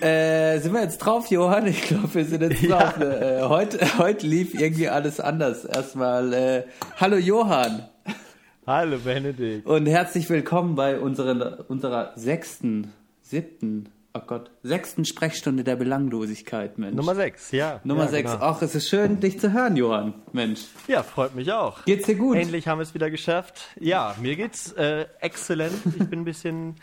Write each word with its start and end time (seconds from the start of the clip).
Äh, 0.00 0.58
sind 0.60 0.72
wir 0.72 0.82
jetzt 0.82 0.98
drauf, 0.98 1.26
Johann? 1.26 1.66
Ich 1.66 1.82
glaube, 1.82 2.14
wir 2.14 2.24
sind 2.24 2.40
jetzt 2.40 2.68
drauf. 2.68 2.96
Äh, 2.98 3.42
heute, 3.42 3.78
heute 3.98 4.26
lief 4.26 4.54
irgendwie 4.54 4.88
alles 4.88 5.20
anders. 5.20 5.66
Erstmal, 5.66 6.32
äh, 6.32 6.62
hallo 6.96 7.16
Johann. 7.16 7.88
Hallo 8.66 8.98
Benedikt. 8.98 9.66
Und 9.66 9.86
herzlich 9.86 10.30
willkommen 10.30 10.74
bei 10.74 10.98
unseren, 10.98 11.42
unserer 11.42 12.12
sechsten, 12.16 12.92
siebten, 13.20 13.90
oh 14.14 14.20
Gott, 14.26 14.50
sechsten 14.62 15.04
Sprechstunde 15.04 15.64
der 15.64 15.76
Belanglosigkeit, 15.76 16.78
Mensch. 16.78 16.96
Nummer 16.96 17.14
6, 17.14 17.52
ja. 17.52 17.80
Nummer 17.84 18.04
ja, 18.04 18.08
sechs. 18.08 18.32
genau. 18.32 18.44
Ach, 18.44 18.62
es 18.62 18.74
ist 18.74 18.88
schön, 18.88 19.20
dich 19.20 19.40
zu 19.40 19.52
hören, 19.52 19.76
Johann. 19.76 20.14
Mensch. 20.32 20.60
Ja, 20.88 21.02
freut 21.02 21.34
mich 21.34 21.52
auch. 21.52 21.84
Geht's 21.84 22.06
dir 22.06 22.16
gut? 22.16 22.36
Endlich 22.36 22.68
haben 22.68 22.78
wir 22.78 22.82
es 22.82 22.94
wieder 22.94 23.10
geschafft. 23.10 23.68
Ja, 23.78 24.14
mir 24.20 24.36
geht's 24.36 24.72
äh, 24.72 25.06
exzellent. 25.20 25.74
Ich 25.86 26.08
bin 26.08 26.20
ein 26.20 26.24
bisschen 26.24 26.76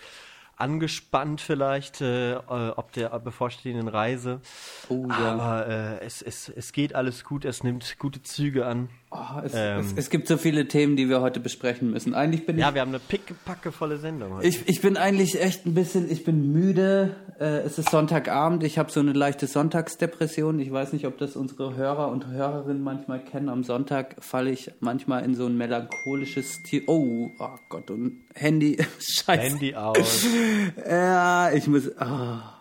angespannt 0.60 1.42
vielleicht, 1.42 2.02
äh, 2.02 2.34
äh, 2.34 2.40
ob 2.76 2.92
der 2.92 3.18
bevorstehenden 3.20 3.88
Reise. 3.88 4.42
Oh, 4.90 5.08
ja. 5.08 5.16
Aber 5.16 5.68
äh, 5.68 6.06
es, 6.06 6.22
es, 6.22 6.50
es 6.50 6.74
geht 6.74 6.94
alles 6.96 7.24
gut, 7.24 7.46
es 7.46 7.64
nimmt 7.64 7.98
gute 7.98 8.22
Züge 8.22 8.66
an. 8.66 8.90
Oh, 9.12 9.40
es, 9.44 9.54
Ähm. 9.56 9.80
es, 9.80 9.94
es 9.96 10.10
gibt 10.12 10.28
so 10.28 10.38
viele 10.38 10.68
Themen, 10.68 10.96
die 10.96 11.10
wir 11.10 11.20
heute 11.20 11.40
besprechen 11.40 11.90
müssen. 11.90 12.14
Eigentlich 12.14 12.46
bin 12.46 12.58
ich 12.58 12.62
Ja, 12.62 12.76
wir 12.76 12.82
haben 12.82 12.90
eine 12.90 13.00
pickepackevolle 13.00 13.98
Sendung 13.98 14.36
heute. 14.36 14.48
Ich, 14.48 14.68
ich 14.70 14.82
bin 14.82 14.98
eigentlich 14.98 15.42
echt 15.42 15.66
ein 15.66 15.74
bisschen, 15.74 16.12
ich 16.12 16.24
bin 16.24 16.52
müde. 16.52 17.16
Äh, 17.40 17.62
es 17.62 17.80
ist 17.80 17.90
Sonntagabend, 17.90 18.64
ich 18.64 18.78
habe 18.78 18.92
so 18.92 19.00
eine 19.00 19.14
leichte 19.14 19.48
Sonntagsdepression. 19.48 20.60
Ich 20.60 20.72
weiß 20.72 20.94
nicht, 20.94 21.08
ob 21.08 21.18
das 21.18 21.36
unsere 21.36 21.76
Hörer 21.76 22.10
und 22.10 22.28
Hörerinnen 22.28 22.84
manchmal 22.84 23.20
kennen. 23.24 23.50
Am 23.50 23.64
Sonntag 23.64 24.16
falle 24.20 24.52
ich 24.52 24.72
manchmal 24.80 25.26
in 25.26 25.34
so 25.34 25.48
ein 25.48 25.58
melancholisches 25.58 26.62
Tier. 26.68 26.84
Oh, 26.86 27.30
oh 27.40 27.50
Gott, 27.70 27.90
und 27.90 28.14
Handy, 28.36 28.78
scheiße. 29.00 29.42
Handy 29.42 29.74
aus. 29.76 30.28
Ja, 30.88 31.52
ich 31.52 31.68
muss, 31.68 31.98
ah, 32.00 32.60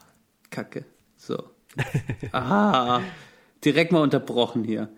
kacke. 0.50 0.86
So. 1.18 1.36
Ah, 2.32 3.00
direkt 3.64 3.92
mal 3.92 4.00
unterbrochen 4.02 4.64
hier. 4.64 4.88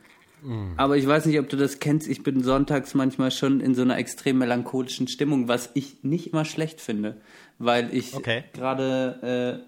Aber 0.77 0.97
ich 0.97 1.07
weiß 1.07 1.27
nicht, 1.27 1.39
ob 1.39 1.49
du 1.49 1.57
das 1.57 1.79
kennst. 1.79 2.09
Ich 2.09 2.23
bin 2.23 2.43
sonntags 2.43 2.95
manchmal 2.95 3.31
schon 3.31 3.61
in 3.61 3.75
so 3.75 3.83
einer 3.83 3.99
extrem 3.99 4.39
melancholischen 4.39 5.09
Stimmung, 5.09 5.49
was 5.49 5.71
ich 5.75 6.03
nicht 6.03 6.33
immer 6.33 6.45
schlecht 6.45 6.81
finde, 6.81 7.17
weil 7.59 7.95
ich 7.95 8.15
Okay. 8.15 8.45
gerade 8.53 9.63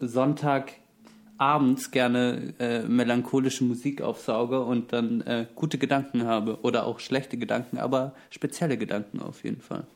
äh, 0.00 0.04
Sonntagabends 0.06 1.90
gerne 1.90 2.54
äh, 2.58 2.82
melancholische 2.82 3.64
Musik 3.64 4.02
aufsauge 4.02 4.60
und 4.62 4.92
dann 4.92 5.20
äh, 5.22 5.46
gute 5.54 5.78
Gedanken 5.78 6.24
habe 6.24 6.60
oder 6.62 6.86
auch 6.86 7.00
schlechte 7.00 7.36
Gedanken, 7.36 7.78
aber 7.78 8.14
spezielle 8.30 8.76
Gedanken 8.76 9.20
auf 9.20 9.44
jeden 9.44 9.60
Fall. 9.60 9.86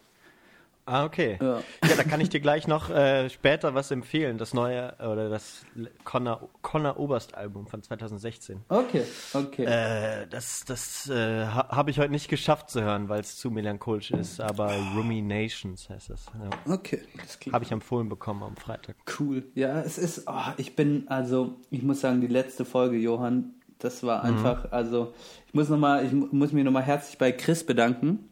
Ah, 0.87 1.05
okay. 1.05 1.39
Ja. 1.41 1.59
Ja, 1.89 1.97
da 1.97 2.03
kann 2.05 2.21
ich 2.21 2.31
dir 2.31 2.41
gleich 2.41 2.67
noch 2.67 2.91
äh, 2.91 3.29
später 3.31 3.75
was 3.75 3.91
empfehlen. 3.91 4.39
Das 4.39 4.55
neue, 4.55 4.93
oder 4.99 5.29
das 5.29 5.65
Connor, 6.05 6.49
Connor 6.63 6.99
Oberst 6.99 7.35
Album 7.37 7.67
von 7.69 7.83
2016. 7.83 8.61
Okay, 8.69 9.03
okay. 9.35 9.65
Äh, 9.67 10.27
das 10.29 10.65
das 10.65 11.09
äh, 11.09 11.45
ha 11.47 11.69
habe 11.71 11.91
ich 11.91 11.99
heute 11.99 12.11
nicht 12.11 12.29
geschafft 12.29 12.71
zu 12.71 12.83
hören, 12.83 13.09
weil 13.09 13.21
es 13.21 13.37
zu 13.37 13.51
melancholisch 13.51 14.11
ist. 14.11 14.41
Aber 14.41 14.73
Ruminations 14.97 15.89
heißt 15.91 16.11
das. 16.11 16.27
Ja. 16.67 16.75
okay, 16.75 17.03
das 17.21 17.39
klingt 17.39 17.55
Habe 17.55 17.65
ich 17.65 17.71
empfohlen 17.73 18.09
bekommen 18.09 18.43
am 18.43 18.57
Freitag. 18.57 18.97
Cool. 19.19 19.45
Ja, 19.55 19.81
es 19.83 19.99
ist, 19.99 20.25
oh, 20.27 20.33
ich 20.57 20.75
bin, 20.75 21.07
also, 21.09 21.57
ich 21.71 21.83
muss 21.83 22.01
sagen, 22.01 22.21
die 22.21 22.27
letzte 22.27 22.65
Folge, 22.65 22.97
Johann, 22.97 23.55
das 23.79 24.03
war 24.03 24.25
einfach, 24.25 24.73
also, 24.73 25.15
ich 25.47 25.55
muss 25.55 25.69
noch 25.69 25.79
mal, 25.79 26.05
ich 26.05 26.13
mu- 26.13 26.29
muss 26.33 26.53
mich 26.53 26.65
nochmal 26.65 26.83
herzlich 26.83 27.17
bei 27.19 27.33
Chris 27.33 27.65
bedanken. 27.65 28.30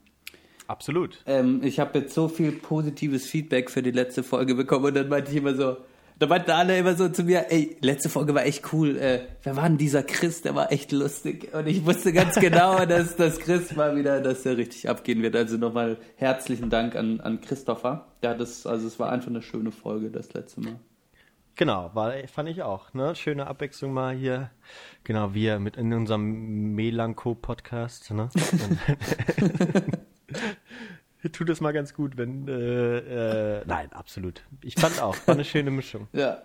Absolut. 0.69 1.19
Ähm, 1.27 1.63
ich 1.65 1.81
habe 1.81 1.99
jetzt 1.99 2.15
so 2.15 2.29
viel 2.29 2.53
positives 2.53 3.27
Feedback 3.27 3.71
für 3.71 3.83
die 3.83 3.91
letzte 3.91 4.23
Folge 4.23 4.55
bekommen 4.55 4.85
und 4.85 4.95
dann 4.95 5.09
meinte 5.09 5.31
ich 5.31 5.39
immer 5.39 5.55
so, 5.55 5.79
da 6.19 6.27
meinten 6.27 6.51
alle 6.51 6.77
immer 6.77 6.95
so 6.95 7.09
zu 7.09 7.23
mir, 7.23 7.47
ey, 7.51 7.77
letzte 7.81 8.09
Folge 8.09 8.35
war 8.35 8.45
echt 8.45 8.73
cool. 8.73 8.99
Äh, 8.99 9.21
wer 9.45 9.57
war 9.57 9.69
denn 9.69 9.79
dieser 9.79 10.03
Chris? 10.03 10.43
Der 10.43 10.55
war 10.55 10.71
echt 10.71 10.93
lustig. 10.93 11.55
Und 11.55 11.67
ich 11.69 11.87
wusste 11.87 12.13
ganz 12.13 12.35
genau, 12.41 12.85
dass, 12.85 13.17
dass 13.17 13.39
Chris 13.39 13.75
mal 13.77 13.97
wieder, 13.97 14.21
dass 14.21 14.43
der 14.43 14.59
richtig 14.59 14.89
abgehen 14.91 15.23
wird. 15.23 15.37
Also 15.37 15.57
nochmal 15.57 15.97
herzlichen 16.17 16.71
Dank 16.71 16.97
an, 16.97 17.21
an 17.21 17.41
Christopher. 17.41 18.09
Ja, 18.23 18.35
das, 18.35 18.67
also 18.67 18.87
es 18.87 18.99
war 18.99 19.11
einfach 19.11 19.29
eine 19.29 19.43
schöne 19.43 19.71
Folge 19.71 20.11
das 20.11 20.35
letzte 20.35 20.61
Mal. 20.61 20.81
Genau, 21.55 21.91
war, 21.95 22.13
fand 22.27 22.49
ich 22.49 22.63
auch. 22.63 22.93
Ne? 22.95 23.15
Schöne 23.15 23.47
Abwechslung 23.47 23.93
mal 23.93 24.15
hier. 24.15 24.51
Genau, 25.05 25.35
wir 25.35 25.59
mit 25.61 25.77
in 25.77 25.95
unserem 25.95 26.75
Melancho-Podcast. 26.75 28.11
Ne? 28.11 28.29
Tut 31.33 31.51
es 31.51 31.61
mal 31.61 31.73
ganz 31.73 31.95
gut, 31.95 32.17
wenn. 32.17 32.47
Äh, 32.49 33.59
äh, 33.59 33.63
nein, 33.67 33.93
absolut. 33.93 34.43
Ich 34.63 34.75
fand 34.77 35.03
auch, 35.03 35.17
war 35.27 35.35
eine 35.35 35.45
schöne 35.45 35.71
Mischung. 35.71 36.09
Ja. 36.13 36.43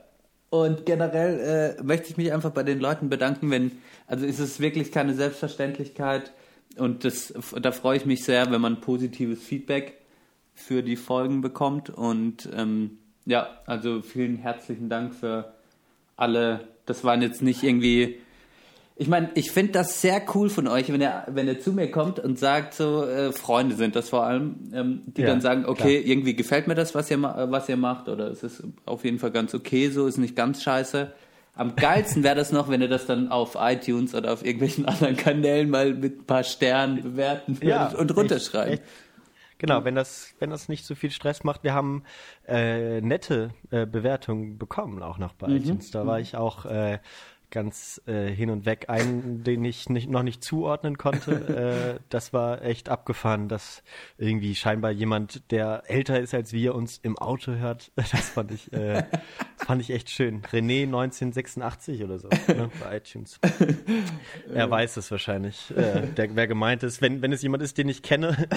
Und 0.50 0.86
generell 0.86 1.78
äh, 1.80 1.84
möchte 1.84 2.12
ich 2.12 2.18
mich 2.18 2.32
einfach 2.32 2.52
bei 2.52 2.62
den 2.62 2.80
Leuten 2.80 3.10
bedanken, 3.10 3.50
wenn, 3.50 3.72
also 4.06 4.24
ist 4.24 4.38
es 4.38 4.60
wirklich 4.60 4.92
keine 4.92 5.16
Selbstverständlichkeit 5.16 6.32
und 6.78 7.06
das, 7.06 7.34
da 7.60 7.72
freue 7.72 7.98
ich 7.98 8.06
mich 8.06 8.24
sehr, 8.24 8.52
wenn 8.52 8.62
man 8.62 8.80
positives 8.80 9.42
Feedback 9.42 9.98
für 10.54 10.84
die 10.84 10.96
Folgen 10.96 11.42
bekommt 11.42 11.90
und 11.90 12.48
ähm, 12.56 13.00
ja, 13.26 13.62
also 13.66 14.04
vielen 14.04 14.38
herzlichen 14.38 14.90
Dank 14.90 15.16
für 15.16 15.54
alle, 16.18 16.68
das 16.86 17.04
waren 17.04 17.24
jetzt 17.24 17.42
nicht 17.42 17.64
irgendwie, 17.64 18.20
ich 18.96 19.08
meine, 19.08 19.32
ich 19.34 19.52
finde 19.52 19.72
das 19.72 20.02
sehr 20.02 20.22
cool 20.36 20.50
von 20.50 20.68
euch, 20.68 20.92
wenn 20.92 21.02
ihr, 21.02 21.24
wenn 21.28 21.48
ihr 21.48 21.60
zu 21.60 21.74
mir 21.74 21.90
kommt 21.90 22.20
und 22.20 22.38
sagt, 22.38 22.76
so 22.76 23.06
äh, 23.06 23.32
Freunde 23.32 23.76
sind 23.76 23.96
das 23.96 24.10
vor 24.10 24.24
allem, 24.24 24.56
ähm, 24.72 25.02
die 25.08 25.22
Ja, 25.22 25.28
dann 25.28 25.42
sagen, 25.42 25.66
okay, 25.66 26.00
klar. 26.02 26.12
irgendwie 26.12 26.36
gefällt 26.36 26.68
mir 26.68 26.76
das, 26.76 26.94
was 26.94 27.10
ihr, 27.10 27.22
was 27.22 27.68
ihr 27.70 27.78
macht, 27.78 28.08
oder 28.08 28.28
es 28.28 28.44
ist 28.44 28.64
auf 28.86 29.04
jeden 29.04 29.18
Fall 29.18 29.32
ganz 29.32 29.56
okay 29.56 29.90
so, 29.90 30.06
ist 30.06 30.18
nicht 30.18 30.36
ganz 30.36 30.62
scheiße. 30.62 31.12
Am 31.56 31.76
geilsten 31.76 32.24
wäre 32.24 32.36
das 32.36 32.52
noch, 32.52 32.70
wenn 32.70 32.82
ihr 32.82 32.88
das 32.88 33.06
dann 33.06 33.30
auf 33.30 33.58
iTunes 33.60 34.14
oder 34.14 34.34
auf 34.34 34.46
irgendwelchen 34.46 34.86
anderen 34.88 35.18
Kanälen 35.18 35.70
mal 35.70 35.94
mit 35.94 36.22
ein 36.22 36.26
paar 36.26 36.44
Sternen 36.44 37.02
bewerten 37.02 37.62
würdet 37.62 37.96
und 37.96 38.16
runterschreiben. 38.16 38.74
echt. 38.74 38.84
Genau, 39.60 39.86
wenn 39.86 39.96
das, 39.96 40.34
wenn 40.40 40.50
das 40.50 40.68
nicht 40.68 40.86
so 40.86 40.94
viel 40.94 41.10
Stress 41.10 41.46
macht. 41.46 41.64
Wir 41.64 41.74
haben 41.74 42.04
äh, 42.48 43.00
nette 43.00 43.52
äh, 43.72 43.86
Bewertungen 43.86 44.58
bekommen, 44.58 45.02
auch 45.02 45.18
noch 45.18 45.34
bei 45.36 45.48
iTunes. 45.48 45.90
Da 45.90 46.06
war 46.06 46.20
ich 46.20 46.36
auch 46.36 46.66
äh, 46.66 47.00
ganz 47.54 48.02
äh, 48.08 48.30
hin 48.30 48.50
und 48.50 48.66
weg. 48.66 48.86
Einen, 48.90 49.44
den 49.44 49.64
ich 49.64 49.88
nicht, 49.88 50.10
noch 50.10 50.24
nicht 50.24 50.44
zuordnen 50.44 50.98
konnte, 50.98 51.32
äh, 51.98 52.04
das 52.10 52.34
war 52.34 52.64
echt 52.64 52.90
abgefahren, 52.90 53.48
dass 53.48 53.84
irgendwie 54.18 54.56
scheinbar 54.56 54.92
jemand, 54.92 55.52
der 55.52 55.84
älter 55.88 56.20
ist 56.20 56.34
als 56.34 56.52
wir, 56.52 56.76
uns 56.76 56.98
im 56.98 57.18
Auto 57.18 57.54
hört. 57.54 57.92
Das 58.14 58.30
fand 58.30 58.52
ich, 58.52 58.72
äh, 58.74 59.04
fand 59.58 59.82
ich 59.82 59.90
echt 59.90 60.10
schön. 60.10 60.42
René 60.44 60.84
1986 60.84 62.04
oder 62.04 62.20
so 62.20 62.28
ne, 62.28 62.70
bei 62.80 62.98
iTunes. 62.98 63.40
Er 64.54 64.70
weiß 64.70 64.98
es 64.98 65.10
wahrscheinlich, 65.10 65.72
äh, 65.76 66.08
der, 66.08 66.36
wer 66.36 66.48
gemeint 66.48 66.84
ist. 66.84 67.02
Wenn, 67.02 67.22
wenn 67.22 67.32
es 67.32 67.42
jemand 67.42 67.64
ist, 67.64 67.78
den 67.78 67.90
ich 67.90 68.02
kenne, 68.04 68.48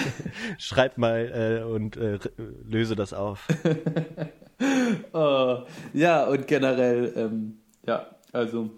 schreib 0.57 0.97
mal 0.97 1.61
äh, 1.61 1.63
und 1.63 1.97
äh, 1.97 2.19
löse 2.65 2.95
das 2.95 3.13
auf. 3.13 3.47
Oh, 5.13 5.63
ja, 5.93 6.25
und 6.25 6.47
generell, 6.47 7.13
ähm, 7.15 7.59
ja, 7.85 8.07
also, 8.31 8.71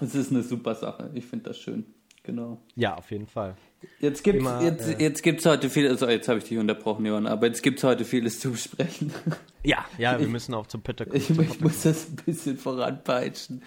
es 0.00 0.14
ist 0.14 0.30
eine 0.30 0.42
super 0.42 0.74
Sache. 0.74 1.10
Ich 1.14 1.26
finde 1.26 1.50
das 1.50 1.58
schön. 1.58 1.86
Genau. 2.24 2.58
Ja, 2.74 2.94
auf 2.94 3.10
jeden 3.10 3.26
Fall. 3.26 3.54
Jetzt 4.00 4.24
gibt's, 4.24 4.40
Immer, 4.40 4.62
jetzt, 4.62 4.88
äh, 4.88 4.96
jetzt 4.98 5.22
gibt's 5.22 5.44
heute 5.44 5.68
viel, 5.68 5.86
also 5.88 6.08
jetzt 6.08 6.26
habe 6.26 6.38
ich 6.38 6.44
dich 6.44 6.56
unterbrochen, 6.56 7.04
Johann, 7.04 7.26
aber 7.26 7.46
jetzt 7.46 7.62
gibt's 7.62 7.84
heute 7.84 8.06
vieles 8.06 8.40
zu 8.40 8.50
besprechen. 8.50 9.12
Ja, 9.66 9.86
ja, 9.96 10.20
wir 10.20 10.28
müssen 10.28 10.52
auch 10.52 10.66
zum 10.66 10.82
Peter 10.82 11.06
Ich, 11.14 11.30
ich 11.30 11.60
muss 11.62 11.84
das 11.84 12.10
ein 12.10 12.16
bisschen 12.16 12.58
voranpeitschen. 12.58 13.62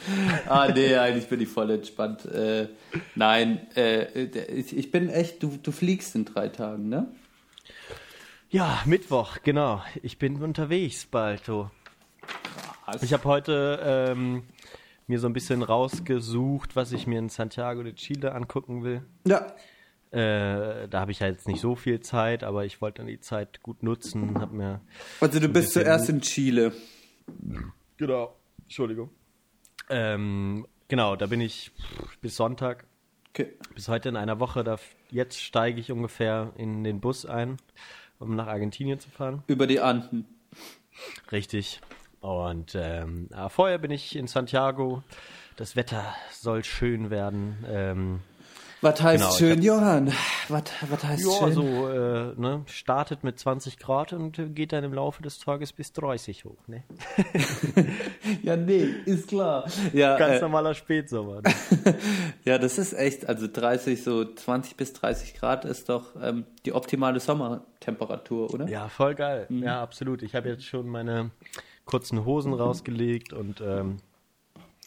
Ah, 0.48 0.72
nee, 0.72 0.94
eigentlich 0.94 1.28
bin 1.28 1.42
ich 1.42 1.50
voll 1.50 1.72
entspannt. 1.72 2.24
Äh, 2.24 2.68
nein, 3.16 3.66
äh, 3.76 4.26
ich, 4.54 4.78
ich 4.78 4.92
bin 4.92 5.10
echt, 5.10 5.42
du, 5.42 5.58
du 5.58 5.72
fliegst 5.72 6.14
in 6.14 6.26
drei 6.26 6.50
Tagen, 6.50 6.90
ne? 6.90 7.08
Ja, 8.52 8.80
Mittwoch, 8.86 9.38
genau. 9.42 9.82
Ich 10.04 10.20
bin 10.20 10.44
unterwegs 10.44 11.08
bald. 11.08 11.46
So. 11.46 11.72
Ich 13.02 13.12
habe 13.12 13.24
heute 13.24 13.80
ähm, 13.84 14.44
mir 15.08 15.20
so 15.20 15.28
ein 15.28 15.34
bisschen 15.34 15.64
rausgesucht, 15.64 16.76
was 16.76 16.92
ich 16.92 17.08
mir 17.08 17.20
in 17.20 17.30
Santiago 17.30 17.82
de 17.84 17.94
Chile 17.94 18.34
angucken 18.34 18.84
will. 18.84 19.02
Ja. 19.26 19.48
Äh, 20.12 20.88
da 20.88 21.00
habe 21.02 21.12
ich 21.12 21.20
ja 21.20 21.28
jetzt 21.28 21.48
nicht 21.48 21.60
so 21.60 21.76
viel 21.76 22.00
Zeit, 22.00 22.44
aber 22.44 22.66
ich 22.66 22.82
wollte 22.82 22.98
dann 23.00 23.08
die 23.08 23.20
Zeit 23.20 23.62
gut 23.62 23.84
nutzen. 23.84 24.40
Hab 24.40 24.52
mir 24.52 24.82
Also 25.20 25.40
du 25.40 25.50
bist 25.50 25.74
zuerst 25.74 26.10
in 26.10 26.22
Chile. 26.22 26.72
Genau. 27.98 28.36
Entschuldigung. 28.64 29.10
Ähm, 29.90 30.66
genau, 30.88 31.16
da 31.16 31.26
bin 31.28 31.42
ich 31.42 31.72
bis 32.22 32.36
Sonntag, 32.36 32.86
Okay. 33.30 33.54
bis 33.76 33.88
heute 33.88 34.10
in 34.10 34.16
einer 34.16 34.40
Woche. 34.40 34.64
Da, 34.64 34.78
jetzt 35.10 35.42
steige 35.42 35.80
ich 35.80 35.92
ungefähr 35.92 36.54
in 36.58 36.84
den 36.84 37.00
Bus 37.00 37.26
ein, 37.26 37.58
um 38.20 38.36
nach 38.36 38.48
Argentinien 38.48 39.00
zu 39.00 39.10
fahren. 39.10 39.44
Über 39.48 39.68
die 39.68 39.80
Anden. 39.80 40.26
Richtig. 41.32 41.82
Und 42.22 42.76
ähm, 42.76 43.30
aber 43.32 43.50
vorher 43.50 43.78
bin 43.78 43.92
ich 43.92 44.16
in 44.16 44.28
Santiago. 44.28 45.04
Das 45.56 45.76
Wetter 45.76 46.04
soll 46.32 46.64
schön 46.64 47.10
werden. 47.10 47.66
Ähm, 47.68 48.20
Was 48.82 49.02
heißt 49.02 49.24
Genau, 49.24 49.36
schön, 49.36 49.62
Johann? 49.64 50.14
Was, 50.50 50.64
was 50.88 51.04
heißt 51.04 51.26
Ja, 51.26 51.32
schön? 51.32 51.52
so 51.52 51.90
äh, 51.90 52.34
ne, 52.40 52.62
startet 52.68 53.24
mit 53.24 53.40
20 53.40 53.80
Grad 53.80 54.14
und 54.14 54.56
geht 54.56 54.72
dann 54.72 54.84
im 54.84 54.94
Laufe 54.94 55.24
des 55.24 55.40
Tages 55.40 55.74
bis 55.74 55.94
30 55.94 56.46
hoch. 56.46 56.68
Ne? 56.68 56.84
Ja, 58.44 58.56
nee, 58.56 58.88
ist 59.06 59.30
klar. 59.30 59.66
Ja, 59.94 60.18
Ganz 60.18 60.38
äh, 60.38 60.42
normaler 60.42 60.74
Spätsommer. 60.74 61.42
Ne? 61.42 61.54
ja, 62.46 62.58
das 62.58 62.78
ist 62.78 62.94
echt, 62.94 63.28
also 63.28 63.48
30, 63.52 64.04
so 64.04 64.26
20 64.26 64.76
bis 64.76 64.94
30 64.94 65.34
Grad 65.34 65.66
ist 65.66 65.90
doch 65.90 66.16
ähm, 66.22 66.46
die 66.66 66.74
optimale 66.74 67.20
Sommertemperatur, 67.20 68.54
oder? 68.54 68.68
Ja, 68.68 68.90
voll 68.90 69.16
geil. 69.16 69.48
Ja, 69.50 69.82
absolut. 69.82 70.22
Ich 70.24 70.36
habe 70.36 70.50
jetzt 70.50 70.66
schon 70.66 70.88
meine 70.88 71.32
kurzen 71.88 72.26
Hosen 72.26 72.54
rausgelegt 72.54 73.34
und 73.34 73.62
ähm, 73.62 73.98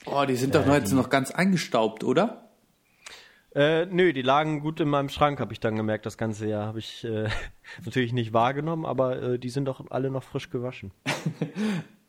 Oh, 0.06 0.24
die 0.26 0.36
sind 0.36 0.54
doch 0.54 0.64
noch 0.64 0.74
jetzt 0.74 0.92
noch 0.92 1.10
ganz 1.10 1.30
eingestaubt, 1.30 2.04
oder? 2.04 2.48
Äh, 3.54 3.86
nö, 3.86 4.12
die 4.12 4.22
lagen 4.22 4.60
gut 4.60 4.80
in 4.80 4.88
meinem 4.88 5.08
Schrank, 5.08 5.40
habe 5.40 5.52
ich 5.52 5.60
dann 5.60 5.76
gemerkt. 5.76 6.06
Das 6.06 6.16
ganze 6.16 6.46
Jahr 6.46 6.66
habe 6.66 6.78
ich 6.78 7.04
äh, 7.04 7.28
natürlich 7.84 8.12
nicht 8.12 8.32
wahrgenommen, 8.32 8.86
aber 8.86 9.20
äh, 9.20 9.38
die 9.38 9.50
sind 9.50 9.64
doch 9.66 9.90
alle 9.90 10.10
noch 10.10 10.22
frisch 10.22 10.50
gewaschen. 10.50 10.92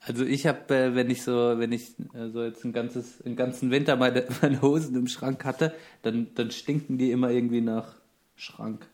Also 0.03 0.25
ich 0.25 0.47
habe, 0.47 0.75
äh, 0.75 0.95
wenn 0.95 1.11
ich 1.11 1.21
so, 1.21 1.59
wenn 1.59 1.71
ich 1.71 1.91
äh, 2.15 2.29
so 2.29 2.43
jetzt 2.43 2.65
ein 2.65 2.73
ganzes, 2.73 3.21
einen 3.23 3.35
ganzen 3.35 3.69
Winter 3.69 3.95
meine, 3.97 4.25
meine 4.41 4.59
Hosen 4.63 4.95
im 4.95 5.05
Schrank 5.05 5.45
hatte, 5.45 5.75
dann, 6.01 6.29
dann 6.33 6.49
stinken 6.49 6.97
die 6.97 7.11
immer 7.11 7.29
irgendwie 7.29 7.61
nach 7.61 7.97
Schrank. 8.35 8.87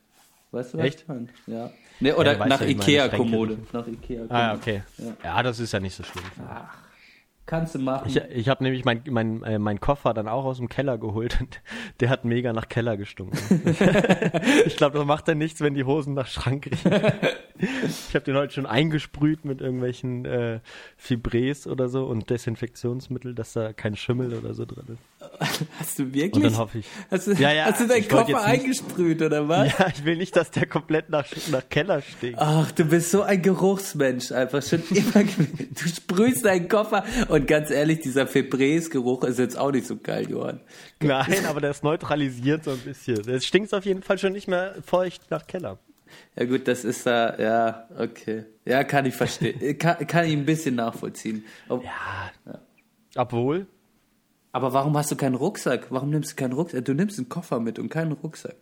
Weißt 0.51 0.73
du 0.73 0.77
was 0.77 0.85
Echt? 0.85 1.01
ich 1.01 1.07
meine? 1.07 1.27
Ja. 1.45 1.71
Nee, 1.99 2.13
oder 2.13 2.37
nach 2.37 2.61
ja, 2.61 2.67
meine 2.67 2.71
Ikea-Kommode. 2.71 3.57
Nach 3.73 3.87
Ikea-Kommode. 3.87 4.33
Ah, 4.33 4.47
ja, 4.47 4.55
okay. 4.55 4.83
Ja. 4.97 5.13
Ja, 5.23 5.43
das 5.43 5.59
ist 5.59 5.73
ja 5.73 5.79
nicht 5.79 5.95
so 5.95 6.03
schlimm. 6.03 6.23
Kannst 7.47 7.75
du 7.75 7.79
machen. 7.79 8.09
Ich, 8.09 8.17
ich 8.17 8.49
habe 8.49 8.61
nämlich 8.61 8.83
mein, 8.83 9.03
mein, 9.09 9.41
äh, 9.43 9.57
mein 9.57 9.79
Koffer 9.79 10.13
dann 10.13 10.27
auch 10.27 10.43
aus 10.43 10.57
dem 10.57 10.67
Keller 10.67 10.97
geholt 10.97 11.39
und 11.39 11.61
der 12.01 12.09
hat 12.09 12.25
mega 12.25 12.51
nach 12.51 12.67
Keller 12.67 12.97
gestunken. 12.97 13.39
ich 14.65 14.75
glaube, 14.75 14.97
das 14.97 15.07
macht 15.07 15.29
dann 15.29 15.37
nichts, 15.37 15.61
wenn 15.61 15.73
die 15.73 15.85
Hosen 15.85 16.13
nach 16.13 16.27
Schrank 16.27 16.65
riechen. 16.65 16.91
ich 17.59 18.15
habe 18.15 18.25
den 18.25 18.35
heute 18.35 18.53
schon 18.53 18.65
eingesprüht 18.65 19.45
mit 19.45 19.61
irgendwelchen 19.61 20.25
äh, 20.25 20.59
Fibres 20.97 21.67
oder 21.67 21.89
so 21.89 22.05
und 22.05 22.29
Desinfektionsmittel, 22.29 23.33
dass 23.35 23.53
da 23.53 23.73
kein 23.73 23.95
Schimmel 23.95 24.33
oder 24.33 24.53
so 24.53 24.65
drin 24.65 24.85
ist. 24.93 25.67
Hast 25.79 25.99
du 25.99 26.13
wirklich? 26.13 26.33
Und 26.33 26.43
dann 26.43 26.57
hoffe 26.57 26.79
ich. 26.79 26.85
Hast 27.11 27.27
du, 27.27 27.33
Ja, 27.33 27.51
ja, 27.51 27.65
hast 27.65 27.81
du 27.81 27.87
deinen 27.87 28.07
Koffer 28.07 28.43
eingesprüht, 28.43 29.21
oder 29.21 29.47
was? 29.47 29.77
Ja, 29.77 29.87
ich 29.87 30.05
will 30.05 30.17
nicht, 30.17 30.35
dass 30.35 30.51
der 30.51 30.65
komplett 30.67 31.09
nach, 31.09 31.25
nach 31.51 31.67
Keller 31.69 32.01
stinkt. 32.01 32.39
Ach, 32.39 32.71
du 32.71 32.85
bist 32.85 33.11
so 33.11 33.21
ein 33.23 33.41
Geruchsmensch, 33.41 34.31
einfach 34.31 34.61
schon 34.63 34.83
immer. 34.89 35.23
Du 35.23 35.87
sprühst 35.87 36.45
deinen 36.45 36.67
Koffer 36.67 37.03
und 37.29 37.47
ganz 37.47 37.69
ehrlich, 37.71 37.99
dieser 37.99 38.27
Febreze-Geruch 38.27 39.23
ist 39.23 39.39
jetzt 39.39 39.57
auch 39.57 39.71
nicht 39.71 39.87
so 39.87 39.97
geil, 39.97 40.29
Johann. 40.29 40.61
Nein, 41.01 41.45
aber 41.47 41.61
der 41.61 41.71
ist 41.71 41.83
neutralisiert 41.83 42.63
so 42.63 42.71
ein 42.71 42.79
bisschen. 42.79 43.27
Es 43.29 43.45
stinkt 43.45 43.73
auf 43.73 43.85
jeden 43.85 44.03
Fall 44.03 44.17
schon 44.17 44.33
nicht 44.33 44.47
mehr 44.47 44.75
feucht 44.85 45.29
nach 45.29 45.45
Keller. 45.47 45.77
Ja 46.35 46.45
gut, 46.45 46.67
das 46.67 46.83
ist 46.83 47.05
da, 47.05 47.37
ja, 47.37 47.87
okay. 47.97 48.45
Ja, 48.65 48.83
kann 48.83 49.05
ich 49.05 49.15
verstehen. 49.15 49.77
kann, 49.79 50.05
kann 50.07 50.25
ich 50.25 50.33
ein 50.33 50.45
bisschen 50.45 50.75
nachvollziehen. 50.75 51.45
Ob, 51.69 51.83
Ja. 51.83 52.31
Obwohl, 53.15 53.67
Aber 54.51 54.73
warum 54.73 54.95
hast 54.97 55.11
du 55.11 55.15
keinen 55.15 55.35
Rucksack? 55.35 55.87
Warum 55.91 56.09
nimmst 56.09 56.31
du 56.31 56.35
keinen 56.35 56.53
Rucksack? 56.53 56.85
Du 56.85 56.93
nimmst 56.93 57.17
einen 57.17 57.29
Koffer 57.29 57.59
mit 57.59 57.79
und 57.79 57.89
keinen 57.89 58.11
Rucksack. 58.11 58.55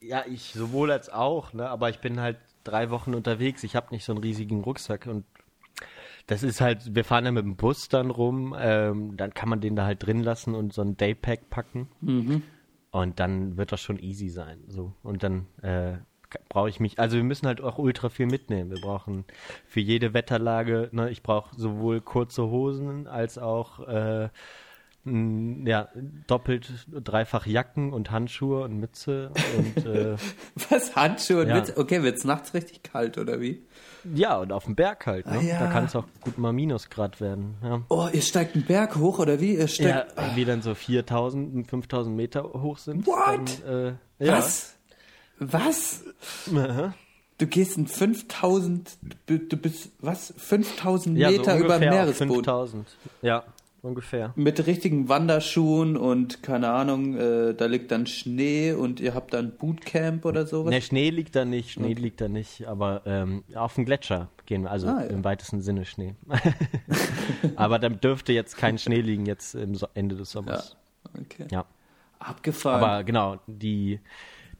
Ja, 0.00 0.24
ich 0.26 0.52
sowohl 0.52 0.90
als 0.90 1.08
auch, 1.10 1.52
ne? 1.52 1.68
Aber 1.68 1.88
ich 1.90 1.98
bin 2.00 2.20
halt 2.20 2.38
drei 2.64 2.90
Wochen 2.90 3.14
unterwegs. 3.14 3.64
Ich 3.64 3.74
habe 3.76 3.88
nicht 3.90 4.04
so 4.04 4.12
einen 4.12 4.22
riesigen 4.22 4.60
Rucksack 4.62 5.06
und 5.06 5.24
das 6.26 6.42
ist 6.42 6.60
halt, 6.60 6.94
wir 6.94 7.04
fahren 7.04 7.24
ja 7.24 7.32
mit 7.32 7.44
dem 7.44 7.56
Bus 7.56 7.88
dann 7.88 8.10
rum, 8.10 8.54
ähm, 8.58 9.16
dann 9.16 9.32
kann 9.32 9.48
man 9.48 9.60
den 9.62 9.74
da 9.76 9.86
halt 9.86 10.04
drin 10.04 10.22
lassen 10.22 10.54
und 10.54 10.74
so 10.74 10.82
ein 10.82 10.96
Daypack 10.96 11.48
packen. 11.48 11.88
Und 12.90 13.18
dann 13.20 13.56
wird 13.56 13.72
das 13.72 13.80
schon 13.80 13.98
easy 13.98 14.28
sein. 14.28 14.62
So. 14.68 14.92
Und 15.02 15.22
dann 15.22 15.46
äh, 15.62 15.94
brauche 16.48 16.68
ich 16.68 16.80
mich, 16.80 16.98
also 16.98 17.16
wir 17.16 17.24
müssen 17.24 17.46
halt 17.46 17.60
auch 17.60 17.78
ultra 17.78 18.08
viel 18.08 18.26
mitnehmen. 18.26 18.70
Wir 18.70 18.80
brauchen 18.80 19.24
für 19.66 19.80
jede 19.80 20.14
Wetterlage, 20.14 20.88
ne, 20.92 21.10
ich 21.10 21.22
brauche 21.22 21.54
sowohl 21.56 22.00
kurze 22.00 22.42
Hosen 22.44 23.06
als 23.06 23.38
auch 23.38 23.86
äh, 23.88 24.28
ja, 25.04 25.88
doppelt, 26.26 26.70
dreifach 26.92 27.46
Jacken 27.46 27.94
und 27.94 28.10
Handschuhe 28.10 28.62
und 28.64 28.78
Mütze 28.78 29.30
und 29.56 29.86
äh, 29.86 30.16
Was? 30.68 30.94
Handschuhe 30.96 31.42
und 31.42 31.48
Ja. 31.48 31.56
Witz? 31.56 31.72
Okay, 31.76 32.02
wird's 32.02 32.24
nachts 32.24 32.52
richtig 32.52 32.82
kalt, 32.82 33.16
oder 33.16 33.40
wie? 33.40 33.62
ja, 34.14 34.36
und 34.38 34.52
auf 34.52 34.64
dem 34.64 34.74
Berg 34.74 35.06
halt, 35.06 35.24
ne? 35.26 35.38
Ah, 35.38 35.42
ja. 35.42 35.58
Da 35.60 35.66
kann 35.68 35.84
es 35.84 35.96
auch 35.96 36.04
gut 36.20 36.36
mal 36.36 36.52
Minusgrad 36.52 37.20
werden. 37.22 37.54
Ja. 37.62 37.80
Oh, 37.88 38.06
ihr 38.12 38.20
steigt 38.20 38.54
einen 38.54 38.64
Berg 38.66 38.96
hoch, 38.96 39.18
oder 39.18 39.40
wie? 39.40 39.54
Ihr 39.54 39.60
Ja, 39.60 39.68
steigt. 39.68 40.16
wenn 40.16 40.36
wir 40.36 40.44
dann 40.46 40.60
so 40.62 40.74
4000, 40.74 41.66
5000 41.66 42.14
Meter 42.14 42.42
hoch 42.42 42.76
sind. 42.76 43.06
What? 43.06 43.62
Dann, 43.66 43.96
äh, 44.20 44.24
ja. 44.26 44.38
Was? 44.38 44.77
Was? 45.38 46.04
Aha. 46.54 46.94
Du 47.38 47.46
gehst 47.46 47.76
in 47.78 47.86
5000, 47.86 48.98
du 49.26 49.38
du 49.38 49.56
bist, 49.56 49.90
was? 50.00 50.34
5000 50.36 51.16
Ja, 51.18 51.30
Meter 51.30 51.56
so 51.58 51.64
über 51.64 51.78
dem 51.78 51.90
Meeresboden. 51.90 52.34
5000. 52.34 52.88
Ja, 53.22 53.44
ungefähr. 53.80 54.32
Mit 54.34 54.66
richtigen 54.66 55.08
Wanderschuhen 55.08 55.96
und 55.96 56.42
keine 56.42 56.70
Ahnung, 56.70 57.16
äh, 57.16 57.54
da 57.54 57.66
liegt 57.66 57.92
dann 57.92 58.08
Schnee 58.08 58.72
und 58.72 58.98
ihr 58.98 59.14
habt 59.14 59.34
dann 59.34 59.52
Bootcamp 59.56 60.24
oder 60.24 60.46
sowas. 60.48 60.70
Ne, 60.70 60.82
Schnee 60.82 61.10
liegt 61.10 61.36
da 61.36 61.44
nicht, 61.44 61.70
Schnee 61.70 61.92
liegt 61.94 62.20
da 62.20 62.26
nicht, 62.28 62.66
aber 62.66 63.02
ähm, 63.06 63.44
auf 63.54 63.74
dem 63.76 63.84
Gletscher 63.84 64.28
gehen 64.46 64.62
wir, 64.62 64.72
also 64.72 64.88
Ah, 64.88 65.02
ja. 65.04 65.06
im 65.10 65.22
weitesten 65.22 65.60
Sinne 65.60 65.84
Schnee. 65.84 66.16
aber 67.56 67.78
dann 67.78 68.00
dürfte 68.00 68.32
jetzt 68.32 68.56
kein 68.56 68.78
Schnee 68.78 69.00
liegen 69.00 69.26
jetzt 69.26 69.54
im 69.54 69.76
so 69.76 69.86
Ende 69.94 70.16
des 70.16 70.32
Ja, 70.32 70.40
Sommers. 70.40 70.76
okay. 71.20 71.46
Ja. 71.52 71.64
Abgefahren. 72.18 72.82
Aber 72.82 73.04
genau, 73.04 73.36
die, 73.46 74.00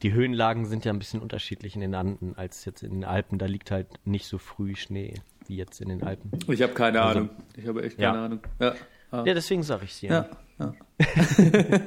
die 0.03 0.13
Höhenlagen 0.13 0.65
sind 0.67 0.85
ja 0.85 0.93
ein 0.93 0.99
bisschen 0.99 1.21
unterschiedlich 1.21 1.75
in 1.75 1.81
den 1.81 1.95
Anden 1.95 2.35
als 2.37 2.65
jetzt 2.65 2.83
in 2.83 2.93
den 2.93 3.05
Alpen. 3.05 3.39
Da 3.39 3.47
liegt 3.47 3.71
halt 3.71 3.89
nicht 4.05 4.27
so 4.27 4.39
früh 4.39 4.75
Schnee 4.77 5.15
wie 5.47 5.57
jetzt 5.57 5.81
in 5.81 5.89
den 5.89 6.03
Alpen. 6.03 6.31
ich 6.49 6.63
habe 6.63 6.73
keine 6.75 7.03
Also- 7.03 7.19
Ahnung. 7.21 7.31
Ich 7.57 7.67
habe 7.67 7.83
echt 7.83 7.99
Ja. 7.99 8.13
keine 8.13 8.25
Ahnung. 8.25 8.41
Ja. 8.61 8.75
Ah. 9.11 9.25
Ja, 9.27 9.35
deswegen 9.35 9.63
sage 9.63 9.85
ich 9.85 9.93
es 9.93 10.01
dir. 10.01 10.11
Ja. 10.11 10.29
ja. 10.59 10.75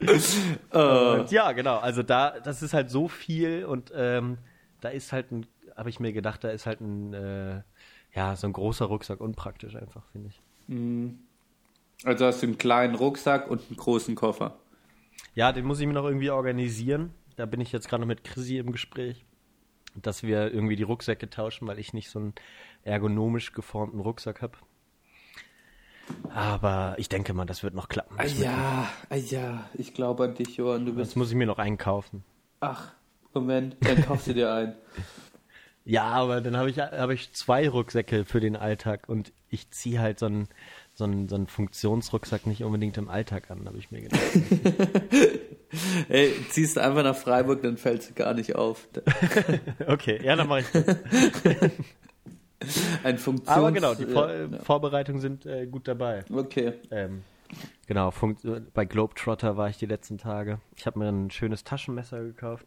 Und 1.20 1.30
ja, 1.30 1.52
genau. 1.52 1.78
Also 1.78 2.02
da, 2.02 2.38
das 2.40 2.62
ist 2.62 2.72
halt 2.74 2.90
so 2.90 3.08
viel 3.08 3.64
und 3.64 3.92
ähm, 3.94 4.38
da 4.80 4.88
ist 4.90 5.12
halt 5.12 5.32
ein, 5.32 5.46
habe 5.76 5.88
ich 5.90 5.98
mir 6.00 6.12
gedacht, 6.12 6.44
da 6.44 6.50
ist 6.50 6.66
halt 6.66 6.80
ein, 6.80 7.14
äh, 7.14 7.62
ja, 8.14 8.36
so 8.36 8.46
ein 8.46 8.52
großer 8.52 8.84
Rucksack 8.86 9.20
unpraktisch 9.20 9.74
einfach, 9.76 10.04
finde 10.12 10.28
ich. 10.30 10.40
Also 12.04 12.26
hast 12.26 12.42
du 12.42 12.46
einen 12.46 12.58
kleinen 12.58 12.94
Rucksack 12.94 13.50
und 13.50 13.60
einen 13.68 13.76
großen 13.76 14.14
Koffer. 14.14 14.56
Ja, 15.34 15.52
den 15.52 15.64
muss 15.64 15.80
ich 15.80 15.86
mir 15.86 15.92
noch 15.92 16.04
irgendwie 16.04 16.30
organisieren. 16.30 17.12
Da 17.36 17.46
bin 17.46 17.60
ich 17.60 17.72
jetzt 17.72 17.88
gerade 17.88 18.00
noch 18.00 18.08
mit 18.08 18.24
Chrissy 18.24 18.58
im 18.58 18.72
Gespräch, 18.72 19.24
dass 19.94 20.22
wir 20.22 20.52
irgendwie 20.52 20.76
die 20.76 20.82
Rucksäcke 20.82 21.30
tauschen, 21.30 21.68
weil 21.68 21.78
ich 21.78 21.92
nicht 21.92 22.10
so 22.10 22.18
einen 22.18 22.34
ergonomisch 22.82 23.52
geformten 23.52 24.00
Rucksack 24.00 24.42
habe. 24.42 24.58
Aber 26.30 26.94
ich 26.98 27.08
denke 27.08 27.34
mal, 27.34 27.44
das 27.44 27.62
wird 27.62 27.74
noch 27.74 27.88
klappen. 27.88 28.16
Ah, 28.18 28.24
ja, 28.24 28.88
ah, 29.10 29.16
ja, 29.16 29.68
ich 29.74 29.94
glaube 29.94 30.24
an 30.24 30.34
dich, 30.34 30.56
Johann. 30.56 30.86
Du 30.86 30.94
bist. 30.94 31.10
Jetzt 31.10 31.16
muss 31.16 31.30
ich 31.30 31.36
mir 31.36 31.46
noch 31.46 31.58
einen 31.58 31.78
kaufen. 31.78 32.24
Ach, 32.60 32.92
Moment, 33.34 33.76
dann 33.80 34.02
kaufst 34.02 34.26
du 34.26 34.34
dir 34.34 34.52
einen. 34.52 34.74
Ja, 35.84 36.04
aber 36.04 36.42
dann 36.42 36.54
habe 36.54 36.68
ich, 36.68 36.78
hab 36.78 37.08
ich 37.08 37.32
zwei 37.32 37.66
Rucksäcke 37.66 38.26
für 38.26 38.40
den 38.40 38.56
Alltag 38.56 39.08
und 39.08 39.32
ich 39.48 39.70
ziehe 39.70 40.00
halt 40.00 40.18
so 40.18 40.26
einen, 40.26 40.48
so, 40.98 41.04
einen, 41.04 41.28
so 41.28 41.36
einen 41.36 41.46
Funktionsrucksack 41.46 42.46
nicht 42.48 42.64
unbedingt 42.64 42.98
im 42.98 43.08
Alltag 43.08 43.52
an, 43.52 43.64
habe 43.66 43.78
ich 43.78 43.92
mir 43.92 44.00
gedacht. 44.02 44.20
Ey, 46.08 46.32
ziehst 46.50 46.76
du 46.76 46.82
einfach 46.82 47.04
nach 47.04 47.14
Freiburg, 47.14 47.62
dann 47.62 47.76
fällst 47.76 48.10
du 48.10 48.14
gar 48.14 48.34
nicht 48.34 48.56
auf. 48.56 48.88
Okay, 49.86 50.20
ja, 50.24 50.34
dann 50.34 50.48
mache 50.48 50.60
ich 50.60 50.66
das. 50.72 50.96
Ein 53.04 53.18
Funktions... 53.18 53.48
Aber 53.48 53.70
genau, 53.70 53.94
die 53.94 54.06
Vor 54.06 54.28
ja, 54.28 54.46
ja. 54.46 54.58
Vorbereitungen 54.58 55.20
sind 55.20 55.46
äh, 55.46 55.66
gut 55.68 55.86
dabei. 55.86 56.24
Okay. 56.32 56.72
Ähm, 56.90 57.22
genau, 57.86 58.10
Funkt 58.10 58.42
bei 58.74 58.84
Globetrotter 58.84 59.56
war 59.56 59.68
ich 59.68 59.76
die 59.78 59.86
letzten 59.86 60.18
Tage. 60.18 60.60
Ich 60.74 60.84
habe 60.86 60.98
mir 60.98 61.08
ein 61.08 61.30
schönes 61.30 61.62
Taschenmesser 61.62 62.24
gekauft. 62.24 62.66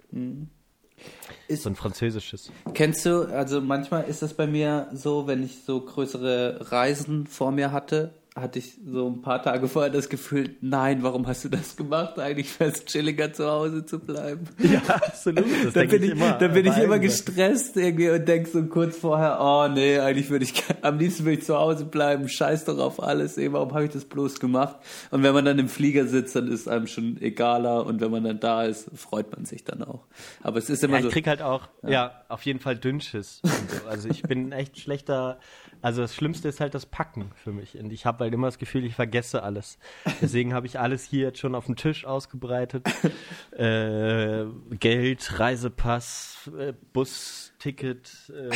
Ist- 1.49 1.63
so 1.63 1.69
ein 1.69 1.75
französisches. 1.75 2.49
Kennst 2.73 3.05
du, 3.05 3.23
also 3.23 3.59
manchmal 3.59 4.05
ist 4.05 4.21
das 4.21 4.33
bei 4.35 4.47
mir 4.47 4.87
so, 4.93 5.27
wenn 5.27 5.43
ich 5.43 5.65
so 5.65 5.81
größere 5.81 6.71
Reisen 6.71 7.27
vor 7.27 7.51
mir 7.51 7.73
hatte, 7.73 8.13
hatte 8.33 8.59
ich 8.59 8.77
so 8.85 9.09
ein 9.09 9.21
paar 9.21 9.43
Tage 9.43 9.67
vorher 9.67 9.91
das 9.91 10.07
Gefühl, 10.07 10.55
nein, 10.61 11.03
warum 11.03 11.27
hast 11.27 11.43
du 11.43 11.49
das 11.49 11.75
gemacht? 11.75 12.17
Eigentlich 12.17 12.57
wäre 12.61 12.71
es 12.71 12.85
chilliger 12.85 13.33
zu 13.33 13.45
Hause 13.45 13.85
zu 13.85 13.99
bleiben. 13.99 14.45
Ja, 14.71 14.79
absolut. 14.87 15.43
Das 15.65 15.73
Da 15.73 15.81
denke 15.81 15.99
bin 15.99 16.03
ich, 16.03 16.11
immer. 16.11 16.31
da 16.37 16.47
bin 16.47 16.65
ich 16.65 16.77
immer 16.77 16.97
gestresst 16.99 17.75
irgendwie 17.75 18.09
und 18.09 18.25
denk 18.25 18.47
so 18.47 18.63
kurz 18.67 18.95
vorher, 18.97 19.37
oh 19.41 19.67
nee, 19.67 19.99
eigentlich 19.99 20.29
würde 20.29 20.45
ich, 20.45 20.63
am 20.81 20.97
liebsten 20.97 21.25
würde 21.25 21.39
ich 21.39 21.45
zu 21.45 21.57
Hause 21.57 21.83
bleiben, 21.83 22.29
scheiß 22.29 22.63
doch 22.65 22.77
auf 22.77 23.03
alles, 23.03 23.37
ey, 23.37 23.51
warum 23.51 23.73
habe 23.73 23.83
ich 23.85 23.91
das 23.91 24.05
bloß 24.05 24.39
gemacht? 24.39 24.77
Und 25.09 25.23
wenn 25.23 25.33
man 25.33 25.43
dann 25.43 25.59
im 25.59 25.67
Flieger 25.67 26.07
sitzt, 26.07 26.33
dann 26.37 26.47
ist 26.47 26.69
einem 26.69 26.87
schon 26.87 27.21
egaler 27.21 27.85
und 27.85 27.99
wenn 27.99 28.11
man 28.11 28.23
dann 28.23 28.39
da 28.39 28.63
ist, 28.63 28.89
freut 28.95 29.35
man 29.35 29.43
sich 29.43 29.65
dann 29.65 29.83
auch. 29.83 30.05
Aber 30.41 30.57
es 30.57 30.69
ist 30.69 30.83
immer 30.85 30.97
Ja, 30.97 31.01
so. 31.01 31.07
ich 31.09 31.13
krieg 31.13 31.27
halt 31.27 31.41
auch, 31.41 31.67
ja, 31.85 32.23
auf 32.29 32.43
jeden 32.45 32.59
Fall 32.61 32.77
Dünnschiss. 32.77 33.41
so. 33.43 33.89
Also 33.89 34.07
ich 34.07 34.23
bin 34.23 34.53
echt 34.53 34.79
schlechter 34.79 35.37
Also 35.81 36.01
das 36.01 36.13
Schlimmste 36.15 36.47
ist 36.47 36.59
halt 36.59 36.73
das 36.75 36.85
Packen 36.85 37.31
für 37.35 37.51
mich. 37.51 37.77
Und 37.77 37.91
ich 37.91 38.05
habe 38.05 38.23
halt 38.23 38.33
immer 38.33 38.47
das 38.47 38.57
Gefühl, 38.59 38.85
ich 38.85 38.95
vergesse 38.95 39.41
alles. 39.43 39.79
Deswegen 40.21 40.53
habe 40.53 40.67
ich 40.67 40.79
alles 40.79 41.03
hier 41.03 41.21
jetzt 41.27 41.39
schon 41.39 41.55
auf 41.55 41.65
dem 41.65 41.75
Tisch 41.75 42.05
ausgebreitet. 42.05 42.85
äh, 43.57 44.45
Geld, 44.79 45.39
Reisepass, 45.39 46.49
äh, 46.57 46.73
Busticket, 46.93 48.11
äh, 48.29 48.49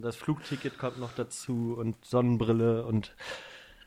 das 0.00 0.16
Flugticket 0.16 0.78
kommt 0.78 0.98
noch 0.98 1.12
dazu 1.14 1.74
und 1.78 2.04
Sonnenbrille 2.04 2.84
und 2.84 3.14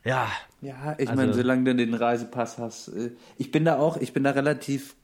ja. 0.03 0.27
Ja, 0.61 0.95
ich 0.97 1.07
Also- 1.09 1.21
meine, 1.21 1.33
solange 1.33 1.63
du 1.65 1.75
den 1.75 1.93
Reisepass 1.93 2.57
hast. 2.57 2.87
äh, 2.89 3.11
Ich 3.37 3.51
bin 3.51 3.65
da 3.65 3.77
auch, 3.77 3.97
ich 3.97 4.13
bin 4.13 4.23
da 4.23 4.31
relativ 4.31 4.95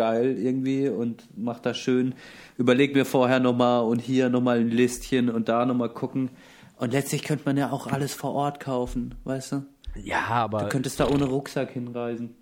kontrollgeil 0.00 0.38
irgendwie 0.38 0.88
und 0.88 1.24
mach 1.36 1.60
da 1.60 1.74
schön, 1.74 2.14
überleg 2.56 2.94
mir 2.94 3.04
vorher 3.04 3.40
nochmal 3.40 3.84
und 3.84 4.00
hier 4.00 4.28
nochmal 4.28 4.60
ein 4.60 4.70
Listchen 4.70 5.28
und 5.28 5.48
da 5.48 5.66
nochmal 5.66 5.90
gucken. 5.90 6.30
Und 6.76 6.92
letztlich 6.92 7.22
könnte 7.22 7.44
man 7.44 7.56
ja 7.56 7.70
auch 7.70 7.86
alles 7.88 8.14
vor 8.14 8.34
Ort 8.34 8.60
kaufen, 8.60 9.14
weißt 9.24 9.52
du? 9.52 9.66
Ja, 10.02 10.20
aber 10.28 10.60
Du 10.60 10.68
könntest 10.68 10.98
da 11.00 11.08
ohne 11.08 11.24
Rucksack 11.24 11.72
hinreisen. 11.72 12.36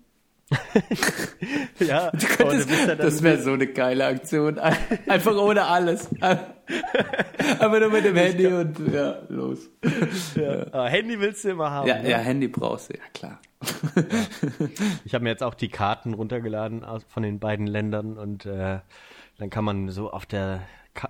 ja, 1.79 2.09
du 2.09 2.25
ja 2.25 2.87
dann 2.87 2.97
das 2.97 3.21
wäre 3.21 3.39
so 3.39 3.51
eine 3.51 3.67
geile 3.67 4.07
Aktion. 4.07 4.57
Einfach 5.07 5.35
ohne 5.35 5.65
alles. 5.65 6.09
Einfach 6.21 7.79
nur 7.79 7.89
mit 7.89 8.05
dem 8.05 8.15
Handy 8.15 8.47
und 8.47 8.79
ja, 8.91 9.19
los. 9.29 9.69
ja. 10.35 10.65
Aber 10.71 10.89
Handy 10.89 11.19
willst 11.19 11.43
du 11.43 11.49
immer 11.49 11.69
haben. 11.69 11.87
Ja, 11.87 12.01
ne? 12.01 12.09
ja, 12.09 12.17
Handy 12.17 12.47
brauchst 12.47 12.89
du, 12.89 12.93
ja 12.95 13.03
klar. 13.13 13.39
Ich 15.05 15.13
habe 15.13 15.23
mir 15.23 15.29
jetzt 15.29 15.43
auch 15.43 15.53
die 15.53 15.69
Karten 15.69 16.13
runtergeladen 16.13 16.85
von 17.07 17.23
den 17.23 17.39
beiden 17.39 17.67
Ländern 17.67 18.17
und 18.17 18.45
äh, 18.45 18.79
dann 19.37 19.49
kann 19.49 19.63
man 19.63 19.89
so 19.89 20.11
auf 20.11 20.25
der 20.25 20.61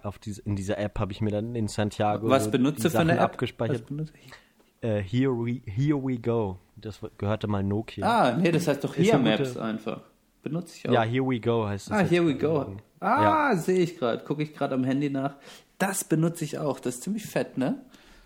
auf 0.03 0.20
diese, 0.20 0.41
in 0.41 0.56
dieser 0.56 0.77
App 0.77 1.00
habe 1.00 1.12
ich 1.12 1.22
mir 1.22 1.32
dann 1.32 1.56
in 1.56 1.68
Santiago 1.68 2.29
Was 2.29 2.46
so 2.46 2.51
benutzt 2.51 2.79
die 2.79 2.84
du 2.84 2.89
für 2.91 3.00
eine 3.00 3.10
Sachen 3.13 3.20
App? 3.20 3.32
abgespeichert. 3.32 3.82
Was 3.82 3.88
benutzt 3.88 4.13
du? 4.82 4.88
Äh, 4.88 5.01
here 5.01 5.32
we 5.32 5.62
Here 5.65 5.98
we 6.03 6.18
go. 6.20 6.58
Das 6.75 7.00
gehörte 7.18 7.48
mal 7.48 7.63
Nokia. 7.63 8.06
Ah, 8.08 8.38
nee, 8.38 8.51
das 8.51 8.68
heißt 8.68 8.84
doch 8.84 8.96
hier 8.96 9.15
eine 9.15 9.32
gute- 9.32 9.44
Maps 9.44 9.58
einfach. 9.58 10.01
Benutze 10.44 10.75
ich 10.77 10.88
auch. 10.89 10.94
ja, 10.94 11.03
Here 11.03 11.25
we 11.27 11.39
go 11.39 11.68
heißt 11.68 11.88
es. 11.88 11.94
ah, 11.94 12.00
here 12.00 12.25
we 12.25 12.36
go. 12.36 12.77
Ah, 13.00 13.56
sehe 13.56 13.79
ich 13.79 13.98
gerade. 13.98 14.24
Gucke 14.24 14.44
ich 14.44 14.53
gerade 14.53 14.75
am 14.75 14.84
Handy 14.84 15.10
nach. 15.10 15.36
Das 15.77 16.03
benutze 16.03 16.44
ich 16.46 16.60
auch. 16.60 16.79
Das 16.79 16.96
ist 16.96 17.03
ziemlich 17.03 17.25
fett, 17.25 17.58
ne? 17.58 17.82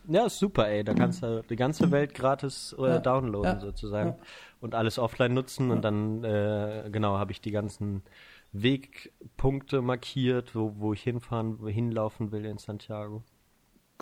Ja, 0.07 0.29
super, 0.29 0.67
ey. 0.67 0.83
Da 0.83 0.93
kannst 0.93 1.23
du 1.23 1.43
die 1.49 1.55
ganze 1.55 1.91
Welt 1.91 2.13
gratis 2.13 2.73
äh, 2.73 3.01
downloaden 3.01 3.59
sozusagen 3.59 4.15
und 4.59 4.75
alles 4.75 4.99
offline 4.99 5.33
nutzen 5.33 5.71
und 5.71 5.81
dann 5.81 6.23
äh, 6.23 6.89
genau 6.91 7.17
habe 7.17 7.31
ich 7.31 7.41
die 7.41 7.51
ganzen 7.51 8.03
Wegpunkte 8.51 9.81
markiert, 9.81 10.55
wo, 10.55 10.73
wo 10.77 10.93
ich 10.93 11.01
hinfahren, 11.01 11.59
wo 11.59 11.67
hinlaufen 11.67 12.31
will 12.31 12.45
in 12.45 12.57
Santiago. 12.57 13.23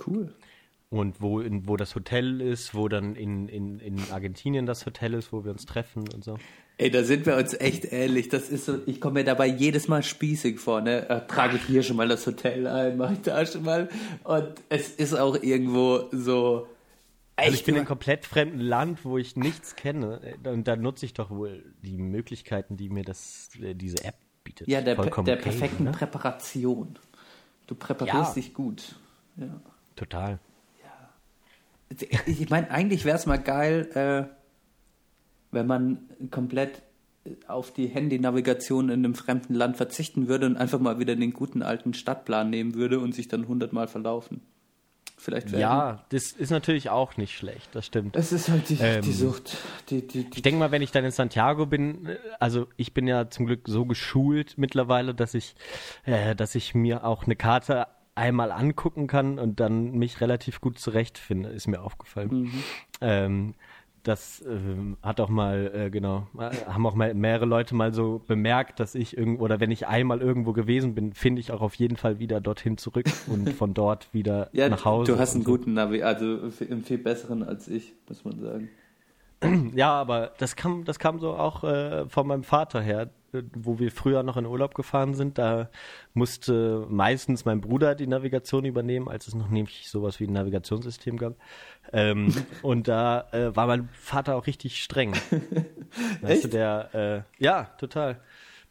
Cool. 0.05 0.33
Und 0.91 1.21
wo, 1.21 1.39
in, 1.39 1.69
wo 1.69 1.77
das 1.77 1.95
Hotel 1.95 2.41
ist, 2.41 2.75
wo 2.75 2.89
dann 2.89 3.15
in, 3.15 3.47
in, 3.47 3.79
in 3.79 3.97
Argentinien 4.11 4.65
das 4.65 4.85
Hotel 4.85 5.13
ist, 5.13 5.31
wo 5.31 5.45
wir 5.45 5.51
uns 5.51 5.65
treffen 5.65 6.03
und 6.13 6.21
so. 6.21 6.37
Ey, 6.77 6.91
da 6.91 7.05
sind 7.05 7.25
wir 7.25 7.37
uns 7.37 7.53
echt 7.53 7.85
ähnlich. 7.93 8.27
Das 8.27 8.49
ist 8.49 8.65
so, 8.65 8.79
ich 8.85 8.99
komme 8.99 9.21
mir 9.21 9.23
dabei 9.23 9.47
jedes 9.47 9.87
Mal 9.87 10.03
spießig 10.03 10.59
vor, 10.59 10.81
ne? 10.81 11.07
Äh, 11.09 11.27
trage 11.27 11.55
ich 11.55 11.63
hier 11.63 11.81
schon 11.83 11.95
mal 11.95 12.09
das 12.09 12.27
Hotel 12.27 12.67
ein, 12.67 12.97
mache 12.97 13.13
ich 13.13 13.21
da 13.21 13.45
schon 13.45 13.63
mal. 13.63 13.87
Und 14.25 14.51
es 14.67 14.89
ist 14.89 15.13
auch 15.13 15.41
irgendwo 15.41 16.09
so. 16.11 16.67
Also 17.37 17.53
ich 17.53 17.63
bin 17.63 17.75
in 17.75 17.79
einem 17.79 17.87
komplett 17.87 18.25
fremden 18.25 18.59
Land, 18.59 19.05
wo 19.05 19.17
ich 19.17 19.37
nichts 19.37 19.77
kenne. 19.77 20.19
Und 20.43 20.67
da 20.67 20.75
nutze 20.75 21.05
ich 21.05 21.13
doch 21.13 21.29
wohl 21.29 21.63
die 21.83 21.97
Möglichkeiten, 21.97 22.75
die 22.75 22.89
mir 22.89 23.05
das, 23.05 23.49
äh, 23.63 23.75
diese 23.75 24.03
App 24.03 24.15
bietet. 24.43 24.67
ja, 24.67 24.81
der, 24.81 24.97
Vollkommen 24.97 25.25
der 25.25 25.35
okay, 25.35 25.43
perfekten 25.43 25.85
ne? 25.85 25.91
Präparation. 25.91 26.99
Du 27.67 27.75
präparierst 27.75 28.35
Ja. 28.35 28.41
dich 28.41 28.53
gut. 28.53 28.95
Ja. 29.37 29.61
Total. 29.95 30.39
Ich 32.25 32.49
meine, 32.49 32.71
eigentlich 32.71 33.05
wäre 33.05 33.17
es 33.17 33.25
mal 33.25 33.37
geil, 33.37 33.89
äh, 33.93 34.35
wenn 35.51 35.67
man 35.67 35.99
komplett 36.29 36.81
auf 37.47 37.71
die 37.71 37.87
Handynavigation 37.87 38.89
in 38.89 39.05
einem 39.05 39.15
fremden 39.15 39.53
Land 39.53 39.77
verzichten 39.77 40.27
würde 40.27 40.47
und 40.47 40.57
einfach 40.57 40.79
mal 40.79 40.99
wieder 40.99 41.15
den 41.15 41.33
guten 41.33 41.61
alten 41.61 41.93
Stadtplan 41.93 42.49
nehmen 42.49 42.73
würde 42.73 42.99
und 42.99 43.13
sich 43.13 43.27
dann 43.27 43.47
hundertmal 43.47 43.87
verlaufen. 43.87 44.41
Vielleicht 45.17 45.51
Ja, 45.51 46.03
das 46.09 46.31
ist 46.31 46.49
natürlich 46.49 46.89
auch 46.89 47.15
nicht 47.15 47.37
schlecht, 47.37 47.69
das 47.75 47.85
stimmt. 47.85 48.15
Es 48.15 48.31
ist 48.31 48.49
halt 48.49 48.67
die, 48.69 48.77
Ähm, 48.81 49.03
die 49.03 49.11
Sucht. 49.11 49.55
Die, 49.91 50.07
die, 50.07 50.23
die, 50.23 50.37
Ich 50.37 50.41
denke 50.41 50.57
mal, 50.57 50.71
wenn 50.71 50.81
ich 50.81 50.89
dann 50.89 51.05
in 51.05 51.11
Santiago 51.11 51.67
bin, 51.67 52.07
äh, 52.07 52.17
also 52.39 52.67
ich 52.75 52.95
bin 52.95 53.05
ja 53.05 53.29
zum 53.29 53.45
Glück 53.45 53.67
so 53.67 53.85
geschult 53.85 54.57
mittlerweile, 54.57 55.13
dass 55.13 55.35
ich, 55.35 55.53
äh, 56.05 56.35
dass 56.35 56.55
ich 56.55 56.73
mir 56.73 57.05
auch 57.05 57.25
eine 57.25 57.35
Karte 57.35 57.85
einmal 58.21 58.51
angucken 58.51 59.07
kann 59.07 59.39
und 59.39 59.59
dann 59.59 59.93
mich 59.93 60.21
relativ 60.21 60.61
gut 60.61 60.77
zurechtfinde, 60.77 61.49
ist 61.49 61.67
mir 61.67 61.81
aufgefallen. 61.81 62.51
Ähm, 63.01 63.55
das 64.03 64.43
ähm, 64.47 64.97
hat 65.01 65.19
auch 65.19 65.29
mal, 65.29 65.71
äh, 65.73 65.89
genau, 65.89 66.27
haben 66.37 66.85
auch 66.85 66.93
mal 66.93 67.13
mehrere 67.15 67.45
Leute 67.45 67.73
mal 67.75 67.93
so 67.93 68.21
bemerkt, 68.27 68.79
dass 68.79 68.93
ich 68.93 69.17
irgendwo, 69.17 69.43
oder 69.43 69.59
wenn 69.59 69.71
ich 69.71 69.87
einmal 69.87 70.21
irgendwo 70.21 70.53
gewesen 70.53 70.93
bin, 70.93 71.13
finde 71.13 71.39
ich 71.39 71.51
auch 71.51 71.61
auf 71.61 71.75
jeden 71.75 71.97
Fall 71.97 72.19
wieder 72.19 72.41
dorthin 72.41 72.77
zurück 72.77 73.05
und 73.27 73.49
von 73.53 73.73
dort 73.73 74.13
wieder 74.13 74.49
ja, 74.53 74.69
nach 74.69 74.85
Hause. 74.85 75.13
du 75.13 75.19
hast 75.19 75.33
einen 75.33 75.43
so. 75.43 75.51
guten 75.51 75.73
Navi, 75.73 76.03
also 76.03 76.39
einen 76.69 76.83
viel 76.83 76.99
besseren 76.99 77.43
als 77.43 77.67
ich, 77.67 77.93
muss 78.07 78.23
man 78.23 78.39
sagen. 78.39 78.69
Ja, 79.73 79.93
aber 79.93 80.33
das 80.37 80.55
kam, 80.55 80.85
das 80.85 80.99
kam 80.99 81.17
so 81.17 81.33
auch 81.33 81.63
äh, 81.63 82.07
von 82.07 82.27
meinem 82.27 82.43
Vater 82.43 82.79
her, 82.79 83.09
wo 83.53 83.79
wir 83.79 83.91
früher 83.91 84.23
noch 84.23 84.37
in 84.37 84.45
Urlaub 84.45 84.75
gefahren 84.75 85.13
sind. 85.13 85.37
Da 85.37 85.69
musste 86.13 86.85
meistens 86.89 87.45
mein 87.45 87.61
Bruder 87.61 87.95
die 87.95 88.07
Navigation 88.07 88.65
übernehmen, 88.65 89.07
als 89.07 89.27
es 89.27 89.35
noch 89.35 89.49
nämlich 89.49 89.89
sowas 89.89 90.19
wie 90.19 90.25
ein 90.25 90.33
Navigationssystem 90.33 91.17
gab. 91.17 91.35
Ähm, 91.93 92.33
und 92.61 92.87
da 92.87 93.27
äh, 93.31 93.55
war 93.55 93.67
mein 93.67 93.89
Vater 93.93 94.35
auch 94.35 94.47
richtig 94.47 94.83
streng. 94.83 95.13
Weißt 96.21 96.45
du, 96.45 96.47
der, 96.47 97.25
äh, 97.39 97.43
ja, 97.43 97.65
total. 97.77 98.19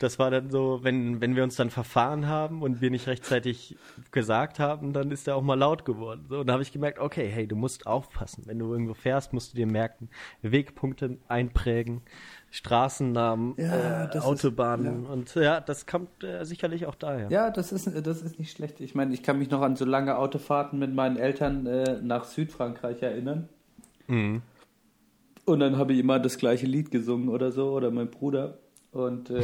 Das 0.00 0.18
war 0.18 0.30
dann 0.30 0.48
so, 0.48 0.78
wenn, 0.82 1.20
wenn 1.20 1.36
wir 1.36 1.44
uns 1.44 1.56
dann 1.56 1.68
verfahren 1.68 2.26
haben 2.26 2.62
und 2.62 2.80
wir 2.80 2.90
nicht 2.90 3.06
rechtzeitig 3.06 3.76
gesagt 4.12 4.58
haben, 4.58 4.94
dann 4.94 5.10
ist 5.10 5.28
er 5.28 5.36
auch 5.36 5.42
mal 5.42 5.58
laut 5.58 5.84
geworden. 5.84 6.24
So, 6.26 6.40
und 6.40 6.46
da 6.46 6.54
habe 6.54 6.62
ich 6.62 6.72
gemerkt, 6.72 6.98
okay, 6.98 7.28
hey, 7.28 7.46
du 7.46 7.54
musst 7.54 7.86
aufpassen. 7.86 8.44
Wenn 8.46 8.58
du 8.58 8.72
irgendwo 8.72 8.94
fährst, 8.94 9.34
musst 9.34 9.52
du 9.52 9.56
dir 9.56 9.66
merken, 9.66 10.08
Wegpunkte 10.40 11.18
einprägen, 11.28 12.00
Straßennamen, 12.50 13.54
Ja, 13.56 14.04
äh, 14.04 14.06
das 14.08 14.16
ist- 14.16 14.24
Autobahnen. 14.24 15.06
Und 15.06 15.34
ja, 15.36 15.60
das 15.60 15.86
kommt 15.86 16.24
äh, 16.24 16.44
sicherlich 16.44 16.86
auch 16.86 16.96
daher. 16.96 17.28
Ja, 17.30 17.50
das 17.50 17.70
ist, 17.72 17.86
das 18.04 18.22
ist 18.22 18.38
nicht 18.38 18.52
schlecht. 18.56 18.80
Ich 18.80 18.94
meine, 18.94 19.14
ich 19.14 19.22
kann 19.22 19.38
mich 19.38 19.50
noch 19.50 19.62
an 19.62 19.76
so 19.76 19.84
lange 19.84 20.16
Autofahrten 20.16 20.78
mit 20.78 20.92
meinen 20.94 21.16
Eltern 21.16 21.66
äh, 21.66 22.00
nach 22.02 22.24
Südfrankreich 22.24 23.02
erinnern. 23.02 23.48
Mhm. 24.08 24.42
Und 25.44 25.60
dann 25.60 25.78
habe 25.78 25.92
ich 25.92 26.00
immer 26.00 26.18
das 26.18 26.38
gleiche 26.38 26.66
Lied 26.66 26.90
gesungen 26.90 27.28
oder 27.28 27.52
so, 27.52 27.70
oder 27.72 27.90
mein 27.90 28.10
Bruder. 28.10 28.58
Und, 28.92 29.30
äh, 29.30 29.42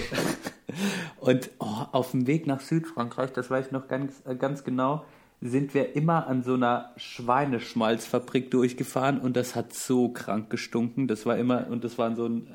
und 1.21 1.51
oh, 1.61 1.85
auf 1.93 2.11
dem 2.11 2.27
Weg 2.27 2.47
nach 2.47 2.61
Südfrankreich, 2.61 3.33
das 3.33 3.51
weiß 3.51 3.67
ich 3.67 3.73
noch 3.73 3.87
ganz, 3.87 4.23
äh, 4.27 4.35
ganz 4.35 4.65
genau, 4.65 5.05
sind 5.41 5.75
wir 5.75 5.95
immer 5.95 6.27
an 6.27 6.43
so 6.43 6.55
einer 6.55 6.91
Schweineschmalzfabrik 6.97 8.51
durchgefahren 8.51 9.21
und 9.21 9.37
das 9.37 9.55
hat 9.55 9.73
so 9.73 10.09
krank 10.09 10.51
gestunken. 10.51 11.07
Das 11.09 11.27
war 11.27 11.37
immer, 11.37 11.67
und 11.69 11.85
das 11.85 11.99
war 11.99 12.15
so 12.17 12.27
ein, 12.27 12.49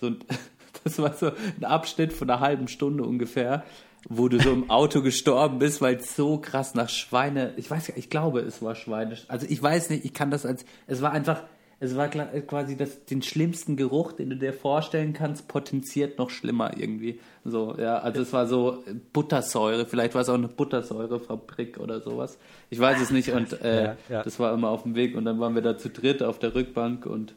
so 0.00 0.06
ein, 0.08 0.18
das 0.84 0.98
war 0.98 1.14
so 1.14 1.26
ein 1.26 1.64
Abschnitt 1.64 2.12
von 2.12 2.30
einer 2.30 2.40
halben 2.40 2.68
Stunde 2.68 3.04
ungefähr, 3.04 3.64
wo 4.08 4.28
du 4.28 4.40
so 4.40 4.52
im 4.52 4.70
Auto 4.70 5.02
gestorben 5.02 5.58
bist, 5.58 5.80
weil 5.80 5.96
es 5.96 6.14
so 6.14 6.38
krass 6.38 6.74
nach 6.74 6.88
Schweine, 6.88 7.54
ich 7.56 7.70
weiß 7.70 7.88
ja, 7.88 7.94
ich 7.96 8.10
glaube, 8.10 8.40
es 8.40 8.62
war 8.62 8.74
Schweine, 8.74 9.16
also 9.28 9.46
ich 9.48 9.62
weiß 9.62 9.90
nicht, 9.90 10.04
ich 10.04 10.14
kann 10.14 10.30
das 10.30 10.46
als, 10.46 10.64
es 10.86 11.02
war 11.02 11.12
einfach, 11.12 11.42
es 11.78 11.94
war 11.96 12.08
quasi 12.08 12.76
das, 12.76 13.04
den 13.04 13.20
schlimmsten 13.20 13.76
Geruch, 13.76 14.12
den 14.12 14.30
du 14.30 14.36
dir 14.36 14.54
vorstellen 14.54 15.12
kannst, 15.12 15.46
potenziert 15.46 16.18
noch 16.18 16.30
schlimmer 16.30 16.78
irgendwie. 16.78 17.20
So, 17.44 17.76
ja, 17.78 17.98
also 17.98 18.22
es 18.22 18.32
war 18.32 18.46
so 18.46 18.82
Buttersäure, 19.12 19.84
vielleicht 19.84 20.14
war 20.14 20.22
es 20.22 20.28
auch 20.30 20.34
eine 20.34 20.48
Buttersäurefabrik 20.48 21.78
oder 21.78 22.00
sowas. 22.00 22.38
Ich 22.70 22.78
weiß 22.78 23.00
es 23.00 23.10
nicht 23.10 23.30
und 23.32 23.60
äh, 23.60 23.84
Ja, 23.84 23.96
ja. 24.08 24.22
das 24.22 24.38
war 24.38 24.54
immer 24.54 24.70
auf 24.70 24.84
dem 24.84 24.94
Weg 24.94 25.16
und 25.16 25.26
dann 25.26 25.38
waren 25.38 25.54
wir 25.54 25.62
da 25.62 25.76
zu 25.76 25.90
dritt 25.90 26.22
auf 26.22 26.38
der 26.38 26.54
Rückbank 26.54 27.04
und 27.04 27.34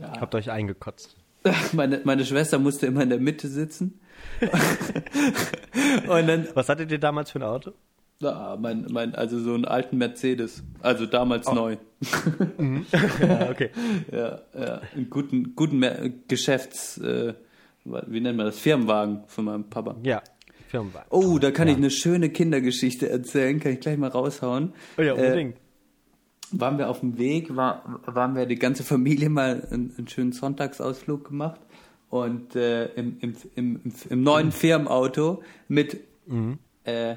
Habt 0.00 0.34
euch 0.34 0.50
eingekotzt. 0.50 1.15
meine, 1.72 2.00
meine 2.04 2.24
Schwester 2.24 2.58
musste 2.58 2.86
immer 2.86 3.02
in 3.02 3.10
der 3.10 3.18
Mitte 3.20 3.48
sitzen. 3.48 4.00
und 6.08 6.26
dann, 6.26 6.48
Was 6.54 6.68
hattet 6.68 6.90
ihr 6.90 6.98
damals 6.98 7.30
für 7.30 7.38
ein 7.38 7.44
Auto? 7.44 7.72
ah, 8.22 8.56
mein, 8.58 8.86
mein, 8.90 9.14
also 9.14 9.38
so 9.38 9.54
einen 9.54 9.64
alten 9.64 9.98
Mercedes, 9.98 10.62
also 10.80 11.06
damals 11.06 11.52
neu. 11.52 11.76
ja, 13.20 13.50
okay. 13.50 13.70
Ja, 14.10 14.40
ja, 14.58 14.80
einen 14.94 15.10
guten, 15.10 15.54
guten 15.54 15.78
Mer 15.78 16.10
Geschäfts, 16.28 16.98
äh, 16.98 17.34
wie 17.84 18.20
nennt 18.20 18.36
man 18.36 18.46
das, 18.46 18.58
Firmenwagen 18.58 19.24
von 19.26 19.44
meinem 19.44 19.64
Papa. 19.64 19.96
Ja, 20.02 20.22
Firmenwagen. 20.68 21.08
Oh, 21.10 21.38
da 21.38 21.50
kann 21.50 21.68
ich 21.68 21.76
eine 21.76 21.90
schöne 21.90 22.30
Kindergeschichte 22.30 23.08
erzählen, 23.08 23.60
kann 23.60 23.72
ich 23.72 23.80
gleich 23.80 23.98
mal 23.98 24.08
raushauen. 24.10 24.72
Oh 24.98 25.02
ja, 25.02 25.14
Äh, 25.14 25.26
unbedingt. 25.26 25.56
Waren 26.52 26.78
wir 26.78 26.88
auf 26.88 27.00
dem 27.00 27.18
Weg, 27.18 27.54
war, 27.56 28.00
waren 28.06 28.34
wir 28.34 28.46
die 28.46 28.56
ganze 28.56 28.84
Familie 28.84 29.28
mal 29.28 29.66
einen, 29.70 29.94
einen 29.96 30.08
schönen 30.08 30.32
Sonntagsausflug 30.32 31.24
gemacht 31.24 31.60
und 32.10 32.54
äh, 32.56 32.86
im, 32.94 33.18
im, 33.20 33.36
im, 33.54 33.80
im, 34.08 34.22
neuen 34.22 34.52
Firmenauto 34.52 35.42
mit 35.68 36.00
äh, 36.84 37.16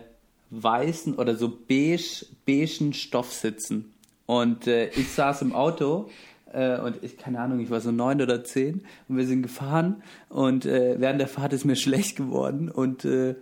weißen 0.49 1.15
oder 1.15 1.35
so 1.35 1.49
beige, 1.49 2.25
beigen 2.45 2.93
Stoffsitzen. 2.93 3.93
Und 4.25 4.67
äh, 4.67 4.89
ich 4.89 5.11
saß 5.11 5.41
im 5.41 5.53
Auto 5.53 6.09
äh, 6.53 6.79
und 6.79 7.03
ich, 7.03 7.17
keine 7.17 7.39
Ahnung, 7.39 7.59
ich 7.59 7.69
war 7.69 7.81
so 7.81 7.91
neun 7.91 8.21
oder 8.21 8.43
zehn 8.43 8.81
und 9.07 9.17
wir 9.17 9.25
sind 9.25 9.43
gefahren 9.43 10.03
und 10.29 10.65
äh, 10.65 10.99
während 10.99 11.19
der 11.19 11.27
Fahrt 11.27 11.53
ist 11.53 11.65
mir 11.65 11.75
schlecht 11.77 12.15
geworden 12.15 12.69
und 12.69 13.05
äh, 13.05 13.35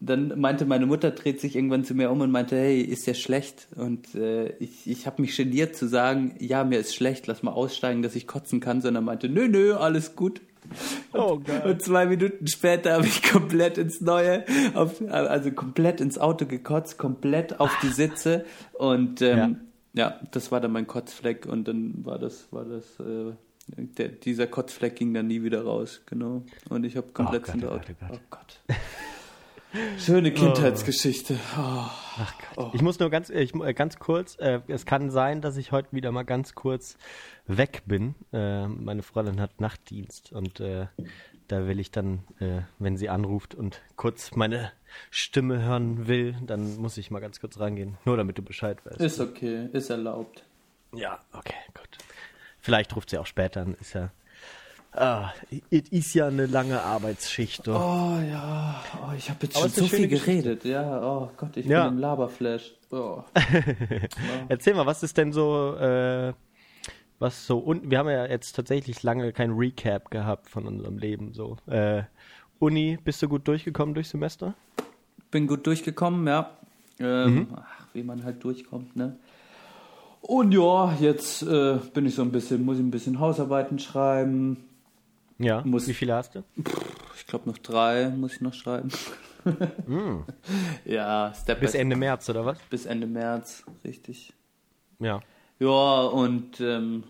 dann 0.00 0.38
meinte 0.40 0.64
meine 0.64 0.86
Mutter, 0.86 1.10
dreht 1.10 1.40
sich 1.40 1.56
irgendwann 1.56 1.84
zu 1.84 1.94
mir 1.94 2.10
um 2.10 2.20
und 2.20 2.30
meinte, 2.30 2.56
hey, 2.56 2.80
ist 2.80 3.06
dir 3.06 3.14
schlecht? 3.14 3.66
Und 3.74 4.14
äh, 4.14 4.50
ich, 4.58 4.88
ich 4.88 5.06
habe 5.06 5.20
mich 5.20 5.36
geniert 5.36 5.74
zu 5.74 5.88
sagen, 5.88 6.36
ja, 6.38 6.62
mir 6.62 6.78
ist 6.78 6.94
schlecht, 6.94 7.26
lass 7.26 7.42
mal 7.42 7.50
aussteigen, 7.50 8.02
dass 8.02 8.14
ich 8.14 8.28
kotzen 8.28 8.60
kann, 8.60 8.80
sondern 8.80 9.04
meinte, 9.04 9.28
nö, 9.28 9.48
nö, 9.48 9.74
alles 9.74 10.14
gut. 10.14 10.40
Oh 11.12 11.38
Gott. 11.38 11.64
Und 11.64 11.82
zwei 11.82 12.06
Minuten 12.06 12.46
später 12.46 12.92
habe 12.92 13.06
ich 13.06 13.22
komplett 13.22 13.78
ins 13.78 14.00
Neue, 14.00 14.44
auf, 14.74 15.02
also 15.08 15.50
komplett 15.50 16.00
ins 16.00 16.18
Auto 16.18 16.46
gekotzt, 16.46 16.98
komplett 16.98 17.58
auf 17.58 17.72
die 17.82 17.88
Sitze 17.88 18.44
und 18.74 19.22
ähm, 19.22 19.60
ja. 19.94 20.20
das 20.30 20.52
war 20.52 20.60
dann 20.60 20.72
mein 20.72 20.86
Kotzfleck 20.86 21.46
und 21.46 21.66
dann 21.66 22.04
war 22.04 22.18
das, 22.18 22.52
war 22.52 22.66
das, 22.66 22.84
äh, 23.00 23.32
der, 23.76 24.08
dieser 24.08 24.46
Kotzfleck 24.46 24.94
ging 24.96 25.14
dann 25.14 25.26
nie 25.26 25.42
wieder 25.42 25.64
raus, 25.64 26.02
genau. 26.06 26.42
Und 26.68 26.84
ich 26.84 26.96
habe 26.96 27.08
komplett 27.08 27.44
Gott, 27.44 27.54
ins 27.54 27.64
oh 27.64 27.68
Auto. 27.68 27.92
Oh 27.92 28.06
Gott. 28.08 28.10
Oh 28.12 28.20
Gott. 28.30 28.76
Schöne 29.98 30.32
Kindheitsgeschichte. 30.32 31.38
Oh. 31.56 31.90
Ach 32.20 32.34
Gott. 32.54 32.74
Ich 32.74 32.82
muss 32.82 32.98
nur 32.98 33.10
ganz, 33.10 33.30
ich, 33.30 33.54
äh, 33.54 33.74
ganz 33.74 33.98
kurz, 33.98 34.36
äh, 34.38 34.60
es 34.66 34.86
kann 34.86 35.10
sein, 35.10 35.40
dass 35.40 35.56
ich 35.56 35.72
heute 35.72 35.88
wieder 35.92 36.10
mal 36.10 36.24
ganz 36.24 36.54
kurz 36.54 36.96
weg 37.46 37.82
bin. 37.86 38.14
Äh, 38.32 38.66
meine 38.66 39.02
Freundin 39.02 39.40
hat 39.40 39.60
Nachtdienst 39.60 40.32
und 40.32 40.60
äh, 40.60 40.86
da 41.48 41.66
will 41.66 41.80
ich 41.80 41.90
dann, 41.90 42.24
äh, 42.40 42.62
wenn 42.78 42.96
sie 42.96 43.08
anruft 43.08 43.54
und 43.54 43.82
kurz 43.96 44.34
meine 44.34 44.72
Stimme 45.10 45.62
hören 45.62 46.08
will, 46.08 46.36
dann 46.46 46.76
muss 46.76 46.96
ich 46.96 47.10
mal 47.10 47.20
ganz 47.20 47.40
kurz 47.40 47.60
rangehen. 47.60 47.98
Nur 48.04 48.16
damit 48.16 48.38
du 48.38 48.42
Bescheid 48.42 48.84
weißt. 48.84 49.00
Ist 49.00 49.20
okay, 49.20 49.68
ist 49.72 49.90
erlaubt. 49.90 50.44
Ja, 50.94 51.20
okay, 51.32 51.54
gut. 51.74 51.98
Vielleicht 52.58 52.96
ruft 52.96 53.10
sie 53.10 53.18
auch 53.18 53.26
später 53.26 53.62
an, 53.62 53.74
ist 53.80 53.94
ja. 53.94 54.10
Ah, 54.92 55.32
es 55.70 55.88
ist 55.90 56.14
ja 56.14 56.26
eine 56.28 56.46
lange 56.46 56.80
Arbeitsschicht. 56.82 57.66
doch. 57.66 57.74
Oh 57.80 58.18
ja, 58.20 58.82
oh, 59.02 59.12
ich 59.16 59.28
habe 59.30 59.40
jetzt 59.42 59.56
Aber 59.56 59.68
schon 59.68 59.84
so 59.84 59.86
viel 59.96 60.08
geredet. 60.08 60.64
Ja, 60.64 61.00
oh 61.02 61.30
Gott, 61.36 61.56
ich 61.56 61.66
Ja. 61.66 61.84
bin 61.84 61.94
im 61.94 61.98
Laberflash. 62.00 62.72
Oh. 62.90 63.22
Erzähl 64.48 64.74
mal, 64.74 64.86
was 64.86 65.02
ist 65.02 65.16
denn 65.16 65.32
so, 65.32 65.74
äh, 65.76 66.32
was 67.18 67.46
so, 67.46 67.58
und 67.58 67.90
wir 67.90 67.98
haben 67.98 68.08
ja 68.08 68.26
jetzt 68.26 68.54
tatsächlich 68.56 69.02
lange 69.02 69.32
kein 69.32 69.52
Recap 69.52 70.10
gehabt 70.10 70.48
von 70.48 70.66
unserem 70.66 70.98
Leben, 70.98 71.32
so. 71.34 71.56
Äh, 71.66 72.04
Uni, 72.58 72.98
bist 73.04 73.22
du 73.22 73.28
gut 73.28 73.46
durchgekommen 73.46 73.94
durchs 73.94 74.10
Semester? 74.10 74.54
Bin 75.30 75.46
gut 75.46 75.66
durchgekommen, 75.66 76.26
ja. 76.26 76.50
Ähm, 76.98 77.34
Mhm. 77.34 77.48
Ach, 77.56 77.86
wie 77.92 78.02
man 78.02 78.24
halt 78.24 78.42
durchkommt, 78.42 78.96
ne? 78.96 79.16
Und 80.20 80.52
ja, 80.52 80.94
jetzt 81.00 81.42
äh, 81.42 81.78
bin 81.94 82.06
ich 82.06 82.14
so 82.16 82.22
ein 82.22 82.32
bisschen, 82.32 82.64
muss 82.64 82.78
ich 82.78 82.82
ein 82.84 82.90
bisschen 82.90 83.20
Hausarbeiten 83.20 83.78
schreiben. 83.78 84.64
Ja. 85.38 85.62
Muss- 85.64 85.86
Wie 85.88 85.94
viele 85.94 86.14
hast 86.14 86.34
du? 86.34 86.42
Ich 87.16 87.26
glaube 87.26 87.48
noch 87.48 87.58
drei 87.58 88.08
muss 88.10 88.34
ich 88.34 88.40
noch 88.40 88.54
schreiben. 88.54 88.88
Ja, 90.84 91.32
Step 91.34 91.58
Mm. 91.58 91.60
Bis 91.60 91.74
Ende 91.74 91.96
März, 91.96 92.28
oder 92.28 92.44
was? 92.44 92.58
bis 92.70 92.86
Ende 92.86 93.06
März, 93.06 93.64
richtig. 93.84 94.32
Ja. 94.98 95.20
Ja, 95.58 96.02
und 96.02 96.60
ähm, 96.60 97.04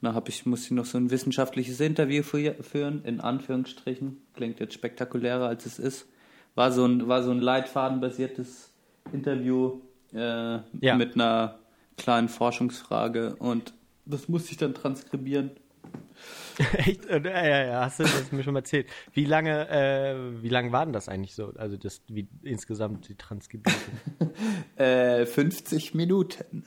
da 0.00 0.14
hab 0.14 0.28
ich, 0.28 0.44
muss 0.46 0.64
ich 0.64 0.70
noch 0.72 0.84
so 0.84 0.98
ein 0.98 1.10
wissenschaftliches 1.10 1.80
Interview 1.80 2.22
fü- 2.22 2.60
führen, 2.62 3.04
in 3.04 3.20
Anführungsstrichen. 3.20 4.18
Klingt 4.34 4.60
jetzt 4.60 4.74
spektakulärer, 4.74 5.46
als 5.46 5.66
es 5.66 5.78
ist. 5.78 6.06
War 6.54 6.70
so 6.72 6.84
ein, 6.84 7.08
war 7.08 7.22
so 7.22 7.30
ein 7.30 7.40
leitfadenbasiertes 7.40 8.72
Interview 9.12 9.80
äh, 10.12 10.58
Ja. 10.80 10.96
mit 10.96 11.14
einer 11.14 11.58
kleinen 11.96 12.28
Forschungsfrage 12.28 13.36
und 13.36 13.72
das 14.04 14.28
musste 14.28 14.50
ich 14.50 14.56
dann 14.58 14.74
transkribieren. 14.74 15.52
Echt? 16.74 17.06
Äh, 17.06 17.20
Ja, 17.24 17.46
ja, 17.46 17.64
ja, 17.64 17.80
hast 17.84 17.98
du 18.00 18.04
das 18.04 18.30
mir 18.30 18.42
schon 18.42 18.52
mal 18.52 18.60
erzählt. 18.60 18.86
Wie 19.14 19.24
lange, 19.24 19.68
äh, 19.70 20.42
wie 20.42 20.48
lange 20.48 20.70
war 20.72 20.84
denn 20.84 20.92
das 20.92 21.08
eigentlich 21.08 21.34
so? 21.34 21.52
Also 21.56 21.76
das, 21.76 22.02
wie 22.08 22.28
insgesamt 22.42 23.08
die 23.08 23.14
Transkribierung? 23.16 23.80
Äh, 24.76 25.26
50 25.26 25.94
Minuten. 25.94 26.64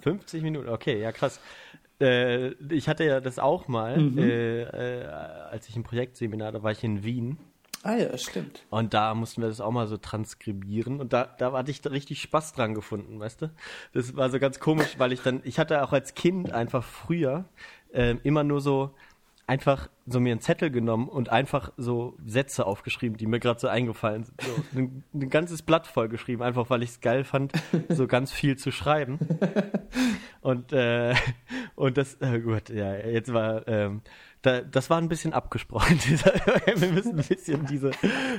50 0.00 0.42
Minuten, 0.42 0.68
okay, 0.68 1.00
ja 1.00 1.12
krass. 1.12 1.40
Äh, 2.00 2.48
ich 2.72 2.88
hatte 2.88 3.04
ja 3.04 3.20
das 3.20 3.38
auch 3.38 3.66
mal, 3.68 3.98
Mhm. 3.98 4.18
äh, 4.18 4.62
äh, 4.62 5.04
als 5.06 5.68
ich 5.68 5.76
im 5.76 5.82
Projektseminar, 5.84 6.52
da 6.52 6.62
war 6.62 6.72
ich 6.72 6.84
in 6.84 7.02
Wien 7.04 7.38
Ah 7.84 7.96
ja, 7.96 8.16
stimmt. 8.18 8.64
und 8.70 8.92
da 8.92 9.14
mussten 9.14 9.40
wir 9.40 9.48
das 9.48 9.60
auch 9.60 9.70
mal 9.70 9.86
so 9.86 9.96
transkribieren 9.96 11.00
und 11.00 11.12
da, 11.12 11.24
da 11.38 11.52
hatte 11.52 11.70
ich 11.70 11.84
richtig 11.90 12.20
Spaß 12.22 12.52
dran 12.52 12.74
gefunden, 12.74 13.18
weißt 13.20 13.42
du? 13.42 13.50
Das 13.92 14.14
war 14.16 14.30
so 14.30 14.38
ganz 14.38 14.60
komisch, 14.60 14.98
weil 14.98 15.12
ich 15.12 15.22
dann, 15.22 15.40
ich 15.44 15.58
hatte 15.58 15.82
auch 15.82 15.92
als 15.92 16.14
Kind 16.14 16.52
einfach 16.52 16.84
früher 16.84 17.44
äh, 17.92 18.16
immer 18.22 18.44
nur 18.44 18.60
so 18.60 18.94
einfach 19.48 19.88
so 20.06 20.20
mir 20.20 20.32
einen 20.32 20.42
Zettel 20.42 20.70
genommen 20.70 21.08
und 21.08 21.30
einfach 21.30 21.72
so 21.78 22.16
Sätze 22.24 22.66
aufgeschrieben, 22.66 23.16
die 23.16 23.26
mir 23.26 23.40
gerade 23.40 23.58
so 23.58 23.66
eingefallen 23.66 24.24
sind. 24.24 24.40
So, 24.42 24.78
ein, 24.78 25.04
ein 25.14 25.30
ganzes 25.30 25.62
Blatt 25.62 25.86
voll 25.86 26.08
geschrieben, 26.08 26.42
einfach 26.42 26.68
weil 26.68 26.82
ich 26.82 26.90
es 26.90 27.00
geil 27.00 27.24
fand, 27.24 27.52
so 27.88 28.06
ganz 28.06 28.30
viel 28.30 28.56
zu 28.56 28.70
schreiben. 28.70 29.18
Und, 30.40 30.72
äh, 30.72 31.14
und 31.74 31.98
das, 31.98 32.14
äh, 32.20 32.38
gut, 32.40 32.70
ja, 32.70 32.94
jetzt 32.94 33.32
war, 33.34 33.66
ähm, 33.66 34.02
da, 34.48 34.62
das 34.62 34.88
war 34.88 34.98
ein 34.98 35.08
bisschen 35.08 35.34
abgesprochen. 35.34 36.00
Dieser, 36.08 36.32
wir 36.34 36.90
müssen 36.90 37.18
ein 37.18 37.24
bisschen 37.24 37.66
diese, 37.66 37.90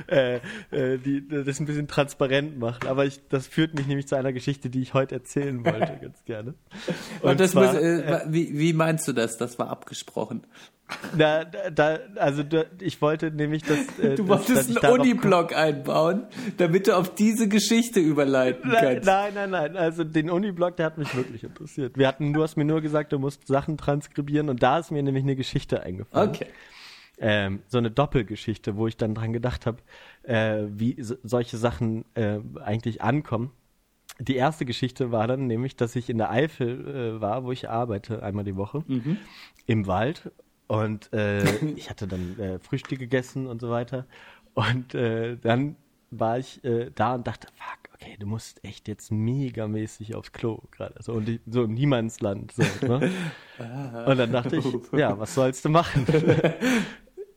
äh, 0.08 0.40
äh, 0.72 0.98
die, 0.98 1.26
das 1.28 1.60
ein 1.60 1.66
bisschen 1.66 1.86
transparent 1.86 2.58
machen. 2.58 2.88
Aber 2.88 3.06
ich, 3.06 3.20
das 3.28 3.46
führt 3.46 3.74
mich 3.74 3.86
nämlich 3.86 4.08
zu 4.08 4.16
einer 4.16 4.32
Geschichte, 4.32 4.70
die 4.70 4.82
ich 4.82 4.92
heute 4.92 5.14
erzählen 5.14 5.64
wollte, 5.64 5.98
ganz 6.02 6.24
gerne. 6.24 6.54
Und, 7.22 7.38
das 7.38 7.52
zwar, 7.52 7.74
muss, 7.74 7.80
äh, 7.80 8.22
wie, 8.26 8.58
wie 8.58 8.72
meinst 8.72 9.06
du 9.06 9.12
das? 9.12 9.38
Das 9.38 9.58
war 9.60 9.70
abgesprochen. 9.70 10.46
Da, 11.16 11.44
da, 11.44 11.98
also 12.16 12.42
da, 12.42 12.64
ich 12.80 13.00
wollte 13.02 13.30
nämlich, 13.30 13.62
dass 13.62 13.78
äh, 13.98 14.14
Du 14.16 14.24
dass, 14.24 14.28
wolltest 14.28 14.56
dass 14.56 14.68
ich 14.68 14.82
einen 14.82 15.00
Uniblock 15.00 15.54
einbauen, 15.54 16.26
damit 16.56 16.86
du 16.86 16.96
auf 16.96 17.14
diese 17.14 17.48
Geschichte 17.48 18.00
überleiten 18.00 18.70
Nein, 18.70 18.94
kannst. 18.94 19.06
nein, 19.06 19.34
nein, 19.34 19.50
nein. 19.50 19.76
Also 19.76 20.04
den 20.04 20.30
Uniblock, 20.30 20.76
der 20.76 20.86
hat 20.86 20.98
mich 20.98 21.14
wirklich 21.14 21.44
interessiert. 21.44 21.96
Wir 21.96 22.08
hatten, 22.08 22.32
du 22.32 22.42
hast 22.42 22.56
mir 22.56 22.64
nur 22.64 22.80
gesagt, 22.80 23.12
du 23.12 23.18
musst 23.18 23.46
Sachen 23.46 23.76
transkribieren 23.76 24.48
und 24.48 24.62
da 24.62 24.78
ist 24.78 24.90
mir 24.90 25.02
nämlich 25.02 25.24
eine 25.24 25.36
Geschichte 25.36 25.82
eingefallen. 25.82 26.30
Okay. 26.30 26.46
Ähm, 27.18 27.60
so 27.66 27.78
eine 27.78 27.90
Doppelgeschichte, 27.90 28.76
wo 28.76 28.86
ich 28.86 28.96
dann 28.96 29.14
dran 29.14 29.32
gedacht 29.32 29.66
habe, 29.66 29.78
äh, 30.22 30.64
wie 30.68 31.02
so, 31.02 31.16
solche 31.22 31.58
Sachen 31.58 32.04
äh, 32.14 32.38
eigentlich 32.64 33.02
ankommen. 33.02 33.52
Die 34.18 34.36
erste 34.36 34.64
Geschichte 34.66 35.12
war 35.12 35.26
dann 35.26 35.46
nämlich, 35.46 35.76
dass 35.76 35.96
ich 35.96 36.10
in 36.10 36.18
der 36.18 36.30
Eifel 36.30 37.16
äh, 37.16 37.20
war, 37.20 37.44
wo 37.44 37.52
ich 37.52 37.70
arbeite, 37.70 38.22
einmal 38.22 38.44
die 38.44 38.56
Woche, 38.56 38.84
im 39.66 39.86
Wald. 39.86 40.30
Und 40.70 41.12
äh, 41.12 41.42
ich 41.76 41.90
hatte 41.90 42.06
dann 42.06 42.38
äh, 42.38 42.58
Frühstück 42.60 43.00
gegessen 43.00 43.48
und 43.48 43.60
so 43.60 43.70
weiter. 43.70 44.06
Und 44.54 44.94
äh, 44.94 45.36
dann 45.36 45.74
war 46.12 46.38
ich 46.38 46.62
äh, 46.64 46.92
da 46.94 47.16
und 47.16 47.26
dachte, 47.26 47.48
fuck, 47.56 47.92
okay, 47.94 48.16
du 48.20 48.26
musst 48.26 48.64
echt 48.64 48.86
jetzt 48.86 49.10
megamäßig 49.10 50.14
aufs 50.14 50.30
Klo 50.30 50.62
gerade. 50.70 50.94
So, 51.02 51.14
und 51.14 51.28
ich, 51.28 51.40
so 51.50 51.66
Niemandsland. 51.66 52.52
So, 52.52 52.62
ne? 52.86 53.10
und 54.06 54.16
dann 54.16 54.30
dachte 54.30 54.58
ich, 54.58 54.64
ja, 54.92 55.18
was 55.18 55.34
sollst 55.34 55.64
du 55.64 55.70
machen? 55.70 56.06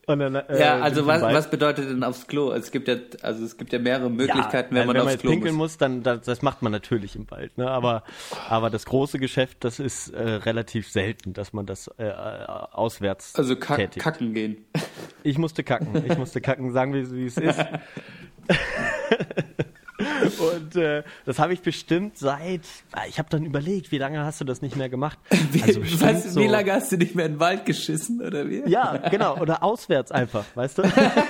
Dann, 0.05 0.35
äh, 0.35 0.59
Ja, 0.59 0.79
also 0.79 1.07
was, 1.07 1.21
was 1.21 1.49
bedeutet 1.49 1.89
denn 1.89 2.03
aufs 2.03 2.27
Klo? 2.27 2.51
Es 2.51 2.71
gibt 2.71 2.87
ja, 2.89 2.95
also 3.21 3.45
es 3.45 3.55
gibt 3.57 3.71
ja 3.71 3.79
mehrere 3.79 4.09
Möglichkeiten, 4.09 4.75
ja, 4.75 4.81
wenn 4.81 4.87
man 4.87 4.95
wenn 4.97 5.03
aufs 5.03 5.13
jetzt 5.13 5.21
Klo 5.21 5.31
pinkeln 5.31 5.55
muss. 5.55 5.71
muss, 5.73 5.77
dann 5.77 6.03
das, 6.03 6.21
das 6.21 6.41
macht 6.41 6.61
man 6.61 6.71
natürlich 6.73 7.15
im 7.15 7.29
Wald. 7.31 7.57
Ne? 7.57 7.69
Aber, 7.69 8.03
aber 8.49 8.69
das 8.69 8.85
große 8.85 9.17
Geschäft, 9.19 9.63
das 9.63 9.79
ist 9.79 10.09
äh, 10.09 10.21
relativ 10.21 10.89
selten, 10.89 11.31
dass 11.33 11.53
man 11.53 11.65
das 11.65 11.89
äh, 11.97 12.09
auswärts 12.09 13.35
Also 13.35 13.55
kack, 13.55 13.77
tätigt. 13.77 14.03
kacken 14.03 14.33
gehen. 14.33 14.65
Ich 15.23 15.37
musste 15.37 15.63
kacken. 15.63 16.03
Ich 16.05 16.17
musste 16.17 16.41
kacken, 16.41 16.71
sagen 16.73 16.93
wir, 16.93 17.09
wie 17.11 17.25
es 17.27 17.37
ist. 17.37 17.59
Und 20.39 20.75
äh, 20.75 21.03
das 21.25 21.39
habe 21.39 21.53
ich 21.53 21.61
bestimmt 21.61 22.17
seit. 22.17 22.61
ah, 22.91 23.01
Ich 23.07 23.19
habe 23.19 23.29
dann 23.29 23.45
überlegt, 23.45 23.91
wie 23.91 23.97
lange 23.97 24.23
hast 24.23 24.41
du 24.41 24.45
das 24.45 24.61
nicht 24.61 24.75
mehr 24.75 24.89
gemacht? 24.89 25.17
Wie, 25.51 25.61
Also 25.63 25.81
weißt, 25.81 26.31
so- 26.33 26.39
wie 26.39 26.47
lange 26.47 26.71
hast 26.73 26.91
du 26.91 26.97
nicht 26.97 27.15
mehr 27.15 27.25
in 27.25 27.33
den 27.33 27.39
Wald 27.39 27.65
geschissen, 27.65 28.21
oder 28.21 28.49
wie? 28.49 28.63
Ja, 28.67 28.97
genau. 29.09 29.37
Oder 29.39 29.63
auswärts 29.63 30.11
einfach, 30.11 30.45
weißt 30.55 30.77
du? 30.79 30.83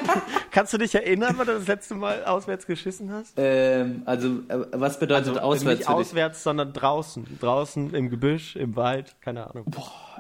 Kannst 0.52 0.74
du 0.74 0.78
dich 0.78 0.94
erinnern, 0.96 1.34
wann 1.38 1.48
du 1.48 1.54
das 1.54 1.68
letzte 1.68 1.96
Mal 1.96 2.24
auswärts 2.26 2.66
geschissen 2.68 3.12
hast? 3.12 3.34
Ähm, 3.38 4.04
also, 4.06 4.28
äh, 4.48 4.66
was 4.74 5.00
bedeutet 5.00 5.38
auswärts 5.40 5.80
nicht 5.80 5.90
auswärts, 5.90 6.44
sondern 6.44 6.74
draußen. 6.74 7.26
Draußen 7.40 7.94
im 7.94 8.10
Gebüsch, 8.10 8.56
im 8.56 8.76
Wald, 8.76 9.16
keine 9.22 9.50
Ahnung. 9.50 9.66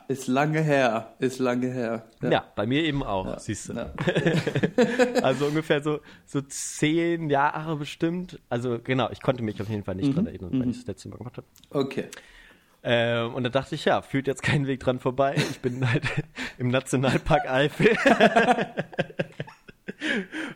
Ist 0.07 0.27
lange 0.27 0.61
her, 0.61 1.13
ist 1.19 1.39
lange 1.39 1.67
her. 1.67 2.03
Ja, 2.21 2.43
bei 2.55 2.65
mir 2.65 2.83
eben 2.83 3.03
auch, 3.03 3.37
siehst 3.39 3.69
du. 3.69 3.73
Ja. 3.73 3.93
Also 5.23 5.45
ungefähr 5.45 5.81
so, 5.81 5.99
so 6.25 6.41
zehn 6.41 7.29
Jahre 7.29 7.77
bestimmt. 7.77 8.39
Also 8.49 8.79
genau, 8.83 9.09
ich 9.11 9.21
konnte 9.21 9.41
mich 9.43 9.61
auf 9.61 9.69
jeden 9.69 9.83
Fall 9.83 9.95
nicht 9.95 10.09
Mhm. 10.09 10.15
dran 10.15 10.27
erinnern, 10.27 10.59
weil 10.59 10.69
ich 10.69 10.77
das 10.79 10.87
letzte 10.87 11.09
Mal 11.09 11.17
gemacht 11.17 11.37
habe. 11.37 11.47
Okay. 11.69 12.05
Ähm, 12.83 13.33
und 13.33 13.43
da 13.43 13.49
dachte 13.49 13.75
ich, 13.75 13.85
ja, 13.85 14.01
führt 14.01 14.27
jetzt 14.27 14.43
kein 14.43 14.67
Weg 14.67 14.81
dran 14.81 14.99
vorbei. 14.99 15.35
Ich 15.37 15.61
bin 15.61 15.89
halt 15.89 16.03
im 16.57 16.67
Nationalpark 16.67 17.49
Eifel. 17.49 17.95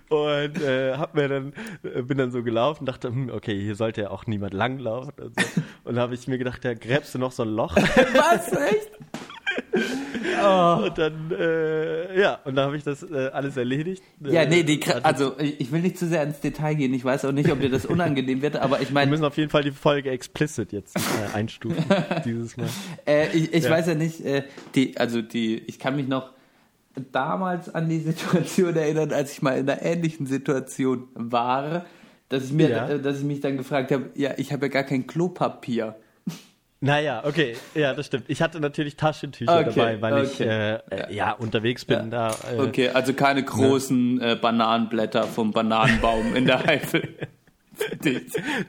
Und 0.09 0.61
äh, 0.61 0.93
hab 0.97 1.15
mir 1.15 1.27
dann, 1.27 1.53
äh, 1.83 2.01
bin 2.01 2.17
dann 2.17 2.31
so 2.31 2.43
gelaufen, 2.43 2.85
dachte, 2.85 3.09
hm, 3.09 3.29
okay, 3.29 3.59
hier 3.59 3.75
sollte 3.75 4.01
ja 4.01 4.09
auch 4.09 4.25
niemand 4.25 4.53
langlaufen. 4.53 5.13
Und, 5.19 5.39
so. 5.39 5.61
und 5.83 5.95
da 5.95 6.01
habe 6.01 6.13
ich 6.13 6.27
mir 6.27 6.37
gedacht, 6.37 6.63
da 6.63 6.73
gräbst 6.73 7.13
du 7.13 7.19
noch 7.19 7.31
so 7.31 7.43
ein 7.43 7.49
Loch. 7.49 7.75
Was? 7.75 8.51
Echt? 8.53 8.91
Oh. 10.43 10.83
Und 10.85 10.97
dann, 10.97 11.31
äh, 11.31 12.19
ja, 12.19 12.39
und 12.45 12.55
dann 12.55 12.65
habe 12.67 12.77
ich 12.77 12.83
das 12.83 13.03
äh, 13.03 13.29
alles 13.33 13.57
erledigt. 13.57 14.03
Ja, 14.21 14.45
nee, 14.45 14.63
die, 14.63 14.81
Äh, 14.81 14.99
also 15.03 15.33
ich 15.39 15.71
will 15.71 15.81
nicht 15.81 15.97
zu 15.97 16.07
sehr 16.07 16.23
ins 16.23 16.39
Detail 16.39 16.75
gehen. 16.75 16.93
Ich 16.93 17.03
weiß 17.03 17.25
auch 17.25 17.31
nicht, 17.31 17.51
ob 17.51 17.59
dir 17.59 17.69
das 17.69 17.85
unangenehm 17.85 18.41
wird, 18.41 18.55
aber 18.55 18.81
ich 18.81 18.89
wir 18.89 18.93
meine, 18.93 19.09
müssen 19.11 19.25
auf 19.25 19.37
jeden 19.37 19.49
Fall 19.49 19.63
die 19.63 19.71
Folge 19.71 20.09
explicit 20.11 20.71
jetzt 20.71 20.95
äh, 20.97 21.35
einstufen 21.35 21.83
dieses 22.25 22.55
Mal. 22.57 22.67
Äh, 23.05 23.29
ich 23.35 23.53
ich 23.53 23.63
Ja. 23.63 23.71
weiß 23.71 23.87
ja 23.87 23.95
nicht, 23.95 24.23
äh, 24.25 24.43
die, 24.75 24.97
also 24.97 25.21
die, 25.21 25.57
ich 25.67 25.79
kann 25.79 25.95
mich 25.95 26.07
noch 26.07 26.31
damals 27.11 27.73
an 27.73 27.89
die 27.89 27.99
Situation 27.99 28.75
erinnern, 28.75 29.11
als 29.11 29.31
ich 29.33 29.41
mal 29.41 29.57
in 29.57 29.69
einer 29.69 29.81
ähnlichen 29.81 30.25
Situation 30.27 31.07
war, 31.13 31.85
dass 32.29 32.45
ich 32.45 32.53
mir, 32.53 32.69
Ja. 32.69 32.97
dass 32.97 33.17
ich 33.19 33.23
mich 33.23 33.39
dann 33.41 33.57
gefragt 33.57 33.91
habe, 33.91 34.09
ja, 34.15 34.31
ich 34.37 34.51
habe 34.53 34.67
ja 34.67 34.71
gar 34.71 34.83
kein 34.83 35.07
Klopapier. 35.07 35.95
Naja, 36.79 37.23
okay, 37.25 37.55
ja, 37.73 37.93
das 37.93 38.05
stimmt. 38.05 38.25
Ich 38.27 38.41
hatte 38.41 38.59
natürlich 38.59 38.95
Taschentücher 38.97 39.61
Okay, 39.61 39.71
dabei, 39.75 40.01
weil 40.01 40.25
ich 40.25 40.33
okay. 40.35 40.43
äh, 40.43 40.95
äh, 40.95 41.13
ja 41.15 41.31
unterwegs 41.31 41.85
bin. 41.85 42.11
Da, 42.11 42.35
äh, 42.55 42.59
Okay, 42.59 42.89
also 42.89 43.13
keine 43.13 43.43
großen 43.43 44.21
äh, 44.21 44.37
Bananenblätter 44.39 45.23
vom 45.23 45.51
Bananenbaum 45.51 46.35
in 46.35 46.45
der 46.45 46.67
Eifel. 46.67 47.01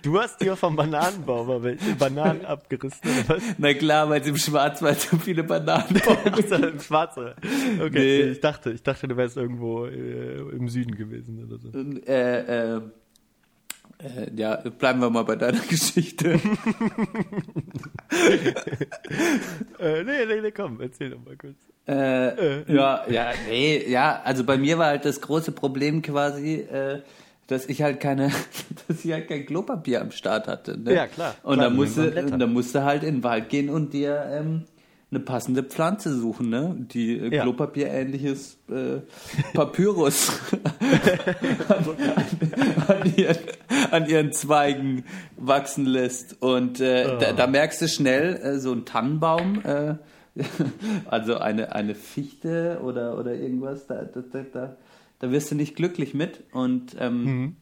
Du 0.03 0.21
hast 0.21 0.38
dir 0.40 0.55
vom 0.55 0.77
Bananenbaum 0.77 1.51
aber 1.51 1.73
Bananen 1.99 2.44
abgerissen, 2.44 3.01
oder 3.05 3.37
was? 3.37 3.42
Na 3.57 3.73
klar, 3.73 4.11
weil 4.11 4.21
es 4.21 4.27
im 4.27 4.37
Schwarzwald 4.37 5.01
so 5.01 5.16
viele 5.16 5.44
Bananenbäume 5.44 6.18
Ach 6.33 6.38
so, 6.47 6.55
Im 6.57 6.79
Schwarze. 6.79 7.35
Okay, 7.81 8.25
Nee. 8.25 8.31
ich 8.33 8.40
dachte, 8.40 8.71
ich 8.71 8.83
dachte, 8.83 9.09
du 9.09 9.16
wärst 9.16 9.38
irgendwo 9.38 9.87
äh, 9.87 10.40
im 10.55 10.68
Süden 10.68 10.94
gewesen 10.94 11.42
oder 11.42 11.59
so. 11.59 11.71
Äh, 12.07 12.77
äh, 12.77 12.81
äh, 13.99 14.31
ja, 14.37 14.57
bleiben 14.57 15.01
wir 15.01 15.11
mal 15.11 15.25
bei 15.25 15.37
deiner 15.37 15.61
Geschichte. 15.69 16.41
Äh, 19.79 20.03
nee, 20.03 20.27
nee, 20.27 20.41
nee, 20.41 20.51
komm, 20.51 20.81
erzähl 20.81 21.11
doch 21.11 21.25
mal 21.25 21.37
kurz. 21.37 21.57
Äh, 21.87 22.73
ja, 22.73 23.05
ja, 23.09 23.33
nee, 23.49 23.89
ja, 23.89 24.21
also 24.25 24.45
bei 24.45 24.59
mir 24.59 24.77
war 24.79 24.87
halt 24.87 25.05
das 25.05 25.21
große 25.21 25.53
Problem 25.53 26.03
quasi, 26.03 26.55
äh, 26.55 27.01
dass 27.47 27.67
ich 27.67 27.83
halt 27.83 28.01
keine, 28.01 28.31
dass 28.89 29.05
ich 29.05 29.13
halt 29.13 29.29
kein 29.29 29.47
Klopapier 29.47 30.01
am 30.01 30.11
Start 30.11 30.49
hatte. 30.49 30.79
Ne? 30.79 30.95
Ja, 30.95 31.07
klar. 31.07 31.35
Und 31.43 31.61
nimmt 31.61 31.77
musste, 31.77 32.11
dann 32.11 32.53
musste 32.53 32.85
halt 32.85 33.05
in 33.05 33.17
den 33.17 33.25
Wald 33.25 33.49
gehen 33.49 33.71
und 33.71 33.93
dir 33.93 34.29
ähm, 34.31 34.65
eine 35.11 35.21
passende 35.21 35.62
Pflanze 35.62 36.14
suchen, 36.14 36.51
ne? 36.51 36.77
Die 36.79 37.16
äh, 37.18 37.35
Ja. 37.35 37.42
Klopapierähnliches 37.42 38.59
äh, 38.68 39.01
Papyrus 39.55 40.33
an, 41.68 41.87
an, 42.88 43.14
ihren, 43.16 43.38
an 43.90 44.07
ihren 44.07 44.33
Zweigen 44.33 45.05
wachsen 45.37 45.87
lässt. 45.87 46.42
Und 46.42 46.81
äh, 46.81 47.18
da, 47.18 47.33
da 47.33 47.47
merkst 47.47 47.81
du 47.81 47.88
schnell, 47.88 48.37
äh, 48.37 48.59
so 48.59 48.73
ein 48.73 48.85
Tannenbaum, 48.85 49.62
äh, 49.64 49.94
also 51.07 51.38
eine, 51.38 51.75
eine 51.75 51.94
Fichte 51.94 52.81
oder, 52.85 53.18
oder 53.18 53.35
irgendwas, 53.35 53.87
da, 53.87 54.03
da, 54.05 54.21
da, 54.31 54.44
da, 54.53 54.77
da 55.21 55.31
wirst 55.33 55.51
du 55.51 55.55
nicht 55.55 55.75
glücklich 55.75 56.12
mit. 56.12 56.44
Und, 56.53 56.97
ähm, 57.01 57.57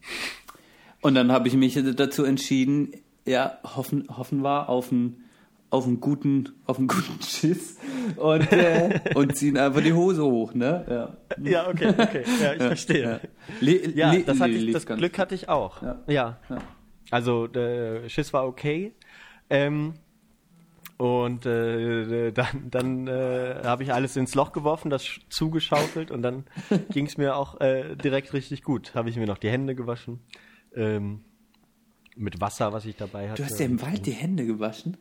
und 1.00 1.14
dann 1.14 1.30
habe 1.30 1.46
ich 1.46 1.54
mich 1.54 1.78
dazu 1.94 2.24
entschieden, 2.24 2.90
ja, 3.24 3.58
hoffen, 3.62 4.08
hoffen 4.14 4.42
wir 4.42 4.68
auf 4.68 4.90
einen, 4.90 5.24
auf 5.70 5.84
einen 5.86 6.00
guten, 6.00 6.50
auf 6.64 6.78
einen 6.78 6.86
guten 6.88 7.20
Schiss 7.22 7.76
und, 8.16 8.52
äh, 8.52 9.00
und 9.14 9.36
ziehen 9.36 9.58
einfach 9.58 9.82
die 9.82 9.92
Hose 9.92 10.24
hoch, 10.24 10.54
ne? 10.54 10.86
Ja. 10.88 11.16
Ja, 11.50 11.68
okay, 11.68 11.92
okay, 11.98 12.22
ja, 12.40 12.52
ich 12.54 12.62
verstehe. 12.62 13.20
Ja, 13.94 14.12
Ja, 14.12 14.18
das, 14.24 14.40
hatte 14.40 14.52
ich, 14.52 14.72
das 14.72 14.86
Glück 14.86 15.18
hatte 15.18 15.34
ich 15.34 15.48
auch. 15.48 15.82
Ja. 15.82 16.02
Ja. 16.06 16.40
Ja. 16.48 16.58
Also 17.10 17.46
der 17.46 18.08
Schiss 18.08 18.32
war 18.32 18.46
okay. 18.46 18.94
Ähm, 19.50 19.94
und 20.98 21.44
äh, 21.44 22.32
dann, 22.32 22.70
dann 22.70 23.06
äh, 23.06 23.60
habe 23.64 23.82
ich 23.82 23.92
alles 23.92 24.16
ins 24.16 24.34
Loch 24.34 24.52
geworfen, 24.52 24.88
das 24.88 25.04
sch- 25.04 25.20
zugeschaukelt 25.28 26.10
und 26.10 26.22
dann 26.22 26.44
ging 26.90 27.06
es 27.06 27.18
mir 27.18 27.36
auch 27.36 27.60
äh, 27.60 27.96
direkt 27.96 28.32
richtig 28.32 28.62
gut. 28.62 28.94
Habe 28.94 29.10
ich 29.10 29.16
mir 29.16 29.26
noch 29.26 29.36
die 29.38 29.50
Hände 29.50 29.74
gewaschen. 29.74 30.20
Ähm, 30.74 31.20
mit 32.16 32.40
Wasser, 32.40 32.72
was 32.72 32.86
ich 32.86 32.96
dabei 32.96 33.28
hatte. 33.28 33.42
Du 33.42 33.46
hast 33.46 33.58
dir 33.58 33.64
im 33.66 33.82
Wald 33.82 34.06
die 34.06 34.12
Hände 34.12 34.46
gewaschen? 34.46 34.96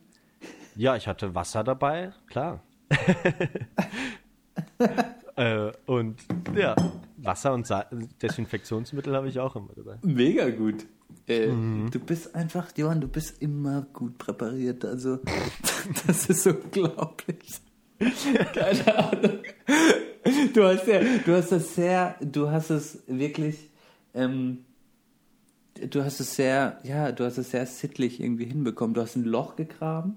Ja, 0.76 0.96
ich 0.96 1.08
hatte 1.08 1.34
Wasser 1.34 1.64
dabei, 1.64 2.12
klar. 2.28 2.62
äh, 5.36 5.72
und 5.86 6.16
ja, 6.56 6.74
Wasser 7.16 7.52
und 7.54 7.66
Sa 7.66 7.86
Desinfektionsmittel 8.22 9.14
habe 9.14 9.28
ich 9.28 9.38
auch 9.38 9.56
immer 9.56 9.72
dabei. 9.74 9.98
Mega 10.02 10.50
gut. 10.50 10.86
Äh, 11.28 11.48
Mhm. 11.48 11.90
Du 11.90 11.98
bist 11.98 12.34
einfach, 12.34 12.68
Johann, 12.76 13.00
du 13.00 13.08
bist 13.08 13.42
immer 13.42 13.82
gut 13.92 14.18
präpariert. 14.18 14.84
Also, 14.84 15.18
das 16.06 16.26
ist 16.26 16.46
unglaublich. 16.46 17.60
Keine 18.54 18.98
Ahnung. 18.98 19.38
Du 20.52 20.64
hast 20.64 20.86
ja, 20.86 21.00
du 21.24 21.34
hast 21.34 21.52
das 21.52 21.74
sehr, 21.74 22.16
du 22.20 22.50
hast 22.50 22.70
es 22.70 23.02
wirklich, 23.06 23.70
ähm, 24.12 24.64
du 25.74 26.04
hast 26.04 26.20
es 26.20 26.36
sehr, 26.36 26.78
ja, 26.82 27.12
du 27.12 27.24
hast 27.24 27.38
es 27.38 27.52
sehr 27.52 27.64
sittlich 27.66 28.20
irgendwie 28.20 28.44
hinbekommen. 28.44 28.94
Du 28.94 29.00
hast 29.00 29.16
ein 29.16 29.24
Loch 29.24 29.56
gegraben. 29.56 30.16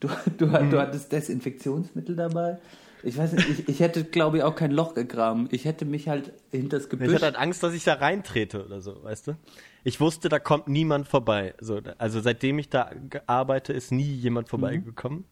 Du, 0.00 0.08
du, 0.38 0.46
Mhm. 0.46 0.70
du 0.70 0.80
hattest 0.80 1.10
Desinfektionsmittel 1.12 2.16
dabei. 2.16 2.58
Ich 3.02 3.16
weiß 3.16 3.32
nicht, 3.34 3.48
ich, 3.48 3.68
ich 3.68 3.80
hätte, 3.80 4.04
glaube 4.04 4.38
ich, 4.38 4.42
auch 4.42 4.54
kein 4.56 4.72
Loch 4.72 4.94
gegraben. 4.94 5.48
Ich 5.52 5.64
hätte 5.64 5.84
mich 5.84 6.08
halt 6.08 6.32
hinters 6.50 6.84
Ich 6.84 6.90
Gebüsch. 6.90 7.12
hatte 7.14 7.24
halt 7.26 7.36
Angst, 7.36 7.62
dass 7.62 7.72
ich 7.72 7.84
da 7.84 7.94
reintrete 7.94 8.64
oder 8.64 8.80
so, 8.80 9.02
weißt 9.04 9.28
du? 9.28 9.36
Ich 9.84 10.00
wusste, 10.00 10.28
da 10.28 10.38
kommt 10.38 10.66
niemand 10.68 11.06
vorbei. 11.06 11.54
So, 11.60 11.80
also 11.98 12.20
seitdem 12.20 12.58
ich 12.58 12.68
da 12.68 12.90
arbeite, 13.26 13.72
ist 13.72 13.92
nie 13.92 14.02
jemand 14.12 14.48
vorbeigekommen. 14.48 15.24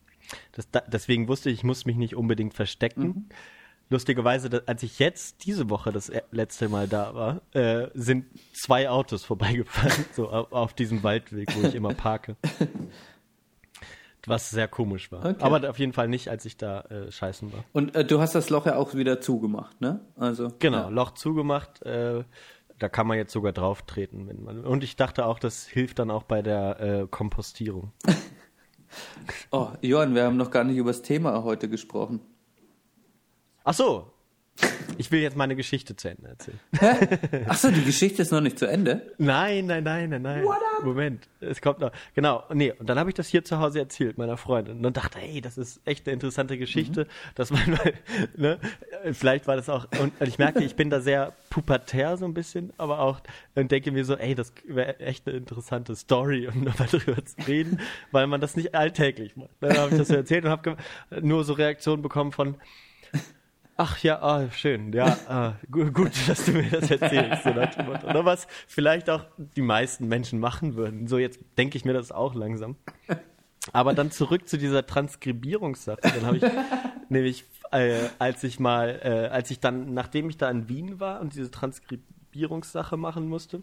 Das, 0.52 0.70
da, 0.70 0.80
deswegen 0.86 1.26
wusste 1.28 1.50
ich, 1.50 1.58
ich 1.58 1.64
muss 1.64 1.84
mich 1.84 1.96
nicht 1.96 2.14
unbedingt 2.14 2.54
verstecken. 2.54 3.28
Lustigerweise, 3.90 4.48
da- 4.48 4.62
als 4.66 4.82
ich 4.82 4.98
jetzt 4.98 5.44
diese 5.44 5.68
Woche 5.68 5.90
das 5.92 6.08
e- 6.08 6.22
letzte 6.30 6.68
Mal 6.68 6.86
da 6.88 7.14
war, 7.14 7.42
äh, 7.54 7.88
sind 7.94 8.26
zwei 8.54 8.88
Autos 8.88 9.24
vorbeigefahren, 9.26 10.04
so 10.12 10.30
auf, 10.30 10.52
auf 10.52 10.74
diesem 10.74 11.02
Waldweg, 11.02 11.54
wo 11.56 11.66
ich 11.66 11.74
immer 11.74 11.92
parke. 11.92 12.36
Was 14.26 14.50
sehr 14.50 14.68
komisch 14.68 15.12
war. 15.12 15.24
Okay. 15.24 15.42
Aber 15.42 15.68
auf 15.68 15.78
jeden 15.78 15.92
Fall 15.92 16.08
nicht, 16.08 16.28
als 16.28 16.44
ich 16.44 16.56
da 16.56 16.80
äh, 16.82 17.10
scheißen 17.10 17.52
war. 17.52 17.64
Und 17.72 17.94
äh, 17.94 18.04
du 18.04 18.20
hast 18.20 18.34
das 18.34 18.50
Loch 18.50 18.66
ja 18.66 18.76
auch 18.76 18.94
wieder 18.94 19.20
zugemacht, 19.20 19.80
ne? 19.80 20.00
Also 20.16 20.52
Genau, 20.58 20.78
Ja. 20.84 20.88
Loch 20.88 21.12
zugemacht. 21.12 21.82
Äh, 21.82 22.24
da 22.78 22.88
kann 22.88 23.06
man 23.06 23.16
jetzt 23.16 23.32
sogar 23.32 23.52
drauf 23.52 23.82
treten. 23.82 24.28
Wenn 24.28 24.42
man, 24.42 24.64
und 24.64 24.82
ich 24.82 24.96
dachte 24.96 25.26
auch, 25.26 25.38
das 25.38 25.66
hilft 25.66 25.98
dann 25.98 26.10
auch 26.10 26.24
bei 26.24 26.42
der 26.42 26.80
äh, 26.80 27.06
Kompostierung. 27.10 27.92
Oh, 29.50 29.70
Johann, 29.80 30.14
wir 30.14 30.22
haben 30.22 30.36
noch 30.36 30.52
gar 30.52 30.62
nicht 30.62 30.76
über 30.76 30.90
das 30.90 31.02
Thema 31.02 31.42
heute 31.42 31.68
gesprochen. 31.68 32.20
Ach 33.64 33.74
so. 33.74 34.12
Ich 34.96 35.10
will 35.10 35.20
jetzt 35.20 35.36
meine 35.36 35.56
Geschichte 35.56 35.96
zu 35.96 36.08
Ende 36.08 36.28
erzählen. 36.28 36.58
Achso, 37.48 37.70
die 37.70 37.84
Geschichte 37.84 38.22
ist 38.22 38.30
noch 38.30 38.40
nicht 38.40 38.58
zu 38.58 38.66
Ende. 38.66 39.02
Nein, 39.18 39.66
nein, 39.66 39.82
nein, 39.82 40.10
nein, 40.10 40.22
nein. 40.22 40.44
Moment, 40.82 41.28
es 41.40 41.60
kommt 41.60 41.80
noch. 41.80 41.90
Genau, 42.14 42.44
nee, 42.52 42.72
und 42.72 42.88
dann 42.88 42.98
habe 42.98 43.10
ich 43.10 43.14
das 43.14 43.28
hier 43.28 43.44
zu 43.44 43.58
Hause 43.58 43.80
erzählt, 43.80 44.18
meiner 44.18 44.36
Freundin. 44.36 44.76
Und 44.76 44.82
dann 44.82 44.92
dachte, 44.92 45.18
hey, 45.18 45.40
das 45.40 45.58
ist 45.58 45.80
echt 45.84 46.06
eine 46.06 46.14
interessante 46.14 46.58
Geschichte, 46.58 47.06
dass 47.34 47.50
man 47.50 47.78
ne, 48.36 48.58
vielleicht 49.12 49.46
war 49.46 49.56
das 49.56 49.68
auch, 49.68 49.86
und 50.00 50.12
ich 50.20 50.38
merke, 50.38 50.62
ich 50.62 50.76
bin 50.76 50.90
da 50.90 51.00
sehr 51.00 51.32
pubertär 51.50 52.16
so 52.16 52.24
ein 52.24 52.34
bisschen, 52.34 52.72
aber 52.76 53.00
auch, 53.00 53.20
und 53.54 53.70
denke 53.70 53.90
mir 53.90 54.04
so, 54.04 54.14
ey, 54.14 54.34
das 54.34 54.52
wäre 54.66 55.00
echt 55.00 55.26
eine 55.26 55.36
interessante 55.36 55.96
Story, 55.96 56.46
um 56.46 56.62
nochmal 56.62 56.88
drüber 56.90 57.24
zu 57.24 57.36
reden, 57.46 57.80
weil 58.12 58.26
man 58.26 58.40
das 58.40 58.56
nicht 58.56 58.74
alltäglich 58.74 59.36
macht. 59.36 59.50
Dann 59.60 59.76
habe 59.76 59.90
ich 59.90 59.98
das 59.98 60.08
so 60.08 60.14
erzählt 60.14 60.44
und 60.44 60.50
habe 60.50 60.76
nur 61.20 61.44
so 61.44 61.54
Reaktionen 61.54 62.02
bekommen 62.02 62.32
von, 62.32 62.56
Ach 63.76 63.98
ja, 63.98 64.22
ah, 64.22 64.48
schön. 64.50 64.92
Ja, 64.92 65.16
ah, 65.28 65.52
gu 65.70 65.90
gut, 65.90 66.12
dass 66.28 66.44
du 66.44 66.52
mir 66.52 66.70
das 66.70 66.90
erzählst. 66.90 67.42
So. 67.42 67.50
Oder 67.50 68.24
was 68.24 68.46
vielleicht 68.68 69.10
auch 69.10 69.24
die 69.36 69.62
meisten 69.62 70.06
Menschen 70.06 70.38
machen 70.38 70.76
würden. 70.76 71.08
So, 71.08 71.18
jetzt 71.18 71.40
denke 71.58 71.76
ich 71.76 71.84
mir 71.84 71.92
das 71.92 72.12
auch 72.12 72.34
langsam. 72.34 72.76
Aber 73.72 73.94
dann 73.94 74.10
zurück 74.10 74.48
zu 74.48 74.58
dieser 74.58 74.86
Transkribierungssache. 74.86 76.00
Dann 76.02 76.26
habe 76.26 76.36
ich 76.36 76.44
nämlich, 77.08 77.44
äh, 77.72 78.08
als 78.18 78.44
ich 78.44 78.60
mal, 78.60 79.00
äh, 79.02 79.28
als 79.28 79.50
ich 79.50 79.58
dann, 79.58 79.92
nachdem 79.94 80.30
ich 80.30 80.36
da 80.36 80.50
in 80.50 80.68
Wien 80.68 81.00
war 81.00 81.20
und 81.20 81.34
diese 81.34 81.50
Transkribierungssache 81.50 82.96
machen 82.96 83.28
musste, 83.28 83.62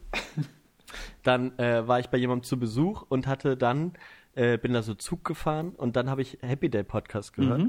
dann 1.24 1.58
äh, 1.58 1.88
war 1.88 2.00
ich 2.00 2.10
bei 2.10 2.18
jemandem 2.18 2.44
zu 2.44 2.60
Besuch 2.60 3.06
und 3.08 3.28
hatte 3.28 3.56
dann, 3.56 3.94
äh, 4.36 4.58
bin 4.58 4.74
da 4.74 4.82
so 4.82 4.94
Zug 4.94 5.24
gefahren 5.24 5.70
und 5.70 5.96
dann 5.96 6.10
habe 6.10 6.22
ich 6.22 6.40
Happy 6.42 6.70
Day 6.70 6.84
Podcast 6.84 7.34
gehört. 7.34 7.62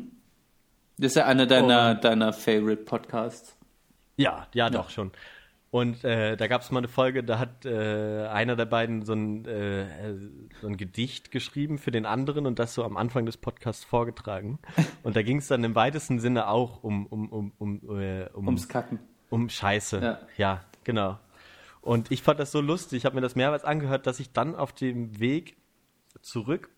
Das 0.98 1.12
ist 1.12 1.16
ja 1.16 1.26
einer 1.26 1.46
deiner, 1.46 1.94
deiner 1.94 2.33
Favorite 2.33 2.85
Podcasts. 2.85 3.57
Ja, 4.16 4.46
ja, 4.52 4.70
doch 4.70 4.90
schon. 4.90 5.11
Und 5.72 6.05
äh, 6.05 6.37
da 6.37 6.48
gab 6.48 6.61
es 6.61 6.70
mal 6.70 6.81
eine 6.81 6.88
Folge, 6.88 7.24
da 7.24 7.38
hat 7.38 7.64
äh, 7.64 8.26
einer 8.26 8.57
der 8.57 8.66
beiden 8.66 9.07
so 9.07 9.14
ein, 9.14 9.46
äh, 9.46 9.87
so 10.61 10.66
ein 10.66 10.76
Gedicht 10.76 11.31
geschrieben 11.31 11.78
für 11.78 11.90
den 11.90 12.05
anderen 12.05 12.44
und 12.44 12.59
das 12.59 12.74
so 12.74 12.85
am 12.85 12.98
Anfang 12.98 13.24
des 13.24 13.38
Podcasts 13.38 13.83
vorgetragen. 13.83 14.59
Und 15.02 15.16
da 15.16 15.22
ging 15.22 15.38
es 15.38 15.48
dann 15.48 15.64
im 15.64 15.74
weitesten 15.74 16.20
Sinne 16.20 16.48
auch 16.48 16.85
um 16.85 17.07
um 17.07 17.31
um 17.31 17.52
um, 17.59 17.98
äh, 17.98 18.28
um 18.35 18.48
Ums 18.48 18.68
Kacken. 18.68 18.98
Um 19.31 19.48
Scheiße. 19.48 20.00
Ja. 20.02 20.20
ja, 20.37 20.61
genau. 20.85 21.18
Und 21.81 22.11
ich 22.12 22.22
fand 22.22 22.38
das 22.38 22.52
so 22.52 22.61
lustig. 22.61 22.98
Ich 22.98 23.05
habe 23.07 23.14
mir 23.14 23.22
das 23.22 23.35
mehrmals 23.35 23.64
angehört, 23.64 24.07
dass 24.07 24.20
ich 24.20 24.31
dann 24.31 24.55
auf 24.55 24.74
dem 24.74 25.18
Weg 25.20 25.57
zurück 26.20 26.68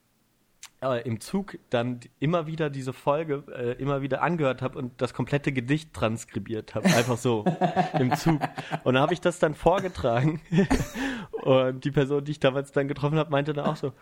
äh, 0.93 1.01
im 1.03 1.21
Zug 1.21 1.59
dann 1.71 2.01
immer 2.21 2.47
wieder 2.47 2.71
diese 2.71 2.93
Folge 2.93 3.45
äh, 3.55 3.81
immer 3.81 4.03
wieder 4.03 4.23
angehört 4.23 4.63
habe 4.63 4.79
und 4.79 5.01
das 5.01 5.15
komplette 5.15 5.53
Gedicht 5.53 5.93
transkribiert 5.93 6.75
habe. 6.75 6.87
Einfach 6.87 7.19
so 7.19 7.45
im 7.99 8.15
Zug. 8.17 8.41
Und 8.85 8.95
dann 8.95 9.03
habe 9.03 9.15
ich 9.15 9.21
das 9.21 9.39
dann 9.39 9.55
vorgetragen. 9.55 10.41
und 11.43 11.85
die 11.85 11.91
Person, 11.91 12.25
die 12.25 12.33
ich 12.33 12.41
damals 12.41 12.73
dann 12.73 12.89
getroffen 12.89 13.19
habe, 13.19 13.31
meinte 13.31 13.53
dann 13.53 13.67
auch 13.67 13.77
so, 13.77 13.93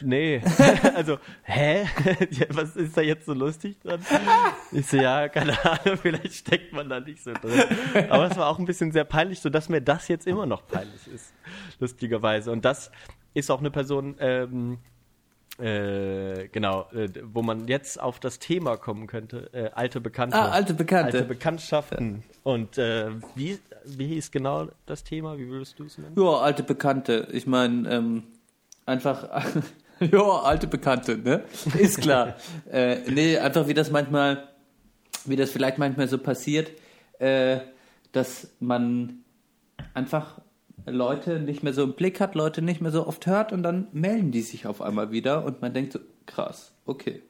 Nee, 0.00 0.42
also, 0.94 1.18
hä? 1.42 1.86
Was 2.50 2.74
ist 2.74 2.96
da 2.96 3.00
jetzt 3.00 3.26
so 3.26 3.32
lustig 3.32 3.78
dran? 3.80 4.00
Ich 4.72 4.86
so, 4.88 4.96
ja, 4.96 5.28
keine 5.28 5.52
Ahnung, 5.64 5.98
vielleicht 5.98 6.34
steckt 6.34 6.72
man 6.72 6.88
da 6.88 6.98
nicht 6.98 7.22
so 7.22 7.32
drin. 7.32 7.62
Aber 8.10 8.30
es 8.30 8.36
war 8.36 8.48
auch 8.48 8.58
ein 8.58 8.64
bisschen 8.64 8.90
sehr 8.90 9.04
peinlich, 9.04 9.40
so 9.40 9.50
dass 9.50 9.68
mir 9.68 9.80
das 9.80 10.08
jetzt 10.08 10.26
immer 10.26 10.46
noch 10.46 10.66
peinlich 10.66 11.06
ist, 11.06 11.32
lustigerweise. 11.78 12.50
Und 12.50 12.64
das 12.64 12.90
ist 13.34 13.50
auch 13.50 13.60
eine 13.60 13.70
Person, 13.70 14.16
ähm, 14.18 14.78
äh, 15.62 16.48
genau, 16.48 16.88
äh, 16.92 17.08
wo 17.22 17.42
man 17.42 17.68
jetzt 17.68 18.00
auf 18.00 18.18
das 18.18 18.40
Thema 18.40 18.76
kommen 18.76 19.06
könnte, 19.06 19.48
äh, 19.52 19.70
alte 19.72 20.00
Bekannte. 20.00 20.36
Ah, 20.36 20.50
alte 20.50 20.74
Bekannte. 20.74 21.18
Alte 21.18 21.28
Bekanntschaften. 21.28 22.24
Und 22.42 22.78
äh, 22.78 23.10
wie, 23.36 23.60
wie 23.84 24.16
ist 24.16 24.32
genau 24.32 24.68
das 24.86 25.04
Thema? 25.04 25.38
Wie 25.38 25.48
würdest 25.48 25.78
du 25.78 25.84
es 25.84 25.98
nennen? 25.98 26.16
Ja, 26.18 26.38
alte 26.38 26.64
Bekannte. 26.64 27.28
Ich 27.30 27.46
meine, 27.46 27.88
ähm, 27.88 28.24
einfach, 28.86 29.28
ja, 30.00 30.22
alte 30.40 30.66
Bekannte, 30.66 31.16
ne? 31.16 31.44
Ist 31.78 32.00
klar. 32.00 32.34
äh, 32.70 32.98
nee, 33.08 33.38
einfach 33.38 33.68
wie 33.68 33.74
das 33.74 33.92
manchmal, 33.92 34.48
wie 35.26 35.36
das 35.36 35.52
vielleicht 35.52 35.78
manchmal 35.78 36.08
so 36.08 36.18
passiert, 36.18 36.72
äh, 37.20 37.58
dass 38.10 38.48
man 38.58 39.22
einfach 39.94 40.40
Leute 40.86 41.38
nicht 41.38 41.62
mehr 41.62 41.72
so 41.72 41.84
im 41.84 41.94
Blick 41.94 42.20
hat, 42.20 42.34
Leute 42.34 42.62
nicht 42.62 42.80
mehr 42.80 42.90
so 42.90 43.06
oft 43.06 43.26
hört 43.26 43.52
und 43.52 43.62
dann 43.62 43.86
melden 43.92 44.32
die 44.32 44.42
sich 44.42 44.66
auf 44.66 44.82
einmal 44.82 45.12
wieder 45.12 45.44
und 45.44 45.62
man 45.62 45.72
denkt 45.72 45.92
so, 45.92 46.00
krass, 46.26 46.72
okay. 46.86 47.22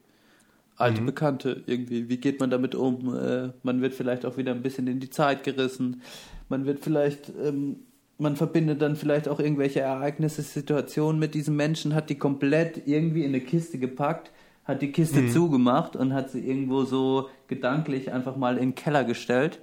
Alte 0.77 1.03
Bekannte 1.03 1.63
irgendwie, 1.67 2.09
wie 2.09 2.17
geht 2.17 2.41
man 2.41 2.51
damit 2.51 2.75
um? 2.75 3.15
Äh, 3.15 3.51
man 3.63 3.83
wird 3.83 3.95
vielleicht 3.95 4.27
auch 4.27 4.37
wieder 4.37 4.53
ein 4.53 4.63
bisschen 4.63 4.87
in 4.89 4.99
die 4.99 5.11
Zeit 5.11 5.45
gerissen. 5.45 6.03
Man 6.49 6.65
wird 6.65 6.81
vielleicht, 6.81 7.31
ähm, 7.41 7.77
man 8.19 8.35
verbindet 8.37 8.83
dann 8.83 8.97
vielleicht 8.97 9.29
auch 9.29 9.39
irgendwelche 9.39 9.81
Ereignisse, 9.81 10.43
Situationen 10.43 11.21
mit 11.21 11.35
diesem 11.35 11.55
Menschen, 11.55 11.95
hat 11.95 12.11
die 12.11 12.19
komplett 12.19 12.89
irgendwie 12.89 13.23
in 13.23 13.29
eine 13.29 13.41
Kiste 13.41 13.79
gepackt, 13.79 14.33
hat 14.65 14.83
die 14.83 14.91
Kiste 14.91 15.29
zugemacht 15.29 15.95
und 15.95 16.15
hat 16.15 16.31
sie 16.31 16.41
irgendwo 16.41 16.85
so 16.85 17.29
gedanklich 17.49 18.11
einfach 18.11 18.37
mal 18.37 18.55
in 18.55 18.71
den 18.71 18.75
Keller 18.75 19.05
gestellt. 19.05 19.61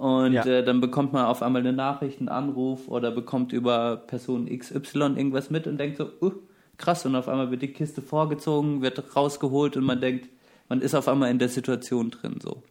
Und 0.00 0.32
Ja. 0.32 0.46
äh, 0.46 0.64
dann 0.64 0.80
bekommt 0.80 1.12
man 1.12 1.26
auf 1.26 1.42
einmal 1.42 1.60
eine 1.60 1.74
Nachricht, 1.74 2.20
einen 2.20 2.30
Anruf 2.30 2.88
oder 2.88 3.10
bekommt 3.10 3.52
über 3.52 3.98
Person 3.98 4.46
XY 4.48 4.98
irgendwas 5.16 5.50
mit 5.50 5.66
und 5.66 5.76
denkt 5.76 5.98
so, 5.98 6.08
uh, 6.22 6.32
krass. 6.78 7.04
Und 7.04 7.14
auf 7.16 7.28
einmal 7.28 7.50
wird 7.50 7.60
die 7.60 7.68
Kiste 7.74 8.00
vorgezogen, 8.00 8.80
wird 8.80 9.14
rausgeholt 9.14 9.76
und 9.76 9.84
man 9.84 10.00
denkt, 10.00 10.30
man 10.70 10.80
ist 10.80 10.94
auf 10.94 11.06
einmal 11.06 11.30
in 11.30 11.38
der 11.38 11.50
Situation 11.50 12.10
drin. 12.10 12.38
So. 12.42 12.62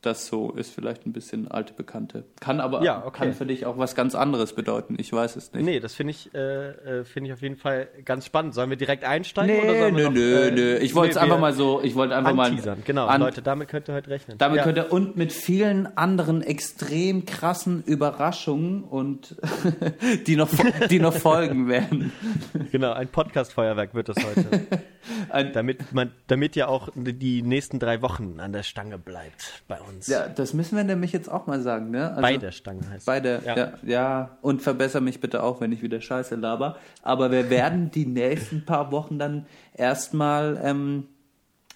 Das 0.00 0.28
so 0.28 0.52
ist 0.52 0.72
vielleicht 0.72 1.06
ein 1.06 1.12
bisschen 1.12 1.50
alte 1.50 1.72
Bekannte. 1.72 2.24
Kann 2.40 2.60
aber 2.60 2.82
Ja, 2.84 3.04
okay. 3.04 3.24
kann 3.24 3.32
für 3.34 3.46
dich 3.46 3.66
auch 3.66 3.78
was 3.78 3.96
ganz 3.96 4.14
anderes 4.14 4.52
bedeuten. 4.52 4.94
Ich 4.98 5.12
weiß 5.12 5.34
es 5.34 5.52
nicht. 5.52 5.64
Nee, 5.64 5.80
das 5.80 5.94
finde 5.94 6.12
ich, 6.12 6.32
äh, 6.34 7.00
äh, 7.00 7.04
finde 7.04 7.28
ich 7.30 7.34
auf 7.34 7.42
jeden 7.42 7.56
Fall 7.56 7.88
ganz 8.04 8.24
spannend. 8.24 8.54
Sollen 8.54 8.70
wir 8.70 8.76
direkt 8.76 9.02
einsteigen? 9.04 9.56
oder 9.58 9.72
Nee, 9.72 9.78
sollen 9.80 9.96
wir 9.96 10.02
nö, 10.04 10.08
noch, 10.08 10.14
nö, 10.14 10.48
äh, 10.48 10.50
nö. 10.52 10.76
Ich 10.78 10.94
wollte 10.94 11.12
es 11.12 11.16
einfach 11.16 11.36
wir 11.36 11.40
mal 11.40 11.52
so, 11.52 11.80
ich 11.82 11.96
wollte 11.96 12.14
einfach 12.14 12.32
mal 12.32 12.48
anteasern. 12.50 12.82
Genau, 12.84 13.06
an- 13.06 13.20
Leute, 13.20 13.42
damit 13.42 13.68
könnt 13.68 13.88
ihr 13.88 13.94
heute 13.94 14.10
rechnen. 14.10 14.38
Damit 14.38 14.58
ja. 14.58 14.62
könnt 14.64 14.78
ihr 14.78 14.92
und 14.92 15.16
mit 15.16 15.32
vielen 15.32 15.96
anderen 15.98 16.42
extrem 16.42 17.24
krassen 17.26 17.82
Überraschungen 17.84 18.84
und 18.84 19.34
die 20.28 20.36
noch 20.36 20.48
die 20.90 21.00
noch 21.00 21.14
folgen 21.14 21.68
werden. 21.68 22.12
Genau, 22.70 22.92
ein 22.92 23.08
Podcast-Feuerwerk 23.08 23.94
wird 23.94 24.10
das 24.10 24.16
heute. 24.24 24.66
Ein- 25.30 25.52
damit 25.52 25.92
man, 25.92 26.12
damit 26.26 26.54
ihr 26.54 26.68
auch 26.68 26.90
die 26.94 27.42
nächsten 27.42 27.78
drei 27.78 28.02
Wochen 28.02 28.40
an 28.40 28.52
der 28.52 28.62
Stange 28.62 28.98
bleibt 28.98 29.62
bei 29.68 29.76
uns. 29.80 29.87
Ja, 30.06 30.28
das 30.28 30.54
müssen 30.54 30.76
wir 30.76 30.84
nämlich 30.84 31.12
jetzt 31.12 31.30
auch 31.30 31.46
mal 31.46 31.60
sagen, 31.60 31.90
ne? 31.90 32.08
Also, 32.10 32.22
bei 32.22 32.36
der 32.36 32.52
Stange 32.52 32.80
heißt 32.88 33.00
es. 33.00 33.04
Beide, 33.04 33.42
ja. 33.44 33.56
Ja. 33.56 33.72
ja, 33.82 34.38
Und 34.42 34.62
verbessere 34.62 35.02
mich 35.02 35.20
bitte 35.20 35.42
auch, 35.42 35.60
wenn 35.60 35.72
ich 35.72 35.82
wieder 35.82 36.00
Scheiße 36.00 36.34
laber. 36.36 36.76
Aber 37.02 37.30
wir 37.30 37.50
werden 37.50 37.90
die 37.90 38.06
nächsten 38.06 38.64
paar 38.64 38.92
Wochen 38.92 39.18
dann 39.18 39.46
erstmal, 39.74 40.60
ähm, 40.62 41.06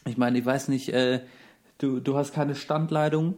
ich 0.07 0.17
meine, 0.17 0.39
ich 0.39 0.45
weiß 0.47 0.69
nicht, 0.69 0.89
äh, 0.93 1.21
du, 1.79 2.01
du 2.01 2.17
hast 2.17 2.33
keine 2.35 2.55
Standleitung. 2.55 3.35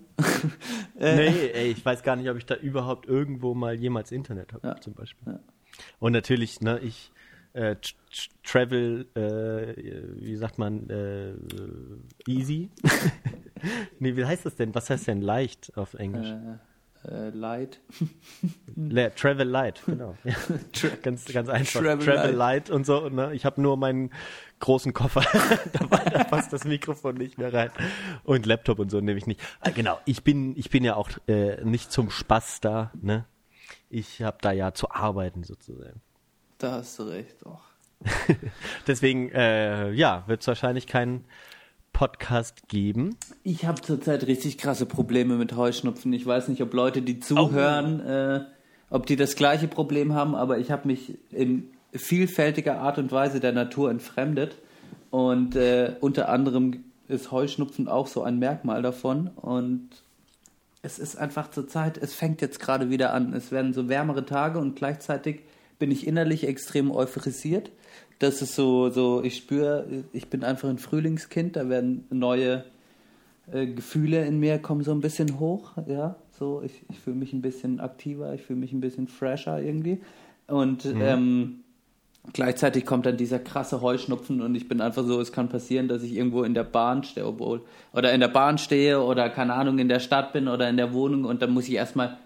Äh, 0.99 1.17
Nee, 1.17 1.51
ey, 1.55 1.71
ich 1.73 1.85
weiß 1.85 2.03
gar 2.03 2.17
nicht, 2.17 2.29
ob 2.31 2.37
ich 2.37 2.47
da 2.47 2.55
überhaupt 2.55 3.07
irgendwo 3.07 3.55
mal 3.55 3.75
jemals 3.75 4.13
Internet 4.13 4.53
habe, 4.53 4.67
Ja. 4.69 4.81
zum 4.81 4.95
Beispiel. 4.95 5.35
Ja. 5.35 5.41
Und 5.99 6.13
natürlich, 6.13 6.61
ne, 6.61 6.79
ich 6.81 7.11
äh, 7.55 7.77
travel, 8.43 9.07
äh, 9.15 10.23
wie 10.23 10.37
sagt 10.37 10.59
man, 10.59 10.89
äh, 10.91 11.33
easy. 12.29 12.71
nee, 13.99 14.17
wie 14.17 14.25
heißt 14.25 14.47
das 14.47 14.57
denn? 14.57 14.75
Was 14.75 14.91
heißt 14.91 15.09
denn 15.09 15.23
leicht 15.23 15.77
auf 15.77 15.95
Englisch? 15.95 16.35
äh, 17.09 17.31
Light. 17.31 17.81
Le 18.77 19.15
Travel 19.15 19.47
Light, 19.47 19.83
genau. 19.87 20.17
Ja. 20.25 20.35
ganz, 21.03 21.25
ganz 21.27 21.49
einfach. 21.49 21.81
Travel 21.81 22.05
Travel, 22.05 22.31
Light. 22.31 22.69
Light. 22.69 22.71
und 22.71 22.87
so. 22.87 23.09
Ne? 23.09 23.35
Ich 23.35 23.45
habe 23.45 23.61
nur 23.61 23.77
meinen 23.77 24.11
großen 24.61 24.93
Koffer 24.93 25.23
dabei, 25.73 26.05
da 26.11 26.25
passt 26.25 26.53
das 26.53 26.65
Mikrofon 26.65 27.17
nicht 27.17 27.39
mehr 27.39 27.53
rein. 27.53 27.71
Und 28.25 28.47
Laptop 28.47 28.79
und 28.79 28.91
so 28.91 29.01
nehme 29.01 29.19
ich 29.19 29.27
nicht. 29.27 29.41
Ah, 29.61 29.71
genau, 29.71 29.99
ich 30.07 30.25
bin, 30.25 30.57
ich 30.57 30.71
bin 30.71 30.85
ja 30.85 30.97
auch 30.97 31.11
äh, 31.29 31.63
nicht 31.65 31.93
zum 31.93 32.11
Spaß 32.11 32.61
da. 32.61 32.91
Ne? 33.01 33.27
Ich 33.91 34.23
habe 34.23 34.39
da 34.41 34.53
ja 34.53 34.73
zu 34.73 34.91
arbeiten 34.91 35.45
sozusagen. 35.45 36.01
Da 36.65 36.73
hast 36.73 36.99
du 36.99 37.03
recht, 37.03 37.37
doch. 37.43 37.61
Deswegen, 38.87 39.31
äh, 39.33 39.93
ja, 39.93 40.25
wird 40.27 40.41
es 40.41 40.47
wahrscheinlich 40.47 40.87
keinen 40.87 41.27
Podcast 41.93 42.69
geben. 42.69 43.19
Ich 43.43 43.67
habe 43.67 43.83
zurzeit 43.83 44.27
richtig 44.27 44.57
krasse 44.57 44.87
Probleme 44.87 45.35
mit 45.35 45.55
Heuschnupfen. 45.55 46.11
Ich 46.15 46.25
weiß 46.25 46.49
nicht, 46.49 46.63
ob 46.63 46.73
Leute, 46.73 47.03
die 47.03 47.21
zuhören, 47.21 48.01
äh, 48.01 48.41
ob 48.89 49.05
die 49.05 49.17
das 49.17 49.37
gleiche 49.37 49.69
Problem 49.69 50.15
haben, 50.15 50.35
aber 50.35 50.57
ich 50.57 50.71
habe 50.71 50.89
mich 50.89 51.19
in 51.31 51.69
vielfältiger 51.93 52.81
Art 52.81 52.97
und 52.97 53.13
Weise 53.13 53.41
der 53.41 53.53
Natur 53.53 53.91
entfremdet. 53.91 54.57
Und 55.11 55.57
äh, 55.57 55.97
unter 56.01 56.31
anderem 56.31 56.85
ist 57.09 57.31
Heuschnupfen 57.31 57.89
auch 57.89 58.07
so 58.07 58.23
ein 58.23 58.39
Merkmal 58.39 58.81
davon. 58.81 59.29
Und 59.37 59.91
es 60.81 60.99
ist 60.99 61.17
einfach 61.17 61.51
zurzeit, 61.51 61.99
es 61.99 62.15
fängt 62.15 62.41
jetzt 62.41 62.59
gerade 62.59 62.89
wieder 62.89 63.13
an. 63.13 63.35
Es 63.35 63.53
werden 63.53 63.75
so 63.75 63.91
wärmere 63.91 64.25
Tage 64.25 64.59
und 64.59 64.77
gleichzeitig 64.77 65.43
bin 65.85 65.91
ich 65.91 66.07
innerlich 66.07 66.49
extrem 66.49 66.91
euphorisiert. 66.91 67.71
Das 68.19 68.41
ist 68.41 68.55
so, 68.55 68.89
so, 68.89 69.23
ich 69.23 69.37
spüre, 69.37 69.85
ich 70.15 70.29
bin 70.29 70.43
einfach 70.43 70.71
ein 70.71 70.79
Frühlingskind, 70.79 71.57
da 71.57 71.69
werden 71.69 72.07
neue 72.09 72.65
äh, 73.53 73.67
Gefühle 73.67 74.25
in 74.25 74.41
mir 74.41 74.59
kommen 74.61 74.83
so 74.83 74.93
ein 74.93 75.03
bisschen 75.03 75.39
hoch, 75.39 75.73
ja, 75.87 76.17
so, 76.39 76.63
ich, 76.65 76.73
ich 76.89 76.99
fühle 77.01 77.17
mich 77.17 77.35
ein 77.35 77.43
bisschen 77.43 77.81
aktiver, 77.81 78.33
ich 78.33 78.41
fühle 78.41 78.61
mich 78.61 78.73
ein 78.73 78.81
bisschen 78.81 79.09
fresher 79.09 79.61
irgendwie. 79.61 80.01
Und 80.47 80.87
ähm, 80.87 81.61
gleichzeitig 82.33 82.87
kommt 82.87 83.05
dann 83.05 83.19
dieser 83.19 83.39
krasse 83.39 83.83
Heuschnupfen 83.83 84.41
und 84.41 84.55
ich 84.55 84.69
bin 84.69 84.81
einfach 84.81 85.05
so, 85.05 85.21
es 85.21 85.33
kann 85.33 85.51
passieren, 85.51 85.89
dass 85.89 86.03
ich 86.03 86.17
irgendwo 86.17 86.45
in 86.45 86.55
der 86.55 86.65
Bahn 86.65 87.05
stehe, 87.05 87.27
obwohl, 87.27 87.61
oder 87.93 88.11
in 88.15 88.21
der 88.21 88.29
Bahn 88.29 88.57
stehe 88.57 89.03
oder 89.03 89.29
keine 89.29 89.53
Ahnung, 89.53 89.79
in 89.79 89.91
der 89.91 90.01
Stadt 90.01 90.33
bin 90.33 90.49
oder 90.49 90.67
in 90.67 90.79
der 90.79 90.95
Wohnung 90.95 91.27
und 91.27 91.43
dann 91.43 91.51
muss 91.51 91.69
ich 91.69 91.75
erstmal 91.75 92.17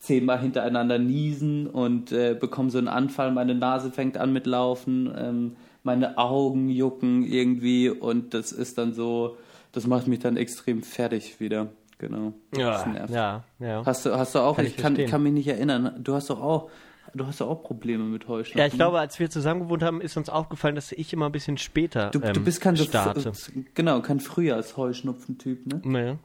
zehnmal 0.00 0.40
hintereinander 0.40 0.98
niesen 0.98 1.66
und 1.66 2.10
äh, 2.10 2.34
bekomme 2.38 2.70
so 2.70 2.78
einen 2.78 2.88
Anfall, 2.88 3.30
meine 3.32 3.54
Nase 3.54 3.90
fängt 3.90 4.16
an 4.16 4.32
mit 4.32 4.46
Laufen, 4.46 5.12
ähm, 5.16 5.56
meine 5.82 6.18
Augen 6.18 6.70
jucken 6.70 7.22
irgendwie 7.22 7.90
und 7.90 8.34
das 8.34 8.50
ist 8.50 8.78
dann 8.78 8.94
so, 8.94 9.36
das 9.72 9.86
macht 9.86 10.08
mich 10.08 10.18
dann 10.18 10.36
extrem 10.36 10.82
fertig 10.82 11.38
wieder. 11.38 11.68
Genau. 11.98 12.32
Nervt. 12.52 13.10
ja, 13.10 13.44
ja. 13.58 13.84
Hast 13.84 14.06
du, 14.06 14.16
hast 14.16 14.34
du 14.34 14.38
auch, 14.38 14.56
Kann 14.56 14.64
ich 14.64 14.76
ich 14.76 14.82
kann, 14.82 14.96
kann 14.96 15.22
mich 15.22 15.34
nicht 15.34 15.48
erinnern, 15.48 15.94
du 16.02 16.14
hast 16.14 16.30
doch 16.30 16.40
auch, 16.40 16.70
du 17.12 17.26
hast 17.26 17.42
auch 17.42 17.62
Probleme 17.62 18.04
mit 18.04 18.26
Heuschnupfen. 18.26 18.58
Ja, 18.58 18.66
ich 18.66 18.72
glaube, 18.72 18.98
als 18.98 19.18
wir 19.20 19.28
zusammen 19.28 19.60
gewohnt 19.60 19.82
haben, 19.82 20.00
ist 20.00 20.16
uns 20.16 20.30
aufgefallen, 20.30 20.76
dass 20.76 20.92
ich 20.92 21.12
immer 21.12 21.26
ein 21.26 21.32
bisschen 21.32 21.58
später 21.58 22.08
du, 22.08 22.20
du 22.20 22.26
ähm, 22.26 22.44
bist 22.44 22.62
kein 22.62 22.78
starte. 22.78 23.32
genau, 23.74 24.00
kein 24.00 24.18
Frühjahrsheuschnupfen-Typ, 24.18 25.66
ne? 25.66 25.82
Naja. 25.84 26.18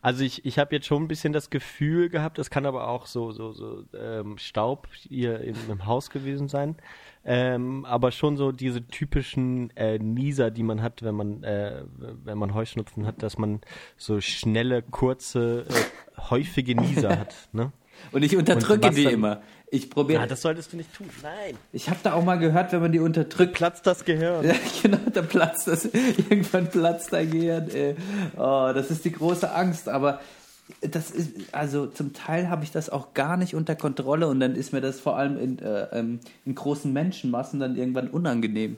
Also 0.00 0.24
ich, 0.24 0.44
ich 0.44 0.58
habe 0.58 0.74
jetzt 0.74 0.86
schon 0.86 1.02
ein 1.02 1.08
bisschen 1.08 1.32
das 1.32 1.50
Gefühl 1.50 2.08
gehabt, 2.08 2.38
das 2.38 2.50
kann 2.50 2.66
aber 2.66 2.88
auch 2.88 3.06
so, 3.06 3.32
so, 3.32 3.52
so 3.52 3.84
ähm, 3.98 4.38
Staub 4.38 4.88
hier 4.92 5.40
im, 5.40 5.56
im 5.70 5.86
Haus 5.86 6.10
gewesen 6.10 6.48
sein. 6.48 6.76
Ähm, 7.24 7.86
aber 7.86 8.12
schon 8.12 8.36
so 8.36 8.52
diese 8.52 8.86
typischen 8.86 9.74
äh, 9.76 9.98
Nieser, 9.98 10.50
die 10.50 10.62
man 10.62 10.82
hat, 10.82 11.02
wenn 11.02 11.14
man, 11.14 11.42
äh, 11.42 11.82
wenn 11.96 12.36
man 12.36 12.52
Heuschnupfen 12.52 13.06
hat, 13.06 13.22
dass 13.22 13.38
man 13.38 13.62
so 13.96 14.20
schnelle, 14.20 14.82
kurze, 14.82 15.64
äh, 15.68 16.20
häufige 16.30 16.74
Nieser 16.74 17.18
hat. 17.18 17.34
Ne? 17.52 17.72
Und 18.12 18.22
ich 18.22 18.36
unterdrücke 18.36 18.88
was 18.88 18.94
die 18.94 19.04
dann- 19.04 19.12
immer. 19.14 19.42
Ich 19.70 19.90
probiere, 19.90 20.20
Ja, 20.20 20.26
das 20.28 20.42
solltest 20.42 20.72
du 20.72 20.76
nicht 20.76 20.94
tun. 20.94 21.08
Nein. 21.22 21.56
ich 21.72 21.88
habe 21.90 21.98
da 22.04 22.12
auch 22.12 22.22
mal 22.24 22.36
gehört, 22.38 22.70
wenn 22.72 22.80
man 22.80 22.92
die 22.92 23.00
unterdrückt, 23.00 23.54
Platzt 23.54 23.86
das 23.86 24.04
Gehirn. 24.04 24.44
Ja, 24.46 24.54
genau, 24.82 24.98
da 25.12 25.22
platzt 25.22 25.66
das. 25.66 25.86
Irgendwann 25.86 26.68
platzt 26.70 27.12
dein 27.12 27.30
Gehirn. 27.30 27.68
Ey. 27.70 27.96
Oh, 28.36 28.70
das 28.72 28.90
ist 28.92 29.04
die 29.04 29.10
große 29.10 29.52
Angst. 29.52 29.88
Aber 29.88 30.20
das 30.80 31.10
ist, 31.10 31.32
also 31.52 31.86
zum 31.86 32.12
Teil 32.12 32.48
habe 32.50 32.62
ich 32.62 32.70
das 32.70 32.88
auch 32.88 33.14
gar 33.14 33.36
nicht 33.36 33.54
unter 33.56 33.74
Kontrolle 33.74 34.28
und 34.28 34.38
dann 34.38 34.54
ist 34.54 34.72
mir 34.72 34.80
das 34.80 35.00
vor 35.00 35.16
allem 35.16 35.38
in, 35.38 35.58
äh, 35.58 35.88
ähm, 35.98 36.20
in 36.44 36.54
großen 36.54 36.92
Menschenmassen 36.92 37.58
dann 37.58 37.74
irgendwann 37.76 38.08
unangenehm. 38.08 38.76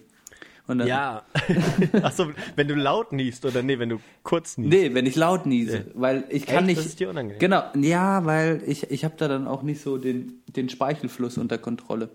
Und 0.69 0.79
dann, 0.79 0.89
Ja. 0.89 1.23
Achso, 2.03 2.31
wenn 2.57 2.67
du 2.69 2.75
laut 2.75 3.13
niest 3.13 3.45
oder 3.45 3.63
nee, 3.63 3.79
wenn 3.79 3.89
du 3.89 4.01
kurz 4.25 4.59
niest. 4.59 4.71
Nee, 4.73 4.95
wenn 4.95 5.07
ich 5.07 5.15
laut 5.17 5.47
niese, 5.47 5.79
Ja. 5.79 5.85
weil 5.95 6.25
ich 6.29 6.45
kann 6.47 6.59
Echt? 6.59 6.67
nicht. 6.67 6.79
Das 6.79 6.87
ist 6.87 6.99
dir 7.01 7.09
unangenehm? 7.11 7.39
Genau, 7.39 7.63
ja, 7.81 8.25
weil 8.25 8.63
ich, 8.67 8.91
ich 8.91 9.05
habe 9.05 9.15
da 9.17 9.29
dann 9.29 9.47
auch 9.47 9.63
nicht 9.63 9.81
so 9.81 9.97
den, 9.99 10.43
den 10.49 10.69
Speichelfluss 10.69 11.39
unter 11.39 11.59
Kontrolle. 11.59 12.11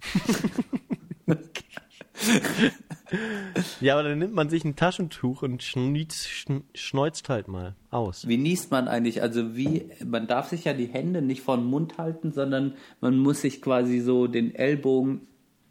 Ja, 3.80 3.94
aber 3.98 4.08
dann 4.08 4.18
nimmt 4.18 4.34
man 4.34 4.48
sich 4.48 4.64
ein 4.64 4.74
Taschentuch 4.74 5.42
und 5.42 5.62
schnietz, 5.62 6.26
schn, 6.26 6.64
schneuzt 6.74 7.28
halt 7.28 7.46
mal 7.46 7.76
aus. 7.90 8.26
Wie 8.26 8.36
niest 8.36 8.70
man 8.70 8.88
eigentlich? 8.88 9.22
Also 9.22 9.54
wie, 9.56 9.90
man 10.04 10.26
darf 10.26 10.48
sich 10.48 10.64
ja 10.64 10.72
die 10.72 10.86
Hände 10.86 11.22
nicht 11.22 11.42
vor 11.42 11.56
den 11.56 11.66
Mund 11.66 11.98
halten, 11.98 12.32
sondern 12.32 12.74
man 13.00 13.16
muss 13.18 13.42
sich 13.42 13.62
quasi 13.62 14.00
so 14.00 14.26
den 14.26 14.54
Ellbogen 14.54 15.20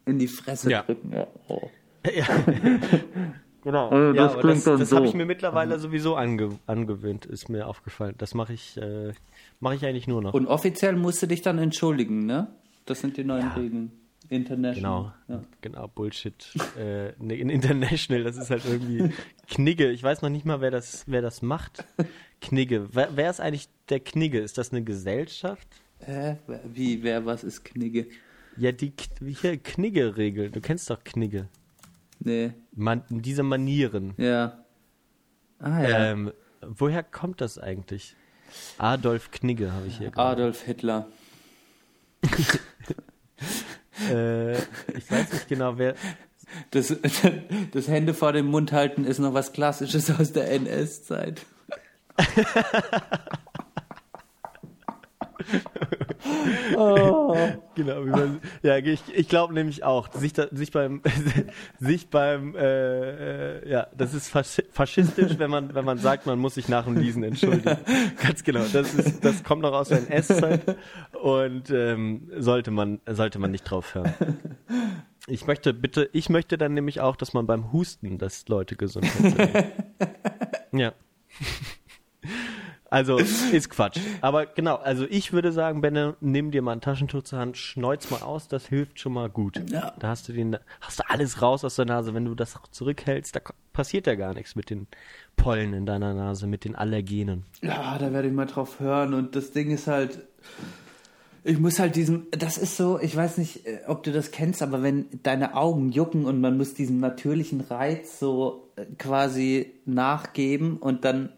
in 0.05 0.17
die 0.19 0.27
Fresse 0.27 0.71
Ja. 0.71 0.83
drücken. 0.83 1.11
Ja. 1.13 1.27
Oh. 1.49 1.67
Ja. 2.13 2.25
genau. 3.63 3.89
Also 3.89 4.13
ja, 4.17 4.23
das 4.23 4.33
aber 4.33 4.41
klingt 4.41 4.57
das, 4.57 4.63
dann 4.65 4.79
das 4.79 4.89
so. 4.89 4.95
habe 4.97 5.07
ich 5.07 5.13
mir 5.13 5.25
mittlerweile 5.25 5.79
sowieso 5.79 6.15
ange, 6.15 6.59
angewöhnt, 6.67 7.25
ist 7.25 7.49
mir 7.49 7.67
aufgefallen. 7.67 8.15
Das 8.17 8.33
mache 8.33 8.53
ich, 8.53 8.77
äh, 8.77 9.13
mache 9.59 9.75
ich 9.75 9.85
eigentlich 9.85 10.07
nur 10.07 10.21
noch. 10.21 10.33
Und 10.33 10.47
offiziell 10.47 10.95
musst 10.95 11.21
du 11.21 11.27
dich 11.27 11.41
dann 11.41 11.57
entschuldigen, 11.57 12.25
ne? 12.25 12.47
Das 12.85 13.01
sind 13.01 13.17
die 13.17 13.23
neuen 13.23 13.41
Ja. 13.47 13.53
Regeln. 13.53 13.91
International. 14.29 15.13
Genau, 15.27 15.37
Ja. 15.39 15.43
genau, 15.61 15.87
Bullshit. 15.87 16.33
äh, 16.79 17.13
nee, 17.19 17.35
in 17.35 17.49
International, 17.49 18.23
das 18.23 18.37
ist 18.37 18.49
halt 18.49 18.63
irgendwie 18.65 19.13
Knigge. 19.49 19.91
Ich 19.91 20.01
weiß 20.01 20.21
noch 20.23 20.29
nicht 20.29 20.45
mal, 20.45 20.61
wer 20.61 20.71
das, 20.71 21.03
wer 21.07 21.21
das 21.21 21.41
macht. 21.41 21.83
Knigge. 22.41 22.87
Wer, 22.91 23.09
wer 23.15 23.29
ist 23.29 23.39
eigentlich 23.39 23.69
der 23.89 23.99
Knigge? 23.99 24.39
Ist 24.39 24.57
das 24.57 24.71
eine 24.71 24.83
Gesellschaft? 24.83 25.67
Äh, 25.99 26.35
wie, 26.71 27.03
wer, 27.03 27.25
was 27.25 27.43
ist 27.43 27.63
Knigge? 27.65 28.07
Ja, 28.57 28.71
die 28.71 28.93
hier 29.39 29.57
Knigge-Regel. 29.57 30.49
Du 30.49 30.61
kennst 30.61 30.89
doch 30.89 31.03
Knigge. 31.03 31.47
Nee, 32.19 32.53
Man, 32.73 33.03
diese 33.09 33.43
Manieren. 33.43 34.13
ja. 34.17 34.59
Ah 35.59 35.81
ja. 35.81 36.11
Ähm, 36.11 36.33
woher 36.61 37.01
kommt 37.01 37.39
das 37.41 37.57
eigentlich? 37.57 38.15
Adolf 38.77 39.31
Knigge 39.31 39.71
habe 39.71 39.87
ich 39.87 39.97
hier 39.97 40.11
gerade. 40.11 40.43
Adolf 40.43 40.61
Hitler. 40.63 41.07
Äh, 44.11 44.57
ich 44.57 45.09
weiß 45.09 45.31
nicht 45.31 45.47
genau, 45.47 45.77
wer. 45.77 45.95
Das, 46.71 46.93
das 47.71 47.87
Hände 47.87 48.13
vor 48.13 48.33
dem 48.33 48.47
Mund 48.47 48.73
halten 48.73 49.05
ist 49.05 49.19
noch 49.19 49.33
was 49.33 49.53
Klassisches 49.53 50.11
aus 50.11 50.33
der 50.33 50.51
NS-Zeit. 50.51 51.45
Genau, 57.75 58.05
wie 58.05 58.09
man, 58.09 58.39
ja, 58.63 58.77
ich, 58.77 59.01
ich 59.13 59.27
glaube 59.27 59.53
nämlich 59.53 59.83
auch, 59.83 60.11
sich, 60.13 60.33
da, 60.33 60.47
sich 60.51 60.71
beim, 60.71 61.01
sich 61.79 62.09
beim, 62.09 62.55
äh, 62.55 63.59
äh, 63.59 63.69
ja, 63.69 63.87
das 63.95 64.13
ist 64.13 64.29
fasch 64.29 64.61
faschistisch, 64.71 65.37
wenn 65.37 65.49
man, 65.51 65.75
wenn 65.75 65.85
man 65.85 65.97
sagt, 65.97 66.25
man 66.25 66.39
muss 66.39 66.55
sich 66.55 66.69
nach 66.69 66.85
dem 66.85 66.95
Niesen 66.95 67.23
entschuldigen. 67.23 67.77
Ganz 68.23 68.43
genau, 68.43 68.63
das 68.71 68.93
ist, 68.93 69.23
das 69.23 69.43
kommt 69.43 69.61
noch 69.61 69.73
aus 69.73 69.89
der 69.89 70.09
NS-Zeit 70.09 70.77
und 71.21 71.69
ähm, 71.69 72.31
sollte 72.37 72.71
man, 72.71 73.01
sollte 73.07 73.39
man 73.39 73.51
nicht 73.51 73.63
drauf 73.63 73.93
hören. 73.93 74.13
Ich 75.27 75.47
möchte 75.47 75.73
bitte, 75.73 76.09
ich 76.13 76.29
möchte 76.29 76.57
dann 76.57 76.73
nämlich 76.73 77.01
auch, 77.01 77.15
dass 77.15 77.33
man 77.33 77.47
beim 77.47 77.71
Husten, 77.71 78.17
dass 78.17 78.47
Leute 78.47 78.75
Gesundheit 78.75 79.13
sind. 79.21 79.65
Ja. 80.77 80.91
Also, 82.89 83.17
ist 83.51 83.69
Quatsch. 83.69 83.99
Aber 84.21 84.45
genau, 84.45 84.75
also 84.75 85.05
ich 85.09 85.33
würde 85.33 85.51
sagen, 85.51 85.81
Benne, 85.81 86.15
nimm 86.21 86.51
dir 86.51 86.61
mal 86.61 86.73
ein 86.73 86.81
Taschentuch 86.81 87.23
zur 87.23 87.39
Hand, 87.39 87.57
schneuz 87.57 88.09
mal 88.11 88.21
aus, 88.21 88.47
das 88.47 88.67
hilft 88.67 88.99
schon 88.99 89.13
mal 89.13 89.29
gut. 89.29 89.61
Ja. 89.69 89.93
Da 89.99 90.09
hast 90.09 90.27
du 90.29 90.33
den, 90.33 90.57
hast 90.81 90.99
du 90.99 91.03
alles 91.09 91.41
raus 91.41 91.63
aus 91.63 91.75
der 91.75 91.85
Nase. 91.85 92.13
Wenn 92.13 92.25
du 92.25 92.35
das 92.35 92.55
zurückhältst, 92.71 93.35
da 93.35 93.41
passiert 93.73 94.07
ja 94.07 94.15
gar 94.15 94.33
nichts 94.33 94.55
mit 94.55 94.69
den 94.69 94.87
Pollen 95.35 95.73
in 95.73 95.85
deiner 95.85 96.13
Nase, 96.13 96.47
mit 96.47 96.63
den 96.63 96.75
Allergenen. 96.75 97.43
Ja, 97.61 97.97
da 97.97 98.13
werde 98.13 98.27
ich 98.27 98.33
mal 98.33 98.45
drauf 98.45 98.79
hören. 98.79 99.13
Und 99.13 99.35
das 99.35 99.51
Ding 99.51 99.71
ist 99.71 99.87
halt, 99.87 100.19
ich 101.43 101.59
muss 101.59 101.79
halt 101.79 101.95
diesem, 101.95 102.27
das 102.31 102.57
ist 102.57 102.77
so, 102.77 102.99
ich 102.99 103.15
weiß 103.15 103.37
nicht, 103.37 103.65
äh, 103.67 103.79
ob 103.87 104.03
du 104.03 104.11
das 104.11 104.31
kennst, 104.31 104.63
aber 104.63 104.81
wenn 104.81 105.05
deine 105.23 105.55
Augen 105.55 105.91
jucken 105.91 106.25
und 106.25 106.41
man 106.41 106.57
muss 106.57 106.73
diesem 106.73 106.99
natürlichen 106.99 107.61
Reiz 107.61 108.19
so 108.19 108.69
äh, 108.75 108.85
quasi 108.97 109.73
nachgeben 109.85 110.77
und 110.77 111.05
dann 111.05 111.29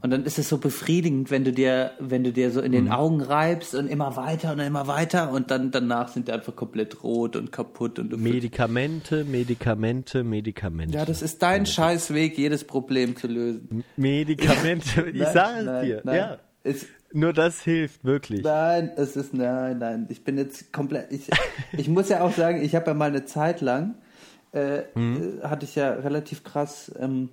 und 0.00 0.10
dann 0.10 0.24
ist 0.24 0.38
es 0.38 0.48
so 0.48 0.58
befriedigend, 0.58 1.30
wenn 1.30 1.44
du 1.44 1.52
dir, 1.52 1.92
wenn 1.98 2.22
du 2.22 2.32
dir 2.32 2.50
so 2.50 2.60
in 2.60 2.72
den 2.72 2.88
Augen 2.90 3.20
reibst 3.20 3.74
und 3.74 3.88
immer 3.88 4.16
weiter 4.16 4.52
und 4.52 4.60
immer 4.60 4.86
weiter 4.86 5.32
und 5.32 5.50
dann 5.50 5.70
danach 5.70 6.08
sind 6.08 6.28
die 6.28 6.32
einfach 6.32 6.54
komplett 6.54 7.02
rot 7.02 7.34
und 7.36 7.50
kaputt 7.50 7.98
und 7.98 8.16
Medikamente, 8.20 9.24
Medikamente, 9.24 10.22
Medikamente. 10.24 10.96
ja, 10.96 11.04
das 11.04 11.22
ist 11.22 11.42
dein 11.42 11.66
Scheißweg, 11.66 12.38
jedes 12.38 12.64
Problem 12.64 13.16
zu 13.16 13.26
lösen. 13.26 13.82
Medikamente, 13.96 15.02
ich 15.12 15.18
Nein, 15.20 15.32
sage 15.32 15.58
es 15.60 15.64
nein, 15.66 15.84
dir. 15.86 16.00
Nein. 16.04 16.16
Ja. 16.16 16.38
Es, 16.64 16.86
Nur 17.12 17.32
das 17.32 17.62
hilft 17.62 18.04
wirklich. 18.04 18.42
Nein, 18.42 18.90
es 18.96 19.16
ist 19.16 19.32
nein, 19.32 19.78
nein. 19.78 20.06
Ich 20.10 20.22
bin 20.24 20.36
jetzt 20.36 20.72
komplett. 20.72 21.10
Ich, 21.10 21.28
ich 21.76 21.88
muss 21.88 22.08
ja 22.08 22.20
auch 22.20 22.32
sagen, 22.34 22.62
ich 22.62 22.74
habe 22.74 22.86
ja 22.88 22.94
mal 22.94 23.08
eine 23.08 23.24
Zeit 23.24 23.60
lang 23.62 23.94
äh, 24.52 24.82
Mhm. 24.94 25.38
äh, 25.42 25.46
hatte 25.46 25.64
ich 25.64 25.74
ja 25.76 25.90
relativ 25.92 26.42
krass 26.44 26.92
ähm, 26.98 27.28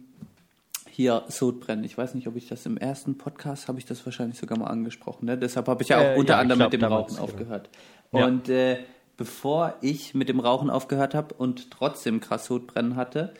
hier 0.95 1.23
Sodbrennen. 1.27 1.84
Ich 1.84 1.97
weiß 1.97 2.15
nicht, 2.15 2.27
ob 2.27 2.38
ich 2.38 2.47
das 2.47 2.65
im 2.65 2.77
ersten 2.77 3.17
Podcast 3.17 3.67
habe 3.67 3.79
ich 3.79 3.86
das 3.86 4.05
wahrscheinlich 4.05 4.39
sogar 4.39 4.58
mal 4.58 4.67
angesprochen. 4.67 5.25
Ne? 5.25 5.38
Deshalb 5.38 5.67
habe 5.67 5.84
ich 5.84 5.89
ja 5.89 5.97
auch 5.97 6.15
Äh, 6.15 6.17
unter 6.17 6.34
ja, 6.36 6.39
anderem 6.39 6.60
glaub, 6.60 6.71
mit 6.71 6.81
dem 6.81 6.88
Rauchen 6.88 7.17
aufgehört. 7.19 7.69
Ja. 8.13 8.25
Und 8.25 8.47
äh, 8.47 8.77
bevor 9.17 9.73
ich 9.81 10.13
mit 10.13 10.29
dem 10.29 10.39
Rauchen 10.39 10.69
aufgehört 10.69 11.13
habe 11.13 11.36
und 11.36 11.69
trotzdem 11.69 12.21
krass 12.21 12.45
Sodbrennen 12.45 12.95
hatte, 12.95 13.34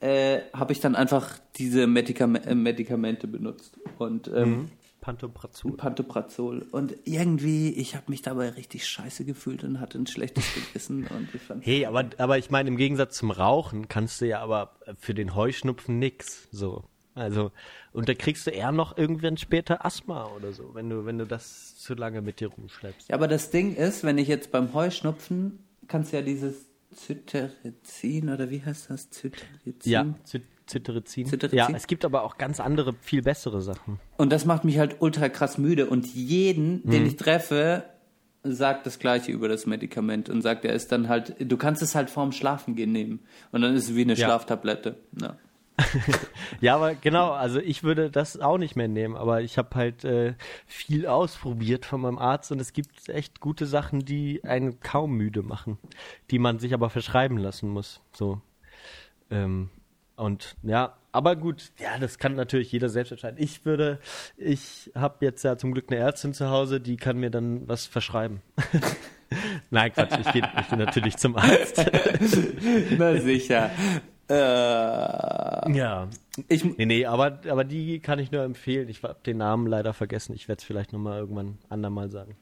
äh, 0.00 0.40
habe 0.52 0.72
ich 0.72 0.80
dann 0.80 0.96
einfach 0.96 1.38
diese 1.56 1.86
Medikam 1.86 2.34
äh, 2.34 2.54
Medikamente 2.54 3.28
benutzt 3.28 3.78
und 3.98 4.28
ähm, 4.34 4.50
Mhm. 4.50 4.70
Pantoprazol. 5.08 5.76
Pantoprazol. 5.76 6.66
Und 6.70 6.94
irgendwie, 7.04 7.70
ich 7.70 7.94
habe 7.96 8.04
mich 8.08 8.20
dabei 8.22 8.50
richtig 8.50 8.86
scheiße 8.86 9.24
gefühlt 9.24 9.64
und 9.64 9.80
hatte 9.80 9.98
ein 9.98 10.06
schlechtes 10.06 10.44
Gewissen. 10.54 11.06
Und 11.06 11.34
ich 11.34 11.40
fand, 11.40 11.64
Hey, 11.64 11.86
aber, 11.86 12.04
aber 12.18 12.36
ich 12.38 12.50
meine, 12.50 12.68
im 12.68 12.76
Gegensatz 12.76 13.16
zum 13.16 13.30
Rauchen 13.30 13.88
kannst 13.88 14.20
du 14.20 14.26
ja 14.26 14.40
aber 14.40 14.76
für 14.98 15.14
den 15.14 15.34
Heuschnupfen 15.34 15.98
nix. 15.98 16.48
So. 16.50 16.84
Also, 17.14 17.50
und 17.92 18.08
da 18.08 18.14
kriegst 18.14 18.46
du 18.46 18.50
eher 18.52 18.70
noch 18.70 18.96
irgendwann 18.96 19.36
später 19.38 19.84
Asthma 19.84 20.26
oder 20.36 20.52
so, 20.52 20.74
wenn 20.74 20.88
du, 20.88 21.04
wenn 21.04 21.18
du 21.18 21.26
das 21.26 21.76
zu 21.78 21.94
lange 21.94 22.22
mit 22.22 22.38
dir 22.38 22.48
rumschleppst. 22.48 23.08
ja, 23.08 23.16
aber 23.16 23.26
das 23.26 23.50
Ding 23.50 23.74
ist, 23.74 24.04
wenn 24.04 24.18
ich 24.18 24.28
jetzt 24.28 24.52
beim 24.52 24.72
Heuschnupfen, 24.72 25.58
kannst 25.88 26.12
du 26.12 26.18
ja 26.18 26.22
dieses 26.22 26.66
Zyterizin 26.94 28.28
oder 28.28 28.50
wie 28.50 28.64
heißt 28.64 28.90
das? 28.90 29.10
Zyterizin? 29.10 29.90
Ja, 29.92 30.14
Zy- 30.24 30.42
Cetirizin? 30.68 31.26
Ja, 31.52 31.68
es 31.74 31.86
gibt 31.86 32.04
aber 32.04 32.22
auch 32.22 32.38
ganz 32.38 32.60
andere, 32.60 32.94
viel 33.00 33.22
bessere 33.22 33.60
Sachen. 33.62 33.98
Und 34.16 34.30
das 34.30 34.44
macht 34.44 34.64
mich 34.64 34.78
halt 34.78 34.96
ultra 35.00 35.28
krass 35.28 35.58
müde. 35.58 35.86
Und 35.86 36.06
jeden, 36.14 36.88
den 36.88 37.06
ich 37.06 37.16
treffe, 37.16 37.84
sagt 38.44 38.86
das 38.86 38.98
Gleiche 38.98 39.32
über 39.32 39.48
das 39.48 39.66
Medikament 39.66 40.28
und 40.28 40.42
sagt, 40.42 40.64
er 40.64 40.72
ist 40.72 40.92
dann 40.92 41.08
halt, 41.08 41.36
du 41.40 41.56
kannst 41.56 41.82
es 41.82 41.94
halt 41.94 42.10
vorm 42.10 42.32
Schlafengehen 42.32 42.92
nehmen. 42.92 43.20
Und 43.52 43.62
dann 43.62 43.74
ist 43.74 43.88
es 43.90 43.96
wie 43.96 44.02
eine 44.02 44.14
Ja. 44.14 44.26
Schlaftablette. 44.26 44.96
Ja. 45.20 45.36
Ja, 46.60 46.74
aber 46.74 46.94
genau, 46.96 47.30
also 47.30 47.60
ich 47.60 47.84
würde 47.84 48.10
das 48.10 48.40
auch 48.40 48.58
nicht 48.58 48.74
mehr 48.74 48.88
nehmen, 48.88 49.16
aber 49.16 49.42
ich 49.42 49.58
habe 49.58 49.76
halt 49.76 50.04
äh, 50.04 50.34
viel 50.66 51.06
ausprobiert 51.06 51.86
von 51.86 52.00
meinem 52.00 52.18
Arzt 52.18 52.50
und 52.50 52.60
es 52.60 52.72
gibt 52.72 53.08
echt 53.08 53.38
gute 53.40 53.64
Sachen, 53.66 54.04
die 54.04 54.42
einen 54.42 54.80
kaum 54.80 55.12
müde 55.12 55.42
machen, 55.42 55.78
die 56.32 56.40
man 56.40 56.58
sich 56.58 56.74
aber 56.74 56.90
verschreiben 56.90 57.38
lassen 57.38 57.68
muss. 57.68 58.00
So. 58.12 58.40
Ähm, 59.30 59.68
und 60.18 60.56
ja, 60.62 60.94
aber 61.12 61.36
gut, 61.36 61.70
ja, 61.78 61.98
das 61.98 62.18
kann 62.18 62.34
natürlich 62.34 62.70
jeder 62.72 62.88
selbst 62.88 63.12
entscheiden. 63.12 63.36
Ich 63.40 63.64
würde, 63.64 63.98
ich 64.36 64.90
habe 64.94 65.24
jetzt 65.24 65.42
ja 65.42 65.56
zum 65.56 65.72
Glück 65.72 65.86
eine 65.90 65.98
Ärztin 65.98 66.34
zu 66.34 66.50
Hause, 66.50 66.80
die 66.80 66.96
kann 66.96 67.18
mir 67.18 67.30
dann 67.30 67.66
was 67.68 67.86
verschreiben. 67.86 68.42
Nein, 69.70 69.92
Quatsch, 69.92 70.18
ich 70.20 70.32
gehe 70.32 70.42
geh 70.42 70.76
natürlich 70.76 71.16
zum 71.16 71.36
Arzt. 71.36 71.84
Na 72.98 73.16
sicher. 73.20 73.70
Äh, 74.28 74.34
ja, 75.76 76.08
ich, 76.48 76.64
Nee, 76.64 76.86
nee, 76.86 77.06
aber, 77.06 77.40
aber 77.48 77.64
die 77.64 78.00
kann 78.00 78.18
ich 78.18 78.30
nur 78.30 78.42
empfehlen. 78.42 78.88
Ich 78.88 79.02
habe 79.02 79.16
den 79.24 79.38
Namen 79.38 79.66
leider 79.66 79.94
vergessen. 79.94 80.34
Ich 80.34 80.48
werde 80.48 80.58
es 80.58 80.64
vielleicht 80.64 80.92
nochmal 80.92 81.18
irgendwann 81.18 81.58
andermal 81.68 82.10
sagen. 82.10 82.36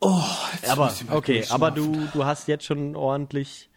oh, 0.00 0.22
Aber, 0.70 0.92
ich 0.92 1.06
mal 1.06 1.16
okay, 1.16 1.44
aber 1.50 1.70
du, 1.70 2.08
du 2.12 2.24
hast 2.24 2.48
jetzt 2.48 2.64
schon 2.64 2.96
ordentlich 2.96 3.70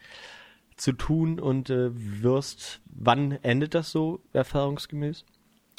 zu 0.76 0.92
tun 0.92 1.40
und 1.40 1.70
äh, 1.70 1.90
wirst, 1.92 2.80
wann 2.86 3.32
endet 3.42 3.74
das 3.74 3.90
so, 3.90 4.20
erfahrungsgemäß? 4.32 5.24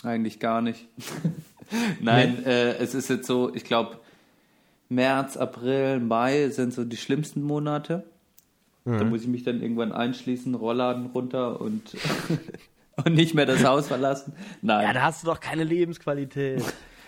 Eigentlich 0.03 0.39
gar 0.39 0.61
nicht. 0.61 0.87
Nein, 2.01 2.45
äh, 2.45 2.77
es 2.77 2.95
ist 2.95 3.09
jetzt 3.09 3.27
so, 3.27 3.53
ich 3.53 3.63
glaube, 3.63 3.99
März, 4.89 5.37
April, 5.37 5.99
Mai 5.99 6.49
sind 6.49 6.73
so 6.73 6.83
die 6.83 6.97
schlimmsten 6.97 7.41
Monate. 7.41 8.03
Da 8.85 9.03
muss 9.03 9.23
ich 9.23 9.27
mich 9.27 9.43
dann 9.43 9.61
irgendwann 9.61 9.91
einschließen, 9.91 10.55
Rollladen 10.55 11.07
runter 11.07 11.59
und 11.59 11.97
und 12.95 13.13
nicht 13.15 13.33
mehr 13.33 13.45
das 13.45 13.65
Haus 13.65 13.87
verlassen. 13.87 14.31
Nein. 14.61 14.85
Ja, 14.85 14.93
da 14.93 15.01
hast 15.01 15.23
du 15.23 15.27
doch 15.27 15.41
keine 15.41 15.65
Lebensqualität. 15.65 16.63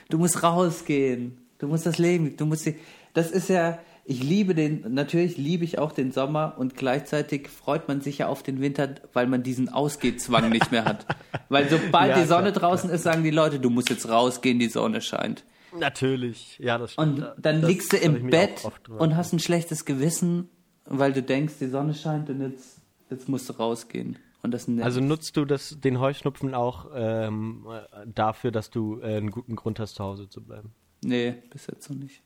Du 0.09 0.17
musst 0.17 0.43
rausgehen. 0.43 1.37
Du 1.57 1.67
musst 1.67 1.85
das 1.85 1.97
Leben, 1.97 2.37
du 2.37 2.45
musst 2.45 2.65
die, 2.65 2.75
das 3.13 3.31
ist 3.31 3.49
ja, 3.49 3.79
ich 4.05 4.23
liebe 4.23 4.55
den, 4.55 4.93
natürlich 4.93 5.37
liebe 5.37 5.63
ich 5.63 5.77
auch 5.79 5.91
den 5.91 6.11
Sommer 6.11 6.55
und 6.57 6.75
gleichzeitig 6.75 7.47
freut 7.49 7.87
man 7.87 8.01
sich 8.01 8.19
ja 8.19 8.27
auf 8.27 8.41
den 8.43 8.61
Winter, 8.61 8.95
weil 9.13 9.27
man 9.27 9.43
diesen 9.43 9.69
Ausgehzwang 9.69 10.49
nicht 10.49 10.71
mehr 10.71 10.85
hat. 10.85 11.05
Weil 11.49 11.69
sobald 11.69 12.11
Ja, 12.11 12.21
die 12.21 12.27
Sonne 12.27 12.51
klar, 12.51 12.69
draußen 12.71 12.89
ist, 12.89 13.03
sagen 13.03 13.23
die 13.23 13.31
Leute, 13.31 13.59
du 13.59 13.69
musst 13.69 13.89
jetzt 13.89 14.07
rausgehen, 14.07 14.59
die 14.59 14.69
Sonne 14.69 15.01
scheint. 15.01 15.43
Natürlich, 15.77 16.57
ja, 16.59 16.77
das 16.77 16.93
stimmt. 16.93 17.19
Und 17.19 17.31
dann 17.37 17.61
Das 17.61 17.69
liegst 17.69 17.93
du 17.93 17.97
im 17.97 18.29
Bett 18.29 18.63
und 18.87 19.15
hast 19.15 19.33
ein 19.33 19.39
schlechtes 19.39 19.85
Gewissen, 19.85 20.49
weil 20.85 21.13
du 21.13 21.21
denkst, 21.23 21.55
die 21.59 21.67
Sonne 21.67 21.93
scheint 21.93 22.29
und 22.29 22.41
jetzt, 22.41 22.81
jetzt 23.09 23.29
musst 23.29 23.49
du 23.49 23.53
rausgehen. 23.53 24.17
Und 24.41 24.51
das 24.51 24.67
nervt. 24.67 24.85
Also 24.85 25.01
nutzt 25.01 25.35
du 25.37 25.45
das, 25.45 25.77
den 25.79 25.99
Heuschnupfen 25.99 26.53
auch 26.53 26.87
ähm, 26.95 27.65
äh, 27.69 28.05
dafür, 28.07 28.51
dass 28.51 28.69
du 28.69 28.99
äh, 29.01 29.17
einen 29.17 29.31
guten 29.31 29.55
Grund 29.55 29.79
hast, 29.79 29.95
zu 29.95 30.03
Hause 30.03 30.29
zu 30.29 30.41
bleiben? 30.43 30.71
nee, 31.03 31.35
bis 31.49 31.67
jetzt 31.67 31.89
noch 31.89 31.97
nicht. 31.97 32.21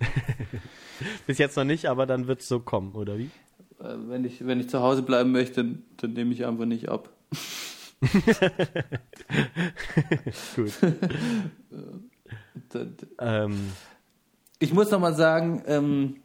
Bis 1.26 1.38
jetzt 1.38 1.56
noch 1.56 1.64
nicht, 1.64 1.86
aber 1.86 2.06
dann 2.06 2.26
wird 2.26 2.40
es 2.40 2.48
so 2.48 2.60
kommen, 2.60 2.92
oder 2.94 3.18
wie? 3.18 3.30
Äh, 3.80 3.96
Wenn 4.08 4.24
ich, 4.24 4.46
wenn 4.46 4.60
ich 4.60 4.68
zu 4.68 4.80
Hause 4.80 5.02
bleiben 5.02 5.32
möchte, 5.32 5.62
dann, 5.64 5.82
dann 5.96 6.12
nehme 6.12 6.32
ich 6.32 6.44
einfach 6.46 6.66
nicht 6.66 6.88
ab. 6.88 7.10
Gut. 10.56 10.72
Da- 12.68 12.86
ähm, 13.18 13.70
Ich 14.60 14.72
muss 14.72 14.90
nochmal 14.90 15.14
sagen, 15.14 15.62
ähm, 15.66 16.16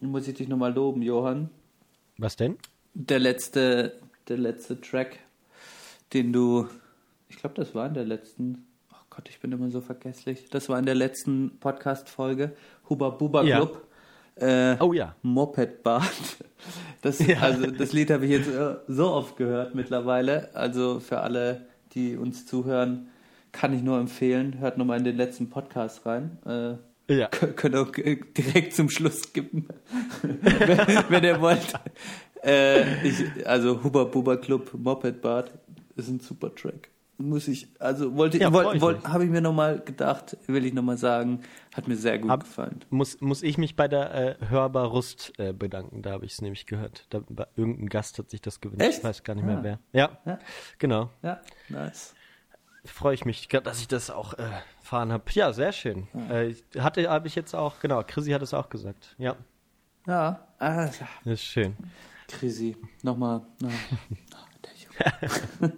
muss 0.00 0.28
ich 0.28 0.34
dich 0.34 0.48
nochmal 0.48 0.74
loben, 0.74 1.00
Johann. 1.02 1.48
was 2.18 2.36
denn? 2.36 2.56
Der 2.94 3.18
letzte, 3.18 3.98
der 4.28 4.36
letzte 4.38 4.80
Track, 4.80 5.18
den 6.12 6.32
du, 6.32 6.68
ich 7.28 7.36
glaube, 7.36 7.54
das 7.56 7.74
war 7.74 7.86
in 7.86 7.94
der 7.94 8.04
letzten, 8.04 8.66
oh 8.92 8.96
Gott, 9.10 9.28
ich 9.30 9.40
bin 9.40 9.52
immer 9.52 9.70
so 9.70 9.80
vergesslich. 9.80 10.48
Das 10.50 10.68
war 10.68 10.78
in 10.78 10.84
der 10.86 10.94
letzten 10.94 11.58
Podcast-Folge, 11.58 12.54
Huba 12.88 13.10
Buba 13.10 13.42
Ja. 13.44 13.56
Club. 13.58 13.82
Äh, 14.36 14.76
Oh 14.80 14.92
ja. 14.92 15.14
Moped 15.22 15.82
Bart. 15.82 16.04
Das, 17.02 17.18
Ja. 17.18 17.40
also, 17.40 17.66
das 17.70 17.92
Lied 17.92 18.10
habe 18.10 18.24
ich 18.24 18.30
jetzt 18.30 18.48
äh, 18.48 18.76
so 18.88 19.10
oft 19.10 19.36
gehört 19.36 19.74
mittlerweile. 19.74 20.48
Also 20.54 20.98
für 21.00 21.20
alle, 21.20 21.66
die 21.92 22.16
uns 22.16 22.46
zuhören, 22.46 23.08
kann 23.52 23.74
ich 23.74 23.82
nur 23.82 23.98
empfehlen. 23.98 24.58
Hört 24.58 24.78
nochmal 24.78 24.96
in 24.98 25.04
den 25.04 25.16
letzten 25.18 25.50
Podcast 25.50 26.06
rein. 26.06 26.38
Äh, 26.46 27.14
Ja. 27.14 27.28
Kö- 27.28 27.52
Könnt 27.52 27.76
auch 27.76 27.94
äh, 27.98 28.16
direkt 28.36 28.74
zum 28.74 28.88
Schluss 28.88 29.20
skippen, 29.20 29.68
wenn, 30.22 31.04
wenn 31.10 31.24
ihr 31.24 31.38
wollt. 31.42 31.74
Äh, 32.42 33.06
ich, 33.06 33.46
also 33.46 33.84
Huber 33.84 34.06
Buber 34.06 34.38
Club 34.38 34.70
Moped 34.72 35.20
Bart 35.20 35.52
ist 35.96 36.08
ein 36.08 36.20
super 36.20 36.54
Track. 36.54 36.88
Muss 37.16 37.46
ich, 37.46 37.68
also 37.80 38.16
wollte 38.16 38.38
Ja, 38.38 38.52
wollte, 38.52 38.84
mich. 38.98 39.04
habe 39.06 39.24
ich 39.24 39.30
mir 39.30 39.40
nochmal 39.40 39.78
gedacht, 39.78 40.36
will 40.48 40.66
ich 40.66 40.74
nochmal 40.74 40.96
sagen, 40.98 41.42
hat 41.72 41.86
mir 41.86 41.94
sehr 41.96 42.18
gut 42.18 42.28
Hab- 42.30 42.40
gefallen. 42.40 42.80
Muss, 42.90 43.20
muss 43.20 43.44
ich 43.44 43.56
mich 43.56 43.76
bei 43.76 43.86
der 43.86 44.14
äh, 44.40 44.46
Hörbar 44.48 44.86
Rust 44.86 45.32
äh, 45.38 45.52
bedanken, 45.52 46.02
da 46.02 46.10
habe 46.10 46.26
ich 46.26 46.32
es 46.32 46.42
nämlich 46.42 46.66
gehört. 46.66 47.06
Da, 47.10 47.20
bei, 47.28 47.46
irgendein 47.54 47.88
Gast 47.88 48.18
hat 48.18 48.30
sich 48.30 48.40
das 48.40 48.60
gewünscht. 48.60 48.82
Echt? 48.84 48.98
Ich 48.98 49.04
weiß 49.04 49.22
gar 49.22 49.36
nicht 49.36 49.44
mehr 49.44 49.58
Ah. 49.58 49.62
wer. 49.62 49.78
Ja, 49.92 50.18
Ja. 50.26 50.38
genau. 50.78 51.10
Ja, 51.22 51.40
nice. 51.68 52.14
Freue 52.84 53.14
ich 53.14 53.24
mich, 53.24 53.46
dass 53.48 53.80
ich 53.80 53.86
das 53.88 54.10
auch 54.10 54.34
äh, 54.34 54.42
erfahren 54.80 55.12
habe. 55.12 55.22
Ja, 55.30 55.52
sehr 55.52 55.70
schön. 55.70 56.08
Äh, 56.30 56.48
ich- 56.48 56.64
hatte 56.78 57.08
habe 57.08 57.28
ich 57.28 57.36
jetzt 57.36 57.54
auch, 57.54 57.78
genau, 57.78 58.02
Chrissy 58.04 58.32
hat 58.32 58.42
es 58.42 58.52
auch 58.52 58.68
gesagt. 58.68 59.14
Ja, 59.18 59.36
Ja, 60.06 60.48
ah, 60.58 60.86
das 60.86 61.00
ist 61.24 61.44
schön. 61.44 61.76
Chrissy, 62.26 62.76
nochmal. 63.02 63.42
Na, 63.60 63.68
na. 65.60 65.70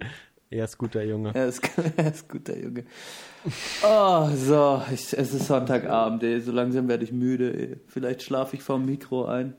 Er 0.56 0.64
ist 0.64 0.78
guter 0.78 1.02
Junge. 1.04 1.32
Er 1.34 1.46
ist, 1.46 1.62
er 1.96 2.12
ist 2.12 2.28
gut, 2.28 2.48
der 2.48 2.58
Junge. 2.58 2.84
Oh, 3.84 4.28
so, 4.34 4.82
ich, 4.92 5.12
es 5.12 5.34
ist 5.34 5.46
Sonntagabend, 5.46 6.22
ey. 6.22 6.40
So 6.40 6.52
langsam 6.52 6.88
werde 6.88 7.04
ich 7.04 7.12
müde, 7.12 7.52
ey. 7.52 7.76
Vielleicht 7.86 8.22
schlafe 8.22 8.56
ich 8.56 8.62
vorm 8.62 8.86
Mikro 8.86 9.26
ein. 9.26 9.54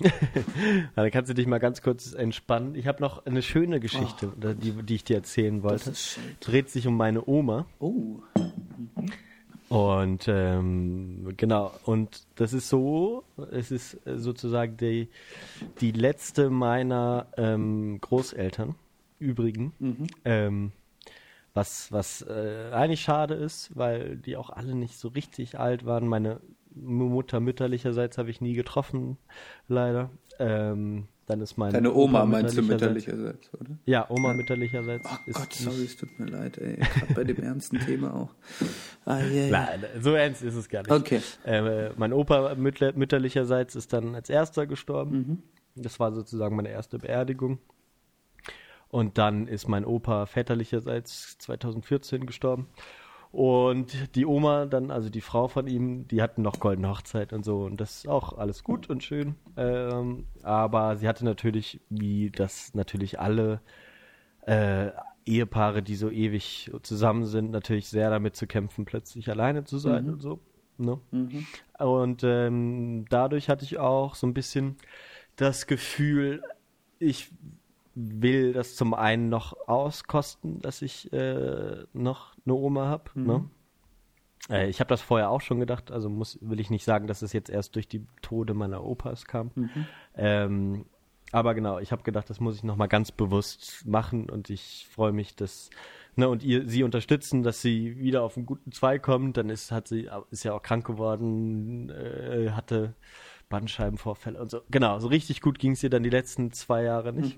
Dann 0.94 1.10
kannst 1.10 1.30
du 1.30 1.34
dich 1.34 1.46
mal 1.46 1.58
ganz 1.58 1.82
kurz 1.82 2.12
entspannen. 2.12 2.74
Ich 2.74 2.86
habe 2.86 3.02
noch 3.02 3.26
eine 3.26 3.42
schöne 3.42 3.80
Geschichte, 3.80 4.32
die, 4.36 4.72
die 4.72 4.94
ich 4.94 5.04
dir 5.04 5.16
erzählen 5.16 5.62
wollte. 5.62 5.90
ist 5.90 6.12
schön. 6.12 6.36
Dreht 6.40 6.70
sich 6.70 6.86
um 6.86 6.96
meine 6.96 7.26
Oma. 7.26 7.66
Oh. 7.80 8.20
Und 9.68 10.26
ähm, 10.28 11.34
genau, 11.36 11.72
und 11.84 12.22
das 12.36 12.52
ist 12.52 12.68
so, 12.68 13.24
es 13.50 13.70
ist 13.70 13.98
sozusagen 14.06 14.78
die, 14.78 15.08
die 15.80 15.92
letzte 15.92 16.48
meiner 16.48 17.26
ähm, 17.36 17.98
Großeltern, 18.00 18.76
übrigen. 19.18 19.72
Ähm, 20.24 20.72
was 21.54 21.90
was 21.90 22.22
äh, 22.22 22.70
eigentlich 22.72 23.00
schade 23.00 23.34
ist, 23.34 23.76
weil 23.76 24.16
die 24.16 24.36
auch 24.36 24.50
alle 24.50 24.74
nicht 24.74 24.96
so 24.98 25.08
richtig 25.08 25.58
alt 25.58 25.84
waren. 25.84 26.06
Meine 26.06 26.40
Mutter 26.74 27.40
mütterlicherseits 27.40 28.18
habe 28.18 28.30
ich 28.30 28.40
nie 28.40 28.54
getroffen, 28.54 29.18
leider. 29.66 30.10
Ähm, 30.38 31.08
dann 31.26 31.42
ist 31.42 31.58
meine 31.58 31.72
Deine 31.72 31.92
Oma 31.92 32.20
Opa 32.20 32.26
meinst 32.26 32.56
du 32.56 32.62
mütterlicherseits- 32.62 33.54
oder? 33.54 33.78
Ja, 33.84 34.08
Oma 34.08 34.32
mütterlicherseits. 34.32 35.06
Oh 35.06 35.16
ist 35.26 35.36
Gott, 35.36 35.52
sorry, 35.52 35.84
es 35.84 35.96
tut 35.96 36.18
mir 36.18 36.26
leid, 36.26 36.56
ey. 36.56 36.78
Bei 37.14 37.22
dem 37.22 37.36
ernsten 37.36 37.78
Thema 37.86 38.14
auch. 38.14 38.34
Ah, 39.04 39.18
yeah. 39.20 39.50
Nein, 39.50 39.84
so 40.00 40.14
ernst 40.14 40.42
ist 40.42 40.54
es 40.54 40.68
gar 40.70 40.82
nicht. 40.82 40.90
Okay. 40.90 41.20
Äh, 41.44 41.90
mein 41.96 42.14
Opa 42.14 42.54
mütter, 42.54 42.94
mütterlicherseits 42.94 43.76
ist 43.76 43.92
dann 43.92 44.14
als 44.14 44.30
erster 44.30 44.66
gestorben. 44.66 45.42
Mhm. 45.74 45.82
Das 45.82 46.00
war 46.00 46.12
sozusagen 46.12 46.56
meine 46.56 46.70
erste 46.70 46.98
Beerdigung. 46.98 47.58
Und 48.90 49.18
dann 49.18 49.46
ist 49.46 49.68
mein 49.68 49.84
Opa 49.84 50.26
väterlicherseits 50.26 51.38
2014 51.38 52.26
gestorben. 52.26 52.68
Und 53.30 54.14
die 54.14 54.24
Oma 54.24 54.64
dann, 54.64 54.90
also 54.90 55.10
die 55.10 55.20
Frau 55.20 55.48
von 55.48 55.66
ihm, 55.66 56.08
die 56.08 56.22
hatten 56.22 56.40
noch 56.40 56.60
goldene 56.60 56.88
Hochzeit 56.88 57.34
und 57.34 57.44
so. 57.44 57.64
Und 57.64 57.78
das 57.78 57.98
ist 57.98 58.08
auch 58.08 58.38
alles 58.38 58.64
gut 58.64 58.88
und 58.88 59.04
schön. 59.04 59.34
Ähm, 59.56 60.26
aber 60.42 60.96
sie 60.96 61.06
hatte 61.06 61.26
natürlich, 61.26 61.80
wie 61.90 62.30
das 62.30 62.74
natürlich 62.74 63.20
alle 63.20 63.60
äh, 64.46 64.90
Ehepaare, 65.26 65.82
die 65.82 65.96
so 65.96 66.10
ewig 66.10 66.70
zusammen 66.82 67.26
sind, 67.26 67.50
natürlich 67.50 67.88
sehr 67.88 68.08
damit 68.08 68.34
zu 68.34 68.46
kämpfen, 68.46 68.86
plötzlich 68.86 69.28
alleine 69.28 69.64
zu 69.64 69.76
sein 69.76 70.08
und 70.08 70.22
so. 70.22 70.40
Ne? 70.78 70.98
Und 71.78 72.22
ähm, 72.24 73.04
dadurch 73.10 73.50
hatte 73.50 73.64
ich 73.64 73.78
auch 73.78 74.14
so 74.14 74.26
ein 74.26 74.32
bisschen 74.32 74.76
das 75.36 75.66
Gefühl, 75.66 76.42
ich 76.98 77.30
will 77.98 78.52
das 78.52 78.76
zum 78.76 78.94
einen 78.94 79.28
noch 79.28 79.68
auskosten, 79.68 80.60
dass 80.60 80.82
ich 80.82 81.12
äh, 81.12 81.84
noch 81.92 82.34
eine 82.46 82.54
Oma 82.54 82.86
habe. 82.86 83.10
Ne? 83.14 83.50
Äh, 84.48 84.68
ich 84.68 84.78
habe 84.78 84.88
das 84.88 85.02
vorher 85.02 85.30
auch 85.30 85.40
schon 85.40 85.58
gedacht, 85.58 85.90
also 85.90 86.08
muss, 86.08 86.38
will 86.40 86.60
ich 86.60 86.70
nicht 86.70 86.84
sagen, 86.84 87.08
dass 87.08 87.22
es 87.22 87.32
jetzt 87.32 87.50
erst 87.50 87.74
durch 87.74 87.88
die 87.88 88.06
Tode 88.22 88.54
meiner 88.54 88.84
Opas 88.84 89.26
kam. 89.26 89.50
Ähm, 90.16 90.84
aber 91.32 91.54
genau, 91.54 91.78
ich 91.78 91.92
habe 91.92 92.04
gedacht, 92.04 92.30
das 92.30 92.40
muss 92.40 92.56
ich 92.56 92.62
nochmal 92.62 92.88
ganz 92.88 93.12
bewusst 93.12 93.84
machen 93.86 94.30
und 94.30 94.48
ich 94.48 94.86
freue 94.90 95.12
mich, 95.12 95.34
dass 95.34 95.68
ne, 96.16 96.28
und 96.28 96.42
ihr 96.42 96.68
sie 96.68 96.84
unterstützen, 96.84 97.42
dass 97.42 97.60
sie 97.60 97.98
wieder 97.98 98.22
auf 98.22 98.36
einen 98.36 98.46
guten 98.46 98.72
Zweig 98.72 99.02
kommt. 99.02 99.36
Dann 99.36 99.50
ist 99.50 99.72
hat 99.72 99.88
sie 99.88 100.08
ist 100.30 100.44
ja 100.44 100.54
auch 100.54 100.62
krank 100.62 100.86
geworden, 100.86 101.90
äh, 101.90 102.50
hatte 102.52 102.94
Bandscheibenvorfälle 103.48 104.40
und 104.40 104.50
so. 104.50 104.60
Genau, 104.70 104.98
so 104.98 105.08
richtig 105.08 105.40
gut 105.40 105.58
ging 105.58 105.72
es 105.72 105.82
ihr 105.82 105.90
dann 105.90 106.02
die 106.02 106.10
letzten 106.10 106.52
zwei 106.52 106.82
Jahre 106.82 107.12
nicht. 107.12 107.36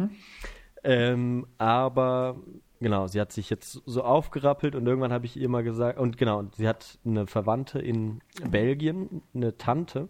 Ähm, 0.83 1.47
aber 1.59 2.37
genau, 2.81 3.07
sie 3.07 3.21
hat 3.21 3.33
sich 3.33 3.51
jetzt 3.51 3.83
so 3.87 4.03
aufgerappelt 4.03 4.75
und 4.75 4.87
irgendwann 4.87 5.13
habe 5.13 5.27
ich 5.27 5.37
ihr 5.37 5.49
mal 5.49 5.63
gesagt, 5.63 5.99
und 5.99 6.17
genau, 6.17 6.45
sie 6.57 6.67
hat 6.67 6.99
eine 7.05 7.27
Verwandte 7.27 7.79
in 7.79 8.21
Belgien, 8.51 9.23
eine 9.35 9.57
Tante, 9.59 10.09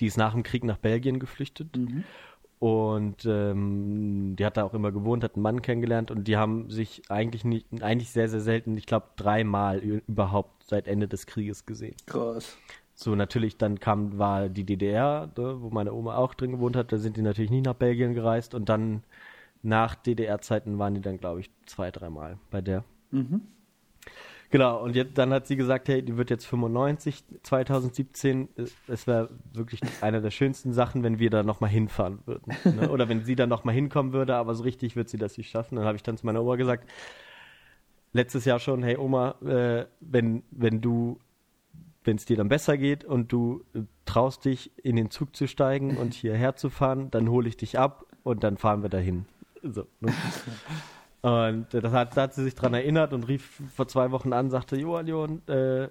die 0.00 0.06
ist 0.06 0.16
nach 0.18 0.32
dem 0.32 0.42
Krieg 0.42 0.64
nach 0.64 0.78
Belgien 0.78 1.18
geflüchtet. 1.18 1.68
Und 2.58 3.24
ähm, 3.24 4.34
die 4.36 4.44
hat 4.44 4.56
da 4.56 4.64
auch 4.64 4.74
immer 4.74 4.90
gewohnt, 4.90 5.22
hat 5.22 5.36
einen 5.36 5.44
Mann 5.44 5.62
kennengelernt 5.62 6.10
und 6.10 6.24
die 6.26 6.36
haben 6.36 6.70
sich 6.70 7.02
eigentlich 7.08 7.44
nicht, 7.44 7.66
eigentlich 7.82 8.10
sehr, 8.10 8.28
sehr 8.28 8.40
selten, 8.40 8.76
ich 8.76 8.86
glaube 8.86 9.06
dreimal 9.14 9.78
überhaupt 9.78 10.64
seit 10.64 10.88
Ende 10.88 11.06
des 11.06 11.26
Krieges 11.26 11.66
gesehen. 11.66 11.94
Krass. 12.06 12.58
So, 13.00 13.14
natürlich, 13.14 13.56
dann 13.56 13.78
kam, 13.78 14.18
war 14.18 14.48
die 14.48 14.64
DDR, 14.64 15.30
ne, 15.36 15.62
wo 15.62 15.70
meine 15.70 15.92
Oma 15.92 16.16
auch 16.16 16.34
drin 16.34 16.50
gewohnt 16.50 16.74
hat, 16.74 16.90
da 16.90 16.96
sind 16.98 17.16
die 17.16 17.22
natürlich 17.22 17.52
nie 17.52 17.60
nach 17.60 17.74
Belgien 17.74 18.12
gereist 18.12 18.54
und 18.56 18.68
dann 18.68 19.04
nach 19.62 19.94
DDR-Zeiten 19.94 20.80
waren 20.80 20.94
die 20.96 21.00
dann, 21.00 21.16
glaube 21.18 21.38
ich, 21.38 21.50
zwei, 21.64 21.92
dreimal 21.92 22.38
bei 22.50 22.60
der. 22.60 22.82
Genau, 24.50 24.82
und 24.82 24.96
jetzt, 24.96 25.16
dann 25.16 25.32
hat 25.32 25.46
sie 25.46 25.54
gesagt, 25.54 25.86
hey, 25.88 26.02
die 26.02 26.16
wird 26.16 26.28
jetzt 26.30 26.46
95, 26.46 27.22
2017. 27.44 28.48
äh, 28.56 28.64
Es 28.88 29.06
wäre 29.06 29.28
wirklich 29.52 29.80
eine 30.00 30.20
der 30.20 30.32
schönsten 30.32 30.72
Sachen, 30.72 31.04
wenn 31.04 31.20
wir 31.20 31.30
da 31.30 31.44
nochmal 31.44 31.70
hinfahren 31.70 32.18
würden. 32.26 32.52
Ne? 32.64 32.90
Oder 32.90 33.08
wenn 33.08 33.22
sie 33.24 33.36
da 33.36 33.46
nochmal 33.46 33.76
hinkommen 33.76 34.12
würde, 34.12 34.34
aber 34.34 34.56
so 34.56 34.64
richtig 34.64 34.96
wird 34.96 35.08
sie 35.08 35.18
das 35.18 35.38
nicht 35.38 35.50
schaffen. 35.50 35.76
Dann 35.76 35.84
habe 35.84 35.94
ich 35.94 36.02
dann 36.02 36.16
zu 36.16 36.26
meiner 36.26 36.42
Oma 36.42 36.56
gesagt, 36.56 36.90
letztes 38.12 38.44
Jahr 38.44 38.58
schon, 38.58 38.82
hey 38.82 38.96
Oma, 38.96 39.36
äh, 39.44 39.86
wenn, 40.00 40.42
wenn 40.50 40.80
du, 40.80 41.20
wenn 42.04 42.16
es 42.16 42.24
dir 42.24 42.36
dann 42.36 42.48
besser 42.48 42.78
geht 42.78 43.04
und 43.04 43.32
du 43.32 43.64
äh, 43.74 43.80
traust 44.04 44.44
dich, 44.44 44.72
in 44.82 44.96
den 44.96 45.10
Zug 45.10 45.36
zu 45.36 45.46
steigen 45.46 45.96
und 45.96 46.14
hierher 46.14 46.56
zu 46.56 46.70
fahren, 46.70 47.10
dann 47.10 47.28
hole 47.28 47.48
ich 47.48 47.56
dich 47.56 47.78
ab 47.78 48.06
und 48.22 48.44
dann 48.44 48.56
fahren 48.56 48.82
wir 48.82 48.88
dahin. 48.90 49.26
So, 49.62 49.86
ne? 50.00 50.12
Und 51.20 51.74
äh, 51.74 51.80
das 51.80 51.92
hat, 51.92 52.16
da 52.16 52.22
hat 52.22 52.34
sie 52.34 52.44
sich 52.44 52.54
dran 52.54 52.74
erinnert 52.74 53.12
und 53.12 53.26
rief 53.26 53.60
vor 53.74 53.88
zwei 53.88 54.12
Wochen 54.12 54.32
an, 54.32 54.50
sagte, 54.50 54.76
Johann, 54.76 55.08
Johann, 55.08 55.42
äh, 55.48 55.88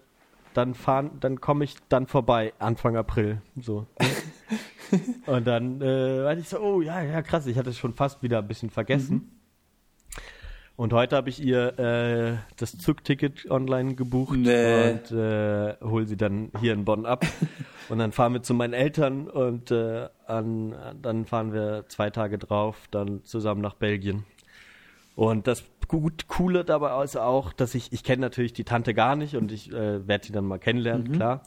dann 0.53 0.73
fahren, 0.73 1.11
dann 1.19 1.41
komme 1.41 1.65
ich 1.65 1.75
dann 1.89 2.07
vorbei, 2.07 2.53
Anfang 2.59 2.95
April. 2.95 3.41
So. 3.59 3.85
und 5.25 5.45
dann 5.45 5.81
äh, 5.81 6.23
war 6.23 6.37
ich 6.37 6.49
so, 6.49 6.59
oh 6.59 6.81
ja, 6.81 7.01
ja, 7.01 7.21
krass, 7.21 7.45
ich 7.45 7.57
hatte 7.57 7.71
es 7.71 7.77
schon 7.77 7.93
fast 7.93 8.23
wieder 8.23 8.39
ein 8.39 8.47
bisschen 8.47 8.69
vergessen. 8.69 9.15
Mhm. 9.15 9.36
Und 10.77 10.93
heute 10.93 11.15
habe 11.15 11.29
ich 11.29 11.43
ihr 11.43 11.79
äh, 11.79 12.37
das 12.55 12.77
Zugticket 12.77 13.49
online 13.49 13.95
gebucht 13.95 14.37
nee. 14.37 14.91
und 14.91 15.11
äh, 15.11 15.75
hole 15.81 16.05
sie 16.05 16.17
dann 16.17 16.51
hier 16.61 16.73
in 16.73 16.85
Bonn 16.85 17.07
ab. 17.07 17.25
und 17.89 17.97
dann 17.97 18.11
fahren 18.11 18.33
wir 18.33 18.43
zu 18.43 18.53
meinen 18.53 18.73
Eltern 18.73 19.27
und 19.27 19.71
äh, 19.71 20.07
an, 20.27 20.75
dann 21.01 21.25
fahren 21.25 21.51
wir 21.51 21.85
zwei 21.87 22.11
Tage 22.11 22.37
drauf 22.37 22.77
dann 22.91 23.23
zusammen 23.23 23.61
nach 23.61 23.73
Belgien. 23.73 24.23
Und 25.15 25.47
das 25.47 25.63
gut, 25.87 26.27
Coole 26.27 26.63
dabei 26.63 27.03
ist 27.03 27.17
auch, 27.17 27.53
dass 27.53 27.73
ich, 27.73 27.91
ich 27.91 28.03
kenne 28.03 28.21
natürlich 28.21 28.53
die 28.53 28.63
Tante 28.63 28.93
gar 28.93 29.15
nicht 29.15 29.35
und 29.35 29.51
ich 29.51 29.73
äh, 29.73 30.07
werde 30.07 30.27
sie 30.27 30.31
dann 30.31 30.45
mal 30.45 30.59
kennenlernen, 30.59 31.07
mhm. 31.07 31.13
klar. 31.13 31.41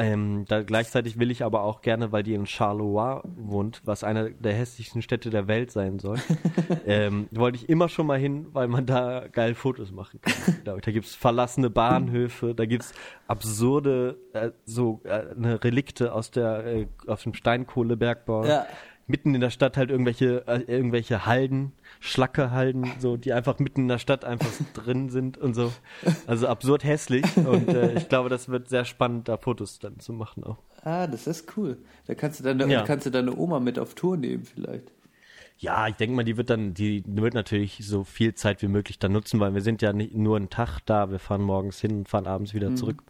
Ähm, 0.00 0.46
da, 0.48 0.62
gleichzeitig 0.62 1.18
will 1.18 1.30
ich 1.30 1.44
aber 1.44 1.62
auch 1.62 1.82
gerne, 1.82 2.10
weil 2.10 2.22
die 2.22 2.32
in 2.32 2.46
Charleroi 2.46 3.20
wohnt, 3.36 3.82
was 3.84 4.02
eine 4.02 4.30
der 4.30 4.54
hässlichsten 4.54 5.02
Städte 5.02 5.28
der 5.28 5.46
Welt 5.46 5.70
sein 5.70 5.98
soll, 5.98 6.18
ähm, 6.86 7.28
wollte 7.32 7.56
ich 7.56 7.68
immer 7.68 7.90
schon 7.90 8.06
mal 8.06 8.18
hin, 8.18 8.46
weil 8.52 8.66
man 8.68 8.86
da 8.86 9.26
geil 9.30 9.54
Fotos 9.54 9.92
machen 9.92 10.20
kann. 10.22 10.56
Da, 10.64 10.76
da 10.76 10.90
gibt 10.90 11.04
es 11.04 11.14
verlassene 11.14 11.68
Bahnhöfe, 11.68 12.54
da 12.54 12.64
gibt 12.64 12.84
es 12.84 12.94
absurde 13.26 14.16
äh, 14.32 14.50
so 14.64 15.00
äh, 15.04 15.34
ne 15.36 15.62
Relikte 15.62 16.14
aus 16.14 16.30
der 16.30 16.64
äh, 16.64 16.86
aus 17.06 17.22
dem 17.22 17.34
Steinkohlebergbau. 17.34 18.46
Ja. 18.46 18.66
Mitten 19.10 19.34
in 19.34 19.40
der 19.40 19.50
Stadt 19.50 19.76
halt 19.76 19.90
irgendwelche 19.90 20.46
äh, 20.46 20.60
irgendwelche 20.66 21.26
Halden, 21.26 21.72
Schlackehalden, 22.00 22.92
so, 22.98 23.16
die 23.16 23.32
einfach 23.32 23.58
mitten 23.58 23.82
in 23.82 23.88
der 23.88 23.98
Stadt 23.98 24.24
einfach 24.24 24.50
drin 24.74 25.10
sind 25.10 25.36
und 25.36 25.54
so. 25.54 25.72
Also 26.26 26.48
absurd 26.48 26.84
hässlich. 26.84 27.24
Und 27.36 27.68
äh, 27.68 27.94
ich 27.94 28.08
glaube, 28.08 28.28
das 28.28 28.48
wird 28.48 28.68
sehr 28.68 28.84
spannend, 28.84 29.28
da 29.28 29.36
Fotos 29.36 29.78
dann 29.78 29.98
zu 29.98 30.12
machen 30.12 30.44
auch. 30.44 30.58
Ah, 30.82 31.06
das 31.06 31.26
ist 31.26 31.56
cool. 31.56 31.78
Da 32.06 32.14
kannst 32.14 32.40
du 32.40 32.44
deine, 32.44 32.66
ja. 32.66 32.82
kannst 32.82 33.06
du 33.06 33.10
deine 33.10 33.36
Oma 33.36 33.60
mit 33.60 33.78
auf 33.78 33.94
Tour 33.94 34.16
nehmen 34.16 34.44
vielleicht. 34.44 34.92
Ja, 35.58 35.88
ich 35.88 35.96
denke 35.96 36.16
mal, 36.16 36.24
die 36.24 36.38
wird 36.38 36.48
dann, 36.48 36.72
die 36.72 37.04
wird 37.06 37.34
natürlich 37.34 37.80
so 37.82 38.02
viel 38.02 38.34
Zeit 38.34 38.62
wie 38.62 38.68
möglich 38.68 38.98
dann 38.98 39.12
nutzen, 39.12 39.40
weil 39.40 39.52
wir 39.52 39.60
sind 39.60 39.82
ja 39.82 39.92
nicht 39.92 40.14
nur 40.14 40.38
einen 40.38 40.48
Tag 40.48 40.80
da, 40.86 41.10
wir 41.10 41.18
fahren 41.18 41.42
morgens 41.42 41.78
hin 41.80 41.98
und 41.98 42.08
fahren 42.08 42.26
abends 42.26 42.54
wieder 42.54 42.70
mhm. 42.70 42.76
zurück. 42.76 43.02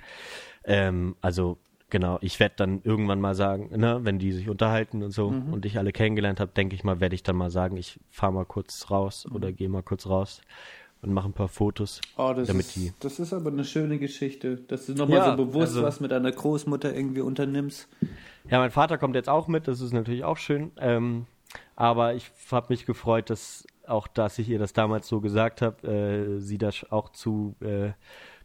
Ähm, 0.64 1.14
also 1.20 1.58
Genau, 1.90 2.18
ich 2.20 2.38
werde 2.40 2.54
dann 2.56 2.80
irgendwann 2.84 3.20
mal 3.20 3.34
sagen, 3.34 3.70
ne, 3.76 4.00
wenn 4.02 4.18
die 4.18 4.32
sich 4.32 4.48
unterhalten 4.48 5.02
und 5.02 5.10
so 5.10 5.30
mhm. 5.30 5.52
und 5.52 5.66
ich 5.66 5.78
alle 5.78 5.92
kennengelernt 5.92 6.40
habe, 6.40 6.52
denke 6.52 6.74
ich 6.74 6.84
mal, 6.84 7.00
werde 7.00 7.14
ich 7.14 7.22
dann 7.22 7.36
mal 7.36 7.50
sagen, 7.50 7.76
ich 7.76 7.98
fahre 8.10 8.32
mal 8.32 8.44
kurz 8.44 8.90
raus 8.90 9.26
mhm. 9.28 9.36
oder 9.36 9.52
gehe 9.52 9.68
mal 9.68 9.82
kurz 9.82 10.06
raus 10.06 10.40
und 11.02 11.12
mache 11.12 11.28
ein 11.28 11.32
paar 11.32 11.48
Fotos. 11.48 12.00
Oh, 12.16 12.32
das, 12.34 12.48
damit 12.48 12.66
ist, 12.66 12.76
die 12.76 12.92
das 13.00 13.18
ist 13.18 13.32
aber 13.32 13.50
eine 13.50 13.64
schöne 13.64 13.98
Geschichte, 13.98 14.56
dass 14.56 14.86
du 14.86 14.94
nochmal 14.94 15.18
ja, 15.18 15.30
so 15.30 15.44
bewusst 15.44 15.74
also, 15.74 15.82
was 15.82 16.00
mit 16.00 16.12
deiner 16.12 16.30
Großmutter 16.30 16.94
irgendwie 16.94 17.22
unternimmst. 17.22 17.88
Ja, 18.48 18.58
mein 18.58 18.70
Vater 18.70 18.98
kommt 18.98 19.16
jetzt 19.16 19.28
auch 19.28 19.48
mit, 19.48 19.66
das 19.66 19.80
ist 19.80 19.92
natürlich 19.92 20.24
auch 20.24 20.36
schön. 20.36 20.70
Ähm, 20.78 21.26
aber 21.76 22.14
ich 22.14 22.30
habe 22.50 22.66
mich 22.68 22.86
gefreut, 22.86 23.30
dass 23.30 23.66
auch, 23.86 24.06
dass 24.06 24.38
ich 24.38 24.48
ihr 24.48 24.58
das 24.58 24.72
damals 24.72 25.08
so 25.08 25.20
gesagt 25.20 25.62
habe, 25.62 25.86
äh, 25.86 26.40
sie 26.40 26.58
das 26.58 26.86
auch 26.90 27.10
zu 27.10 27.56
äh, 27.60 27.90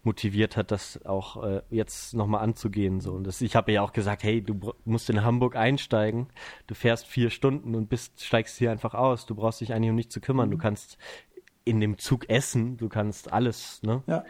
motiviert 0.06 0.58
hat, 0.58 0.72
das 0.72 1.04
auch 1.06 1.44
äh, 1.44 1.62
jetzt 1.70 2.14
nochmal 2.14 2.42
anzugehen. 2.42 3.02
So. 3.02 3.14
Und 3.14 3.26
das, 3.26 3.42
ich 3.42 3.56
habe 3.56 3.72
ja 3.72 3.82
auch 3.82 3.94
gesagt, 3.94 4.24
hey, 4.24 4.42
du 4.42 4.74
musst 4.86 5.10
in 5.10 5.24
Hamburg 5.24 5.56
einsteigen, 5.56 6.28
du 6.68 6.76
fährst 6.76 7.08
vier 7.08 7.30
Stunden 7.30 7.76
und 7.76 7.88
bist, 7.88 8.24
steigst 8.24 8.58
hier 8.58 8.72
einfach 8.72 8.94
aus. 8.94 9.26
Du 9.26 9.36
brauchst 9.36 9.62
dich 9.62 9.74
eigentlich 9.74 9.90
um 9.90 9.96
nichts 9.96 10.14
zu 10.14 10.22
kümmern. 10.22 10.50
Du 10.52 10.58
mhm. 10.58 10.62
kannst 10.62 10.98
in 11.64 11.80
dem 11.80 11.98
Zug 11.98 12.30
essen, 12.30 12.78
du 12.78 12.90
kannst 12.90 13.34
alles, 13.34 13.82
ne? 13.84 14.04
Ja. 14.08 14.24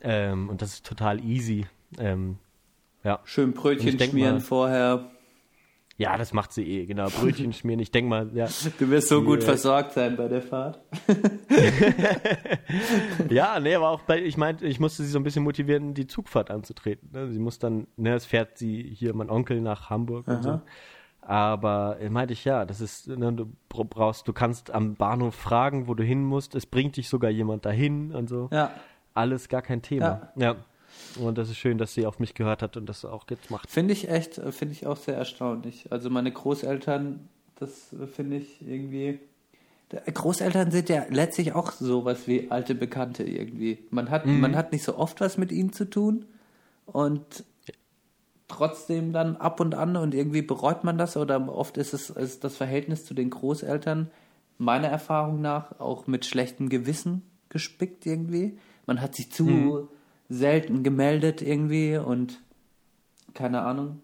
Ähm, 0.00 0.48
und 0.48 0.62
das 0.62 0.74
ist 0.74 0.86
total 0.86 1.22
easy. 1.24 1.66
Ähm, 1.98 2.38
ja. 3.04 3.20
Schön 3.24 3.52
Brötchen 3.52 3.98
schmieren 4.00 4.36
mal, 4.36 4.40
vorher. 4.40 5.10
Ja, 5.96 6.18
das 6.18 6.32
macht 6.32 6.52
sie 6.52 6.64
eh, 6.64 6.86
genau. 6.86 7.08
Brötchen 7.08 7.52
schmieren. 7.52 7.80
Ich 7.80 7.92
denke 7.92 8.08
mal, 8.08 8.30
ja. 8.34 8.48
Du 8.78 8.90
wirst 8.90 9.08
so 9.08 9.22
gut 9.22 9.44
versorgt 9.44 9.92
sein 9.92 10.16
bei 10.16 10.26
der 10.26 10.42
Fahrt. 10.42 10.80
ja, 13.30 13.60
nee, 13.60 13.74
aber 13.74 13.90
auch 13.90 14.02
bei, 14.02 14.20
ich 14.20 14.36
meinte, 14.36 14.66
ich 14.66 14.80
musste 14.80 15.04
sie 15.04 15.10
so 15.10 15.20
ein 15.20 15.22
bisschen 15.22 15.44
motivieren, 15.44 15.94
die 15.94 16.08
Zugfahrt 16.08 16.50
anzutreten. 16.50 17.10
Ne? 17.12 17.30
Sie 17.30 17.38
muss 17.38 17.60
dann, 17.60 17.86
ne, 17.96 18.14
es 18.14 18.26
fährt 18.26 18.58
sie 18.58 18.82
hier, 18.82 19.14
mein 19.14 19.30
Onkel 19.30 19.60
nach 19.60 19.88
Hamburg 19.88 20.26
Aha. 20.26 20.36
und 20.36 20.42
so. 20.42 20.60
Aber 21.20 21.98
äh, 22.00 22.10
meinte 22.10 22.32
ich, 22.32 22.44
ja, 22.44 22.64
das 22.64 22.80
ist, 22.80 23.06
ne, 23.08 23.32
du 23.32 23.52
brauchst, 23.68 24.26
du 24.26 24.32
kannst 24.32 24.72
am 24.72 24.96
Bahnhof 24.96 25.36
fragen, 25.36 25.86
wo 25.86 25.94
du 25.94 26.02
hin 26.02 26.24
musst. 26.24 26.56
Es 26.56 26.66
bringt 26.66 26.96
dich 26.96 27.08
sogar 27.08 27.30
jemand 27.30 27.66
dahin 27.66 28.12
und 28.12 28.28
so. 28.28 28.48
Ja. 28.52 28.72
Alles 29.14 29.48
gar 29.48 29.62
kein 29.62 29.80
Thema. 29.80 30.32
Ja. 30.34 30.52
ja. 30.52 30.56
Und 31.18 31.38
das 31.38 31.50
ist 31.50 31.56
schön, 31.56 31.78
dass 31.78 31.94
sie 31.94 32.06
auf 32.06 32.18
mich 32.18 32.34
gehört 32.34 32.62
hat 32.62 32.76
und 32.76 32.86
das 32.86 33.04
auch 33.04 33.24
jetzt 33.30 33.50
macht. 33.50 33.70
Finde 33.70 33.92
ich 33.92 34.08
echt, 34.08 34.38
äh, 34.38 34.52
finde 34.52 34.74
ich 34.74 34.86
auch 34.86 34.96
sehr 34.96 35.16
erstaunlich. 35.16 35.86
Also 35.90 36.10
meine 36.10 36.32
Großeltern, 36.32 37.28
das 37.56 37.92
äh, 37.92 38.06
finde 38.06 38.36
ich 38.36 38.60
irgendwie. 38.66 39.20
Großeltern 39.90 40.70
sind 40.70 40.88
ja 40.88 41.04
letztlich 41.08 41.52
auch 41.52 41.70
sowas 41.70 42.26
wie 42.26 42.50
alte 42.50 42.74
Bekannte 42.74 43.22
irgendwie. 43.22 43.84
Man 43.90 44.10
hat, 44.10 44.26
mhm. 44.26 44.40
man 44.40 44.56
hat 44.56 44.72
nicht 44.72 44.82
so 44.82 44.96
oft 44.96 45.20
was 45.20 45.38
mit 45.38 45.52
ihnen 45.52 45.72
zu 45.72 45.88
tun 45.88 46.24
und 46.86 47.44
trotzdem 48.48 49.12
dann 49.12 49.36
ab 49.36 49.60
und 49.60 49.74
an 49.74 49.96
und 49.96 50.14
irgendwie 50.14 50.42
bereut 50.42 50.82
man 50.82 50.98
das 50.98 51.16
oder 51.16 51.48
oft 51.48 51.76
ist 51.76 51.94
es 51.94 52.10
ist 52.10 52.44
das 52.44 52.56
Verhältnis 52.56 53.04
zu 53.04 53.14
den 53.14 53.30
Großeltern 53.30 54.10
meiner 54.58 54.88
Erfahrung 54.88 55.40
nach 55.40 55.78
auch 55.78 56.06
mit 56.06 56.24
schlechtem 56.24 56.68
Gewissen 56.68 57.22
gespickt 57.48 58.04
irgendwie. 58.04 58.58
Man 58.86 59.00
hat 59.00 59.14
sich 59.14 59.30
zu 59.30 59.44
mhm 59.44 59.88
selten 60.28 60.82
gemeldet 60.82 61.42
irgendwie 61.42 61.96
und 61.96 62.40
keine 63.34 63.62
Ahnung. 63.62 64.00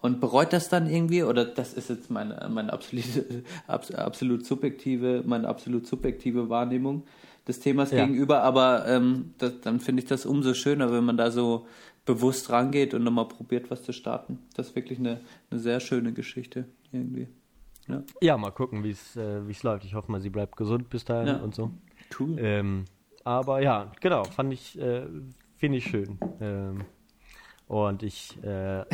Und 0.00 0.20
bereut 0.20 0.52
das 0.52 0.68
dann 0.68 0.88
irgendwie, 0.90 1.22
oder 1.22 1.46
das 1.46 1.72
ist 1.72 1.88
jetzt 1.88 2.10
meine, 2.10 2.46
meine 2.50 2.72
absolute, 2.72 3.42
absolut 3.66 4.44
subjektive, 4.44 5.22
meine 5.24 5.48
absolut 5.48 5.86
subjektive 5.86 6.50
Wahrnehmung 6.50 7.04
des 7.48 7.60
Themas 7.60 7.90
ja. 7.90 8.04
gegenüber, 8.04 8.42
aber 8.42 8.86
ähm, 8.86 9.32
das, 9.38 9.60
dann 9.62 9.80
finde 9.80 10.02
ich 10.02 10.08
das 10.08 10.26
umso 10.26 10.52
schöner, 10.52 10.92
wenn 10.92 11.04
man 11.04 11.16
da 11.16 11.30
so 11.30 11.66
bewusst 12.04 12.50
rangeht 12.50 12.92
und 12.92 13.02
nochmal 13.02 13.28
probiert, 13.28 13.70
was 13.70 13.82
zu 13.82 13.92
starten. 13.92 14.38
Das 14.54 14.68
ist 14.68 14.76
wirklich 14.76 14.98
eine, 14.98 15.20
eine 15.50 15.60
sehr 15.60 15.80
schöne 15.80 16.12
Geschichte 16.12 16.66
irgendwie. 16.92 17.28
Ja, 17.88 18.02
ja 18.20 18.36
mal 18.36 18.50
gucken, 18.50 18.84
wie 18.84 18.90
es 18.90 19.16
äh, 19.16 19.40
läuft. 19.62 19.84
Ich 19.84 19.94
hoffe 19.94 20.10
mal, 20.10 20.20
sie 20.20 20.30
bleibt 20.30 20.56
gesund 20.56 20.90
bis 20.90 21.04
dahin 21.04 21.28
ja. 21.28 21.36
und 21.36 21.54
so. 21.54 21.70
Cool. 22.18 22.36
Ähm, 22.38 22.84
aber 23.24 23.62
ja, 23.62 23.90
genau, 24.00 24.24
fand 24.24 24.52
ich, 24.52 24.78
äh, 24.78 25.06
Finde 25.64 25.78
ich 25.78 25.86
schön. 25.86 26.18
Ähm, 26.42 26.84
und 27.68 28.02
ich 28.02 28.36
äh, 28.44 28.84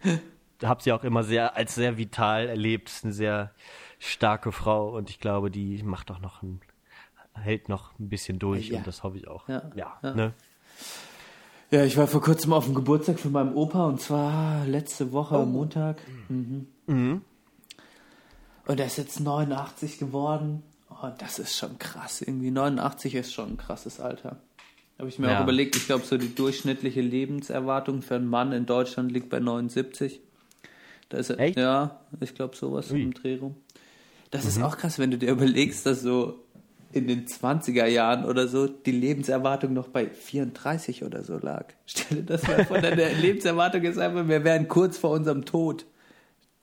habe 0.64 0.82
sie 0.82 0.90
auch 0.92 1.04
immer 1.04 1.22
sehr 1.22 1.54
als 1.54 1.74
sehr 1.74 1.98
vital 1.98 2.48
erlebt. 2.48 2.88
Ist 2.88 3.04
eine 3.04 3.12
sehr 3.12 3.50
starke 3.98 4.50
Frau 4.50 4.96
und 4.96 5.10
ich 5.10 5.20
glaube, 5.20 5.50
die 5.50 5.82
macht 5.82 6.10
auch 6.10 6.20
noch 6.20 6.42
ein, 6.42 6.62
hält 7.34 7.68
noch 7.68 7.90
ein 7.98 8.08
bisschen 8.08 8.38
durch 8.38 8.70
ja. 8.70 8.78
und 8.78 8.86
das 8.86 9.02
hoffe 9.02 9.18
ich 9.18 9.28
auch. 9.28 9.46
Ja, 9.50 9.70
ja, 9.74 9.98
ja. 10.02 10.14
Ne? 10.14 10.32
ja, 11.70 11.84
ich 11.84 11.98
war 11.98 12.06
vor 12.06 12.22
kurzem 12.22 12.54
auf 12.54 12.64
dem 12.64 12.74
Geburtstag 12.74 13.20
von 13.20 13.32
meinem 13.32 13.54
Opa 13.54 13.84
und 13.84 14.00
zwar 14.00 14.64
letzte 14.64 15.12
Woche 15.12 15.36
oh. 15.36 15.44
Montag. 15.44 15.98
Mhm. 16.30 16.68
Mhm. 16.86 17.20
Und 18.66 18.80
er 18.80 18.86
ist 18.86 18.96
jetzt 18.96 19.20
89 19.20 19.98
geworden. 19.98 20.62
Oh, 20.88 21.10
das 21.18 21.38
ist 21.38 21.54
schon 21.54 21.78
krass. 21.78 22.22
Irgendwie 22.22 22.50
89 22.50 23.14
ist 23.14 23.34
schon 23.34 23.50
ein 23.50 23.56
krasses 23.58 24.00
Alter. 24.00 24.40
Habe 24.98 25.08
ich 25.08 25.18
mir 25.18 25.28
ja. 25.28 25.38
auch 25.38 25.42
überlegt, 25.42 25.76
ich 25.76 25.86
glaube, 25.86 26.04
so 26.04 26.16
die 26.16 26.34
durchschnittliche 26.34 27.00
Lebenserwartung 27.00 28.02
für 28.02 28.14
einen 28.14 28.28
Mann 28.28 28.52
in 28.52 28.64
Deutschland 28.64 29.10
liegt 29.10 29.28
bei 29.28 29.40
79. 29.40 30.20
Da 31.08 31.18
ist 31.18 31.30
er, 31.30 31.40
Echt? 31.40 31.58
Ja, 31.58 32.00
ich 32.20 32.34
glaube, 32.34 32.56
sowas 32.56 32.90
Ui. 32.92 33.02
im 33.02 33.12
Dreh 33.12 33.36
rum. 33.36 33.56
Das 34.30 34.44
mhm. 34.44 34.48
ist 34.50 34.62
auch 34.62 34.76
krass, 34.76 34.98
wenn 34.98 35.10
du 35.10 35.18
dir 35.18 35.30
überlegst, 35.30 35.84
dass 35.86 36.02
so 36.02 36.44
in 36.92 37.08
den 37.08 37.26
20er 37.26 37.86
Jahren 37.86 38.24
oder 38.24 38.46
so 38.46 38.68
die 38.68 38.92
Lebenserwartung 38.92 39.72
noch 39.72 39.88
bei 39.88 40.08
34 40.08 41.02
oder 41.02 41.24
so 41.24 41.38
lag. 41.38 41.66
Stell 41.86 42.18
dir 42.18 42.24
das 42.24 42.46
mal 42.46 42.64
vor, 42.64 42.78
deine 42.78 43.12
Lebenserwartung 43.20 43.82
ist 43.82 43.98
einfach, 43.98 44.28
wir 44.28 44.44
wären 44.44 44.68
kurz 44.68 44.96
vor 44.96 45.10
unserem 45.10 45.44
Tod. 45.44 45.86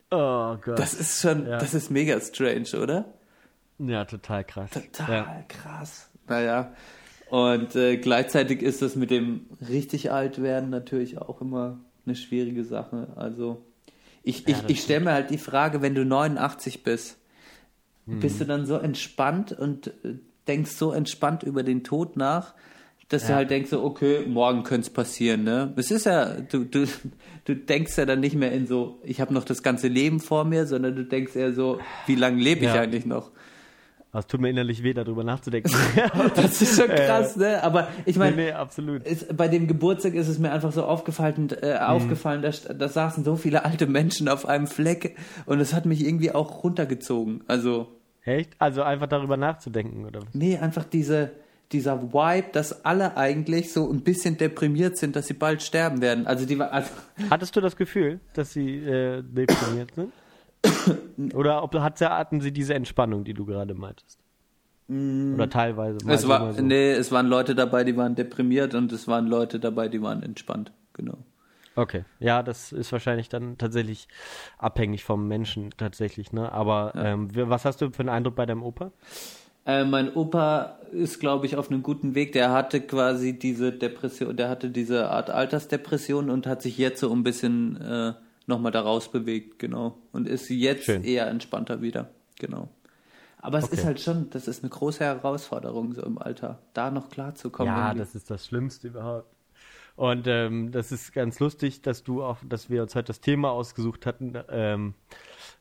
Oh 0.10 0.56
Gott. 0.62 0.80
Das 0.80 0.94
ist 0.94 1.22
schon, 1.22 1.48
ja. 1.48 1.58
das 1.58 1.74
ist 1.74 1.92
mega 1.92 2.20
strange, 2.20 2.82
oder? 2.82 3.06
Ja, 3.78 4.06
total 4.06 4.44
krass. 4.44 4.72
Total 4.72 5.16
ja. 5.16 5.44
krass. 5.48 6.10
Naja, 6.28 6.74
und 7.32 7.78
äh, 7.78 7.96
gleichzeitig 7.96 8.62
ist 8.62 8.82
das 8.82 8.98
mit 8.98 9.10
dem 9.10 9.46
richtig 9.70 10.12
alt 10.12 10.42
werden 10.42 10.70
natürlich 10.70 11.18
auch 11.18 11.40
immer 11.40 11.80
eine 12.06 12.18
schwierige 12.18 12.66
Sache. 12.66 13.08
Also 13.16 13.64
ich, 14.22 14.46
ja, 14.46 14.58
ich, 14.68 14.70
ich 14.70 14.82
stelle 14.82 15.06
mir 15.06 15.14
halt 15.14 15.30
die 15.30 15.38
Frage, 15.38 15.82
wenn 15.82 15.96
du 15.96 16.04
89 16.04 16.84
bist, 16.84 17.18
hm. 18.06 18.20
bist 18.20 18.42
du 18.42 18.46
dann 18.46 18.66
so 18.66 18.76
entspannt 18.76 19.54
und 19.54 19.88
äh, 20.04 20.16
denkst 20.46 20.72
so 20.72 20.92
entspannt 20.92 21.44
über 21.44 21.64
den 21.64 21.86
Tod 21.86 22.18
nach, 22.18 22.54
dass 23.08 23.24
ja. 23.24 23.30
du 23.30 23.36
halt 23.36 23.50
denkst, 23.50 23.70
so, 23.70 23.82
okay, 23.82 24.26
morgen 24.28 24.64
könnte 24.64 24.88
es 24.88 24.94
passieren, 24.94 25.46
ne? 25.46 25.72
Es 25.78 25.90
ist 25.90 26.08
ja, 26.08 26.34
du, 26.36 26.66
du, 26.66 26.86
du 27.46 27.56
denkst 27.56 27.98
ja 27.98 28.06
dann 28.06 28.20
nicht 28.20 28.36
mehr 28.36 28.52
in 28.52 28.68
so, 28.68 29.00
ich 29.06 29.22
habe 29.22 29.34
noch 29.34 29.46
das 29.46 29.64
ganze 29.64 29.88
Leben 29.88 30.20
vor 30.20 30.44
mir, 30.44 30.66
sondern 30.66 30.98
du 30.98 31.06
denkst 31.06 31.34
eher 31.38 31.54
so, 31.54 31.80
wie 32.08 32.16
lange 32.16 32.44
lebe 32.44 32.66
ich 32.66 32.74
ja. 32.74 32.82
eigentlich 32.82 33.06
noch? 33.06 33.32
Es 34.20 34.28
tut 34.28 34.42
mir 34.42 34.50
innerlich 34.50 34.84
weh, 34.84 34.94
darüber 34.94 35.24
nachzudenken. 35.24 35.72
Das 36.36 36.62
ist 36.62 36.78
schon 36.78 36.90
krass, 36.90 37.36
ne? 37.38 37.64
Aber 37.64 37.88
ich 38.06 38.18
meine, 38.18 38.36
nee, 38.36 38.46
nee, 38.46 38.52
absolut. 38.52 39.04
ist, 39.04 39.36
bei 39.36 39.48
dem 39.48 39.68
Geburtstag 39.68 40.14
ist 40.16 40.28
es 40.28 40.38
mir 40.40 40.52
einfach 40.52 40.72
so 40.72 40.84
aufgefallen, 40.84 41.50
äh, 41.62 41.78
aufgefallen, 41.78 42.42
da, 42.42 42.52
da 42.74 42.90
saßen 42.90 43.24
so 43.24 43.36
viele 43.36 43.64
alte 43.64 43.88
Menschen 43.88 44.28
auf 44.28 44.46
einem 44.46 44.68
Fleck 44.68 45.16
und 45.46 45.60
es 45.60 45.74
hat 45.74 45.86
mich 45.86 46.06
irgendwie 46.06 46.32
auch 46.32 46.64
runtergezogen. 46.64 47.44
Also, 47.48 47.88
Echt? 48.24 48.52
Also 48.60 48.84
einfach 48.84 49.08
darüber 49.08 49.38
nachzudenken, 49.38 50.06
oder 50.06 50.20
nee, 50.34 50.58
einfach 50.58 50.84
diese, 50.84 51.32
dieser 51.72 52.14
Vibe, 52.14 52.50
dass 52.52 52.86
alle 52.86 53.18
eigentlich 53.18 53.72
so 53.72 53.90
ein 53.90 54.02
bisschen 54.02 54.38
deprimiert 54.38 54.98
sind, 54.98 55.16
dass 55.16 55.28
sie 55.28 55.34
bald 55.34 55.64
sterben 55.64 56.02
werden. 56.02 56.28
Also 56.28 56.46
die 56.46 56.60
also, 56.60 56.90
Hattest 57.30 57.56
du 57.56 57.62
das 57.62 57.76
Gefühl, 57.76 58.20
dass 58.34 58.52
sie 58.54 58.78
äh, 58.78 59.24
deprimiert 59.24 59.96
sind? 59.96 60.12
Oder 61.34 61.64
ob, 61.64 61.74
hat, 61.76 62.00
hatten 62.02 62.42
sie 62.42 62.52
diese 62.52 62.74
Entspannung, 62.74 63.24
die 63.24 63.34
du 63.34 63.46
gerade 63.46 63.74
meintest? 63.74 64.20
Oder 64.88 65.50
teilweise. 65.50 66.00
es 66.08 66.28
war, 66.28 66.54
so. 66.54 66.62
nee, 66.62 66.92
es 66.92 67.12
waren 67.12 67.28
Leute 67.28 67.56
dabei, 67.56 67.86
die 67.86 67.96
waren 67.96 68.16
deprimiert 68.16 68.76
und 68.76 68.92
es 68.92 69.08
waren 69.08 69.28
Leute 69.28 69.60
dabei, 69.60 69.88
die 69.88 70.02
waren 70.02 70.22
entspannt. 70.22 70.74
Genau. 70.94 71.18
Okay, 71.76 72.04
ja, 72.20 72.44
das 72.44 72.74
ist 72.74 72.92
wahrscheinlich 72.92 73.30
dann 73.30 73.58
tatsächlich 73.58 74.10
abhängig 74.58 75.06
vom 75.06 75.30
Menschen 75.30 75.70
tatsächlich, 75.78 76.34
ne? 76.34 76.52
Aber 76.52 76.92
ähm, 76.96 77.34
wir- 77.34 77.50
was 77.50 77.64
hast 77.64 77.80
du 77.80 77.90
für 77.92 78.02
einen 78.02 78.10
Eindruck 78.10 78.36
bei 78.36 78.46
deinem 78.46 78.64
Opa? 78.64 78.92
Äh, 79.66 79.86
mein 79.86 80.14
Opa 80.14 80.80
ist, 80.92 81.20
glaube 81.20 81.46
ich, 81.46 81.56
auf 81.56 81.70
einem 81.72 81.84
guten 81.84 82.14
Weg. 82.14 82.34
Der 82.34 82.52
hatte 82.52 82.82
quasi 82.82 83.40
diese 83.40 83.72
Depression, 83.72 84.36
der 84.36 84.50
hatte 84.50 84.70
diese 84.70 85.10
Art 85.10 85.30
Altersdepression 85.30 86.30
und 86.30 86.46
hat 86.48 86.62
sich 86.62 86.78
jetzt 86.78 87.00
so 87.00 87.14
ein 87.14 87.24
bisschen 87.24 87.80
äh, 87.80 88.14
nochmal 88.48 88.72
daraus 88.72 89.12
bewegt, 89.12 89.60
genau. 89.60 89.98
Und 90.12 90.28
ist 90.28 90.50
jetzt 90.50 90.86
Schön. 90.86 91.04
eher 91.04 91.28
entspannter 91.28 91.82
wieder, 91.82 92.10
genau. 92.40 92.70
Aber 93.40 93.58
es 93.58 93.66
Okay. 93.66 93.76
ist 93.76 93.86
halt 93.86 94.00
schon, 94.00 94.30
das 94.30 94.48
ist 94.48 94.64
eine 94.64 94.70
große 94.70 95.04
Herausforderung 95.04 95.94
so 95.94 96.04
im 96.04 96.18
Alter, 96.20 96.60
da 96.74 96.92
noch 96.92 97.10
klarzukommen. 97.10 97.74
Ja, 97.74 97.88
irgendwie. 97.88 98.00
das 98.00 98.16
ist 98.16 98.30
das 98.30 98.46
Schlimmste 98.46 98.88
überhaupt. 98.90 99.28
Und 99.96 100.26
ähm, 100.28 100.72
das 100.72 100.92
ist 100.92 101.12
ganz 101.14 101.40
lustig, 101.40 101.82
dass 101.82 102.04
du 102.04 102.24
auch, 102.24 102.38
dass 102.48 102.70
wir 102.70 102.82
uns 102.82 102.96
heute 102.96 103.08
das 103.08 103.20
Thema 103.20 103.52
ausgesucht 103.52 104.06
hatten. 104.06 104.36
Ähm, 104.50 104.94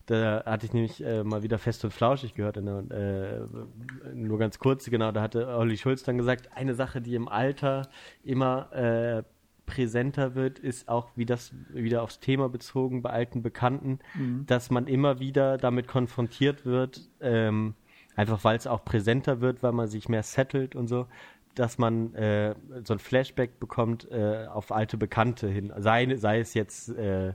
da 0.07 0.45
hatte 0.45 0.67
ich 0.67 0.73
nämlich 0.73 1.03
äh, 1.05 1.25
mal 1.25 1.43
wieder 1.43 1.59
fest 1.59 1.85
und 1.85 1.93
flauschig 1.93 2.35
gehört, 2.35 2.57
der, 2.57 2.65
äh, 2.91 4.15
nur 4.15 4.39
ganz 4.39 4.59
kurz, 4.59 4.85
genau, 4.89 5.11
da 5.13 5.21
hatte 5.23 5.47
Olli 5.49 5.77
Schulz 5.77 6.03
dann 6.05 6.17
gesagt, 6.19 6.51
eine 6.55 6.75
Sache, 6.75 7.01
die 7.01 7.15
im 7.15 7.29
Alter 7.29 7.89
immer 8.23 8.73
äh, 8.73 9.23
präsenter 9.71 10.35
wird, 10.35 10.59
ist 10.59 10.89
auch, 10.89 11.11
wie 11.15 11.25
das 11.25 11.55
wieder 11.73 12.03
aufs 12.03 12.19
Thema 12.19 12.49
bezogen 12.49 13.03
bei 13.03 13.11
alten 13.11 13.41
Bekannten, 13.41 14.01
dass 14.47 14.71
man 14.71 14.89
immer 14.89 15.21
wieder 15.21 15.59
damit 15.59 15.87
konfrontiert 15.87 16.67
wird, 16.67 17.09
ähm, 17.21 17.75
einfach 18.17 18.43
weil 18.43 18.57
es 18.57 18.67
auch 18.67 18.85
präsenter 18.85 19.41
wird, 19.41 19.63
weil 19.63 19.73
man 19.73 19.87
sich 19.87 20.09
mehr 20.09 20.25
settelt 20.25 20.75
und 20.75 20.89
so, 20.89 21.07
dass 21.55 21.79
man 21.79 22.15
äh, 22.15 22.55
so 22.85 22.95
ein 22.95 22.99
Flashback 22.99 23.61
bekommt 23.61 24.11
äh, 24.11 24.47
auf 24.47 24.73
alte 24.73 24.97
Bekannte 24.97 25.49
hin. 25.49 25.73
Sei, 25.77 26.17
sei 26.17 26.41
es 26.41 26.55
jetzt 26.55 26.91
äh, 26.91 27.35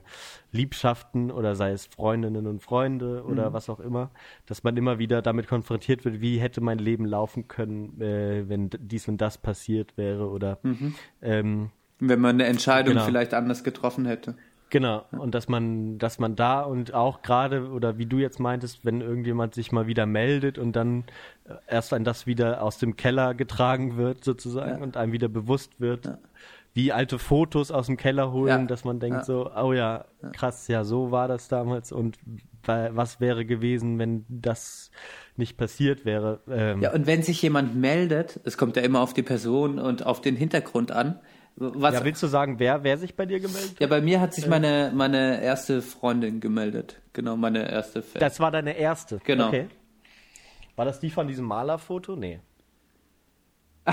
Liebschaften 0.52 1.30
oder 1.30 1.54
sei 1.54 1.72
es 1.72 1.86
Freundinnen 1.86 2.46
und 2.46 2.62
Freunde 2.62 3.24
oder 3.24 3.52
was 3.52 3.68
auch 3.68 3.80
immer, 3.80 4.10
dass 4.46 4.62
man 4.64 4.76
immer 4.76 4.98
wieder 4.98 5.22
damit 5.22 5.48
konfrontiert 5.48 6.04
wird, 6.04 6.20
wie 6.20 6.38
hätte 6.38 6.60
mein 6.60 6.78
Leben 6.78 7.06
laufen 7.06 7.48
können, 7.48 8.00
äh, 8.00 8.48
wenn 8.48 8.70
dies 8.70 9.08
und 9.08 9.20
das 9.20 9.38
passiert 9.38 9.96
wäre 9.96 10.28
oder 10.28 10.58
ähm, 11.22 11.70
Wenn 11.98 12.20
man 12.20 12.36
eine 12.36 12.44
Entscheidung 12.46 12.94
Genau. 12.94 13.06
vielleicht 13.06 13.32
anders 13.34 13.64
getroffen 13.64 14.06
hätte. 14.06 14.34
Genau, 14.68 15.04
und 15.12 15.32
dass 15.34 15.48
man, 15.48 15.96
dass 15.98 16.18
man 16.18 16.34
da 16.34 16.62
und 16.62 16.92
auch 16.92 17.22
gerade, 17.22 17.68
oder 17.70 17.98
wie 17.98 18.06
du 18.06 18.18
jetzt 18.18 18.40
meintest, 18.40 18.84
wenn 18.84 19.00
irgendjemand 19.00 19.54
sich 19.54 19.70
mal 19.70 19.86
wieder 19.86 20.06
meldet 20.06 20.58
und 20.58 20.74
dann 20.74 21.04
äh, 21.48 21.52
erst 21.68 21.92
ein 21.94 22.02
das 22.02 22.26
wieder 22.26 22.62
aus 22.62 22.78
dem 22.78 22.96
Keller 22.96 23.34
getragen 23.34 23.96
wird, 23.96 24.24
sozusagen, 24.24 24.78
Ja. 24.78 24.82
und 24.82 24.96
einem 24.96 25.12
wieder 25.12 25.28
bewusst 25.28 25.80
wird, 25.80 26.18
wie 26.74 26.92
alte 26.92 27.20
Fotos 27.20 27.70
aus 27.70 27.86
dem 27.86 27.96
Keller 27.96 28.32
holen, 28.32 28.48
Ja. 28.48 28.64
dass 28.66 28.84
man 28.84 28.98
denkt 28.98 29.18
Ja. 29.18 29.24
so, 29.24 29.50
oh 29.54 29.72
ja, 29.72 30.04
krass, 30.32 30.66
ja, 30.66 30.82
so 30.82 31.12
war 31.12 31.28
das 31.28 31.46
damals 31.46 31.92
und 31.92 32.18
wa- 32.64 32.90
was 32.92 33.20
wäre 33.20 33.46
gewesen, 33.46 34.00
wenn 34.00 34.26
das 34.28 34.90
nicht 35.36 35.56
passiert 35.56 36.04
wäre. 36.04 36.40
Ähm, 36.50 36.82
Ja, 36.82 36.92
und 36.92 37.06
wenn 37.06 37.22
sich 37.22 37.40
jemand 37.40 37.76
meldet, 37.76 38.40
es 38.44 38.58
kommt 38.58 38.74
ja 38.76 38.82
immer 38.82 39.00
auf 39.00 39.14
die 39.14 39.22
Person 39.22 39.78
und 39.78 40.04
auf 40.04 40.20
den 40.20 40.34
Hintergrund 40.34 40.90
an. 40.90 41.20
Was, 41.58 41.94
ja, 41.94 42.04
willst 42.04 42.22
du 42.22 42.26
sagen, 42.26 42.58
wer, 42.58 42.84
wer 42.84 42.98
sich 42.98 43.16
bei 43.16 43.24
dir 43.24 43.40
gemeldet 43.40 43.70
hat? 43.72 43.80
Ja, 43.80 43.86
bei 43.86 44.02
mir 44.02 44.20
hat 44.20 44.34
sich 44.34 44.46
meine, 44.46 44.92
meine 44.94 45.42
erste 45.42 45.80
Freundin 45.80 46.38
gemeldet. 46.40 47.00
Genau, 47.14 47.34
meine 47.36 47.70
erste 47.70 48.02
Fan. 48.02 48.20
Das 48.20 48.38
war 48.40 48.50
deine 48.50 48.76
erste. 48.76 49.20
Genau. 49.24 49.48
Okay. 49.48 49.68
War 50.76 50.84
das 50.84 51.00
die 51.00 51.08
von 51.08 51.26
diesem 51.26 51.46
Malerfoto? 51.46 52.14
Nee. 52.14 52.40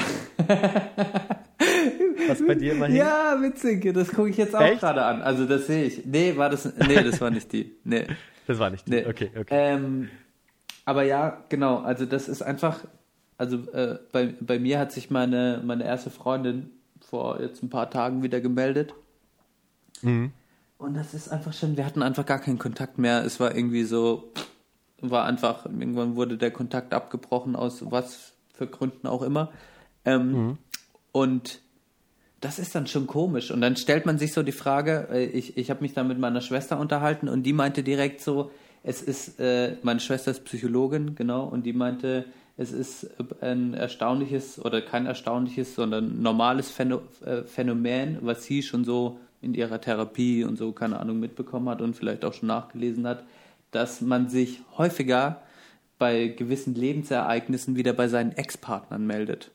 Was 2.27 2.45
bei 2.45 2.55
dir 2.55 2.73
immer 2.73 2.87
hing? 2.87 2.97
Ja, 2.97 3.37
witzig, 3.39 3.93
das 3.93 4.09
gucke 4.09 4.29
ich 4.29 4.37
jetzt 4.37 4.55
auch 4.55 4.61
Echt? 4.61 4.81
gerade 4.81 5.05
an. 5.05 5.21
Also 5.21 5.45
das 5.45 5.67
sehe 5.67 5.85
ich. 5.85 6.05
Nee, 6.05 6.35
war 6.35 6.49
das. 6.49 6.65
Nee, 6.65 7.01
das 7.01 7.21
war 7.21 7.29
nicht 7.29 7.53
die. 7.53 7.77
Nee. 7.85 8.07
Das 8.45 8.59
war 8.59 8.69
nicht 8.69 8.87
die. 8.87 8.91
nee. 8.91 9.05
Okay, 9.07 9.31
okay. 9.39 9.47
Ähm, 9.51 10.09
aber 10.83 11.03
ja, 11.03 11.45
genau, 11.47 11.77
also 11.77 12.05
das 12.05 12.27
ist 12.27 12.41
einfach. 12.41 12.83
Also 13.37 13.71
äh, 13.71 13.99
bei, 14.11 14.35
bei 14.39 14.59
mir 14.59 14.79
hat 14.79 14.91
sich 14.91 15.09
meine, 15.09 15.61
meine 15.65 15.85
erste 15.85 16.09
Freundin 16.09 16.71
vor 17.13 17.39
jetzt 17.39 17.61
ein 17.61 17.69
paar 17.69 17.91
Tagen 17.91 18.23
wieder 18.23 18.41
gemeldet. 18.41 18.95
Mhm. 20.01 20.31
Und 20.79 20.95
das 20.95 21.13
ist 21.13 21.29
einfach 21.29 21.53
schon, 21.53 21.77
wir 21.77 21.85
hatten 21.85 22.01
einfach 22.01 22.25
gar 22.25 22.39
keinen 22.39 22.57
Kontakt 22.57 22.97
mehr. 22.97 23.23
Es 23.23 23.39
war 23.39 23.55
irgendwie 23.55 23.83
so, 23.83 24.33
war 24.99 25.25
einfach, 25.25 25.67
irgendwann 25.67 26.15
wurde 26.15 26.39
der 26.39 26.49
Kontakt 26.49 26.91
abgebrochen, 26.91 27.55
aus 27.55 27.91
was 27.91 28.33
für 28.55 28.65
Gründen 28.65 29.05
auch 29.05 29.21
immer. 29.21 29.51
Ähm, 30.05 30.57
Und 31.11 31.61
das 32.41 32.57
ist 32.57 32.73
dann 32.73 32.87
schon 32.87 33.05
komisch. 33.05 33.51
Und 33.51 33.61
dann 33.61 33.75
stellt 33.75 34.07
man 34.07 34.17
sich 34.17 34.33
so 34.33 34.41
die 34.41 34.51
Frage, 34.51 35.07
äh, 35.11 35.25
ich, 35.25 35.55
ich 35.55 35.69
habe 35.69 35.81
mich 35.81 35.93
da 35.93 36.03
mit 36.03 36.17
meiner 36.17 36.41
Schwester 36.41 36.79
unterhalten 36.79 37.29
und 37.29 37.43
die 37.43 37.53
meinte 37.53 37.83
direkt 37.83 38.21
so, 38.21 38.49
es 38.81 39.03
ist, 39.03 39.39
äh, 39.39 39.77
meine 39.83 39.99
Schwester 39.99 40.31
ist 40.31 40.43
Psychologin, 40.45 41.13
genau, 41.13 41.45
und 41.45 41.67
die 41.67 41.73
meinte, 41.73 42.25
es 42.55 42.71
ist 42.71 43.09
ein 43.41 43.73
erstaunliches 43.73 44.63
oder 44.63 44.81
kein 44.81 45.05
erstaunliches, 45.05 45.75
sondern 45.75 46.21
normales 46.21 46.77
äh, 46.79 47.43
Phänomen, 47.43 48.19
was 48.21 48.43
sie 48.43 48.61
schon 48.61 48.85
so 48.85 49.19
in 49.41 49.53
ihrer 49.55 49.81
Therapie 49.81 50.43
und 50.43 50.57
so, 50.57 50.71
keine 50.71 50.99
Ahnung, 50.99 51.19
mitbekommen 51.19 51.67
hat 51.69 51.81
und 51.81 51.95
vielleicht 51.95 52.23
auch 52.23 52.33
schon 52.33 52.47
nachgelesen 52.47 53.07
hat, 53.07 53.23
dass 53.71 54.01
man 54.01 54.29
sich 54.29 54.61
häufiger 54.77 55.41
bei 55.97 56.27
gewissen 56.27 56.75
Lebensereignissen 56.75 57.75
wieder 57.75 57.93
bei 57.93 58.07
seinen 58.07 58.31
Ex-Partnern 58.33 59.05
meldet. 59.05 59.51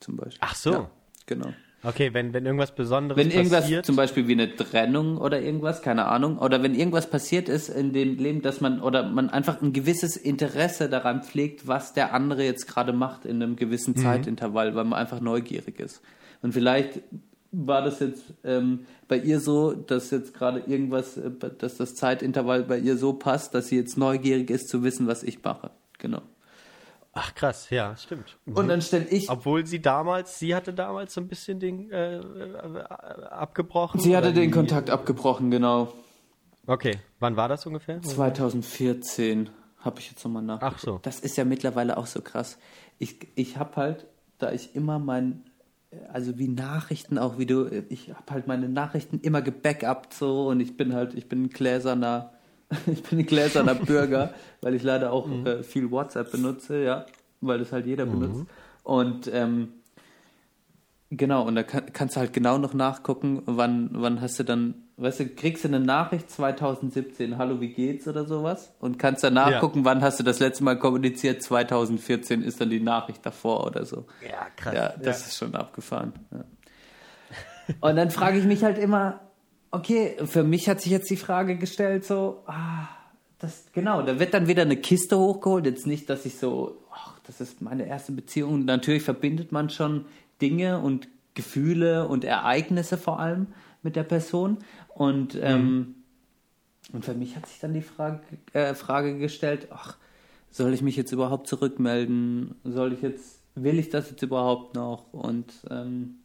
Zum 0.00 0.16
Beispiel. 0.16 0.38
Ach 0.40 0.54
so. 0.54 0.72
Ja, 0.72 0.90
genau. 1.26 1.52
Okay, 1.84 2.12
wenn, 2.12 2.32
wenn 2.32 2.44
irgendwas 2.44 2.74
Besonderes 2.74 3.22
Wenn 3.22 3.30
irgendwas, 3.30 3.62
passiert. 3.62 3.86
zum 3.86 3.94
Beispiel 3.94 4.26
wie 4.26 4.32
eine 4.32 4.54
Trennung 4.56 5.16
oder 5.18 5.40
irgendwas, 5.40 5.80
keine 5.80 6.06
Ahnung, 6.06 6.38
oder 6.38 6.60
wenn 6.62 6.74
irgendwas 6.74 7.08
passiert 7.08 7.48
ist 7.48 7.68
in 7.68 7.92
dem 7.92 8.16
Leben, 8.16 8.42
dass 8.42 8.60
man, 8.60 8.80
oder 8.82 9.08
man 9.08 9.30
einfach 9.30 9.62
ein 9.62 9.72
gewisses 9.72 10.16
Interesse 10.16 10.88
daran 10.88 11.22
pflegt, 11.22 11.68
was 11.68 11.92
der 11.92 12.12
andere 12.14 12.42
jetzt 12.44 12.66
gerade 12.66 12.92
macht 12.92 13.24
in 13.24 13.40
einem 13.42 13.54
gewissen 13.54 13.94
Mhm. 13.96 14.02
Zeitintervall, 14.02 14.74
weil 14.74 14.84
man 14.84 14.98
einfach 14.98 15.20
neugierig 15.20 15.78
ist. 15.78 16.02
Und 16.42 16.52
vielleicht 16.52 17.00
war 17.52 17.80
das 17.82 18.00
jetzt 18.00 18.24
ähm, 18.44 18.80
bei 19.06 19.16
ihr 19.16 19.38
so, 19.40 19.72
dass 19.72 20.10
jetzt 20.10 20.34
gerade 20.34 20.60
irgendwas, 20.66 21.16
äh, 21.16 21.30
dass 21.58 21.76
das 21.76 21.94
Zeitintervall 21.94 22.64
bei 22.64 22.78
ihr 22.78 22.96
so 22.98 23.12
passt, 23.12 23.54
dass 23.54 23.68
sie 23.68 23.76
jetzt 23.76 23.96
neugierig 23.96 24.50
ist 24.50 24.68
zu 24.68 24.82
wissen, 24.82 25.06
was 25.06 25.22
ich 25.22 25.42
mache. 25.44 25.70
Genau. 25.98 26.22
Ach 27.20 27.34
krass, 27.34 27.70
ja, 27.70 27.96
stimmt. 27.96 28.38
Und 28.46 28.68
dann 28.68 28.80
stelle 28.80 29.06
ich 29.06 29.28
Obwohl 29.28 29.66
sie 29.66 29.82
damals, 29.82 30.38
sie 30.38 30.54
hatte 30.54 30.72
damals 30.72 31.14
so 31.14 31.20
ein 31.20 31.26
bisschen 31.26 31.58
den 31.58 31.90
äh, 31.90 32.18
äh, 32.18 32.82
abgebrochen. 33.28 34.00
Sie 34.00 34.16
hatte 34.16 34.32
den? 34.32 34.52
Kontakt 34.52 34.88
abgebrochen, 34.88 35.50
genau. 35.50 35.92
Okay, 36.68 37.00
wann 37.18 37.36
war 37.36 37.48
das 37.48 37.66
ungefähr? 37.66 38.00
2014 38.02 39.50
habe 39.78 39.98
ich 39.98 40.10
jetzt 40.10 40.24
nochmal 40.24 40.44
nachgeguckt. 40.44 40.76
Ach 40.76 40.78
so. 40.78 41.00
Das 41.02 41.18
ist 41.18 41.36
ja 41.36 41.44
mittlerweile 41.44 41.96
auch 41.96 42.06
so 42.06 42.20
krass. 42.20 42.58
Ich, 42.98 43.16
ich 43.34 43.56
habe 43.56 43.74
halt, 43.74 44.06
da 44.38 44.52
ich 44.52 44.76
immer 44.76 45.00
mein, 45.00 45.42
also 46.12 46.38
wie 46.38 46.48
Nachrichten 46.48 47.18
auch, 47.18 47.36
wie 47.36 47.46
du, 47.46 47.66
ich 47.88 48.10
habe 48.10 48.30
halt 48.30 48.46
meine 48.46 48.68
Nachrichten 48.68 49.18
immer 49.20 49.42
gebackupt 49.42 50.14
so 50.14 50.46
und 50.46 50.60
ich 50.60 50.76
bin 50.76 50.94
halt, 50.94 51.14
ich 51.14 51.28
bin 51.28 51.44
ein 51.44 51.50
gläserner, 51.50 52.32
ich 52.86 53.02
bin 53.02 53.18
ein 53.20 53.26
gläserner 53.26 53.74
Bürger, 53.86 54.34
weil 54.60 54.74
ich 54.74 54.82
leider 54.82 55.12
auch 55.12 55.26
Mhm. 55.26 55.46
äh, 55.46 55.62
viel 55.62 55.90
WhatsApp 55.90 56.30
benutze, 56.32 56.82
ja, 56.82 57.06
weil 57.40 57.58
das 57.58 57.72
halt 57.72 57.86
jeder 57.86 58.06
benutzt. 58.06 58.44
Und 58.82 59.30
ähm, 59.32 59.72
Genau, 61.10 61.46
und 61.46 61.54
da 61.54 61.62
kann, 61.62 61.90
kannst 61.94 62.16
du 62.16 62.20
halt 62.20 62.34
genau 62.34 62.58
noch 62.58 62.74
nachgucken, 62.74 63.40
wann, 63.46 63.88
wann 63.94 64.20
hast 64.20 64.38
du 64.40 64.42
dann, 64.44 64.74
weißt 64.98 65.20
du, 65.20 65.28
kriegst 65.30 65.64
du 65.64 65.68
eine 65.68 65.80
Nachricht 65.80 66.30
2017, 66.30 67.38
hallo, 67.38 67.62
wie 67.62 67.72
geht's 67.72 68.06
oder 68.06 68.26
sowas? 68.26 68.74
Und 68.78 68.98
kannst 68.98 69.24
dann 69.24 69.32
nachgucken, 69.32 69.86
wann 69.86 70.02
hast 70.02 70.20
du 70.20 70.22
das 70.22 70.38
letzte 70.38 70.64
Mal 70.64 70.78
kommuniziert, 70.78 71.42
2014 71.42 72.42
ist 72.42 72.60
dann 72.60 72.68
die 72.68 72.80
Nachricht 72.80 73.24
davor 73.24 73.66
oder 73.66 73.86
so. 73.86 74.04
Ja, 74.22 74.48
krass. 74.54 74.74
Ja, 74.74 74.92
das 75.02 75.26
ist 75.28 75.38
schon 75.38 75.54
abgefahren. 75.54 76.12
Ja. 76.30 76.44
Und 77.88 77.96
dann 77.96 78.10
frage 78.10 78.38
ich 78.38 78.44
mich 78.44 78.62
halt 78.62 78.76
immer, 78.76 79.20
okay, 79.70 80.16
für 80.24 80.44
mich 80.44 80.68
hat 80.68 80.80
sich 80.80 80.92
jetzt 80.92 81.10
die 81.10 81.16
Frage 81.16 81.56
gestellt, 81.56 82.04
so, 82.04 82.42
ah, 82.46 82.88
das, 83.38 83.66
genau, 83.72 84.02
da 84.02 84.18
wird 84.18 84.34
dann 84.34 84.48
wieder 84.48 84.62
eine 84.62 84.76
Kiste 84.76 85.18
hochgeholt. 85.18 85.66
Jetzt 85.66 85.86
nicht, 85.86 86.10
dass 86.10 86.26
ich 86.26 86.38
so, 86.38 86.82
ach, 86.92 87.18
das 87.26 87.40
ist 87.40 87.62
meine 87.62 87.86
erste 87.86 88.12
Beziehung. 88.12 88.64
Natürlich 88.64 89.02
verbindet 89.02 89.52
man 89.52 89.70
schon 89.70 90.06
Dinge 90.40 90.80
und 90.80 91.08
Gefühle 91.34 92.08
und 92.08 92.24
Ereignisse 92.24 92.98
vor 92.98 93.20
allem 93.20 93.46
mit 93.82 93.94
der 93.94 94.02
Person. 94.02 94.58
Und, 94.88 95.38
ähm, 95.40 95.94
und 96.92 97.04
für 97.04 97.14
mich 97.14 97.36
hat 97.36 97.46
sich 97.46 97.60
dann 97.60 97.74
die 97.74 97.82
Frage, 97.82 98.20
äh, 98.54 98.74
Frage 98.74 99.18
gestellt, 99.18 99.68
ach, 99.70 99.96
soll 100.50 100.74
ich 100.74 100.82
mich 100.82 100.96
jetzt 100.96 101.12
überhaupt 101.12 101.46
zurückmelden? 101.46 102.56
Soll 102.64 102.92
ich 102.92 103.02
jetzt, 103.02 103.40
will 103.54 103.78
ich 103.78 103.90
das 103.90 104.10
jetzt 104.10 104.22
überhaupt 104.22 104.74
noch? 104.74 105.12
Und 105.12 105.52
ähm, 105.70 106.16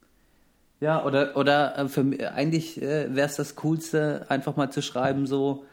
ja, 0.84 1.06
oder, 1.06 1.38
oder 1.38 1.78
äh, 1.78 1.88
für 1.88 2.34
eigentlich 2.34 2.82
äh, 2.82 3.16
wäre 3.16 3.28
es 3.28 3.38
das 3.38 3.56
Coolste, 3.56 4.26
einfach 4.28 4.58
mal 4.58 4.70
zu 4.70 4.82
schreiben, 4.82 5.28
so, 5.28 5.64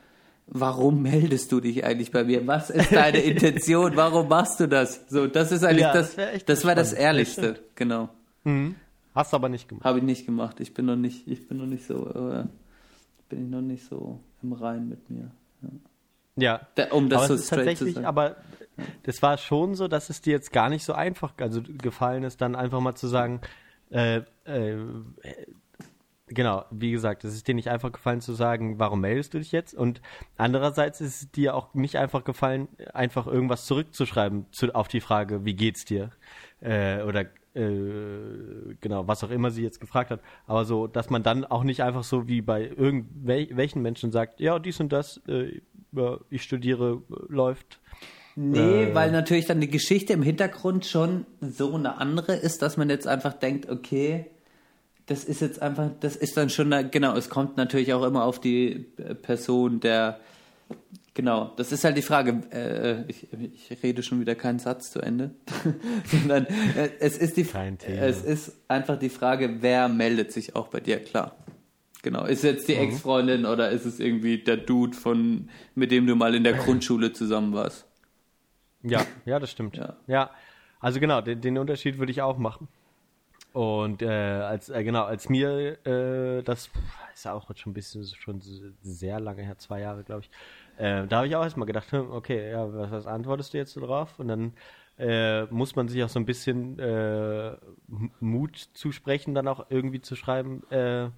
warum 0.47 1.03
meldest 1.03 1.51
du 1.51 1.61
dich 1.61 1.85
eigentlich 1.85 2.13
bei 2.13 2.23
mir? 2.23 2.47
Was 2.47 2.71
ist 2.71 2.93
deine 2.93 3.19
Intention? 3.33 3.97
Warum 3.97 4.29
machst 4.29 4.61
du 4.61 4.69
das? 4.69 5.05
So, 5.09 5.27
das 5.27 5.51
ist 5.51 5.65
eigentlich 5.65 5.83
Ja, 5.83 5.93
das, 5.93 6.17
das 6.47 6.65
war 6.65 6.77
das. 6.77 6.93
Ehrlichste, 6.93 7.59
genau. 7.75 8.09
Mhm. 8.45 8.77
Hast 9.13 9.33
du 9.33 9.37
aber 9.37 9.49
nicht 9.49 9.69
gemacht. 9.69 9.85
Habe 9.85 9.99
ich 9.99 10.05
nicht 10.05 10.27
gemacht. 10.27 10.61
Ich 10.61 10.75
bin 10.75 10.87
noch 10.87 10.95
nicht, 10.95 11.27
ich 11.27 11.49
bin 11.49 11.59
noch 11.59 11.67
nicht 11.67 11.85
so, 11.85 12.07
äh, 12.09 12.45
bin 13.29 13.47
ich 13.47 13.51
noch 13.51 13.63
nicht 13.63 13.85
so 13.89 14.21
im 14.45 14.53
Rein 14.53 14.89
mit 14.89 15.11
mir. 15.11 15.33
Ja. 16.37 16.61
Da, 16.77 16.93
um 16.93 17.09
das 17.09 17.23
aber 17.23 17.27
so 17.27 17.35
es 17.35 17.41
ist 17.41 17.47
straight 17.49 17.59
zu 17.59 17.67
tatsächlich, 17.67 17.95
sagen. 17.97 18.07
aber 18.07 18.37
das 19.03 19.21
war 19.23 19.39
schon 19.39 19.75
so, 19.75 19.89
dass 19.89 20.09
es 20.09 20.23
dir 20.23 20.35
jetzt 20.35 20.53
gar 20.53 20.69
nicht 20.69 20.85
so 20.85 20.93
einfach 20.93 21.33
also 21.39 21.61
gefallen 21.63 22.23
ist, 22.23 22.41
dann 22.41 22.55
einfach 22.55 22.79
mal 22.79 22.95
zu 22.95 23.09
sagen, 23.09 23.41
äh, 23.91 24.23
äh, 24.45 24.77
genau, 26.27 26.65
wie 26.71 26.93
gesagt, 26.93 27.25
es 27.25 27.35
ist 27.35 27.49
dir 27.49 27.55
nicht 27.55 27.69
einfach 27.69 27.93
gefallen 27.93 28.21
zu 28.21 28.33
sagen, 28.33 28.79
warum 28.79 29.01
meldest 29.01 29.35
du 29.35 29.39
dich 29.39 29.53
jetzt? 29.53 29.75
Und 29.75 30.01
andererseits 30.37 31.01
ist 31.01 31.23
es 31.23 31.31
dir 31.31 31.55
auch 31.55 31.75
nicht 31.75 31.97
einfach 31.97 32.25
gefallen, 32.25 32.69
einfach 32.95 33.27
irgendwas 33.27 33.67
zurückzuschreiben 33.67 34.47
zu, 34.53 34.75
auf 34.75 34.89
die 34.89 35.01
Frage, 35.01 35.45
wie 35.45 35.55
geht's 35.55 35.85
dir? 35.85 36.11
Äh, 36.61 37.03
oder 37.03 37.27
äh, 37.55 38.77
genau, 38.81 39.09
was 39.09 39.25
auch 39.25 39.31
immer 39.31 39.51
sie 39.51 39.63
jetzt 39.63 39.81
gefragt 39.81 40.11
hat. 40.11 40.21
Aber 40.47 40.65
so, 40.65 40.87
dass 40.87 41.11
man 41.11 41.23
dann 41.23 41.45
auch 41.45 41.65
nicht 41.65 41.83
einfach 41.83 42.05
so 42.05 42.29
wie 42.29 42.43
bei 42.43 42.63
irgendwelchen 42.63 43.83
Menschen 43.83 44.13
sagt, 44.13 44.41
ja, 44.41 44.59
dies 44.59 44.79
und 44.81 44.93
das, 44.93 45.21
äh, 45.27 45.61
ich 46.31 46.43
studiere, 46.43 47.03
äh, 47.11 47.15
läuft. 47.29 47.81
Nee, 48.37 48.85
Äh. 48.85 48.95
weil 48.95 49.11
natürlich 49.11 49.47
dann 49.47 49.61
die 49.61 49.71
Geschichte 49.71 50.13
im 50.13 50.23
Hintergrund 50.23 50.87
schon 50.87 51.27
so 51.41 51.75
eine 51.75 51.99
andere 51.99 52.35
ist, 52.37 52.63
dass 52.63 52.77
man 52.77 52.89
jetzt 52.89 53.07
einfach 53.07 53.33
denkt, 53.33 53.69
okay, 53.69 54.27
das 55.07 55.25
ist 55.25 55.41
jetzt 55.41 55.61
einfach, 55.61 55.91
das 56.01 56.15
ist 56.15 56.37
dann 56.37 56.51
schon, 56.51 56.73
eine, 56.73 56.89
genau, 56.89 57.17
es 57.17 57.29
kommt 57.29 57.57
natürlich 57.57 57.93
auch 57.93 58.05
immer 58.05 58.25
auf 58.25 58.41
die 58.41 58.87
äh, 58.97 59.15
Person, 59.17 59.81
der, 59.81 60.21
genau, 61.15 61.53
das 61.57 61.73
ist 61.73 61.83
halt 61.83 61.97
die 61.97 62.03
Frage, 62.03 62.43
äh, 62.53 63.11
ich, 63.11 63.27
ich 63.33 63.83
rede 63.83 64.05
schon 64.05 64.21
wieder 64.21 64.37
keinen 64.37 64.61
Satz 64.61 64.93
zu 64.93 65.01
Ende, 65.01 65.33
sondern 66.05 66.47
äh, 66.47 66.91
es 67.01 67.19
ist 67.19 67.37
die, 67.37 67.47
es 67.89 68.23
ist 68.23 68.53
einfach 68.69 68.99
die 69.01 69.09
Frage, 69.09 69.57
wer 69.61 69.89
meldet 69.89 70.31
sich 70.33 70.55
auch 70.55 70.69
bei 70.69 70.79
dir, 70.79 70.99
klar. 71.01 71.35
Genau, 72.03 72.25
ist 72.25 72.45
jetzt 72.45 72.69
die 72.69 72.77
Ex-Freundin 72.77 73.45
oder 73.45 73.71
ist 73.71 73.85
es 73.85 74.01
irgendwie 74.01 74.39
der 74.39 74.57
Dude 74.57 74.97
von, 74.97 75.51
mit 75.75 75.91
dem 75.91 76.07
du 76.07 76.15
mal 76.15 76.35
in 76.35 76.45
der 76.45 76.53
Grundschule 76.65 77.13
zusammen 77.13 77.53
warst? 77.53 77.85
Ja, 78.83 79.07
ja, 79.25 79.39
das 79.39 79.51
stimmt. 79.51 79.77
Ja. 79.77 79.97
Ja, 80.07 80.31
also 80.81 81.01
genau, 81.01 81.21
den, 81.21 81.41
den 81.41 81.59
Unterschied 81.59 81.99
würde 81.99 82.13
ich 82.13 82.23
auch 82.23 82.39
machen. 82.39 82.69
Und 83.53 84.01
äh, 84.03 84.07
als 84.07 84.69
äh, 84.69 84.85
genau, 84.85 85.05
als 85.05 85.29
mir 85.29 85.85
äh, 85.85 86.43
das 86.43 86.71
ist 87.15 87.27
auch 87.27 87.49
jetzt 87.49 87.61
schon 87.61 87.73
ein 87.73 87.75
bisschen 87.75 88.05
schon 88.05 88.41
sehr 88.83 89.19
lange 89.19 89.43
her, 89.43 89.59
zwei 89.59 89.81
Jahre, 89.81 90.05
glaube 90.05 90.23
ich. 90.23 90.31
Äh, 90.79 91.07
da 91.09 91.17
habe 91.17 91.27
ich 91.27 91.35
auch 91.35 91.43
erstmal 91.43 91.67
gedacht, 91.67 91.91
hm, 91.91 92.13
okay, 92.13 92.53
ja, 92.53 92.73
was, 92.73 92.91
was 92.93 93.07
antwortest 93.07 93.53
du 93.53 93.59
jetzt 93.59 93.73
so 93.73 93.81
drauf? 93.81 94.19
Und 94.19 94.29
dann 94.29 94.53
äh, 94.99 95.45
muss 95.47 95.75
man 95.75 95.89
sich 95.89 96.03
auch 96.05 96.09
so 96.09 96.21
ein 96.21 96.27
bisschen 96.27 96.79
äh, 96.79 97.57
Mut 98.21 98.57
zusprechen, 98.75 99.35
dann 99.35 99.49
auch 99.49 99.67
irgendwie 99.69 100.01
zu 100.01 100.15
schreiben, 100.15 100.63
äh, 100.71 101.09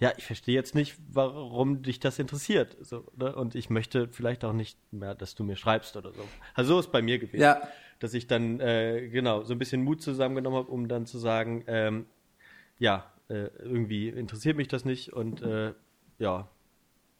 ja, 0.00 0.12
ich 0.16 0.24
verstehe 0.24 0.54
jetzt 0.54 0.74
nicht, 0.74 0.96
warum 1.12 1.82
dich 1.82 2.00
das 2.00 2.18
interessiert. 2.18 2.76
So, 2.80 3.04
ne? 3.16 3.36
Und 3.36 3.54
ich 3.54 3.68
möchte 3.68 4.08
vielleicht 4.08 4.44
auch 4.44 4.54
nicht 4.54 4.78
mehr, 4.92 5.14
dass 5.14 5.34
du 5.34 5.44
mir 5.44 5.56
schreibst 5.56 5.94
oder 5.94 6.12
so. 6.12 6.22
Also 6.54 6.74
so 6.74 6.80
ist 6.80 6.90
bei 6.90 7.02
mir 7.02 7.18
gewesen. 7.18 7.42
Ja. 7.42 7.60
Dass 7.98 8.14
ich 8.14 8.26
dann, 8.26 8.60
äh, 8.60 9.08
genau, 9.08 9.44
so 9.44 9.52
ein 9.52 9.58
bisschen 9.58 9.84
Mut 9.84 10.00
zusammengenommen 10.00 10.58
habe, 10.58 10.70
um 10.70 10.88
dann 10.88 11.04
zu 11.04 11.18
sagen, 11.18 11.64
ähm, 11.66 12.06
ja, 12.78 13.12
äh, 13.28 13.50
irgendwie 13.58 14.08
interessiert 14.08 14.56
mich 14.56 14.68
das 14.68 14.86
nicht 14.86 15.12
und 15.12 15.42
äh, 15.42 15.74
ja, 16.18 16.48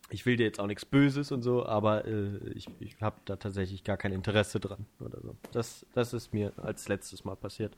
ich 0.08 0.24
will 0.24 0.36
dir 0.36 0.46
jetzt 0.46 0.58
auch 0.58 0.66
nichts 0.66 0.86
Böses 0.86 1.32
und 1.32 1.42
so, 1.42 1.66
aber 1.66 2.06
äh, 2.06 2.38
ich, 2.54 2.66
ich 2.80 2.96
habe 3.02 3.16
da 3.26 3.36
tatsächlich 3.36 3.84
gar 3.84 3.98
kein 3.98 4.12
Interesse 4.12 4.58
dran 4.58 4.86
oder 5.00 5.20
so. 5.20 5.36
Das, 5.52 5.84
das 5.92 6.14
ist 6.14 6.32
mir 6.32 6.54
als 6.56 6.88
letztes 6.88 7.24
Mal 7.24 7.36
passiert 7.36 7.76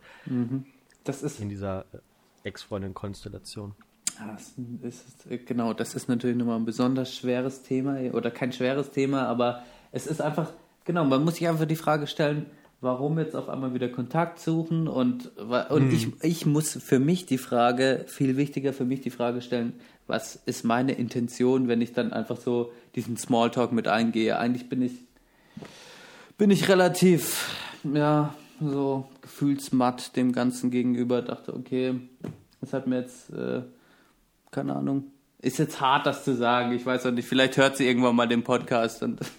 Das 1.02 1.24
ist 1.24 1.40
in 1.40 1.48
dieser 1.48 1.86
äh, 1.92 1.98
Ex-Freundin-Konstellation. 2.44 3.74
Ja, 4.18 4.36
das 4.36 4.54
ist, 4.82 5.46
genau, 5.46 5.72
das 5.72 5.94
ist 5.94 6.08
natürlich 6.08 6.36
nochmal 6.36 6.56
ein 6.58 6.64
besonders 6.64 7.14
schweres 7.14 7.62
Thema 7.62 7.98
oder 8.12 8.30
kein 8.30 8.52
schweres 8.52 8.90
Thema, 8.90 9.26
aber 9.26 9.62
es 9.90 10.06
ist 10.06 10.20
einfach, 10.20 10.52
genau, 10.84 11.04
man 11.04 11.24
muss 11.24 11.36
sich 11.36 11.48
einfach 11.48 11.66
die 11.66 11.76
Frage 11.76 12.06
stellen, 12.06 12.46
warum 12.80 13.18
jetzt 13.18 13.36
auf 13.36 13.48
einmal 13.48 13.74
wieder 13.74 13.88
Kontakt 13.88 14.40
suchen 14.40 14.88
und, 14.88 15.30
und 15.38 15.92
ich, 15.92 16.08
ich 16.22 16.46
muss 16.46 16.72
für 16.72 16.98
mich 16.98 17.26
die 17.26 17.38
Frage, 17.38 18.04
viel 18.08 18.36
wichtiger 18.36 18.72
für 18.72 18.84
mich 18.84 19.00
die 19.00 19.10
Frage 19.10 19.40
stellen, 19.40 19.74
was 20.08 20.34
ist 20.34 20.64
meine 20.64 20.92
Intention, 20.92 21.68
wenn 21.68 21.80
ich 21.80 21.92
dann 21.92 22.12
einfach 22.12 22.36
so 22.36 22.72
diesen 22.96 23.16
Smalltalk 23.16 23.72
mit 23.72 23.86
eingehe. 23.86 24.36
Eigentlich 24.36 24.68
bin 24.68 24.82
ich, 24.82 24.92
bin 26.36 26.50
ich 26.50 26.68
relativ, 26.68 27.56
ja, 27.84 28.34
so 28.60 29.06
gefühlsmatt 29.22 30.16
dem 30.16 30.32
Ganzen 30.32 30.70
gegenüber, 30.70 31.22
dachte, 31.22 31.54
okay, 31.54 32.00
das 32.60 32.72
hat 32.72 32.86
mir 32.86 33.00
jetzt, 33.00 33.30
äh, 33.30 33.62
keine 34.52 34.76
Ahnung. 34.76 35.04
Ist 35.40 35.58
jetzt 35.58 35.80
hart, 35.80 36.06
das 36.06 36.22
zu 36.22 36.36
sagen. 36.36 36.70
Ich 36.72 36.86
weiß 36.86 37.04
auch 37.06 37.10
nicht. 37.10 37.26
Vielleicht 37.26 37.56
hört 37.56 37.76
sie 37.76 37.88
irgendwann 37.88 38.14
mal 38.14 38.28
den 38.28 38.44
Podcast 38.44 39.02
und. 39.02 39.20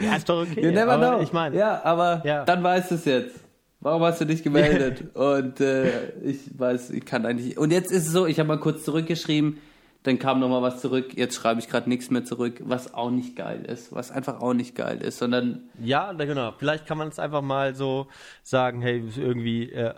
Ja, 0.00 0.16
ist 0.16 0.26
doch 0.26 0.40
okay. 0.42 0.64
you 0.64 0.70
never 0.70 0.96
know. 0.96 1.20
Ich 1.20 1.32
meine, 1.34 1.54
ja, 1.54 1.82
aber 1.84 2.22
Ja. 2.24 2.44
dann 2.46 2.62
weißt 2.62 2.92
du 2.92 2.94
es 2.94 3.04
jetzt. 3.04 3.36
Warum 3.80 4.02
hast 4.02 4.22
du 4.22 4.24
dich 4.24 4.42
gemeldet? 4.42 5.04
und 5.14 5.60
äh, 5.60 6.12
ich 6.22 6.58
weiß, 6.58 6.90
ich 6.90 7.04
kann 7.04 7.26
eigentlich. 7.26 7.58
Und 7.58 7.72
jetzt 7.72 7.92
ist 7.92 8.06
es 8.06 8.12
so, 8.12 8.24
ich 8.26 8.38
habe 8.38 8.46
mal 8.46 8.58
kurz 8.58 8.84
zurückgeschrieben, 8.84 9.58
dann 10.02 10.18
kam 10.18 10.40
nochmal 10.40 10.62
was 10.62 10.80
zurück. 10.80 11.16
Jetzt 11.16 11.36
schreibe 11.36 11.60
ich 11.60 11.68
gerade 11.68 11.88
nichts 11.88 12.10
mehr 12.10 12.24
zurück, 12.24 12.60
was 12.64 12.92
auch 12.92 13.10
nicht 13.10 13.36
geil 13.36 13.64
ist. 13.64 13.92
Was 13.92 14.10
einfach 14.10 14.40
auch 14.40 14.52
nicht 14.52 14.74
geil 14.74 15.00
ist, 15.00 15.18
sondern 15.18 15.70
Ja, 15.80 16.12
genau. 16.12 16.52
Vielleicht 16.58 16.86
kann 16.86 16.98
man 16.98 17.08
es 17.08 17.18
einfach 17.18 17.42
mal 17.42 17.74
so 17.74 18.08
sagen, 18.42 18.82
hey, 18.82 19.04
irgendwie 19.16 19.70
äh, 19.70 19.94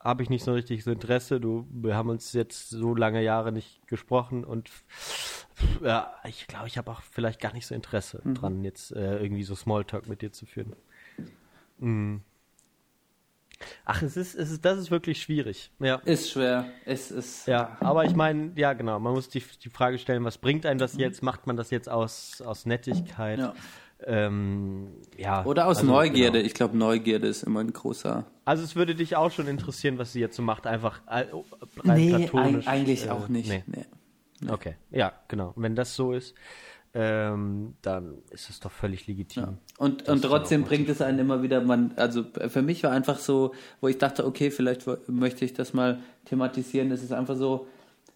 habe 0.00 0.22
ich 0.22 0.30
nicht 0.30 0.44
so 0.44 0.52
richtig 0.52 0.84
so 0.84 0.92
Interesse. 0.92 1.40
Du, 1.40 1.66
wir 1.70 1.96
haben 1.96 2.08
uns 2.08 2.32
jetzt 2.32 2.70
so 2.70 2.94
lange 2.94 3.22
Jahre 3.22 3.50
nicht 3.50 3.86
gesprochen 3.88 4.44
und 4.44 4.70
ja, 5.82 6.14
ich 6.24 6.46
glaube, 6.46 6.68
ich 6.68 6.78
habe 6.78 6.90
auch 6.90 7.02
vielleicht 7.02 7.40
gar 7.40 7.52
nicht 7.52 7.66
so 7.66 7.74
Interesse 7.74 8.22
dran, 8.24 8.64
jetzt 8.64 8.92
äh, 8.92 9.18
irgendwie 9.18 9.44
so 9.44 9.54
Smalltalk 9.54 10.08
mit 10.08 10.22
dir 10.22 10.32
zu 10.32 10.46
führen. 10.46 10.74
Mm. 11.78 12.16
Ach, 13.84 14.02
es 14.02 14.16
ist, 14.16 14.34
es 14.34 14.50
ist, 14.50 14.64
das 14.64 14.78
ist 14.78 14.90
wirklich 14.90 15.20
schwierig. 15.22 15.70
Ja. 15.78 15.96
ist 16.04 16.30
schwer. 16.30 16.66
Es 16.84 17.10
ist. 17.10 17.46
Ja, 17.46 17.76
aber 17.80 18.04
ich 18.04 18.14
meine, 18.14 18.52
ja 18.56 18.72
genau, 18.72 18.98
man 18.98 19.12
muss 19.14 19.28
die, 19.28 19.42
die 19.62 19.70
Frage 19.70 19.98
stellen, 19.98 20.24
was 20.24 20.38
bringt 20.38 20.66
einem 20.66 20.78
das 20.78 20.96
jetzt? 20.96 21.22
Macht 21.22 21.46
man 21.46 21.56
das 21.56 21.70
jetzt 21.70 21.88
aus, 21.88 22.40
aus 22.42 22.66
Nettigkeit? 22.66 23.38
Ja. 23.38 23.54
Ähm, 24.04 24.88
ja 25.16 25.44
Oder 25.44 25.66
aus 25.68 25.78
also, 25.78 25.90
Neugierde. 25.92 26.38
Genau. 26.38 26.46
Ich 26.46 26.54
glaube, 26.54 26.76
Neugierde 26.76 27.28
ist 27.28 27.44
immer 27.44 27.60
ein 27.60 27.72
großer. 27.72 28.24
Also 28.44 28.64
es 28.64 28.74
würde 28.74 28.94
dich 28.96 29.14
auch 29.16 29.30
schon 29.30 29.46
interessieren, 29.46 29.96
was 29.98 30.12
sie 30.12 30.20
jetzt 30.20 30.34
so 30.36 30.42
macht, 30.42 30.66
einfach 30.66 31.00
äh, 31.06 31.26
rein 31.84 31.96
Nee, 31.96 32.10
platonisch. 32.28 32.66
eig- 32.66 32.68
eigentlich 32.70 33.06
äh, 33.06 33.10
auch 33.10 33.28
nicht. 33.28 33.48
Nee. 33.48 33.62
Nee. 33.66 33.84
Okay, 34.50 34.74
ja, 34.90 35.12
genau. 35.28 35.52
Wenn 35.54 35.76
das 35.76 35.94
so 35.94 36.12
ist, 36.14 36.34
ähm, 36.94 37.74
dann 37.82 38.18
ist 38.30 38.50
es 38.50 38.60
doch 38.60 38.70
völlig 38.70 39.06
legitim. 39.06 39.58
Und, 39.78 40.02
Das 40.02 40.08
und 40.08 40.24
dann 40.24 40.30
trotzdem 40.30 40.64
bringt 40.64 40.88
es 40.90 41.00
einen 41.00 41.18
immer 41.18 41.42
wieder, 41.42 41.60
man, 41.62 41.92
also 41.96 42.24
für 42.48 42.62
mich 42.62 42.82
war 42.84 42.90
einfach 42.92 43.18
so, 43.18 43.54
wo 43.80 43.88
ich 43.88 43.98
dachte, 43.98 44.26
okay, 44.26 44.50
vielleicht 44.50 44.84
möchte 45.08 45.44
ich 45.44 45.54
das 45.54 45.72
mal 45.72 46.00
thematisieren, 46.26 46.90
es 46.90 47.02
ist 47.02 47.12
einfach 47.12 47.36
so, 47.36 47.66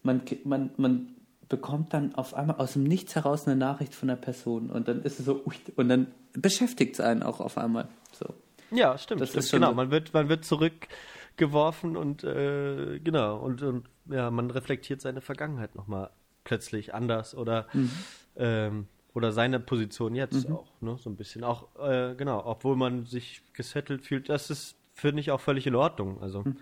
man, 0.03 0.21
man, 0.45 0.71
man 0.77 1.09
bekommt 1.49 1.95
dann 1.95 2.15
auf 2.17 2.35
einmal 2.35 2.57
aus 2.57 2.75
dem 2.75 2.85
Nichts 2.85 3.15
heraus 3.15 3.47
eine 3.47 3.57
Nachricht 3.57 3.95
von 3.95 4.11
einer 4.11 4.21
Person 4.21 4.69
und 4.71 4.89
dann 4.89 5.03
ist 5.03 5.21
es 5.21 5.25
so, 5.27 5.43
ui, 5.47 5.55
und 5.77 5.89
dann 5.89 6.09
beschäftigt 6.35 6.95
es 6.95 7.01
einen 7.01 7.23
auch 7.23 7.41
auf 7.41 7.57
einmal. 7.57 7.89
So. 8.13 8.27
Ja, 8.73 8.99
stimmt. 8.99 9.21
Das 9.23 9.31
stimmt. 9.31 9.45
ist 9.45 9.51
genau, 9.53 9.69
so- 9.69 9.75
man 9.75 9.91
wird, 9.91 10.13
man 10.13 10.29
wird 10.29 10.45
zurückgeworfen 10.45 11.97
und 11.97 12.25
äh, 12.25 12.99
genau, 13.03 13.39
und, 13.39 13.63
und 13.63 13.87
ja, 14.11 14.31
man 14.31 14.51
reflektiert 14.51 15.01
seine 15.01 15.21
Vergangenheit 15.21 15.75
nochmal 15.77 16.11
plötzlich 16.45 16.95
anders 16.95 17.35
oder 17.35 17.67
Mhm. 17.73 17.91
Ähm, 18.37 18.87
oder 19.15 19.33
seine 19.33 19.61
Position 19.61 20.15
jetzt 20.15 20.51
auch, 20.51 20.67
ne? 20.81 20.99
So 21.03 21.09
ein 21.11 21.17
bisschen. 21.17 21.43
Auch, 21.45 21.69
äh, 21.79 22.15
genau, 22.17 22.43
obwohl 22.45 22.77
man 22.77 23.07
sich 23.07 23.43
gesettelt 23.55 24.05
fühlt, 24.05 24.29
das 24.29 24.51
ist, 24.51 24.77
finde 24.95 25.21
ich, 25.21 25.31
auch 25.31 25.41
völlig 25.41 25.67
in 25.67 25.75
Ordnung. 25.75 26.21
Also 26.23 26.43
Mhm. 26.43 26.57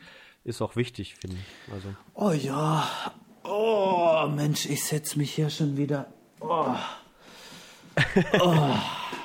ist 0.45 0.63
auch 0.63 0.77
wichtig, 0.77 1.15
finde 1.17 1.37
ich. 1.37 1.73
Also. 1.73 1.89
Oh 2.15 2.31
ja, 2.33 2.87
oh 3.45 4.29
Mensch, 4.35 4.67
ich 4.67 4.85
setze 4.85 5.19
mich 5.19 5.33
hier 5.35 5.51
schon 5.51 5.77
wieder. 5.77 6.07
Oh. 6.41 6.75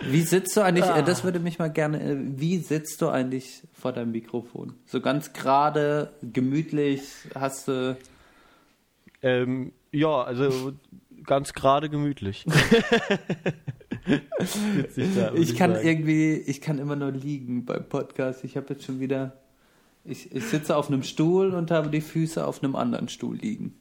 Wie 0.02 0.22
sitzt 0.22 0.56
du 0.56 0.62
eigentlich, 0.62 0.86
äh, 0.86 1.04
das 1.04 1.24
würde 1.24 1.40
mich 1.40 1.60
mal 1.60 1.70
gerne, 1.72 2.02
äh, 2.02 2.18
wie 2.20 2.58
sitzt 2.60 3.02
du 3.02 3.10
eigentlich 3.10 3.64
vor 3.74 3.92
deinem 3.92 4.12
Mikrofon? 4.12 4.74
So 4.86 5.02
ganz 5.02 5.34
gerade, 5.34 6.14
gemütlich, 6.22 7.02
hast 7.36 7.68
du, 7.68 7.98
Ähm, 9.22 9.74
ja, 9.92 10.22
also 10.24 10.72
ganz 11.30 11.54
gerade 11.54 11.90
gemütlich. 11.90 12.46
Witzig 14.08 15.16
da, 15.16 15.32
würd 15.32 15.38
ich 15.40 15.56
kann 15.56 15.76
sagen. 15.76 15.88
irgendwie, 15.88 16.34
ich 16.38 16.60
kann 16.62 16.80
immer 16.80 16.96
nur 16.96 17.12
liegen 17.12 17.66
beim 17.66 17.88
Podcast. 17.88 18.44
Ich 18.44 18.58
habe 18.58 18.68
jetzt 18.74 18.84
schon 18.84 19.00
wieder, 19.00 19.38
ich, 20.04 20.34
ich 20.36 20.46
sitze 20.46 20.76
auf 20.76 20.88
einem 20.88 21.04
Stuhl 21.04 21.54
und 21.54 21.70
habe 21.72 21.90
die 21.90 22.02
Füße 22.02 22.46
auf 22.46 22.64
einem 22.64 22.76
anderen 22.76 23.10
Stuhl 23.10 23.36
liegen. 23.38 23.78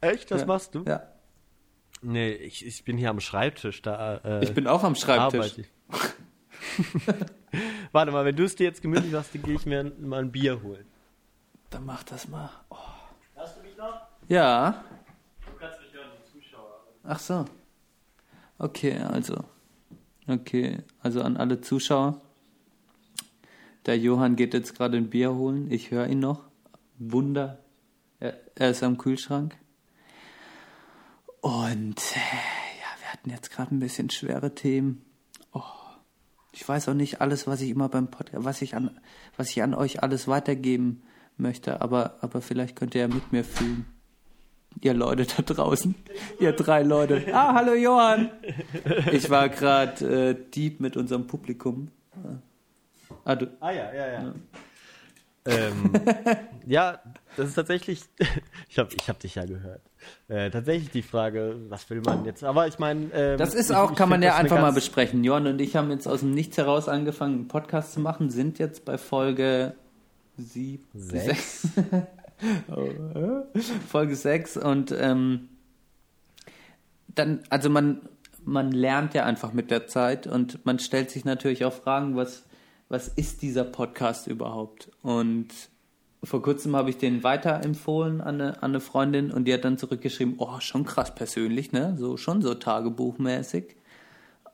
Echt, 0.00 0.30
das 0.30 0.42
Ja. 0.42 0.46
machst 0.46 0.74
du? 0.74 0.84
Ja, 0.86 1.02
Nee, 2.04 2.32
ich, 2.32 2.66
ich 2.66 2.84
bin 2.84 2.98
hier 2.98 3.10
am 3.10 3.20
Schreibtisch, 3.20 3.80
da 3.80 4.16
äh, 4.24 4.42
ich 4.42 4.52
bin 4.54 4.66
auch 4.66 4.82
am 4.82 4.96
Schreibtisch. 4.96 5.58
ich. 5.58 5.66
Warte 7.92 8.10
mal, 8.10 8.24
wenn 8.24 8.34
du 8.34 8.42
es 8.44 8.56
dir 8.56 8.64
jetzt 8.64 8.82
gemütlich 8.82 9.12
machst, 9.12 9.34
dann 9.34 9.42
gehe 9.42 9.54
ich 9.54 9.66
mir 9.66 9.84
mal 10.00 10.20
ein 10.20 10.32
Bier 10.32 10.62
holen. 10.62 10.84
Dann 11.70 11.86
mach 11.86 12.02
das 12.02 12.26
mal. 12.28 12.50
Oh. 12.70 12.76
Hörst 13.36 13.56
du 13.56 13.62
mich 13.62 13.76
noch? 13.76 14.00
Ja, 14.28 14.82
Du 15.46 15.52
kannst 15.60 15.80
mich 15.80 15.92
hören, 15.94 16.08
die 16.18 16.40
Zuschauer. 16.40 16.82
Ach 17.04 17.18
so. 17.18 17.44
Okay, 18.58 18.98
also. 18.98 19.44
Okay, 20.28 20.78
also 21.00 21.22
an 21.22 21.36
alle 21.36 21.60
Zuschauer. 21.60 22.20
Der 23.86 23.98
Johann 23.98 24.36
geht 24.36 24.54
jetzt 24.54 24.76
gerade 24.76 24.96
ein 24.96 25.10
Bier 25.10 25.34
holen. 25.34 25.70
Ich 25.70 25.90
höre 25.90 26.06
ihn 26.06 26.20
noch. 26.20 26.44
Wunder. 26.98 27.58
Er, 28.20 28.38
er 28.54 28.70
ist 28.70 28.82
am 28.84 28.98
Kühlschrank. 28.98 29.56
Und 31.40 31.98
äh, 32.14 32.18
ja, 32.78 33.00
wir 33.00 33.12
hatten 33.12 33.30
jetzt 33.30 33.50
gerade 33.50 33.74
ein 33.74 33.80
bisschen 33.80 34.10
schwere 34.10 34.54
Themen. 34.54 35.04
Oh, 35.52 35.62
ich 36.52 36.66
weiß 36.68 36.88
auch 36.88 36.94
nicht 36.94 37.20
alles, 37.20 37.48
was 37.48 37.60
ich 37.60 37.70
immer 37.70 37.88
beim 37.88 38.08
Podcast, 38.08 38.44
was 38.44 38.62
ich 38.62 38.76
an, 38.76 38.96
was 39.36 39.50
ich 39.50 39.60
an 39.62 39.74
euch 39.74 40.04
alles 40.04 40.28
weitergeben 40.28 41.02
möchte, 41.36 41.80
aber, 41.80 42.18
aber 42.20 42.40
vielleicht 42.40 42.76
könnt 42.76 42.94
ihr 42.94 43.00
ja 43.02 43.08
mit 43.08 43.32
mir 43.32 43.44
fühlen. 43.44 43.86
Ihr 44.80 44.94
Leute 44.94 45.24
da 45.26 45.42
draußen, 45.54 45.94
ihr 46.40 46.52
drei 46.52 46.82
Leute. 46.82 47.22
Ah, 47.32 47.54
hallo 47.54 47.74
Johann. 47.74 48.30
Ich 49.12 49.30
war 49.30 49.48
gerade 49.48 50.30
äh, 50.30 50.36
deep 50.54 50.80
mit 50.80 50.96
unserem 50.96 51.26
Publikum. 51.26 51.88
Ah, 53.24 53.34
du, 53.36 53.46
Ah 53.60 53.70
ja, 53.70 53.92
ja, 53.94 54.12
ja. 54.12 54.34
Ähm, 55.44 55.92
ja, 56.66 57.00
das 57.36 57.48
ist 57.48 57.54
tatsächlich, 57.54 58.02
ich 58.68 58.78
habe 58.78 58.90
ich 58.94 59.08
hab 59.08 59.18
dich 59.20 59.34
ja 59.34 59.44
gehört. 59.44 59.80
Äh, 60.28 60.50
tatsächlich 60.50 60.90
die 60.90 61.02
Frage, 61.02 61.56
was 61.68 61.88
will 61.90 62.00
man 62.00 62.24
jetzt? 62.24 62.42
Aber 62.44 62.66
ich 62.68 62.78
meine, 62.78 63.06
ähm, 63.12 63.38
Das 63.38 63.54
ist 63.54 63.70
ich- 63.70 63.76
auch, 63.76 63.90
ich 63.92 63.96
kann 63.96 64.08
man 64.08 64.22
ja 64.22 64.36
einfach 64.36 64.60
mal 64.60 64.72
besprechen. 64.72 65.22
Johann 65.24 65.46
und 65.48 65.60
ich 65.60 65.74
haben 65.76 65.90
jetzt 65.90 66.06
aus 66.08 66.20
dem 66.20 66.32
Nichts 66.32 66.58
heraus 66.58 66.88
angefangen, 66.88 67.34
einen 67.34 67.48
Podcast 67.48 67.92
zu 67.92 68.00
machen, 68.00 68.30
sind 68.30 68.58
jetzt 68.60 68.84
bei 68.84 68.98
Folge 68.98 69.74
sieb 70.38 70.84
Sechs. 70.94 71.64
Äh, 71.76 72.02
Folge 73.88 74.16
6 74.16 74.56
und 74.56 74.94
ähm, 74.98 75.48
dann, 77.14 77.40
also 77.50 77.70
man, 77.70 78.08
man 78.44 78.72
lernt 78.72 79.14
ja 79.14 79.24
einfach 79.24 79.52
mit 79.52 79.70
der 79.70 79.86
Zeit 79.86 80.26
und 80.26 80.64
man 80.64 80.78
stellt 80.78 81.10
sich 81.10 81.24
natürlich 81.24 81.64
auch 81.64 81.72
Fragen, 81.72 82.16
was, 82.16 82.44
was 82.88 83.08
ist 83.08 83.42
dieser 83.42 83.64
Podcast 83.64 84.26
überhaupt? 84.26 84.90
Und 85.02 85.48
vor 86.24 86.42
kurzem 86.42 86.76
habe 86.76 86.90
ich 86.90 86.98
den 86.98 87.22
weiterempfohlen 87.24 88.20
an 88.20 88.40
eine, 88.40 88.62
an 88.62 88.70
eine 88.70 88.80
Freundin 88.80 89.32
und 89.32 89.44
die 89.46 89.54
hat 89.54 89.64
dann 89.64 89.78
zurückgeschrieben, 89.78 90.36
oh, 90.38 90.60
schon 90.60 90.84
krass 90.84 91.14
persönlich, 91.14 91.72
ne? 91.72 91.96
So, 91.98 92.16
schon 92.16 92.42
so 92.42 92.54
tagebuchmäßig. 92.54 93.76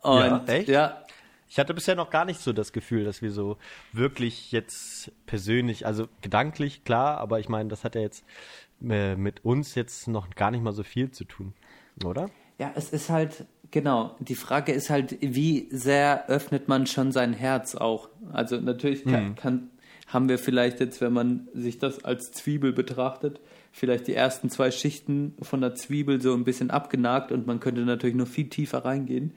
Und, 0.03 0.19
Ja, 0.19 0.45
echt? 0.47 0.69
Ja, 0.69 1.03
Ich 1.49 1.59
hatte 1.59 1.75
bisher 1.75 1.95
noch 1.95 2.11
gar 2.11 2.25
nicht 2.25 2.41
so 2.41 2.53
das 2.53 2.73
Gefühl, 2.73 3.05
dass 3.05 3.23
wir 3.23 3.31
so 3.31 3.57
wirklich 3.93 4.53
jetzt 4.53 5.11
persönlich, 5.27 5.87
also 5.87 6.09
gedanklich 6.21 6.85
klar, 6.85 7.19
aber 7.19 7.41
ich 7.41 7.49
meine, 7.49 7.69
das 7.69 7.85
hat 7.85 7.95
ja 7.95 8.03
jetzt 8.03 8.25
äh, 8.87 9.17
mit 9.17 9.45
uns 9.45 9.75
jetzt 9.75 10.09
noch 10.09 10.31
gar 10.35 10.51
nicht 10.51 10.63
mal 10.63 10.73
so 10.73 10.83
viel 10.83 11.11
zu 11.11 11.25
tun, 11.25 11.55
oder? 12.05 12.31
Ja, 12.59 12.73
es 12.75 12.91
ist 12.91 13.09
halt, 13.09 13.47
genau, 13.71 14.15
die 14.21 14.35
Frage 14.35 14.73
ist 14.73 14.91
halt, 14.91 15.17
wie 15.21 15.69
sehr 15.71 16.29
öffnet 16.29 16.69
man 16.69 16.87
schon 16.87 17.13
sein 17.13 17.33
Herz 17.33 17.75
auch? 17.75 18.09
Also 18.33 18.57
natürlich 18.57 19.05
kann, 19.05 19.35
kann, 19.35 19.71
haben 20.07 20.29
wir 20.29 20.39
vielleicht 20.39 20.81
jetzt, 20.81 21.01
wenn 21.01 21.13
man 21.13 21.49
sich 21.55 21.79
das 21.79 22.05
als 22.05 22.33
Zwiebel 22.33 22.73
betrachtet, 22.73 23.41
vielleicht 23.73 24.07
die 24.07 24.15
ersten 24.15 24.51
zwei 24.51 24.71
Schichten 24.71 25.35
von 25.41 25.61
der 25.61 25.75
Zwiebel 25.75 26.21
so 26.21 26.35
ein 26.35 26.45
bisschen 26.45 26.71
abgenagt 26.71 27.31
und 27.33 27.47
man 27.47 27.61
könnte 27.61 27.83
natürlich 27.83 28.17
noch 28.17 28.27
viel 28.27 28.49
tiefer 28.49 28.85
reingehen. 28.85 29.33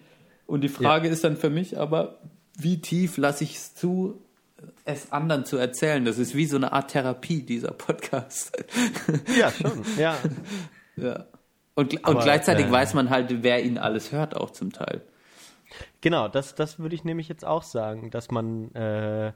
Und 0.51 0.65
die 0.65 0.69
Frage 0.69 1.07
ist 1.07 1.23
dann 1.23 1.37
für 1.37 1.49
mich 1.49 1.79
aber, 1.79 2.19
wie 2.57 2.81
tief 2.81 3.15
lasse 3.15 3.45
ich 3.45 3.55
es 3.55 3.73
zu, 3.73 4.21
es 4.83 5.13
anderen 5.13 5.45
zu 5.45 5.55
erzählen? 5.55 6.03
Das 6.03 6.17
ist 6.17 6.35
wie 6.35 6.45
so 6.45 6.57
eine 6.57 6.73
Art 6.73 6.91
Therapie, 6.91 7.41
dieser 7.41 7.71
Podcast. 7.71 8.51
Ja, 9.39 9.49
schon, 9.49 9.81
ja. 9.97 10.17
ja. 10.97 11.25
Und, 11.75 11.93
und 11.93 12.05
Aber, 12.05 12.21
gleichzeitig 12.21 12.65
äh, 12.65 12.71
weiß 12.71 12.95
man 12.95 13.09
halt, 13.09 13.43
wer 13.43 13.63
ihn 13.63 13.77
alles 13.77 14.11
hört, 14.11 14.35
auch 14.35 14.51
zum 14.51 14.73
Teil. 14.73 14.99
Genau, 16.01 16.27
das, 16.27 16.55
das 16.55 16.79
würde 16.79 16.95
ich 16.95 17.03
nämlich 17.03 17.29
jetzt 17.29 17.45
auch 17.45 17.61
sagen, 17.61 18.09
dass 18.09 18.31
man, 18.31 18.73
äh, 18.73 19.33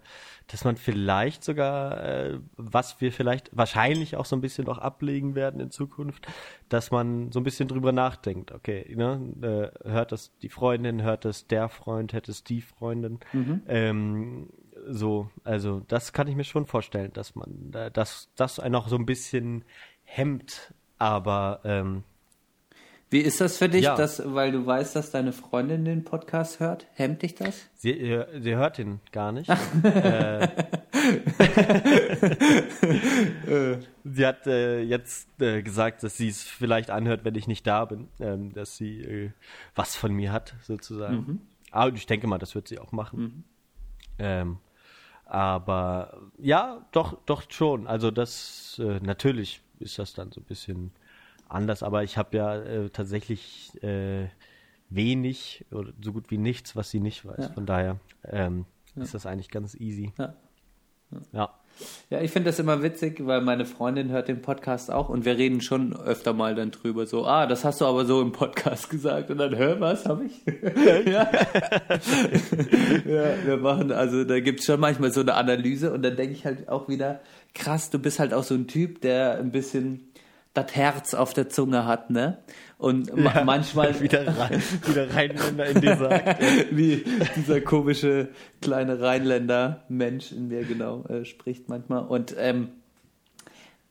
dass 0.48 0.64
man 0.64 0.78
vielleicht 0.78 1.44
sogar, 1.44 2.04
äh, 2.04 2.40
was 2.58 3.00
wir 3.02 3.12
vielleicht 3.12 3.56
wahrscheinlich 3.56 4.16
auch 4.16 4.26
so 4.26 4.36
ein 4.36 4.42
bisschen 4.42 4.66
noch 4.66 4.80
ablegen 4.80 5.36
werden 5.36 5.60
in 5.60 5.70
Zukunft, 5.70 6.28
dass 6.68 6.90
man 6.90 7.32
so 7.32 7.40
ein 7.40 7.44
bisschen 7.44 7.68
drüber 7.68 7.92
nachdenkt. 7.92 8.52
Okay, 8.52 8.92
ne, 8.96 9.72
äh, 9.84 9.90
hört 9.90 10.12
das 10.12 10.36
die 10.40 10.50
Freundin, 10.50 11.04
hört 11.04 11.24
das 11.24 11.46
der 11.46 11.70
Freund, 11.70 12.14
hört 12.14 12.30
es 12.30 12.44
die 12.44 12.62
Freundin. 12.62 13.20
Ähm, 13.68 14.50
so, 14.88 15.30
also 15.44 15.82
das 15.88 16.14
kann 16.14 16.28
ich 16.28 16.36
mir 16.36 16.44
schon 16.44 16.66
vorstellen, 16.66 17.14
dass 17.14 17.36
man, 17.36 17.72
äh, 17.76 17.92
dass 17.92 18.32
das 18.36 18.60
einen 18.60 18.74
auch 18.74 18.88
so 18.88 18.96
ein 18.96 19.06
bisschen 19.06 19.66
hemmt, 20.04 20.74
aber 20.98 21.62
ähm, 21.64 22.04
Wie 23.12 23.20
ist 23.20 23.40
das 23.40 23.58
für 23.58 23.70
dich, 23.70 23.84
Ja. 23.84 23.96
dass, 23.96 24.22
weil 24.34 24.52
du 24.52 24.66
weißt, 24.66 24.96
dass 24.96 25.12
deine 25.12 25.32
Freundin 25.32 25.86
den 25.86 26.04
Podcast 26.04 26.60
hört? 26.60 26.88
Hemmt 26.96 27.22
dich 27.22 27.36
das? 27.36 27.68
Sie, 27.76 27.94
sie 28.40 28.56
hört 28.56 28.80
ihn 28.80 29.00
gar 29.12 29.32
nicht. 29.32 29.48
äh, 29.84 30.48
sie 34.04 34.26
hat 34.26 34.48
äh, 34.48 34.82
jetzt 34.82 35.42
äh, 35.42 35.62
gesagt, 35.62 36.04
dass 36.04 36.18
sie 36.18 36.30
es 36.30 36.44
vielleicht 36.44 36.90
anhört, 36.90 37.24
wenn 37.26 37.36
ich 37.36 37.48
nicht 37.48 37.66
da 37.68 37.86
bin, 37.86 38.08
ähm, 38.20 38.54
dass 38.54 38.78
sie 38.78 39.02
äh, 39.02 39.32
was 39.76 39.96
von 39.96 40.14
mir 40.14 40.32
hat, 40.32 40.56
sozusagen. 40.64 41.42
Aber 41.72 41.94
ich 41.96 42.06
denke 42.08 42.28
mal, 42.28 42.38
das 42.38 42.56
wird 42.56 42.68
sie 42.68 42.80
auch 42.80 42.92
machen. 42.92 43.44
Ähm, 44.18 44.58
aber 45.26 46.18
ja, 46.38 46.86
doch, 46.92 47.18
doch 47.26 47.44
schon. 47.50 47.88
Also 47.88 48.12
das 48.12 48.80
äh, 48.84 49.00
natürlich 49.02 49.62
ist 49.80 50.00
das 50.00 50.14
dann 50.14 50.32
so 50.32 50.40
ein 50.42 50.46
bisschen 50.46 50.92
anders, 51.48 51.84
aber 51.84 52.04
ich 52.04 52.18
habe 52.18 52.38
ja 52.38 52.56
äh, 52.56 52.90
tatsächlich 52.90 53.72
äh, 53.84 54.28
wenig 54.90 55.66
oder 55.72 55.92
so 56.02 56.14
gut 56.14 56.32
wie 56.32 56.38
nichts, 56.38 56.76
was 56.76 56.90
sie 56.90 57.00
nicht 57.00 57.26
weiß. 57.26 57.46
Ja. 57.46 57.50
Von 57.50 57.66
daher 57.66 58.00
ähm, 58.24 58.66
ist 58.96 59.14
das 59.14 59.26
eigentlich 59.26 59.50
ganz 59.50 59.76
easy. 59.76 60.14
Ja. 60.18 60.36
Ja. 61.32 61.50
Ja, 62.10 62.22
ich 62.22 62.32
finde 62.32 62.50
das 62.50 62.60
immer 62.60 62.82
witzig, 62.84 63.26
weil 63.26 63.42
meine 63.42 63.66
Freundin 63.66 64.10
hört 64.10 64.30
den 64.30 64.42
Podcast 64.42 64.90
auch 64.90 65.10
und 65.10 65.26
wir 65.26 65.38
reden 65.38 65.60
schon 65.60 65.94
öfter 65.94 66.32
mal 66.32 66.56
dann 66.56 66.72
drüber. 66.72 67.06
So, 67.06 67.26
ah, 67.26 67.48
das 67.48 67.66
hast 67.66 67.82
du 67.82 67.86
aber 67.86 68.06
so 68.06 68.22
im 68.22 68.32
Podcast 68.32 68.90
gesagt. 68.92 69.30
Und 69.30 69.40
dann, 69.40 69.58
hör, 69.58 69.82
was 69.82 70.06
habe 70.06 70.24
ich? 70.26 70.42
ja. 71.06 71.30
ja, 73.06 73.46
wir 73.46 73.58
machen, 73.58 73.92
also 73.92 74.24
da 74.24 74.40
gibt 74.40 74.62
es 74.62 74.66
schon 74.66 74.80
manchmal 74.80 75.12
so 75.12 75.20
eine 75.20 75.34
Analyse 75.34 75.92
und 75.92 76.02
dann 76.02 76.16
denke 76.16 76.34
ich 76.34 76.46
halt 76.46 76.70
auch 76.70 76.88
wieder, 76.88 77.20
krass, 77.54 77.90
du 77.90 78.00
bist 78.00 78.20
halt 78.20 78.34
auch 78.34 78.44
so 78.44 78.56
ein 78.56 78.68
Typ, 78.68 79.02
der 79.02 79.38
ein 79.38 79.52
bisschen 79.52 80.12
das 80.56 80.76
Herz 80.76 81.14
auf 81.14 81.34
der 81.34 81.50
Zunge 81.50 81.86
hat, 81.86 82.10
ne? 82.10 82.40
Und 82.78 83.16
ma 83.16 83.44
manchmal 83.44 84.00
wieder 84.02 84.26
rein, 84.38 84.62
wieder 84.88 85.14
Rheinländer 85.14 85.66
in 85.68 85.82
dir 85.82 85.96
sagt. 85.98 86.42
wie 86.72 87.06
dieser 87.36 87.62
komische 87.62 88.30
kleine 88.62 89.00
Rheinländer 89.00 89.84
Mensch 89.90 90.32
in 90.32 90.48
mir 90.48 90.64
genau 90.64 91.04
äh, 91.06 91.24
spricht 91.26 91.70
manchmal 91.70 92.04
und 92.06 92.36
ähm, 92.38 92.70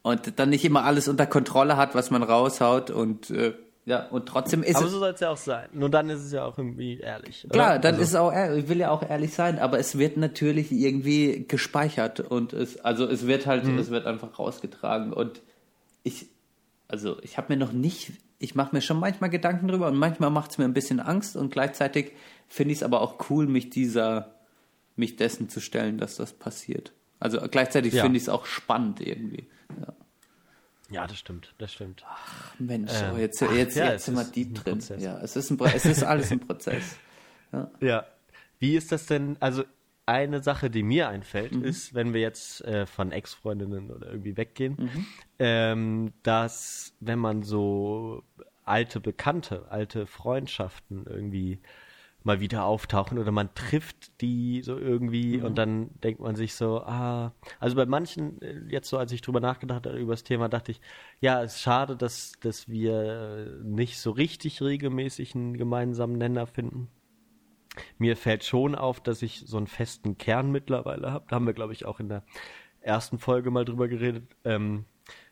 und 0.03 0.39
dann 0.39 0.51
nicht 0.51 0.65
immer 0.65 0.85
alles 0.85 1.09
unter 1.09 1.27
Kontrolle 1.27 1.77
hat, 1.77 1.95
was 1.95 2.11
man 2.11 2.23
raushaut 2.23 2.91
und 2.91 3.31
äh, 3.31 3.55
ja 3.87 4.07
und 4.09 4.27
trotzdem 4.27 4.63
ist 4.63 4.77
Aber 4.77 4.87
es 4.87 4.93
so 4.93 4.99
soll 4.99 5.11
es 5.11 5.21
ja 5.21 5.31
auch 5.31 5.37
sein. 5.39 5.69
Nur 5.73 5.89
dann 5.91 6.11
ist 6.11 6.21
es 6.25 6.33
ja 6.33 6.45
auch 6.45 6.59
irgendwie 6.59 6.99
ehrlich. 6.99 7.45
oder? 7.47 7.53
klar, 7.55 7.79
dann 7.79 7.95
Also- 7.95 8.03
ist 8.03 8.09
es 8.11 8.15
auch 8.17 8.33
ehr- 8.33 8.55
ich 8.57 8.69
will 8.69 8.79
ja 8.79 8.91
auch 8.91 9.03
ehrlich 9.09 9.33
sein, 9.35 9.59
aber 9.59 9.79
es 9.79 9.97
wird 9.99 10.17
natürlich 10.19 10.71
irgendwie 10.73 11.47
gespeichert 11.49 12.21
und 12.21 12.53
es 12.53 12.83
also 12.85 13.07
es 13.07 13.27
wird 13.27 13.47
halt 13.47 13.65
Mhm. 13.65 13.79
es 13.79 13.91
wird 13.91 14.07
einfach 14.07 14.39
rausgetragen 14.39 15.13
und 15.13 15.41
ich 16.03 16.27
also 16.95 17.21
ich 17.23 17.37
habe 17.39 17.53
mir 17.53 17.59
noch 17.59 17.73
nicht 17.73 18.13
ich 18.39 18.55
mache 18.55 18.75
mir 18.75 18.83
schon 18.83 19.01
manchmal 19.01 19.31
Gedanken 19.31 19.69
drüber 19.69 19.89
und 19.89 19.97
manchmal 19.97 20.31
macht 20.31 20.51
es 20.53 20.59
mir 20.59 20.65
ein 20.65 20.75
bisschen 20.75 21.01
Angst 21.01 21.35
und 21.37 21.51
gleichzeitig 21.51 22.13
finde 22.49 22.73
ich 22.73 22.79
es 22.79 22.83
aber 22.83 23.01
auch 23.01 23.31
cool, 23.31 23.47
mich 23.47 23.71
dieser, 23.71 24.35
mich 24.97 25.17
dessen 25.17 25.49
zu 25.49 25.61
stellen, 25.61 25.99
dass 25.99 26.17
das 26.17 26.33
passiert. 26.33 26.93
Also 27.21 27.41
gleichzeitig 27.51 27.95
Ja. 27.95 28.03
finde 28.03 28.19
ich 28.19 28.25
es 28.25 28.29
auch 28.29 28.45
spannend 28.47 29.01
irgendwie. 29.01 29.47
Ja. 29.81 29.93
Ja, 30.91 31.07
das 31.07 31.19
stimmt, 31.19 31.55
das 31.59 31.73
stimmt. 31.73 32.05
Mensch, 32.59 32.93
Ähm, 32.95 33.13
oh, 33.15 33.19
jetzt, 33.19 33.43
ach, 33.43 33.53
jetzt, 33.55 33.77
ja, 33.77 33.93
jetzt 33.93 34.05
sind 34.05 34.15
wir 34.15 34.25
deep 34.25 34.55
drin. 34.55 34.75
Prozess. 34.79 35.03
Ja, 35.03 35.19
es 35.23 35.35
ist, 35.37 35.51
ein, 35.51 35.59
es 35.75 35.87
ist 35.87 36.05
alles 36.05 36.31
ein 36.31 36.41
Prozess. 36.41 36.97
Ja. 37.81 38.05
Wie 38.61 38.77
ist 38.77 38.93
das 38.93 39.07
denn? 39.07 39.37
Also 39.41 39.65
eine 40.07 40.43
Sache, 40.43 40.71
die 40.71 40.83
mir 40.83 41.09
einfällt, 41.09 41.53
ist, 41.63 41.95
wenn 41.95 42.13
wir 42.13 42.21
jetzt 42.21 42.63
äh, 42.65 42.87
von 42.87 43.13
Ex-Freundinnen 43.13 43.91
oder 43.91 44.09
irgendwie 44.09 44.37
weggehen, 44.37 44.77
ähm, 45.39 46.13
dass 46.23 46.95
wenn 47.01 47.19
man 47.19 47.43
so 47.43 48.23
alte 48.65 49.01
Bekannte, 49.01 49.67
alte 49.71 50.07
Freundschaften 50.07 51.07
irgendwie 51.07 51.61
mal 52.23 52.41
wieder 52.41 52.65
auftauchen 52.65 53.19
oder 53.19 53.31
man 53.33 53.55
trifft 53.55 54.21
die 54.23 54.63
so 54.63 54.79
irgendwie 54.79 55.43
und 55.43 55.57
dann 55.57 55.91
denkt 56.03 56.21
man 56.21 56.35
sich 56.37 56.55
so, 56.55 56.81
ah, 56.81 57.35
also 57.61 57.77
bei 57.77 57.85
manchen, 57.85 58.41
äh, 58.41 58.61
jetzt 58.69 58.89
so 58.89 58.97
als 58.97 59.13
ich 59.13 59.21
drüber 59.21 59.41
nachgedacht 59.41 59.87
habe 59.87 59.99
über 59.99 60.15
das 60.15 60.25
Thema, 60.25 60.49
dachte 60.49 60.73
ich, 60.73 60.81
ja, 61.21 61.43
es 61.43 61.57
ist 61.57 61.61
schade, 61.61 61.97
dass, 61.97 62.33
dass 62.41 62.69
wir 62.69 63.61
nicht 63.63 63.99
so 63.99 64.11
richtig 64.11 64.63
regelmäßig 64.63 65.35
einen 65.35 65.57
gemeinsamen 65.57 66.17
Nenner 66.17 66.47
finden. 66.47 66.89
Mir 67.99 68.17
fällt 68.17 68.45
schon 68.45 68.75
auf, 68.75 69.01
dass 69.01 69.23
ich 69.23 69.43
so 69.47 69.57
einen 69.57 69.67
festen 69.67 70.19
Kern 70.19 70.51
mittlerweile 70.51 71.13
habe. 71.13 71.27
Da 71.29 71.37
haben 71.37 71.47
wir, 71.47 71.55
glaube 71.55 71.73
ich, 71.73 71.85
auch 71.87 72.01
in 72.01 72.09
der 72.09 72.23
ersten 72.81 73.19
Folge 73.19 73.51
mal 73.51 73.65
drüber 73.65 73.89
geredet, 73.89 74.25
ähm, 74.45 74.85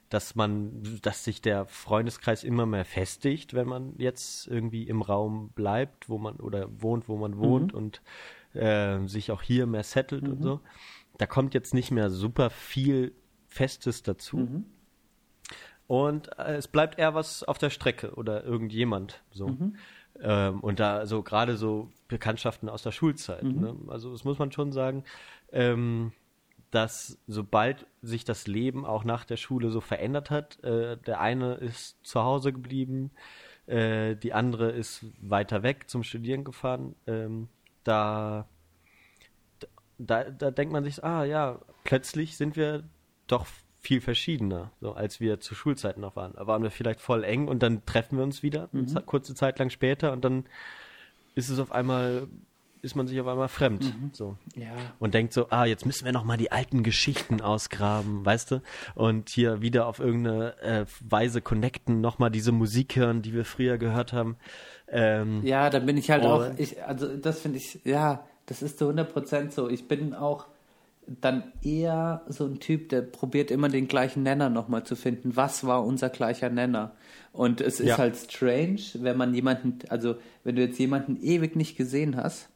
dass 0.09 0.35
man, 0.35 1.01
dass 1.03 1.25
sich 1.25 1.41
der 1.41 1.67
Freundeskreis 1.67 2.45
immer 2.45 2.67
mehr 2.67 2.85
festigt, 2.85 3.55
wenn 3.55 3.67
man 3.67 3.95
jetzt 3.97 4.47
irgendwie 4.47 4.85
im 4.87 5.01
Raum 5.03 5.51
bleibt, 5.55 6.09
wo 6.09 6.19
man 6.19 6.37
oder 6.37 6.69
wohnt, 6.83 7.09
wo 7.09 7.17
man 7.17 7.39
wohnt 7.39 7.73
und 7.73 8.03
äh, 8.55 9.07
sich 9.07 9.31
auch 9.31 9.43
hier 9.43 9.67
mehr 9.67 9.85
settelt 9.85 10.29
und 10.29 10.43
so. 10.43 10.61
Da 11.19 11.27
kommt 11.27 11.55
jetzt 11.55 11.73
nicht 11.73 11.91
mehr 11.91 12.11
super 12.11 12.51
viel 12.51 13.15
Festes 13.47 14.03
dazu. 14.03 14.39
Und 15.87 16.39
äh, 16.39 16.57
es 16.57 16.69
bleibt 16.69 16.99
eher 16.99 17.15
was 17.15 17.43
auf 17.43 17.59
der 17.59 17.71
Strecke 17.71 18.15
oder 18.15 18.45
irgendjemand 18.45 19.23
so. 19.31 19.47
Ähm, 20.21 20.61
und 20.61 20.81
da 20.81 21.07
so 21.07 21.23
gerade 21.23 21.57
so 21.57 21.91
Bekanntschaften 22.09 22.69
aus 22.69 22.83
der 22.83 22.93
Schulzeit. 22.93 23.43
Ne? 23.43 23.77
Also 23.89 24.13
das 24.13 24.25
muss 24.25 24.39
man 24.39 24.53
schon 24.53 24.73
sagen, 24.73 25.05
ähm, 25.53 26.13
dass 26.71 27.19
sobald 27.27 27.87
sich 28.01 28.25
das 28.25 28.47
Leben 28.47 28.87
auch 28.87 29.05
nach 29.05 29.25
der 29.25 29.37
Schule 29.37 29.71
so 29.71 29.81
verändert 29.81 30.31
hat, 30.31 30.63
äh, 30.65 30.97
der 30.97 31.21
eine 31.21 31.55
ist 31.55 31.99
zu 32.03 32.23
Hause 32.23 32.53
geblieben, 32.53 33.11
äh, 33.67 34.17
die 34.17 34.33
andere 34.33 34.71
ist 34.71 35.05
weiter 35.21 35.63
weg 35.63 35.89
zum 35.89 36.03
Studieren 36.03 36.45
gefahren, 36.45 36.95
ähm, 37.07 37.49
da, 37.85 38.49
da, 39.99 40.25
da 40.25 40.51
denkt 40.51 40.73
man 40.73 40.85
sich, 40.85 41.05
ah 41.05 41.25
ja, 41.25 41.61
plötzlich 41.85 42.37
sind 42.37 42.57
wir 42.57 42.85
doch 43.27 43.47
viel 43.83 44.01
verschiedener, 44.01 44.71
so 44.81 44.93
als 44.93 45.21
wir 45.21 45.41
zu 45.41 45.55
Schulzeiten 45.55 46.01
noch 46.01 46.15
waren. 46.17 46.33
Da 46.35 46.47
waren 46.47 46.63
wir 46.63 46.71
vielleicht 46.71 47.01
voll 47.01 47.25
eng 47.25 47.49
und 47.49 47.63
dann 47.63 47.85
treffen 47.85 48.17
wir 48.17 48.25
uns 48.25 48.43
wieder, 48.43 48.69
eine 48.73 48.87
Ze- 48.87 49.03
kurze 49.03 49.35
Zeit 49.35 49.59
lang 49.59 49.71
später 49.71 50.13
und 50.13 50.25
dann 50.25 50.45
ist 51.35 51.49
es 51.49 51.59
auf 51.59 51.73
einmal, 51.73 52.29
ist 52.83 52.95
man 52.95 53.07
sich 53.09 53.21
auf 53.21 53.27
einmal 53.27 53.49
fremd, 53.49 53.93
so. 54.13 54.37
Ja. 54.55 54.73
Und 55.01 55.15
denkt 55.15 55.33
so, 55.33 55.49
ah, 55.51 55.65
jetzt 55.65 55.85
müssen 55.85 56.05
wir 56.05 56.13
noch 56.13 56.23
mal 56.25 56.37
die 56.37 56.53
alten 56.53 56.83
Geschichten 56.85 57.41
ausgraben, 57.41 58.25
weißt 58.25 58.53
du? 58.53 58.63
Und 58.95 59.29
hier 59.31 59.63
wieder 59.63 59.87
auf 59.87 59.99
irgendeine 59.99 60.57
äh, 60.63 60.87
Weise 61.01 61.41
connecten, 61.43 62.01
noch 62.01 62.19
mal 62.21 62.31
diese 62.31 62.53
Musik 62.53 62.95
hören, 62.97 63.21
die 63.23 63.33
wir 63.33 63.45
früher 63.45 63.79
gehört 63.79 64.13
haben. 64.13 64.37
Ähm, 64.89 65.43
Ja, 65.45 65.71
da 65.71 65.81
bin 65.81 65.97
ich 65.97 66.11
halt 66.11 66.25
auch, 66.25 66.47
ich, 66.57 66.83
also 66.85 67.17
das 67.17 67.41
finde 67.41 67.59
ich, 67.59 67.81
ja, 67.85 68.25
das 68.47 68.63
ist 68.63 68.79
zu 68.79 68.89
100% 68.91 69.51
so. 69.51 69.69
Ich 69.69 69.89
bin 69.89 70.15
auch 70.15 70.47
dann 71.07 71.43
eher 71.63 72.23
so 72.29 72.47
ein 72.47 72.61
Typ, 72.61 72.89
der 72.89 73.03
probiert 73.03 73.51
immer 73.51 73.69
den 73.69 73.89
gleichen 73.89 74.23
Nenner 74.23 74.49
nochmal 74.51 74.85
zu 74.85 74.95
finden. 74.97 75.37
Was 75.37 75.67
war 75.67 75.85
unser 75.85 76.09
gleicher 76.09 76.49
Nenner? 76.49 76.93
Und 77.33 77.61
es 77.61 77.81
ist 77.81 77.89
Ja. 77.89 77.99
halt 77.99 78.17
strange, 78.17 78.81
wenn 78.95 79.17
man 79.17 79.35
jemanden, 79.35 79.79
also 79.89 80.15
wenn 80.45 80.57
du 80.57 80.63
jetzt 80.63 80.79
jemanden 80.79 81.17
ewig 81.23 81.57
nicht 81.57 81.77
gesehen 81.77 82.17
hast 82.17 82.49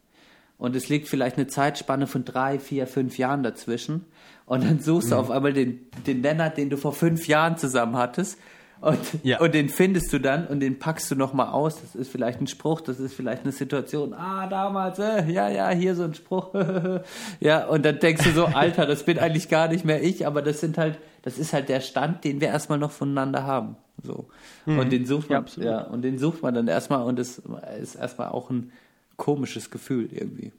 und 0.58 0.76
es 0.76 0.88
liegt 0.88 1.08
vielleicht 1.08 1.36
eine 1.36 1.46
Zeitspanne 1.48 2.06
von 2.06 2.24
drei, 2.24 2.58
vier, 2.58 2.86
fünf 2.86 3.18
Jahren 3.18 3.42
dazwischen 3.42 4.04
und 4.46 4.64
dann 4.64 4.78
suchst 4.80 5.08
Mhm. 5.08 5.10
du 5.12 5.16
auf 5.18 5.30
einmal 5.30 5.52
den, 5.52 5.80
den 6.06 6.20
Nenner, 6.20 6.48
den 6.50 6.70
du 6.70 6.76
vor 6.76 6.92
fünf 6.92 7.26
Jahren 7.28 7.56
zusammen 7.58 7.96
hattest 7.96 8.38
und, 8.80 8.98
Ja. 9.22 9.40
und 9.40 9.54
den 9.54 9.68
findest 9.68 10.12
du 10.12 10.18
dann 10.18 10.46
und 10.46 10.60
den 10.60 10.78
packst 10.78 11.10
du 11.10 11.14
nochmal 11.16 11.48
aus. 11.48 11.80
Das 11.80 11.94
ist 11.94 12.10
vielleicht 12.10 12.40
ein 12.40 12.46
Spruch, 12.46 12.80
das 12.80 13.00
ist 13.00 13.14
vielleicht 13.14 13.42
eine 13.42 13.52
Situation. 13.52 14.12
Ah, 14.14 14.46
damals, 14.48 14.98
äh, 14.98 15.24
ja, 15.30 15.48
ja, 15.48 15.70
hier 15.70 15.94
so 15.94 16.04
ein 16.04 16.14
Spruch. 16.14 16.52
ja, 17.40 17.66
und 17.66 17.84
dann 17.84 17.98
denkst 17.98 18.24
du 18.24 18.30
so, 18.32 18.46
Alter, 18.46 18.86
das 18.86 19.04
bin 19.04 19.18
eigentlich 19.18 19.48
gar 19.48 19.68
nicht 19.68 19.84
mehr 19.84 20.02
ich, 20.02 20.26
aber 20.26 20.42
das 20.42 20.60
sind 20.60 20.78
halt, 20.78 20.98
das 21.22 21.38
ist 21.38 21.52
halt 21.52 21.68
der 21.68 21.80
Stand, 21.80 22.24
den 22.24 22.40
wir 22.40 22.48
erstmal 22.48 22.78
noch 22.78 22.90
voneinander 22.92 23.44
haben. 23.44 23.76
So. 24.02 24.28
Und 24.66 24.90
den 24.92 25.06
sucht 25.06 25.28
Mhm. 25.28 25.32
Ja, 25.32 25.38
man, 25.38 25.44
absolut. 25.44 25.68
ja, 25.70 25.80
und 25.82 26.02
den 26.02 26.18
sucht 26.18 26.42
man 26.42 26.54
dann 26.54 26.68
erstmal 26.68 27.02
und 27.04 27.18
es 27.18 27.42
ist 27.80 27.94
erstmal 27.94 28.28
auch 28.28 28.50
ein 28.50 28.72
komisches 29.16 29.70
Gefühl 29.70 30.08
irgendwie. 30.12 30.52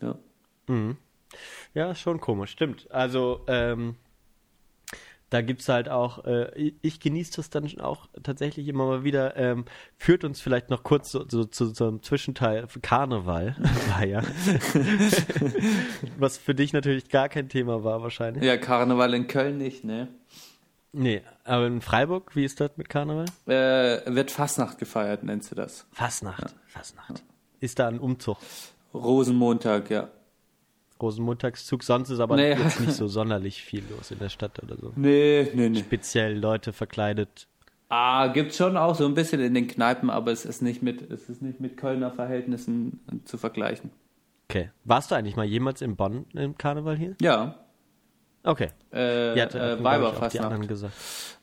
Ja. 0.00 0.14
Ja, 1.74 1.90
ist 1.90 2.00
schon 2.00 2.20
komisch, 2.20 2.52
stimmt. 2.52 2.86
Also, 2.90 3.40
ähm, 3.48 3.96
da 5.34 5.42
gibt's 5.42 5.68
halt 5.68 5.88
auch, 5.88 6.24
äh, 6.24 6.72
ich- 6.80 7.00
genieße 7.00 7.32
das 7.36 7.50
dann 7.50 7.68
auch 7.80 8.06
tatsächlich 8.22 8.68
immer 8.68 8.86
mal 8.86 9.04
wieder, 9.04 9.36
ähm, 9.36 9.64
führt 9.98 10.24
uns 10.24 10.40
vielleicht 10.40 10.70
noch 10.70 10.82
kurz 10.84 11.10
so, 11.10 11.24
so, 11.28 11.44
zu 11.44 11.66
so 11.74 11.88
einem 11.88 12.02
Zwischenteil, 12.02 12.66
Karneval 12.82 13.56
war 13.90 14.06
ja. 14.06 14.22
Was 16.18 16.36
für 16.38 16.54
dich 16.54 16.72
natürlich 16.72 17.08
gar 17.08 17.28
kein 17.28 17.48
Thema 17.48 17.84
war 17.84 18.02
wahrscheinlich. 18.02 18.44
ja, 18.44 18.56
Karneval 18.56 19.14
in 19.14 19.26
Köln 19.26 19.58
nicht, 19.58 19.84
ne? 19.84 20.08
Nee, 20.92 21.22
aber 21.42 21.66
in 21.66 21.80
Freiburg, 21.80 22.36
wie 22.36 22.44
ist 22.44 22.60
das 22.60 22.70
mit 22.76 22.88
Karneval? 22.88 23.24
Äh, 23.46 24.14
wird 24.14 24.30
Fastnacht 24.30 24.78
gefeiert, 24.78 25.24
nennst 25.24 25.50
du 25.50 25.56
das? 25.56 25.86
Fastnacht, 25.90 26.54
Fastnacht. 26.68 27.22
Ist 27.60 27.78
da 27.80 27.88
ein 27.88 27.98
Umzug? 27.98 28.38
Rosenmontag, 28.92 29.90
ja. 29.90 30.08
Rosenmontagszug, 31.04 31.82
sonst 31.82 32.10
ist 32.10 32.20
aber 32.20 32.36
Nee. 32.36 32.54
jetzt 32.54 32.80
nicht 32.80 32.92
so 32.94 33.06
sonderlich 33.20 33.62
viel 33.62 33.82
los 33.96 34.10
in 34.10 34.18
der 34.18 34.28
Stadt 34.30 34.62
oder 34.62 34.76
so. 34.76 34.92
Nee, 34.96 35.50
nee, 35.54 35.68
nee. 35.68 35.78
Speziell 35.80 36.38
Leute 36.38 36.72
verkleidet. 36.72 37.46
Ah, 37.90 38.28
gibt's 38.28 38.56
schon 38.56 38.76
auch 38.76 38.94
so 38.94 39.04
ein 39.04 39.14
bisschen 39.14 39.40
in 39.40 39.54
den 39.54 39.68
Kneipen, 39.68 40.08
aber 40.10 40.32
es 40.32 40.44
ist 40.44 40.62
nicht 40.62 40.82
mit, 40.82 41.10
es 41.10 41.28
ist 41.28 41.42
nicht 41.42 41.60
mit 41.60 41.76
Kölner 41.76 42.10
Verhältnissen 42.10 43.00
zu 43.24 43.36
vergleichen. 43.38 43.90
Okay. 44.50 44.70
Warst 44.84 45.10
du 45.10 45.14
eigentlich 45.14 45.36
mal 45.36 45.44
jemals 45.44 45.80
in 45.82 45.94
Bonn 45.96 46.24
im 46.32 46.56
Karneval 46.58 46.96
hier? 46.96 47.14
Ja, 47.20 47.56
Okay. 48.46 48.68
äh, 48.92 49.38
Ja, 49.38 49.44
äh, 49.44 49.48
ich, 49.48 49.54
auch 49.56 49.78
die 49.78 49.84
Weiberfastnacht. 49.84 50.68
gesagt. 50.68 50.94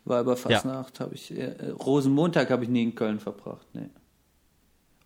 Weiberfastnacht 0.06 1.00
habe 1.00 1.16
ich, 1.16 1.36
äh, 1.36 1.70
Rosenmontag 1.84 2.50
habe 2.50 2.64
ich 2.64 2.70
nie 2.70 2.84
in 2.84 2.96
Köln 2.96 3.20
verbracht, 3.20 3.66
nee. 3.74 3.90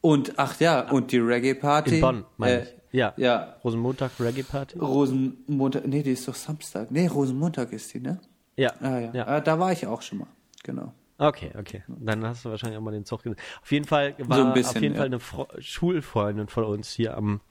Und, 0.05 0.33
ach 0.37 0.59
ja, 0.59 0.91
und 0.91 1.11
die 1.11 1.17
Reggae-Party. 1.17 1.95
In 1.95 2.01
Bonn, 2.01 2.25
meine 2.37 2.59
äh, 2.59 2.61
ich. 2.61 2.75
Ja. 2.91 3.13
Ja, 3.17 3.55
Rosenmontag 3.63 4.11
Reggae 4.19 4.43
Party? 4.43 4.77
Rosenmontag, 4.77 5.87
nee, 5.87 6.03
die 6.03 6.11
ist 6.11 6.27
doch 6.27 6.35
Samstag. 6.35 6.91
Nee, 6.91 7.07
Rosenmontag 7.07 7.73
ist 7.73 7.91
die, 7.91 8.01
ne? 8.01 8.19
Ja. 8.55 8.71
Ah 8.81 8.99
ja, 8.99 9.11
ja. 9.13 9.27
Ah, 9.27 9.41
da 9.41 9.59
war 9.59 9.71
ich 9.71 9.87
auch 9.87 10.03
schon 10.03 10.19
mal, 10.19 10.27
genau. 10.63 10.93
Okay, 11.17 11.51
okay. 11.57 11.83
Dann 11.87 12.23
hast 12.23 12.45
du 12.45 12.51
wahrscheinlich 12.51 12.77
auch 12.77 12.83
mal 12.83 12.91
den 12.91 13.03
Zug 13.03 13.23
gesehen. 13.23 13.39
Auf 13.63 13.71
jeden 13.71 13.85
Fall 13.85 14.13
war 14.19 14.37
So 14.37 14.53
bisschen, 14.53 14.75
auf 14.75 14.81
jeden 14.83 14.93
ja. 14.93 14.99
Fall 14.99 15.07
eine 15.07 15.19
Fro 15.19 15.47
Schulfreundin 15.57 16.49
von 16.49 16.65
uns 16.65 16.91
hier 16.91 17.17
am 17.17 17.41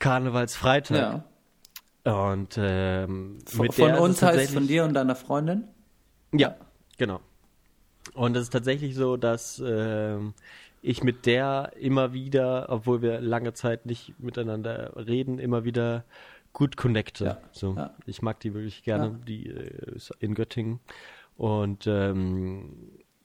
Karnevalsfreitag. 0.00 1.24
Ja. 2.04 2.28
Und 2.28 2.56
ähm, 2.58 3.38
Von, 3.46 3.62
mit 3.62 3.74
von 3.74 3.86
der 3.86 4.00
uns 4.02 4.20
heißt 4.20 4.52
von 4.52 4.66
dir 4.66 4.84
und 4.84 4.92
deiner 4.92 5.16
Freundin? 5.16 5.64
Ja, 6.30 6.56
genau. 6.98 7.20
Und 8.12 8.36
es 8.36 8.44
ist 8.44 8.52
tatsächlich 8.52 8.94
so, 8.94 9.16
dass 9.16 9.62
ähm, 9.64 10.34
ich 10.84 11.02
mit 11.02 11.24
der 11.26 11.72
immer 11.80 12.12
wieder, 12.12 12.66
obwohl 12.68 13.00
wir 13.02 13.20
lange 13.20 13.54
Zeit 13.54 13.86
nicht 13.86 14.18
miteinander 14.20 14.92
reden, 14.96 15.38
immer 15.38 15.64
wieder 15.64 16.04
gut 16.52 16.76
connecte. 16.76 17.24
Ja, 17.24 17.38
So, 17.52 17.74
ja. 17.74 17.94
Ich 18.06 18.22
mag 18.22 18.38
die 18.40 18.52
wirklich 18.54 18.82
gerne, 18.82 19.06
Ja. 19.06 19.18
die 19.26 19.48
äh, 19.48 19.94
ist 19.96 20.12
in 20.20 20.34
Göttingen. 20.34 20.80
Und 21.36 21.86
ähm, 21.86 22.76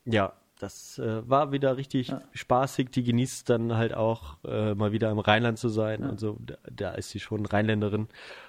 ja, 0.06 0.34
das 0.58 0.98
äh, 1.00 1.30
war 1.30 1.52
wieder 1.52 1.78
richtig 1.78 2.14
spaßig. 2.34 2.90
Die 2.92 3.04
genießt 3.04 3.50
dann 3.50 3.76
halt 3.76 3.94
auch 3.94 4.38
äh, 4.46 4.74
mal 4.74 4.92
wieder 4.92 5.12
im 5.12 5.20
Rheinland 5.20 5.58
zu 5.60 5.70
sein. 5.70 6.04
Also 6.04 6.38
da, 6.46 6.56
da 6.74 6.92
ist 6.92 7.12
sie 7.12 7.20
schon 7.20 7.46
Rheinländerin. 7.46 8.08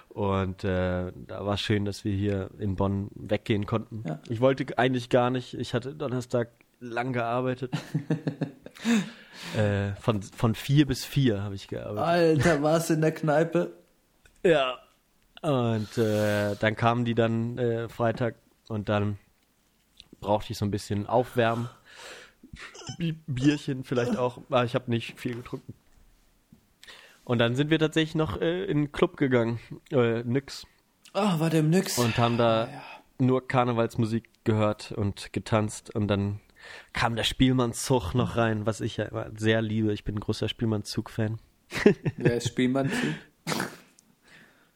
Und 0.09 0.63
äh, 0.63 1.11
da 1.27 1.45
war 1.45 1.57
schön, 1.57 1.85
dass 1.85 2.03
wir 2.03 2.13
hier 2.13 2.49
in 2.59 2.75
Bonn 2.75 3.09
weggehen 3.15 3.65
konnten. 3.65 4.03
Ich 4.29 4.41
wollte 4.41 4.77
eigentlich 4.77 5.09
gar 5.09 5.29
nicht. 5.29 5.53
Ich 5.53 5.73
hatte 5.73 5.93
Donnerstag 5.95 6.49
lang 6.81 7.13
gearbeitet. 7.13 7.71
äh, 9.55 9.93
von, 10.01 10.21
von 10.21 10.55
vier 10.55 10.85
bis 10.85 11.05
vier 11.05 11.41
habe 11.41 11.55
ich 11.55 11.67
gearbeitet. 11.67 12.45
Alter, 12.45 12.63
warst 12.63 12.89
du 12.89 12.95
in 12.95 13.01
der 13.01 13.13
Kneipe? 13.13 13.71
Ja. 14.43 14.79
Und 15.41 15.97
äh, 15.97 16.55
dann 16.55 16.75
kamen 16.75 17.05
die 17.05 17.15
dann 17.15 17.57
äh, 17.57 17.89
Freitag 17.89 18.35
und 18.67 18.89
dann 18.89 19.17
brauchte 20.19 20.51
ich 20.51 20.57
so 20.57 20.65
ein 20.65 20.71
bisschen 20.71 21.07
Aufwärmen. 21.07 21.69
Bi 22.97 23.13
Bierchen 23.27 23.83
vielleicht 23.83 24.17
auch. 24.17 24.39
Aber 24.49 24.65
ich 24.65 24.75
habe 24.75 24.89
nicht 24.91 25.19
viel 25.19 25.35
getrunken. 25.35 25.73
Und 27.23 27.39
dann 27.39 27.55
sind 27.55 27.69
wir 27.69 27.79
tatsächlich 27.79 28.15
noch 28.15 28.41
äh, 28.41 28.65
in 28.65 28.77
den 28.77 28.91
Club 28.91 29.17
gegangen. 29.17 29.59
Äh, 29.91 30.23
nix. 30.23 30.67
Ah, 31.13 31.39
war 31.39 31.49
der 31.49 31.61
im 31.61 31.69
Nix? 31.69 31.97
Und 31.97 32.17
haben 32.17 32.37
da 32.37 32.67
nur 33.19 33.47
Karnevalsmusik 33.47 34.29
gehört 34.43 34.91
und 34.91 35.31
getanzt 35.33 35.93
und 35.95 36.07
dann 36.07 36.39
kam 36.93 37.15
der 37.15 37.23
Spielmannszug 37.23 38.13
noch 38.13 38.35
rein, 38.37 38.65
was 38.65 38.81
ich 38.81 38.97
ja 38.97 39.05
immer 39.05 39.31
sehr 39.35 39.61
liebe. 39.61 39.93
Ich 39.93 40.03
bin 40.03 40.15
ein 40.15 40.19
großer 40.19 40.49
Spielmannszug-Fan. 40.49 41.39
Wer 42.17 42.37
ist 42.37 42.47
Spielmannzug? 42.47 43.13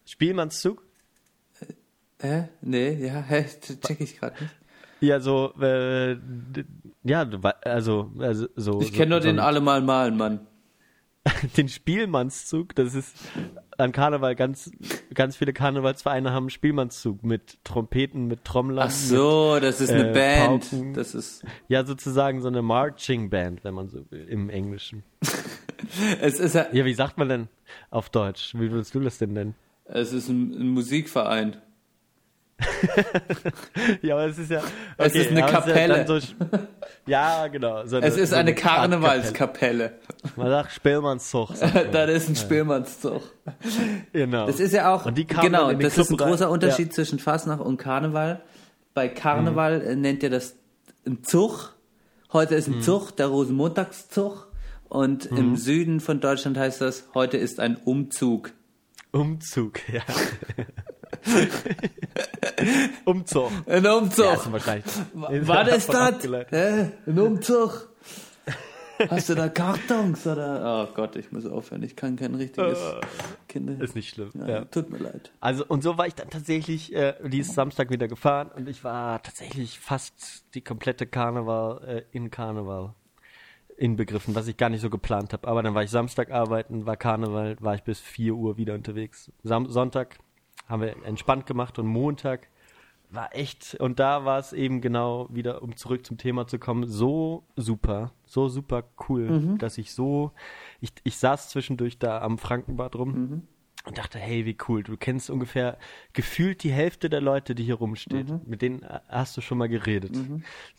Spielmannszug? 0.06 0.84
Hä? 2.22 2.50
Nee, 2.62 3.06
ja, 3.06 3.22
hä? 3.28 3.46
Check 3.86 4.00
ich 4.00 4.20
gerade 4.20 4.42
nicht. 4.42 4.56
Ja, 5.02 5.20
so, 5.20 5.54
äh, 5.62 6.18
ja, 7.04 7.30
also, 7.64 8.12
also 8.18 8.48
so. 8.56 8.82
Ich 8.82 8.94
kenne 8.94 9.12
nur 9.12 9.22
so, 9.22 9.28
den 9.28 9.38
so 9.38 9.42
Allemal 9.44 9.82
Malen, 9.82 10.18
Mann. 10.18 10.48
den 11.58 11.70
Spielmannszug. 11.70 12.76
Das 12.76 12.94
ist 12.96 13.16
an 13.78 13.92
Karneval 13.92 14.36
ganz, 14.36 14.72
ganz 15.14 15.36
viele 15.36 15.54
Karnevalsvereine 15.54 16.32
haben 16.32 16.50
Spielmannszug 16.50 17.24
mit 17.24 17.58
Trompeten, 17.64 18.28
mit 18.28 18.46
Trommlern. 18.46 18.88
Ach 18.88 18.92
so, 18.92 19.60
das 19.60 19.82
ist 19.82 19.92
eine 19.92 20.12
äh, 20.12 20.14
Band. 20.14 20.70
Pauken. 20.70 20.94
Das 20.94 21.14
ist. 21.16 21.44
Mit, 21.44 21.52
ja, 21.68 21.84
sozusagen 21.86 22.42
so 22.42 22.48
eine 22.48 22.62
Marching 22.62 23.30
Band, 23.30 23.64
wenn 23.64 23.74
man 23.74 23.90
so 23.90 24.06
will, 24.12 24.28
im 24.28 24.50
Englischen. 24.50 25.04
Es 26.22 26.40
ist, 26.40 26.56
ja- 26.56 26.68
Ja, 26.72 26.86
wie 26.86 26.94
sagt 26.94 27.18
man 27.18 27.28
denn 27.30 27.48
auf 27.92 28.10
Deutsch? 28.10 28.54
Wie 28.56 28.72
würdest 28.72 28.96
du 28.96 29.00
das 29.02 29.18
denn 29.18 29.34
nennen? 29.34 29.56
es 29.88 30.14
ist 30.14 30.30
ein, 30.30 30.52
ein 30.54 30.70
Musikverein. 30.70 31.58
Ja, 34.02 34.16
aber 34.16 34.26
es 34.28 34.38
ist 34.38 34.50
ja. 34.52 34.62
Es 34.98 35.14
ist 35.16 35.30
eine 35.32 35.42
ja 35.42 35.48
Kapelle. 35.48 36.06
dann 36.06 36.22
so, 36.22 36.28
ja, 37.06 37.48
genau. 37.48 37.86
So 37.86 37.98
Es 37.98 38.16
ist 38.18 38.30
so 38.30 38.36
eine. 38.36 38.56
Karnevalskapelle. 38.56 39.94
Man 40.36 40.48
sagt 40.50 40.72
Spielmannszug. 40.72 41.50
das 41.92 42.10
ist 42.12 42.30
ein 42.30 42.36
Spielmannszug. 42.36 43.22
genau. 44.14 44.48
Das 44.48 44.60
ist 44.60 44.74
ja 44.74 44.94
auch, 44.94 45.06
Und 45.06 45.18
die 45.18 45.28
genau, 45.28 45.72
das 45.74 45.98
ist 45.98 46.00
ein 46.00 46.06
Club 46.18 46.22
rein. 46.22 46.30
großer 46.32 46.50
Unterschied 46.50 46.88
Ja. 46.88 46.94
zwischen 46.94 47.20
Fastnacht 47.20 47.62
und 47.62 47.78
Karneval. 47.78 48.42
Bei 48.94 49.10
Karneval 49.10 49.82
äh, 49.82 49.96
nennt 49.96 50.24
ihr 50.24 50.30
das 50.30 50.56
ein 51.06 51.24
Zug. 51.24 51.74
Heute 52.32 52.54
Mhm. 52.54 52.60
ist 52.60 52.68
ein 52.68 52.82
Zug, 52.82 53.12
der 53.18 53.28
Rosenmontagszug. 53.28 54.48
Und 54.88 55.26
im 55.26 55.58
Süden 55.58 56.00
von 56.00 56.22
Deutschland 56.22 56.58
heißt 56.58 56.80
das, 56.80 57.10
heute 57.14 57.36
ist 57.38 57.60
ein 57.60 57.76
Umzug. 57.76 58.52
Umzug, 59.12 59.80
ja. 59.92 60.02
Umzug. 63.06 63.52
Ein 63.68 63.86
Umzug. 63.86 64.26
Ja, 64.26 64.52
wahrscheinlich. 64.52 64.86
Was 65.14 65.68
ist 65.78 65.90
das? 65.90 65.96
abgeleitet. 66.14 66.52
Hä? 66.52 66.92
Ein 67.10 67.20
Umzug? 67.20 67.90
Hast 69.10 69.28
du 69.28 69.36
da 69.36 69.50
Kartons 69.50 70.26
oder? 70.26 70.88
Oh 70.90 70.94
Gott, 70.96 71.18
ich 71.18 71.32
muss 71.32 71.46
aufhören. 71.46 71.84
Ich 71.84 71.96
kann 71.98 72.16
kein 72.16 72.34
richtiges 72.36 72.80
Kinder. 73.50 73.84
Ist 73.84 73.96
nicht 73.96 74.10
schlimm. 74.10 74.32
Ja, 74.36 74.48
Ja. 74.48 74.66
Tut 74.66 74.90
mir 74.90 75.00
leid. 75.00 75.32
Also, 75.42 75.66
und 75.68 75.84
so 75.84 75.98
war 75.98 76.08
ich 76.08 76.16
dann 76.16 76.30
tatsächlich 76.30 76.96
äh, 76.96 77.14
diesen 77.28 77.54
Samstag 77.54 77.90
wieder 77.90 78.08
gefahren 78.08 78.52
und 78.56 78.70
ich 78.70 78.84
war 78.86 79.22
tatsächlich 79.22 79.80
fast 79.80 80.46
die 80.56 80.62
komplette 80.62 81.08
Karneval 81.08 81.84
äh, 81.86 82.04
in 82.12 82.32
Karneval 82.32 82.94
inbegriffen, 83.78 84.34
was 84.36 84.48
ich 84.48 84.56
gar 84.56 84.70
nicht 84.70 84.80
so 84.80 84.90
geplant 84.90 85.34
habe. 85.34 85.46
Aber 85.48 85.62
dann 85.62 85.76
war 85.76 85.84
ich 85.84 85.90
Samstag 85.90 86.32
arbeiten, 86.32 86.86
war 86.86 86.96
Karneval, 86.96 87.58
war 87.60 87.76
ich 87.76 87.84
bis 87.84 88.00
4 88.00 88.34
Uhr 88.34 88.56
wieder 88.56 88.74
unterwegs. 88.74 89.30
Sam 89.44 89.70
Sonntag 89.70 90.18
haben 90.68 90.82
wir 90.82 90.96
entspannt 91.06 91.46
gemacht 91.46 91.80
und 91.80 91.88
Montag 91.88 92.48
war 93.12 93.36
echt, 93.36 93.76
und 93.80 94.00
da 94.00 94.26
war 94.26 94.40
es 94.40 94.52
eben 94.52 94.82
genau 94.82 95.28
wieder, 95.32 95.62
um 95.62 95.76
zurück 95.78 96.06
zum 96.06 96.18
Thema 96.18 96.48
zu 96.48 96.58
kommen, 96.60 96.88
so 96.88 97.44
super, 97.56 98.12
so 98.26 98.50
super 98.50 98.84
cool, 99.08 99.28
dass 99.60 99.78
ich 99.78 99.94
so, 99.94 100.32
ich, 100.82 100.90
ich 101.04 101.18
saß 101.18 101.50
zwischendurch 101.50 102.00
da 102.00 102.20
am 102.22 102.38
Frankenbad 102.38 102.96
rum 102.96 103.44
und 103.86 104.00
dachte, 104.00 104.18
hey, 104.18 104.46
wie 104.48 104.58
cool, 104.68 104.82
du 104.82 104.98
kennst 104.98 105.30
ungefähr 105.30 105.78
gefühlt 106.14 106.64
die 106.64 106.72
Hälfte 106.72 107.08
der 107.08 107.22
Leute, 107.22 107.54
die 107.54 107.64
hier 107.64 107.76
rumsteht. 107.76 108.28
Mit 108.48 108.64
denen 108.64 108.84
hast 109.08 109.38
du 109.38 109.42
schon 109.42 109.60
mal 109.60 109.70
geredet. 109.70 110.18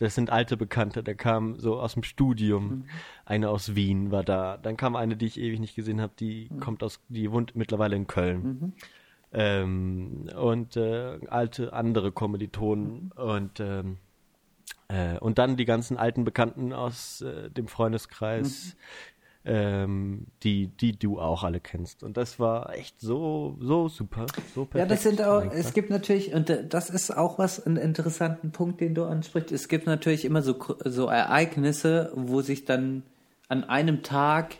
Das 0.01 0.17
sind 0.17 0.29
alte 0.29 0.57
Bekannte, 0.57 1.05
der 1.05 1.15
kam 1.15 1.59
so 1.61 1.79
aus 1.81 1.95
dem 1.95 2.03
Studium. 2.03 2.87
Eine 3.25 3.49
aus 3.51 3.77
Wien 3.77 4.11
war 4.11 4.25
da. 4.25 4.57
Dann 4.57 4.77
kam 4.77 4.97
eine, 4.97 5.17
die 5.17 5.27
ich 5.27 5.39
ewig 5.39 5.61
nicht 5.61 5.77
gesehen 5.77 6.01
habe, 6.01 6.13
die 6.19 6.51
kommt 6.61 6.83
aus, 6.83 7.01
die 7.09 7.31
wohnt 7.31 7.55
mittlerweile 7.55 7.95
in 7.95 8.09
Köln. 8.09 8.75
Ähm, 9.33 10.31
und 10.37 10.77
äh, 10.77 11.19
alte 11.29 11.73
andere 11.73 12.13
Kommilitonen 12.13 13.13
und 13.17 13.61
ähm, 13.61 13.99
äh, 14.89 15.19
und 15.19 15.39
dann 15.39 15.57
die 15.57 15.65
ganzen 15.65 15.97
alten 15.97 16.25
Bekannten 16.25 16.73
aus 16.73 17.21
äh, 17.21 17.51
dem 17.51 17.67
Freundeskreis, 17.67 18.77
ähm, 19.45 20.27
die, 20.43 20.69
die 20.69 20.99
du 20.99 21.21
auch 21.21 21.45
alle 21.45 21.61
kennst. 21.61 22.03
Und 22.03 22.17
das 22.17 22.39
war 22.39 22.73
echt 22.75 23.01
so, 23.01 23.57
so 23.61 23.89
super, 23.89 24.27
so 24.55 24.65
perfekt. 24.65 24.79
Ja, 24.79 24.87
das 24.87 25.03
sind 25.03 25.23
auch, 25.23 25.45
es 25.53 25.73
gibt 25.73 25.91
natürlich, 25.91 26.35
und 26.35 26.51
äh, 26.51 26.67
das 26.67 26.91
ist 26.91 27.17
auch 27.17 27.39
was, 27.39 27.65
einen 27.65 27.77
interessanten 27.77 28.53
Punkt, 28.53 28.81
den 28.81 28.95
du 28.95 29.05
ansprichst. 29.05 29.53
Es 29.53 29.69
gibt 29.69 29.87
natürlich 29.87 30.25
immer 30.25 30.43
so, 30.43 30.57
so 30.85 31.07
Ereignisse, 31.07 32.13
wo 32.15 32.41
sich 32.41 32.65
dann 32.65 33.03
an 33.49 33.65
einem 33.65 34.03
Tag 34.03 34.57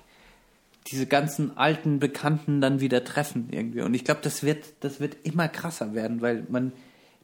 diese 0.87 1.07
ganzen 1.07 1.57
alten 1.57 1.99
Bekannten 1.99 2.61
dann 2.61 2.81
wieder 2.81 3.05
treffen 3.05 3.49
irgendwie. 3.51 3.83
Und 3.83 3.95
ich 3.95 4.05
glaube, 4.05 4.21
das 4.23 4.43
wird, 4.43 4.65
das 4.81 5.01
wird 5.01 5.17
immer 5.25 5.49
krasser 5.49 5.95
werden, 5.95 6.21
weil 6.21 6.47
man, 6.49 6.73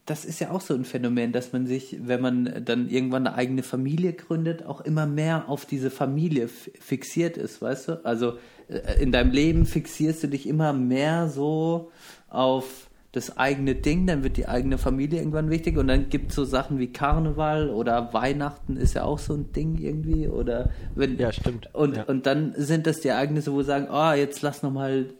das 0.04 0.24
ist 0.24 0.40
ja 0.40 0.50
auch 0.50 0.60
so 0.60 0.74
ein 0.74 0.84
Phänomen, 0.84 1.32
dass 1.32 1.52
man 1.52 1.66
sich, 1.66 1.98
wenn 2.02 2.20
man 2.20 2.64
dann 2.64 2.88
irgendwann 2.88 3.26
eine 3.26 3.36
eigene 3.36 3.62
Familie 3.62 4.14
gründet, 4.14 4.66
auch 4.66 4.80
immer 4.80 5.06
mehr 5.06 5.48
auf 5.48 5.64
diese 5.64 5.90
Familie 5.90 6.48
fixiert 6.48 7.36
ist, 7.36 7.62
weißt 7.62 7.88
du? 7.88 8.04
Also 8.04 8.38
äh, 8.68 9.00
in 9.00 9.12
deinem 9.12 9.30
Leben 9.30 9.64
fixierst 9.64 10.24
du 10.24 10.26
dich 10.26 10.48
immer 10.48 10.72
mehr 10.72 11.28
so 11.28 11.92
auf 12.28 12.88
das 13.12 13.36
eigene 13.36 13.74
Ding, 13.74 14.06
dann 14.06 14.24
wird 14.24 14.38
die 14.38 14.48
eigene 14.48 14.78
Familie 14.78 15.18
irgendwann 15.18 15.50
wichtig 15.50 15.76
und 15.76 15.86
dann 15.86 16.08
gibt 16.08 16.30
es 16.30 16.36
so 16.36 16.44
Sachen 16.44 16.78
wie 16.78 16.90
Karneval 16.92 17.68
oder 17.68 18.12
Weihnachten 18.14 18.76
ist 18.78 18.94
ja 18.94 19.04
auch 19.04 19.18
so 19.18 19.34
ein 19.34 19.52
Ding 19.52 19.76
irgendwie 19.76 20.28
oder 20.28 20.70
wenn 20.94 21.18
Ja, 21.18 21.30
stimmt. 21.30 21.68
und 21.74 21.96
Ja. 21.98 22.04
und 22.04 22.24
dann 22.24 22.54
sind 22.56 22.86
das 22.86 23.00
die 23.00 23.08
Ereignisse, 23.08 23.52
wo 23.52 23.58
wir 23.58 23.64
sagen, 23.64 23.88
oh, 23.90 24.12
jetzt 24.12 24.40
lass 24.40 24.62
noch 24.62 24.72
mal 24.72 25.10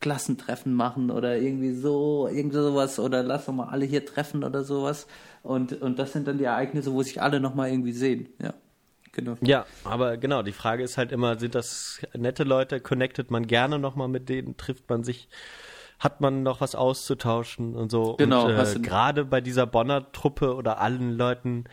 Klassentreffen 0.00 0.74
machen 0.74 1.10
oder 1.10 1.38
irgendwie 1.38 1.72
so, 1.72 2.28
irgendwie 2.30 2.56
sowas 2.56 2.98
oder 3.00 3.22
lass 3.22 3.46
noch 3.48 3.54
mal 3.54 3.68
alle 3.68 3.86
hier 3.86 4.04
treffen 4.04 4.44
oder 4.44 4.62
sowas 4.62 5.06
und 5.42 5.80
und 5.80 5.98
das 5.98 6.12
sind 6.12 6.28
dann 6.28 6.36
die 6.36 6.44
Ereignisse, 6.44 6.92
wo 6.92 7.02
sich 7.02 7.22
alle 7.22 7.40
noch 7.40 7.54
mal 7.54 7.70
irgendwie 7.70 7.92
sehen, 7.92 8.28
ja. 8.42 8.52
Genau. 9.12 9.36
Ja, 9.40 9.66
aber 9.84 10.16
genau, 10.16 10.42
die 10.42 10.52
Frage 10.52 10.84
ist 10.84 10.96
halt 10.98 11.10
immer, 11.12 11.38
sind 11.38 11.54
das 11.56 12.00
nette 12.16 12.44
Leute, 12.44 12.78
connectet 12.78 13.30
man 13.32 13.46
gerne 13.48 13.78
nochmal 13.78 14.06
mit 14.06 14.28
denen, 14.28 14.56
trifft 14.56 14.88
man 14.88 15.02
sich, 15.02 15.28
hat 15.98 16.20
man 16.20 16.42
noch 16.42 16.60
was 16.60 16.74
auszutauschen 16.74 17.74
und 17.74 17.90
so. 17.90 18.14
Genau, 18.16 18.46
Und 18.46 18.50
äh, 18.56 18.78
gerade 18.80 19.24
bei 19.24 19.40
dieser 19.40 19.66
Bonner 19.66 20.10
Truppe 20.12 20.54
oder 20.54 20.80
allen 20.80 21.16
Leuten, 21.16 21.64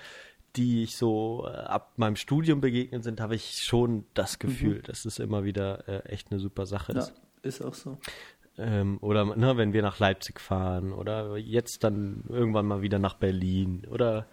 die 0.56 0.84
ich 0.84 0.96
so 0.98 1.48
äh, 1.48 1.56
ab 1.56 1.94
meinem 1.98 2.16
Studium 2.16 2.62
begegnet 2.62 3.04
sind, 3.04 3.20
habe 3.22 3.36
ich 3.36 3.64
schon 3.64 4.06
das 4.14 4.40
Gefühl, 4.40 4.82
dass 4.82 5.06
es 5.06 5.20
immer 5.20 5.44
wieder 5.44 5.88
äh, 5.88 6.10
echt 6.10 6.32
eine 6.32 6.40
super 6.40 6.66
Sache 6.66 6.94
Mhm. 6.94 6.98
Ja, 7.00 7.04
ist. 7.04 7.14
ist 7.44 7.62
auch 7.62 7.74
so. 7.74 7.98
Ähm, 8.58 8.98
oder 9.02 9.26
ne, 9.36 9.58
wenn 9.58 9.74
wir 9.74 9.82
nach 9.82 10.00
Leipzig 10.00 10.40
fahren 10.40 10.94
oder 10.94 11.36
jetzt 11.36 11.84
dann 11.84 12.24
irgendwann 12.30 12.66
mal 12.66 12.82
wieder 12.82 13.00
nach 13.00 13.16
Berlin 13.16 13.84
oder 13.92 14.26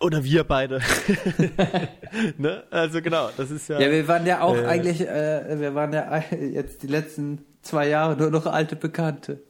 oder 0.00 0.24
wir 0.24 0.42
beide. 0.44 0.80
ne? 2.38 2.64
Also 2.70 3.00
genau, 3.00 3.30
das 3.36 3.50
ist 3.50 3.68
ja. 3.68 3.80
Ja, 3.80 3.90
wir 3.90 4.06
waren 4.08 4.26
ja 4.26 4.40
auch 4.42 4.56
Äh. 4.56 4.66
eigentlich, 4.66 5.00
äh, 5.00 5.58
wir 5.60 5.74
waren 5.74 5.92
ja 5.92 6.18
jetzt 6.32 6.82
die 6.82 6.88
letzten 6.88 7.44
zwei 7.64 7.88
Jahre 7.88 8.16
nur 8.16 8.30
noch 8.30 8.46
alte 8.46 8.76
Bekannte. 8.76 9.40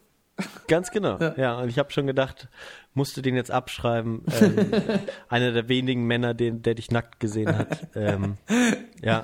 Ganz 0.66 0.90
genau. 0.90 1.18
Ja. 1.18 1.34
Ja, 1.36 1.58
und 1.60 1.68
ich 1.68 1.78
habe 1.78 1.92
schon 1.92 2.06
gedacht, 2.06 2.48
musst 2.94 3.16
du 3.16 3.22
den 3.22 3.36
jetzt 3.36 3.50
abschreiben. 3.50 4.22
Ähm, 4.40 4.66
einer 5.28 5.52
der 5.52 5.68
wenigen 5.68 6.06
Männer, 6.06 6.34
den, 6.34 6.62
der 6.62 6.74
dich 6.74 6.90
nackt 6.90 7.20
gesehen 7.20 7.56
hat. 7.56 7.86
Ähm, 7.94 8.36
ja, 9.02 9.22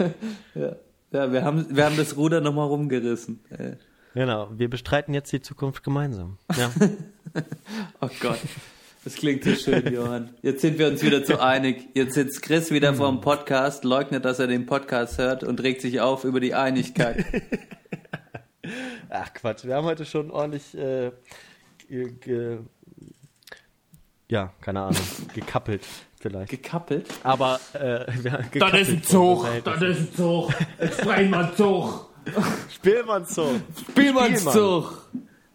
Ja, 0.54 0.76
ja 1.10 1.32
wir, 1.32 1.44
haben, 1.44 1.66
wir 1.74 1.84
haben 1.84 1.96
das 1.96 2.16
Ruder 2.16 2.40
nochmal 2.40 2.68
rumgerissen. 2.68 3.40
Äh, 3.50 3.72
genau. 4.14 4.50
Wir 4.56 4.70
bestreiten 4.70 5.12
jetzt 5.14 5.32
die 5.32 5.40
Zukunft 5.40 5.82
gemeinsam. 5.82 6.38
Ja. 6.56 6.70
Oh 8.00 8.08
Gott, 8.20 8.40
das 9.04 9.14
klingt 9.14 9.44
so 9.44 9.54
schön, 9.54 9.92
Johann. 9.92 10.30
Jetzt 10.42 10.62
sind 10.62 10.80
wir 10.80 10.88
uns 10.88 11.00
wieder 11.00 11.22
zu 11.22 11.40
einig. 11.40 11.90
Jetzt 11.94 12.14
sitzt 12.14 12.42
Chris 12.42 12.72
wieder 12.72 12.92
vor 12.92 13.08
dem 13.08 13.20
Podcast, 13.20 13.84
leugnet, 13.84 14.24
dass 14.24 14.40
er 14.40 14.48
den 14.48 14.66
Podcast 14.66 15.18
hört 15.18 15.44
und 15.44 15.62
regt 15.62 15.80
sich 15.80 16.00
auf 16.00 16.24
über 16.24 16.40
die 16.40 16.54
Einigkeit. 16.54 17.24
Ach 19.08 19.32
Quatsch, 19.34 19.64
wir 19.64 19.74
haben 19.74 19.86
heute 19.86 20.04
schon 20.04 20.30
ordentlich, 20.30 20.76
äh, 20.76 21.10
ja, 24.28 24.52
keine 24.60 24.80
Ahnung, 24.82 24.96
gekappelt 25.34 25.86
vielleicht. 26.20 26.50
Gekappelt? 26.50 27.08
Aber 27.22 27.58
äh, 27.74 28.06
wir 28.22 28.32
haben 28.32 28.42
Das 28.44 28.50
gekappelt 28.50 28.88
ist 28.88 28.90
ein 28.94 29.02
Zug, 29.02 29.46
das 29.64 29.82
ist 29.82 30.00
ein 30.00 30.14
Zug. 30.14 30.52
Sprechen 30.92 31.30
wir 31.30 31.38
einen 31.38 31.56
Zug. 31.56 32.06
Spielmannszug. 32.70 33.60
Spielmannszug! 33.90 35.08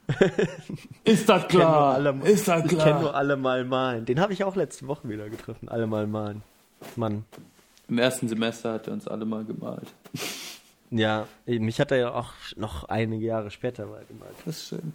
Ist 1.03 1.29
das 1.29 1.43
Ich 1.43 1.47
kenn 1.49 1.59
nur 1.59 1.67
klar? 1.67 1.93
alle, 1.95 2.15
Ist 2.23 2.47
das 2.47 2.63
ich 2.63 2.69
kenne 2.69 2.81
klar? 2.83 3.01
nur 3.01 3.15
alle 3.15 3.37
mal 3.37 3.63
malen. 3.65 4.05
Den 4.05 4.19
habe 4.19 4.33
ich 4.33 4.43
auch 4.43 4.55
letzte 4.55 4.87
Woche 4.87 5.07
wieder 5.09 5.29
getroffen. 5.29 5.67
Alle 5.69 5.87
mal 5.87 6.05
malen. 6.07 6.43
Mann. 6.95 7.25
Im 7.87 7.97
ersten 7.99 8.27
Semester 8.27 8.73
hat 8.73 8.87
er 8.87 8.93
uns 8.93 9.07
alle 9.07 9.25
mal 9.25 9.43
gemalt. 9.45 9.87
Ja, 10.91 11.27
mich 11.45 11.79
hat 11.79 11.91
er 11.91 11.97
ja 11.97 12.13
auch 12.13 12.31
noch 12.55 12.85
einige 12.85 13.25
Jahre 13.25 13.51
später 13.51 13.85
mal 13.85 14.03
gemalt. 14.07 14.35
Das 14.45 14.57
ist 14.57 14.67
schön. 14.69 14.93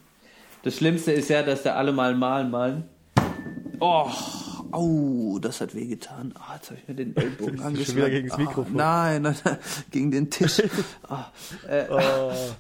Das 0.63 0.77
Schlimmste 0.77 1.13
ist 1.13 1.29
ja, 1.31 1.43
dass 1.43 1.63
der 1.63 1.77
alle 1.77 1.93
mal 1.93 2.15
malen 2.15 2.51
malen. 2.51 2.85
Oh, 3.81 4.11
oh, 4.73 5.39
das 5.41 5.61
hat 5.63 5.75
wehgetan. 5.75 6.35
Ah, 6.39 6.55
jetzt 6.57 6.71
habe 6.71 6.81
ich 6.83 6.89
mir 6.89 6.95
den 6.95 7.17
Ellbogen 7.17 7.61
angeschlagen. 7.61 7.85
schon 7.87 7.97
wieder 7.97 8.11
gegen 8.11 8.29
das 8.29 8.37
Ah, 8.37 8.41
Mikrofon? 8.41 8.77
nein, 8.77 9.23
nein, 9.23 9.37
nein, 9.45 9.59
gegen 9.91 10.11
den 10.11 10.31
Tisch. 10.31 10.63
Ah, 11.09 11.27
äh, 11.69 11.87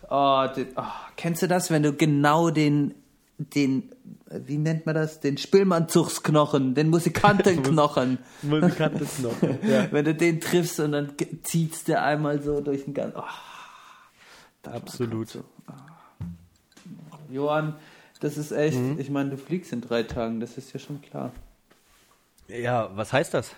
oh, 0.08 0.46
den, 0.56 0.68
oh, 0.76 0.82
kennst 1.16 1.42
du 1.42 1.46
das, 1.48 1.70
wenn 1.70 1.82
du 1.82 1.92
genau 1.92 2.50
den, 2.50 2.94
den, 3.54 3.90
wie 4.28 4.58
nennt 4.58 4.84
man 4.86 4.94
das, 4.94 5.20
den 5.20 5.38
Spielmannzugsknochen, 5.38 6.74
den 6.74 6.90
Musikantenknochen, 6.90 8.18
Musikantenknochen. 8.42 9.58
Ja. 9.68 9.88
wenn 9.92 10.04
du 10.04 10.14
den 10.14 10.40
triffst 10.40 10.78
und 10.80 10.92
dann 10.92 11.14
zieht's 11.42 11.84
dir 11.84 12.02
einmal 12.02 12.42
so 12.42 12.60
durch 12.60 12.84
den 12.84 12.94
ganzen. 12.94 13.16
Oh, 13.18 13.22
war 14.64 14.74
Absolut. 14.74 15.28
So. 15.30 15.44
Ah. 15.66 15.72
Johann, 17.30 17.76
das 18.20 18.36
ist 18.36 18.52
echt, 18.52 18.78
Mhm. 18.78 18.98
ich 19.00 19.08
meine, 19.10 19.30
du 19.30 19.38
fliegst 19.38 19.72
in 19.72 19.80
drei 19.80 20.02
Tagen, 20.02 20.40
das 20.40 20.58
ist 20.58 20.72
ja 20.72 20.78
schon 20.80 21.00
klar. 21.00 21.32
ja, 22.48 22.90
was 22.94 23.12
heißt 23.12 23.32
das? 23.34 23.52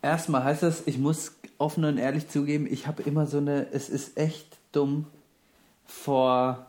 Erstmal 0.00 0.44
heißt 0.44 0.62
das, 0.62 0.82
ich 0.86 0.98
muss 0.98 1.32
offen 1.58 1.84
und 1.84 1.96
ehrlich 1.98 2.28
zugeben, 2.28 2.66
ich 2.70 2.86
habe 2.86 3.02
immer 3.04 3.26
so 3.26 3.38
eine, 3.38 3.68
es 3.72 3.88
ist 3.88 4.16
echt 4.18 4.58
dumm, 4.72 5.06
vor 5.86 6.66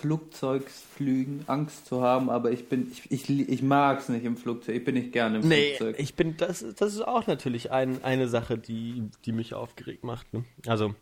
F- 0.00 0.04
F- 0.04 0.60
Flugzeugsflügen 0.60 1.44
Angst 1.46 1.86
zu 1.86 2.02
haben, 2.02 2.30
aber 2.30 2.50
ich 2.50 2.68
bin, 2.68 2.90
ich, 2.90 3.10
ich, 3.10 3.48
ich 3.48 3.62
mag 3.62 4.00
es 4.00 4.08
nicht 4.08 4.24
im 4.24 4.36
Flugzeug, 4.36 4.76
ich 4.76 4.84
bin 4.84 4.94
nicht 4.94 5.12
gerne 5.12 5.38
im 5.38 5.48
Nee, 5.48 5.74
Flugzeug. 5.76 5.96
ich 5.98 6.14
bin, 6.14 6.36
das, 6.36 6.64
das 6.76 6.94
ist 6.94 7.06
auch 7.06 7.26
natürlich 7.26 7.70
ein, 7.70 8.02
eine 8.04 8.28
Sache, 8.28 8.58
die, 8.58 9.04
die 9.24 9.32
mich 9.32 9.54
aufgeregt 9.54 10.04
macht. 10.04 10.32
Ne? 10.32 10.44
Also, 10.66 10.94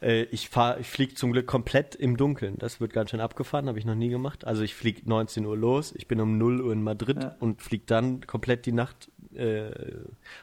äh, 0.00 0.22
ich 0.24 0.48
fahr, 0.48 0.78
ich 0.78 0.86
fliege 0.88 1.14
zum 1.14 1.32
Glück 1.32 1.46
komplett 1.46 1.94
im 1.94 2.16
Dunkeln. 2.16 2.56
Das 2.58 2.80
wird 2.80 2.92
ganz 2.92 3.10
schön 3.10 3.20
abgefahren, 3.20 3.66
habe 3.68 3.78
ich 3.78 3.84
noch 3.84 3.94
nie 3.96 4.08
gemacht. 4.10 4.44
Also 4.46 4.62
ich 4.62 4.74
fliege 4.74 5.02
19 5.08 5.44
Uhr 5.44 5.56
los, 5.56 5.92
ich 5.96 6.06
bin 6.06 6.20
um 6.20 6.38
0 6.38 6.60
Uhr 6.60 6.72
in 6.72 6.82
Madrid 6.82 7.22
Ja. 7.22 7.36
und 7.40 7.62
fliege 7.62 7.84
dann 7.86 8.26
komplett 8.26 8.64
die 8.66 8.72
Nacht. 8.72 9.10
Äh, 9.34 9.70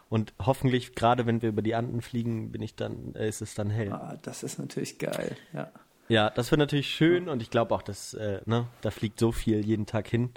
und 0.09 0.33
hoffentlich, 0.45 0.93
gerade 0.95 1.25
wenn 1.25 1.41
wir 1.41 1.49
über 1.49 1.61
die 1.61 1.73
Anden 1.75 2.01
fliegen, 2.01 2.51
bin 2.51 2.61
ich 2.61 2.75
dann, 2.75 3.15
äh, 3.15 3.27
ist 3.29 3.41
es 3.41 3.55
dann 3.55 3.69
hell. 3.69 3.91
ah, 3.91 4.17
das 4.21 4.43
ist 4.43 4.59
natürlich 4.59 4.99
geil, 4.99 5.35
ja. 5.53 5.71
Ja, 6.07 6.29
das 6.29 6.51
wird 6.51 6.59
natürlich 6.59 6.93
schön 6.93 7.29
und 7.29 7.41
ich 7.41 7.49
glaube 7.49 7.73
auch, 7.73 7.81
dass 7.81 8.13
äh, 8.13 8.41
ne, 8.45 8.67
da 8.81 8.91
fliegt 8.91 9.19
so 9.19 9.31
viel 9.31 9.65
jeden 9.65 9.85
Tag 9.85 10.07
hin. 10.07 10.31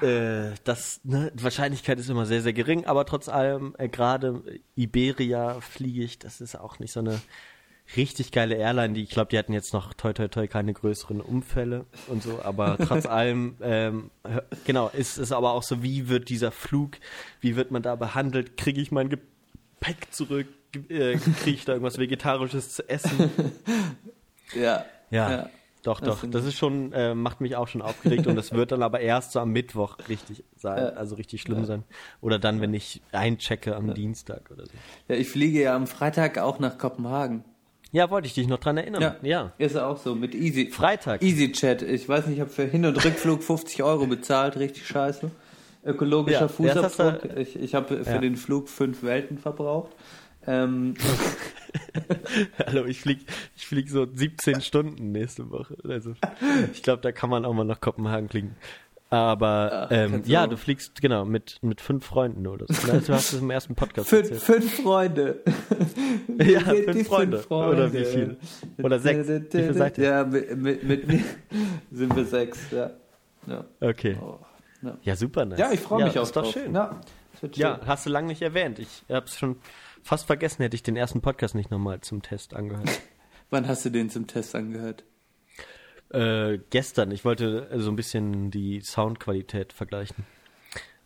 Äh, 0.00 0.52
das, 0.64 1.00
ne, 1.04 1.32
die 1.34 1.44
Wahrscheinlichkeit 1.44 1.98
ist 1.98 2.10
immer 2.10 2.26
sehr, 2.26 2.42
sehr 2.42 2.52
gering, 2.52 2.84
aber 2.84 3.06
trotz 3.06 3.28
allem, 3.28 3.74
äh, 3.78 3.88
gerade 3.88 4.42
Iberia 4.76 5.60
fliege 5.60 6.02
ich, 6.02 6.18
das 6.18 6.40
ist 6.40 6.56
auch 6.56 6.78
nicht 6.78 6.92
so 6.92 7.00
eine 7.00 7.20
richtig 7.96 8.32
geile 8.32 8.56
Airline, 8.56 8.94
die 8.94 9.02
ich 9.02 9.10
glaube, 9.10 9.30
die 9.30 9.38
hatten 9.38 9.52
jetzt 9.52 9.72
noch 9.72 9.92
toi 9.94 10.12
toi 10.12 10.28
toi 10.28 10.46
keine 10.48 10.72
größeren 10.72 11.20
Unfälle 11.20 11.86
und 12.08 12.22
so, 12.22 12.40
aber 12.42 12.76
trotz 12.86 13.06
allem, 13.06 13.56
ähm, 13.62 14.10
genau, 14.64 14.88
ist 14.88 15.18
es 15.18 15.32
aber 15.32 15.52
auch 15.52 15.62
so, 15.62 15.82
wie 15.82 16.08
wird 16.08 16.28
dieser 16.28 16.50
Flug, 16.50 16.96
wie 17.40 17.56
wird 17.56 17.70
man 17.70 17.82
da 17.82 17.94
behandelt, 17.94 18.56
kriege 18.56 18.80
ich 18.80 18.90
mein 18.90 19.08
Gepäck 19.08 20.12
zurück, 20.12 20.48
äh, 20.88 21.16
kriege 21.16 21.56
ich 21.56 21.64
da 21.64 21.72
irgendwas 21.72 21.98
Vegetarisches 21.98 22.74
zu 22.74 22.88
essen? 22.88 23.30
Ja. 24.54 24.84
Ja, 25.10 25.48
doch, 25.82 26.00
Das 26.00 26.08
doch. 26.08 26.20
sind- 26.22 26.34
Das 26.34 26.44
ist 26.44 26.54
schon, 26.56 26.92
äh, 26.92 27.14
macht 27.14 27.40
mich 27.40 27.56
auch 27.56 27.68
schon 27.68 27.82
aufgeregt 27.82 28.26
und 28.26 28.36
das 28.36 28.52
wird 28.52 28.72
dann 28.72 28.82
aber 28.82 29.00
erst 29.00 29.32
so 29.32 29.40
am 29.40 29.50
Mittwoch 29.50 29.98
richtig 30.08 30.42
sein, 30.56 30.78
Ja. 30.78 30.88
also 30.90 31.14
richtig 31.16 31.42
schlimm 31.42 31.64
sein. 31.66 31.84
Oder 32.20 32.38
dann, 32.38 32.60
wenn 32.60 32.72
ich 32.74 33.02
einchecke 33.12 33.76
am 33.76 33.92
Dienstag 33.94 34.50
oder 34.50 34.64
so. 34.66 34.72
ja, 35.08 35.14
ich 35.16 35.28
fliege 35.28 35.62
ja 35.62 35.76
am 35.76 35.86
Freitag 35.86 36.38
auch 36.38 36.58
nach 36.58 36.78
Kopenhagen. 36.78 37.44
Ja, 37.92 38.10
wollte 38.10 38.26
ich 38.26 38.34
dich 38.34 38.48
noch 38.48 38.58
dran 38.58 38.76
erinnern. 38.76 39.14
Ja. 39.22 39.52
Ist 39.58 39.76
auch 39.76 39.98
so, 39.98 40.16
mit 40.16 40.34
Easy. 40.34 40.68
Freitag. 40.72 41.22
EasyChat. 41.22 41.82
Ich 41.82 42.08
weiß 42.08 42.26
nicht, 42.26 42.36
ich 42.36 42.40
habe 42.40 42.50
für 42.50 42.64
Hin- 42.64 42.86
und 42.86 43.04
Rückflug 43.04 43.42
50 43.44 43.84
Euro 43.84 44.06
bezahlt, 44.08 44.56
richtig 44.56 44.84
scheiße. 44.88 45.30
Ökologischer 45.84 46.40
Ja, 46.40 46.48
Fußabdruck. 46.48 47.36
ich 47.36 47.56
ich 47.56 47.74
habe 47.74 48.02
für 48.02 48.10
Ja. 48.10 48.18
den 48.18 48.36
Flug 48.36 48.68
fünf 48.68 49.02
Welten 49.02 49.38
verbraucht. 49.38 49.92
Ähm, 50.46 50.94
Hallo, 52.66 52.84
ich 52.84 53.00
flieg, 53.00 53.20
ich 53.56 53.66
flieg 53.66 53.88
so 53.88 54.06
17 54.12 54.60
Stunden 54.60 55.12
nächste 55.12 55.50
Woche. 55.50 55.76
Also, 55.88 56.14
ich 56.72 56.82
glaube, 56.82 57.02
da 57.02 57.12
kann 57.12 57.30
man 57.30 57.44
auch 57.44 57.52
mal 57.52 57.64
nach 57.64 57.80
Kopenhagen 57.80 58.28
fliegen. 58.28 58.56
Aber 59.10 59.86
Ach, 59.88 59.88
ähm, 59.92 60.22
ja, 60.26 60.44
du- 60.44 60.50
du 60.52 60.56
fliegst 60.56 61.00
genau 61.00 61.24
mit 61.24 61.58
mit 61.62 61.80
fünf 61.80 62.04
Freunden 62.04 62.46
oder 62.48 62.66
so. 62.68 62.86
Du 62.90 63.12
hast 63.12 63.32
es 63.32 63.40
im 63.40 63.50
ersten 63.50 63.74
Podcast 63.76 64.08
fünf, 64.08 64.30
erzählt. 64.30 64.62
fünf 64.62 64.82
Freunde. 64.82 65.42
Ja, 66.38 66.60
sind 66.64 66.84
fünf 66.84 66.98
die 66.98 67.04
Freunde. 67.04 67.44
Oder 67.48 67.92
wie 67.92 68.04
viel? 68.04 68.36
Oder 68.82 68.98
sechs. 68.98 69.28
Wie 69.28 69.40
viel 69.62 69.74
seid 69.74 69.98
ihr? 69.98 70.04
Ja, 70.04 70.24
mit, 70.24 70.56
mit, 70.56 70.82
mit 70.84 71.06
mir 71.06 71.20
sind 71.92 72.16
wir 72.16 72.24
sechs, 72.24 72.58
ja. 72.72 72.90
Ja, 73.46 73.64
Okay. 73.80 74.16
oh, 74.20 74.38
ja. 74.82 74.96
Ja, 75.02 75.16
super 75.16 75.44
nice. 75.44 75.58
ja 75.60 75.70
ich 75.70 75.80
freue 75.80 76.04
mich 76.04 76.14
ja, 76.14 76.22
auch 76.22 76.24
ist 76.26 76.34
doch 76.34 76.42
drauf. 76.42 76.52
schön. 76.54 76.74
Ja, 76.74 77.00
schön. 77.38 77.50
Ja, 77.54 77.78
hast 77.86 78.06
du 78.06 78.10
lange 78.10 78.28
nicht 78.28 78.42
erwähnt. 78.42 78.78
Ich 78.80 79.04
hab's 79.10 79.38
schon 79.38 79.56
fast 80.04 80.26
vergessen, 80.26 80.62
hätte 80.62 80.76
ich 80.76 80.84
den 80.84 80.96
ersten 80.96 81.20
Podcast 81.20 81.56
nicht 81.56 81.72
nochmal 81.72 82.00
zum 82.02 82.22
Test 82.22 82.54
angehört. 82.54 82.88
Wann 83.50 83.66
hast 83.66 83.84
du 83.84 83.90
den 83.90 84.08
zum 84.08 84.28
Test 84.28 84.54
angehört? 84.54 85.04
äh, 86.14 86.58
gestern, 86.70 87.10
ich 87.10 87.24
wollte 87.24 87.68
äh, 87.70 87.78
so 87.80 87.90
ein 87.90 87.96
bisschen 87.96 88.50
die 88.50 88.80
Soundqualität 88.80 89.72
vergleichen. 89.72 90.24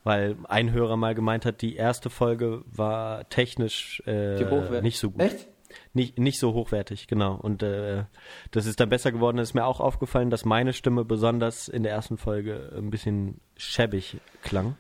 Weil 0.05 0.37
ein 0.45 0.73
Hörer 0.73 0.97
mal 0.97 1.15
gemeint 1.15 1.45
hat, 1.45 1.61
die 1.61 1.77
erste 1.77 2.09
Folge 2.09 2.63
war 2.67 3.29
technisch 3.29 4.03
äh, 4.07 4.81
nicht 4.81 4.99
so 4.99 5.11
gut. 5.11 5.23
Echt? 5.23 5.49
Nicht, 5.93 6.19
nicht 6.19 6.39
so 6.39 6.55
hochwertig, 6.55 7.09
genau. 7.09 7.35
Und 7.35 7.63
äh, 7.63 8.05
das 8.53 8.65
ist 8.67 8.81
dann 8.81 8.89
besser 8.89 9.13
geworden. 9.13 9.39
Es 9.39 9.51
ist 9.51 9.55
mir 9.55 9.67
auch 9.67 9.81
aufgefallen, 9.81 10.31
dass 10.31 10.45
meine 10.45 10.73
Stimme 10.73 11.05
besonders 11.05 11.69
in 11.69 11.83
der 11.83 11.93
ersten 11.93 12.17
Folge 12.17 12.73
ein 12.75 12.91
bisschen 12.91 13.41
schäbig 13.57 14.19
klang. 14.43 14.77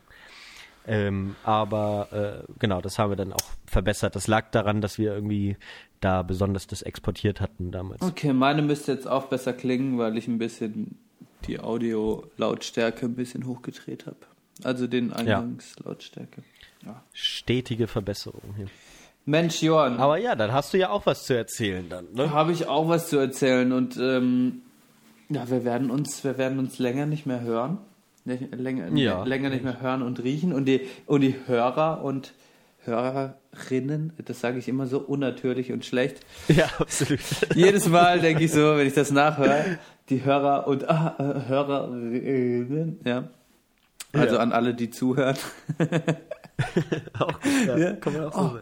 Ähm, 0.89 1.37
aber 1.45 2.45
äh, 2.49 2.53
genau, 2.59 2.81
das 2.81 2.99
haben 2.99 3.11
wir 3.11 3.17
dann 3.17 3.33
auch 3.33 3.45
verbessert. 3.67 4.17
Das 4.17 4.27
lag 4.27 4.51
daran, 4.51 4.81
dass 4.81 4.99
wir 4.99 5.13
irgendwie 5.13 5.57
da 6.01 6.23
besonders 6.23 6.67
das 6.67 6.83
exportiert 6.83 7.41
hatten 7.41 7.71
damals. 7.71 8.01
Okay, 8.03 8.33
meine 8.33 8.63
müsste 8.63 8.93
jetzt 8.93 9.07
auch 9.07 9.27
besser 9.27 9.53
klingen, 9.53 9.99
weil 9.99 10.17
ich 10.17 10.29
ein 10.29 10.39
bisschen 10.39 10.99
die 11.47 11.61
Audio-Lautstärke 11.61 13.07
ein 13.07 13.15
bisschen 13.15 13.47
hochgedreht 13.47 14.07
habe. 14.07 14.17
Also 14.65 14.87
den 14.87 15.13
Eingangslautstärke. 15.13 16.43
Ja. 16.85 17.03
Stetige 17.13 17.87
Verbesserung 17.87 18.55
hier. 18.57 18.67
Mensch, 19.25 19.63
Johann, 19.63 19.99
Aber 19.99 20.17
ja, 20.17 20.35
dann 20.35 20.53
hast 20.53 20.73
du 20.73 20.79
ja 20.79 20.89
auch 20.89 21.05
was 21.05 21.27
zu 21.27 21.37
erzählen 21.37 21.87
dann, 21.89 22.07
ne? 22.15 22.33
habe 22.33 22.51
ich 22.51 22.67
auch 22.67 22.89
was 22.89 23.11
zu 23.11 23.19
erzählen 23.19 23.73
und 23.73 23.99
ähm, 23.99 24.63
ja, 25.29 25.51
wir 25.51 25.67
werden 25.67 25.91
uns, 25.91 26.25
wir 26.25 26.39
werden 26.39 26.59
uns 26.59 26.79
länger 26.79 27.05
nicht 27.05 27.27
mehr 27.27 27.43
hören. 27.43 27.77
Nicht- 28.29 28.55
Länger, 28.55 28.89
Ja. 28.97 29.25
länger 29.25 29.51
nicht 29.51 29.65
mehr 29.65 29.81
hören 29.81 30.03
und 30.03 30.23
riechen 30.23 30.53
und 30.53 30.67
die, 30.67 30.83
und 31.07 31.23
die 31.23 31.35
Hörer 31.47 32.03
und 32.05 32.33
Hörerinnen, 32.85 34.13
das 34.25 34.41
sage 34.41 34.59
ich 34.59 34.69
immer 34.69 34.87
so 34.87 35.01
unnatürlich 35.01 35.73
und 35.73 35.85
schlecht, 35.85 36.21
Ja, 36.49 36.67
absolut. 36.79 37.21
Jedes 37.55 37.89
Mal 37.89 38.21
denke 38.21 38.45
ich 38.45 38.53
so, 38.53 38.77
wenn 38.77 38.87
ich 38.87 38.95
das 38.95 39.11
nachhöre, 39.11 39.79
die 40.09 40.25
Hörer 40.25 40.67
und 40.67 40.89
ah, 40.89 41.17
äh, 41.19 41.49
Hörerinnen, 41.49 43.01
ja. 43.05 43.29
Also 44.13 44.37
Ja. 44.37 44.41
an 44.41 44.53
alle, 44.53 44.75
die 44.75 44.89
zuhören. 44.91 45.37
auch 47.19 47.41
gut, 47.41 47.67
ja. 47.67 47.77
Ja. 47.79 47.93
Kann 47.95 48.13
man 48.15 48.25
auch 48.27 48.33
so 48.33 48.57
Oh. 48.57 48.59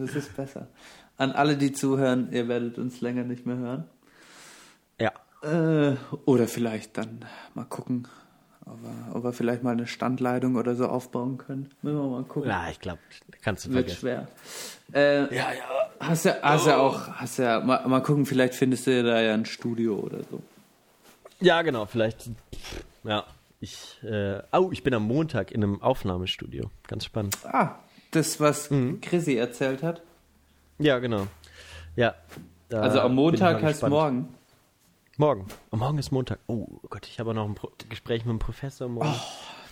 Das 0.00 0.14
ist 0.14 0.36
besser. 0.36 0.68
An 1.16 1.32
alle, 1.32 1.56
die 1.56 1.72
zuhören, 1.72 2.28
ihr 2.32 2.48
werdet 2.48 2.78
uns 2.78 3.00
länger 3.00 3.24
nicht 3.24 3.46
mehr 3.46 3.56
hören. 3.56 3.84
Ja. 5.00 5.12
Äh, 5.42 5.96
oder 6.24 6.46
vielleicht 6.48 6.96
dann 6.98 7.24
mal 7.54 7.64
gucken, 7.64 8.06
ob 8.70 8.82
wir, 8.82 9.16
ob 9.16 9.24
wir 9.24 9.32
vielleicht 9.32 9.62
mal 9.62 9.70
eine 9.72 9.86
Standleitung 9.86 10.56
oder 10.56 10.74
so 10.74 10.86
aufbauen 10.88 11.38
können. 11.38 11.70
Müssen 11.82 11.96
wir 11.98 12.08
mal 12.08 12.22
gucken. 12.24 12.50
Ja, 12.50 12.68
ich 12.70 12.80
glaube, 12.80 12.98
kannst 13.42 13.64
du 13.66 13.70
Wird 13.70 13.90
vergessen. 13.90 14.00
schwer. 14.00 14.28
Äh, 14.92 15.34
Ja, 15.34 15.52
ja. 15.52 15.64
Hast 16.00 16.24
ja, 16.24 16.36
hast 16.42 16.66
ja 16.66 16.78
auch, 16.78 17.08
hast 17.08 17.38
ja, 17.38 17.60
mal, 17.60 17.86
mal 17.88 18.00
gucken, 18.02 18.24
vielleicht 18.26 18.54
findest 18.54 18.86
du 18.86 19.02
da 19.02 19.20
ja 19.20 19.34
ein 19.34 19.44
Studio 19.46 19.96
oder 19.96 20.18
so. 20.30 20.40
Ja, 21.40 21.62
genau, 21.62 21.86
vielleicht. 21.86 22.30
Ja. 23.04 23.24
Ich, 23.60 23.98
äh, 24.04 24.40
oh, 24.52 24.68
ich 24.70 24.84
bin 24.84 24.94
am 24.94 25.02
Montag 25.04 25.50
in 25.50 25.64
einem 25.64 25.82
Aufnahmestudio. 25.82 26.70
Ganz 26.86 27.04
spannend. 27.04 27.36
Ah, 27.44 27.74
das, 28.12 28.38
was 28.38 28.70
Mhm. 28.70 29.00
Chrissy 29.00 29.34
erzählt 29.36 29.82
hat. 29.82 30.02
Ja, 30.78 30.98
genau. 31.00 31.26
Ja. 31.96 32.14
da 32.68 32.80
Also 32.82 33.00
am 33.00 33.16
Montag 33.16 33.56
heißt 33.62 33.80
gespannt. 33.80 33.90
morgen. 33.92 34.34
Morgen. 35.20 35.48
Oh, 35.72 35.76
morgen 35.76 35.98
ist 35.98 36.12
Montag. 36.12 36.38
Oh 36.46 36.78
Gott, 36.90 37.08
ich 37.08 37.18
habe 37.18 37.30
auch 37.30 37.34
noch 37.34 37.48
ein 37.48 37.56
Pro 37.56 37.72
Gespräch 37.88 38.24
mit 38.24 38.34
dem 38.34 38.38
Professor 38.38 38.88
morgen. 38.88 39.12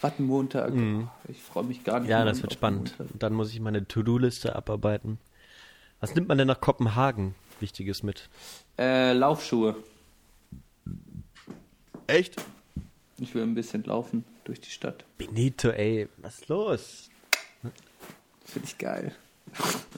Was 0.01 0.19
ein 0.19 0.25
Montag. 0.25 0.73
Ich 1.29 1.41
freue 1.41 1.63
mich 1.63 1.85
gar 1.85 2.01
nicht. 2.01 2.09
Ja, 2.09 2.25
das 2.25 2.43
wird 2.43 2.53
spannend. 2.53 2.95
Und 2.99 3.23
dann 3.23 3.33
muss 3.33 3.53
ich 3.53 3.61
meine 3.61 3.87
To-Do-Liste 3.87 4.57
abarbeiten. 4.57 5.21
Was 6.01 6.17
nimmt 6.17 6.27
man 6.27 6.37
denn 6.37 6.49
nach 6.49 6.61
Kopenhagen 6.61 7.37
Wichtiges 7.61 8.03
mit? 8.03 8.29
Äh, 8.77 9.13
Laufschuhe. 9.13 9.77
Echt? 12.09 12.35
Ich 13.19 13.33
will 13.37 13.45
ein 13.45 13.55
bisschen 13.55 13.85
laufen 13.85 14.25
durch 14.43 14.61
die 14.61 14.71
Stadt. 14.71 15.05
Benito, 15.17 15.69
ey, 15.69 16.09
was 16.17 16.41
ist 16.41 16.49
los? 16.49 17.09
Finde 18.45 18.67
ich 18.67 18.79
geil. 18.79 19.15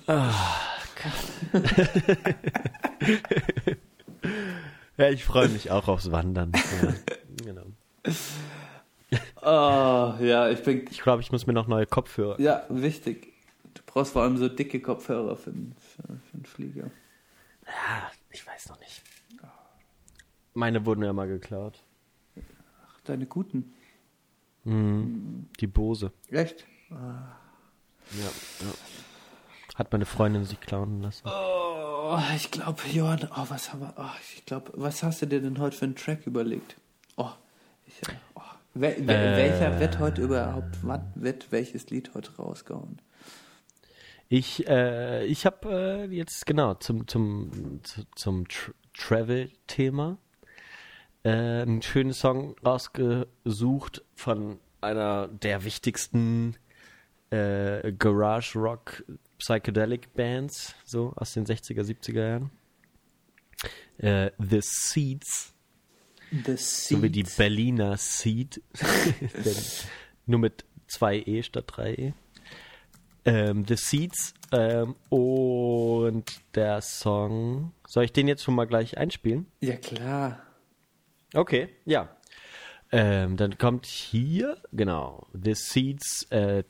Ja, 4.98 5.08
ich 5.10 5.24
freue 5.24 5.48
mich 5.48 5.70
auch 5.70 5.88
aufs 5.88 6.10
Wandern. 6.10 6.52
Ja, 6.82 6.94
genau. 7.44 7.66
Oh, 9.40 10.22
ja, 10.22 10.50
ich 10.50 10.62
bin. 10.62 10.86
Ich 10.90 11.00
glaube, 11.00 11.22
ich 11.22 11.32
muss 11.32 11.46
mir 11.46 11.52
noch 11.52 11.68
neue 11.68 11.86
Kopfhörer. 11.86 12.40
Ja, 12.40 12.66
wichtig. 12.68 13.32
Du 13.74 13.82
brauchst 13.86 14.12
vor 14.12 14.22
allem 14.22 14.36
so 14.36 14.48
dicke 14.48 14.80
Kopfhörer 14.80 15.36
für 15.36 15.52
den, 15.52 15.74
für, 15.78 16.02
für 16.02 16.36
den 16.36 16.44
Flieger. 16.44 16.90
Ja, 17.64 18.10
ich 18.30 18.44
weiß 18.46 18.68
noch 18.70 18.80
nicht. 18.80 19.02
Meine 20.54 20.84
wurden 20.84 21.04
ja 21.04 21.12
mal 21.12 21.28
geklaut. 21.28 21.80
Ach, 22.36 23.00
deine 23.04 23.26
guten. 23.26 23.72
Die 24.64 25.66
Bose. 25.66 26.12
Echt? 26.30 26.66
Ja, 26.90 27.38
ja. 28.10 28.70
Hat 29.78 29.92
meine 29.92 30.06
Freundin 30.06 30.44
sich 30.44 30.60
klauen 30.60 31.02
lassen. 31.02 31.22
Oh, 31.28 32.18
ich 32.34 32.50
glaube, 32.50 32.82
Johann, 32.92 33.28
oh, 33.36 33.44
was 33.48 33.72
haben 33.72 33.80
wir, 33.80 33.94
oh, 33.96 34.02
ich 34.34 34.44
glaube, 34.44 34.72
was 34.74 35.02
hast 35.02 35.22
du 35.22 35.26
dir 35.26 35.40
denn 35.40 35.59
heute 35.59 35.76
für 35.76 35.84
einen 35.84 35.94
Track 35.94 36.26
überlegt? 36.26 36.76
Oh, 37.16 37.30
ich, 37.86 37.94
oh. 38.34 38.40
Wel, 38.74 39.06
wel, 39.06 39.16
Äh. 39.16 39.36
welcher 39.36 39.80
wird 39.80 39.98
heute 39.98 40.22
überhaupt, 40.22 40.78
wann 40.82 41.12
wird 41.14 41.50
welches 41.52 41.90
Lied 41.90 42.12
heute 42.14 42.34
rausgehauen? 42.36 43.00
Ich, 44.28 44.66
äh, 44.68 45.24
ich 45.26 45.46
habe 45.46 45.70
äh, 45.70 46.14
jetzt 46.14 46.44
genau 46.46 46.74
zum, 46.74 47.06
zum, 47.09 47.80
zu- 47.84 48.02
zum 48.14 48.46
Tr 48.48 48.74
Travel-Thema 48.94 50.18
äh, 51.22 51.30
einen 51.30 51.82
schönen 51.82 52.12
Song 52.12 52.56
rausgesucht 52.66 54.02
von 54.16 54.59
einer 54.80 55.28
der 55.28 55.62
wichtigsten 55.64 56.56
äh, 57.30 57.92
Garage 57.92 58.59
Rock 58.59 59.05
Psychedelic 59.39 60.12
Bands, 60.15 60.74
so 60.85 61.12
aus 61.16 61.32
den 61.32 61.47
60er, 61.47 61.82
70er 61.82 62.28
Jahren. 62.28 62.51
Äh, 63.98 64.31
The 64.39 64.60
Seeds, 64.62 65.55
The 66.31 66.56
so 66.56 67.02
wie 67.02 67.10
die 67.10 67.23
Seeds. 67.23 67.36
Berliner 67.36 67.97
Seed, 67.97 68.62
nur 70.27 70.40
mit 70.40 70.65
zwei 70.86 71.19
E 71.19 71.43
statt 71.43 71.65
drei 71.66 71.94
E. 71.94 72.12
Ähm, 73.24 73.65
The 73.66 73.77
Seeds 73.77 74.35
ähm, 74.52 74.94
und 75.10 76.40
der 76.55 76.81
Song. 76.81 77.73
Soll 77.86 78.05
ich 78.05 78.12
den 78.12 78.28
jetzt 78.28 78.43
schon 78.43 78.55
mal 78.55 78.66
gleich 78.66 78.97
einspielen? 78.97 79.47
Ja, 79.60 79.77
klar. 79.77 80.43
Okay, 81.35 81.69
ja. 81.85 82.09
Ähm, 82.90 83.36
dann 83.36 83.59
kommt 83.59 83.85
hier, 83.85 84.62
genau, 84.73 85.27
The 85.35 85.55
Seeds 85.55 86.23
äh, 86.31 86.65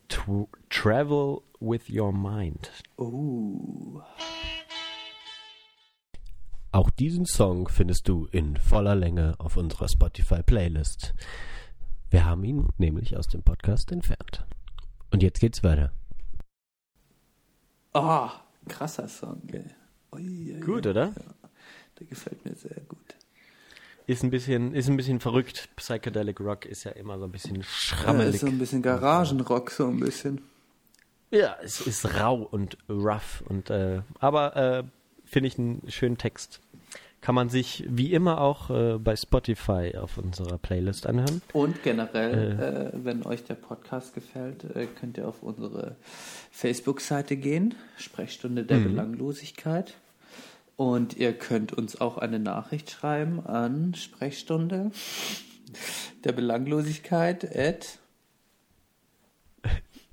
Travel 0.69 1.39
with 1.61 1.89
Your 1.91 2.13
Mind. 2.13 2.71
Oh. 2.97 4.01
Auch 6.71 6.91
diesen 6.91 7.25
Song 7.27 7.69
findest 7.69 8.09
du 8.09 8.27
in 8.31 8.57
voller 8.57 8.95
Länge 8.95 9.35
auf 9.39 9.57
unserer 9.57 9.89
Spotify-Playlist. 9.89 11.15
Wir 12.11 12.25
haben 12.25 12.45
ihn 12.45 12.69
nämlich 12.79 13.17
aus 13.17 13.27
dem 13.29 13.43
Podcast 13.43 13.91
entfernt. 13.91 14.47
Und 15.11 15.23
jetzt 15.23 15.41
geht's 15.41 15.63
weiter. 15.65 15.93
Oh, 17.95 18.29
krasser 18.69 19.09
Song, 19.09 19.43
ey. 19.53 19.65
Ui, 20.13 20.53
ui, 20.55 20.61
Gut, 20.61 20.87
oder? 20.87 21.07
Ja, 21.07 21.49
der 21.99 22.07
gefällt 22.07 22.45
mir 22.45 22.55
sehr 22.55 22.81
gut. 22.87 22.99
Ist 24.07 24.23
ein 24.23 24.31
bisschen, 24.31 24.75
ist 24.75 24.89
ein 24.89 24.97
bisschen 24.97 25.21
verrückt. 25.21 25.69
Psychedelic 25.77 26.41
Rock 26.41 26.65
ist 26.65 26.85
ja 26.85 26.93
immer 26.93 27.19
so 27.19 27.25
ein 27.25 27.33
bisschen 27.33 27.57
Ja, 27.57 27.63
schrammelig. 27.65 28.35
ist 28.37 28.41
so 28.41 28.47
ein 28.47 28.59
bisschen 28.59 28.81
Garagenrock, 28.83 29.71
so 29.71 29.87
ein 29.89 30.01
bisschen. 30.01 30.41
Ja, 31.31 31.57
es 31.63 31.81
ist 31.81 32.19
rau 32.19 32.37
und 32.37 32.79
rough 32.89 33.43
und 33.47 33.71
äh, 33.71 34.01
aber 34.19 34.57
äh, 34.57 34.83
finde 35.25 35.49
ich 35.49 35.59
einen 35.59 35.83
schönen 35.89 36.17
Text. 36.17 36.61
Kann 37.21 37.35
man 37.35 37.49
sich 37.49 37.85
wie 37.89 38.13
immer 38.13 38.41
auch 38.41 38.71
äh, 38.71 38.97
bei 38.99 39.17
Spotify 39.17 39.97
auf 40.01 40.19
unserer 40.19 40.57
Playlist 40.57 41.07
anhören. 41.07 41.43
Und 41.53 41.83
generell, 41.83 42.93
äh, 42.95 43.05
wenn 43.05 43.27
euch 43.27 43.43
der 43.45 43.57
Podcast 43.57 44.15
gefällt, 44.15 44.65
äh, 44.77 44.87
könnt 44.87 45.19
ihr 45.19 45.27
auf 45.27 45.43
unsere 45.43 45.97
Facebook-Seite 46.53 47.37
gehen, 47.37 47.75
Sprechstunde 47.97 48.65
der 48.65 48.77
Belanglosigkeit. 48.77 49.95
Und 50.77 51.17
ihr 51.17 51.33
könnt 51.33 51.73
uns 51.73 52.01
auch 52.01 52.19
eine 52.19 52.39
Nachricht 52.39 52.89
schreiben 52.91 53.45
an 53.45 53.95
Sprechstunde 53.97 54.93
der 56.23 56.33
Belanglosigkeit 56.33 57.45
at 57.57 57.99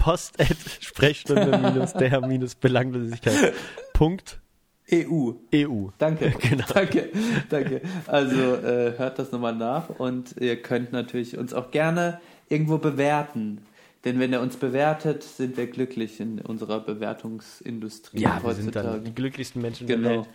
Post 0.06 0.40
at 0.40 0.56
Sprechstunde 0.82 1.58
minus 1.64 1.94
der 1.94 2.22
minus 2.28 2.54
Belanglosigkeit. 2.54 3.54
Punkt 3.94 4.40
EU. 4.94 5.32
EU. 5.52 5.88
Danke, 5.98 6.32
Genau. 6.48 6.66
danke, 6.72 7.10
danke. 7.50 7.82
Also 8.06 8.36
äh, 8.56 8.94
hört 9.00 9.18
das 9.18 9.32
nochmal 9.32 9.56
nach 9.56 9.90
und 9.90 10.36
ihr 10.40 10.62
könnt 10.62 10.92
natürlich 10.92 11.40
uns 11.40 11.56
auch 11.56 11.72
gerne 11.72 12.20
irgendwo 12.50 12.78
bewerten. 12.78 13.66
Denn 14.04 14.20
wenn 14.20 14.32
ihr 14.32 14.42
uns 14.42 14.58
bewertet, 14.58 15.24
sind 15.24 15.58
wir 15.58 15.66
glücklich 15.66 16.20
in 16.20 16.40
unserer 16.40 16.82
Bewertungsindustrie 16.82 18.20
Ja, 18.22 18.40
wir 18.44 18.54
sind 18.54 18.76
dann 18.76 18.84
heutzutage. 18.86 19.06
die 19.10 19.16
glücklichsten 19.16 19.60
Menschen 19.60 19.88
Genau. 19.88 20.08
der 20.08 20.18
Welt. 20.20 20.30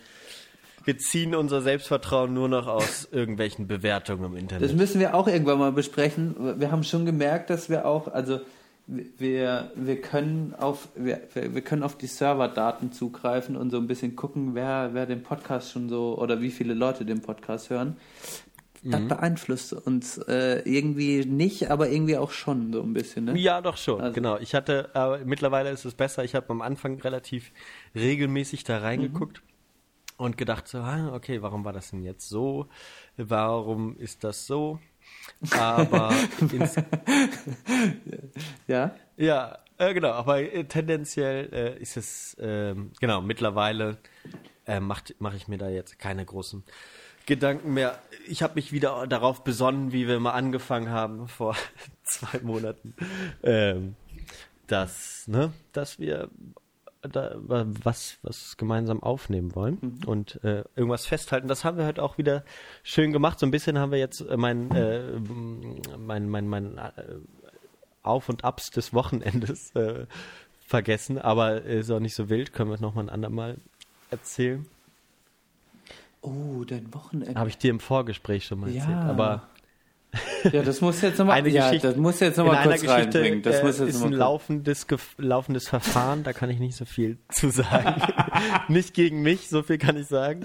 Wir 0.84 0.98
ziehen 0.98 1.36
unser 1.36 1.62
Selbstvertrauen 1.62 2.34
nur 2.34 2.48
noch 2.48 2.66
aus 2.66 3.06
irgendwelchen 3.12 3.68
Bewertungen 3.68 4.24
im 4.24 4.32
Das 4.32 4.40
Internet. 4.40 4.76
müssen 4.76 4.98
wir 5.00 5.14
auch 5.14 5.28
irgendwann 5.28 5.60
mal 5.60 5.70
besprechen. 5.70 6.58
Wir 6.58 6.72
haben 6.72 6.82
schon 6.82 7.06
gemerkt, 7.06 7.50
dass 7.50 7.70
wir 7.70 7.86
auch, 7.86 8.08
also 8.08 8.40
wir, 9.18 9.70
wir 9.76 10.00
können 10.00 10.54
auf 10.58 10.88
wir, 10.96 11.20
wir 11.34 11.62
können 11.62 11.82
auf 11.82 11.96
die 11.96 12.06
Serverdaten 12.08 12.92
zugreifen 12.92 13.56
und 13.56 13.70
so 13.70 13.76
ein 13.76 13.86
bisschen 13.86 14.16
gucken, 14.16 14.54
wer, 14.54 14.90
wer 14.92 15.06
den 15.06 15.22
Podcast 15.22 15.70
schon 15.72 15.88
so 15.88 16.18
oder 16.18 16.40
wie 16.40 16.50
viele 16.50 16.74
Leute 16.74 17.04
den 17.04 17.20
Podcast 17.20 17.70
hören. 17.70 17.96
Mhm. 18.82 18.90
Das 18.90 19.08
beeinflusst 19.08 19.72
uns 19.74 20.18
äh, 20.18 20.60
irgendwie 20.64 21.24
nicht, 21.24 21.70
aber 21.70 21.90
irgendwie 21.90 22.16
auch 22.16 22.30
schon 22.30 22.72
so 22.72 22.82
ein 22.82 22.92
bisschen, 22.94 23.26
ne? 23.26 23.38
Ja, 23.38 23.60
doch 23.60 23.76
schon, 23.76 24.00
Also- 24.00 24.14
genau. 24.14 24.38
Ich 24.38 24.54
hatte, 24.54 24.90
aber 24.94 25.18
mittlerweile 25.18 25.70
ist 25.70 25.84
es 25.84 25.94
besser. 25.94 26.24
Ich 26.24 26.34
habe 26.34 26.48
am 26.50 26.62
Anfang 26.62 26.98
relativ 27.00 27.52
regelmäßig 27.94 28.64
da 28.64 28.78
reingeguckt 28.78 29.42
und 30.16 30.36
gedacht 30.36 30.66
so, 30.66 30.78
ah, 30.78 31.12
okay, 31.14 31.42
warum 31.42 31.64
war 31.64 31.72
das 31.72 31.90
denn 31.90 32.02
jetzt 32.02 32.28
so? 32.28 32.66
Warum 33.16 33.96
ist 33.98 34.24
das 34.24 34.46
so? 34.46 34.78
Aber 35.50 36.12
Ja. 38.66 38.94
ja, 39.16 39.58
äh, 39.78 39.94
genau, 39.94 40.10
aber 40.10 40.40
äh, 40.40 40.64
tendenziell 40.64 41.48
äh, 41.52 41.78
ist 41.80 41.96
es, 41.96 42.36
ähm, 42.38 42.92
genau, 43.00 43.22
mittlerweile 43.22 43.96
äh, 44.66 44.78
mache 44.80 45.14
mach 45.18 45.34
ich 45.34 45.48
mir 45.48 45.58
da 45.58 45.68
jetzt 45.68 45.98
keine 45.98 46.24
großen 46.24 46.62
Gedanken 47.26 47.72
mehr. 47.74 47.98
Ich 48.26 48.42
habe 48.42 48.54
mich 48.56 48.72
wieder 48.72 49.06
darauf 49.06 49.42
besonnen, 49.42 49.92
wie 49.92 50.06
wir 50.06 50.20
mal 50.20 50.32
angefangen 50.32 50.90
haben 50.90 51.28
vor 51.28 51.56
zwei 52.02 52.40
Monaten, 52.40 52.94
ähm, 53.42 53.96
dass, 54.66 55.26
ne, 55.26 55.52
dass 55.72 55.98
wir 55.98 56.28
da 57.02 57.34
was, 57.38 58.18
was 58.22 58.56
gemeinsam 58.56 59.02
aufnehmen 59.02 59.54
wollen 59.54 60.00
und 60.06 60.42
äh, 60.44 60.64
irgendwas 60.76 61.06
festhalten. 61.06 61.48
Das 61.48 61.64
haben 61.64 61.78
wir 61.78 61.86
heute 61.86 62.02
auch 62.02 62.18
wieder 62.18 62.44
schön 62.82 63.12
gemacht. 63.12 63.38
So 63.38 63.46
ein 63.46 63.50
bisschen 63.50 63.78
haben 63.78 63.90
wir 63.92 63.98
jetzt 63.98 64.20
äh, 64.20 64.36
mein, 64.36 64.70
äh, 64.72 65.18
mein, 65.98 66.28
mein, 66.28 66.46
mein 66.48 66.76
äh, 66.78 66.92
Auf 68.02 68.28
und 68.28 68.44
Abs 68.44 68.70
des 68.70 68.92
Wochenendes 68.92 69.74
äh, 69.76 70.06
vergessen, 70.66 71.18
aber 71.18 71.62
ist 71.62 71.90
auch 71.90 72.00
nicht 72.00 72.14
so 72.14 72.28
wild. 72.28 72.52
Können 72.52 72.70
wir 72.70 72.74
es 72.74 72.80
nochmal 72.80 73.04
ein 73.04 73.10
andermal 73.10 73.56
erzählen. 74.10 74.66
Oh, 76.22 76.64
dein 76.66 76.92
Wochenende. 76.92 77.34
Habe 77.38 77.48
ich 77.48 77.56
dir 77.56 77.70
im 77.70 77.80
Vorgespräch 77.80 78.44
schon 78.44 78.60
mal 78.60 78.70
Ja. 78.70 78.82
erzählt. 78.82 78.98
Aber 78.98 79.48
Ja, 80.52 80.62
das 80.62 80.80
muss 80.80 81.00
jetzt 81.02 81.18
nochmal, 81.18 81.38
eine 81.38 81.48
ja, 81.48 81.66
Geschichte, 81.66 81.88
das 81.88 81.96
muss 81.96 82.20
jetzt 82.20 82.36
nochmal 82.36 82.62
kurz 82.62 82.80
Geschichte 82.80 82.94
reinbringen. 82.94 83.42
Das 83.42 83.60
äh, 83.60 83.64
muss 83.64 83.78
jetzt 83.78 83.94
ist 83.94 84.02
ein 84.02 84.12
laufendes, 84.12 84.86
laufendes 85.18 85.68
Verfahren, 85.68 86.24
da 86.24 86.32
kann 86.32 86.50
ich 86.50 86.58
nicht 86.58 86.76
so 86.76 86.84
viel 86.84 87.18
zu 87.30 87.50
sagen. 87.50 88.02
nicht 88.68 88.94
gegen 88.94 89.22
mich, 89.22 89.48
so 89.48 89.62
viel 89.62 89.78
kann 89.78 89.96
ich 89.96 90.06
sagen. 90.06 90.44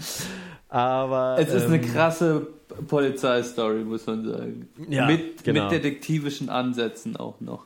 Aber 0.69 1.37
Es 1.39 1.53
ist 1.53 1.65
eine 1.65 1.77
ähm, 1.77 1.93
krasse 1.93 2.47
Polizeistory, 2.87 3.83
muss 3.83 4.05
man 4.05 4.25
sagen. 4.25 4.69
Ja, 4.89 5.07
mit, 5.07 5.43
genau. 5.43 5.63
mit 5.63 5.71
detektivischen 5.71 6.49
Ansätzen 6.49 7.15
auch 7.15 7.39
noch. 7.39 7.65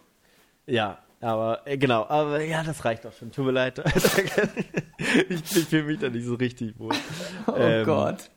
Ja, 0.67 0.99
aber 1.21 1.61
äh, 1.65 1.77
genau, 1.77 2.05
aber 2.07 2.41
ja, 2.43 2.63
das 2.63 2.85
reicht 2.85 3.05
auch 3.05 3.13
schon. 3.13 3.31
Tut 3.31 3.45
mir 3.45 3.51
leid. 3.51 3.81
ich 5.30 5.57
ich 5.57 5.65
fühle 5.65 5.84
mich 5.84 5.99
da 5.99 6.09
nicht 6.09 6.26
so 6.26 6.35
richtig 6.35 6.77
wohl. 6.80 6.93
Oh 7.47 7.53
Ähm, 7.57 7.85
Gott. 7.85 8.30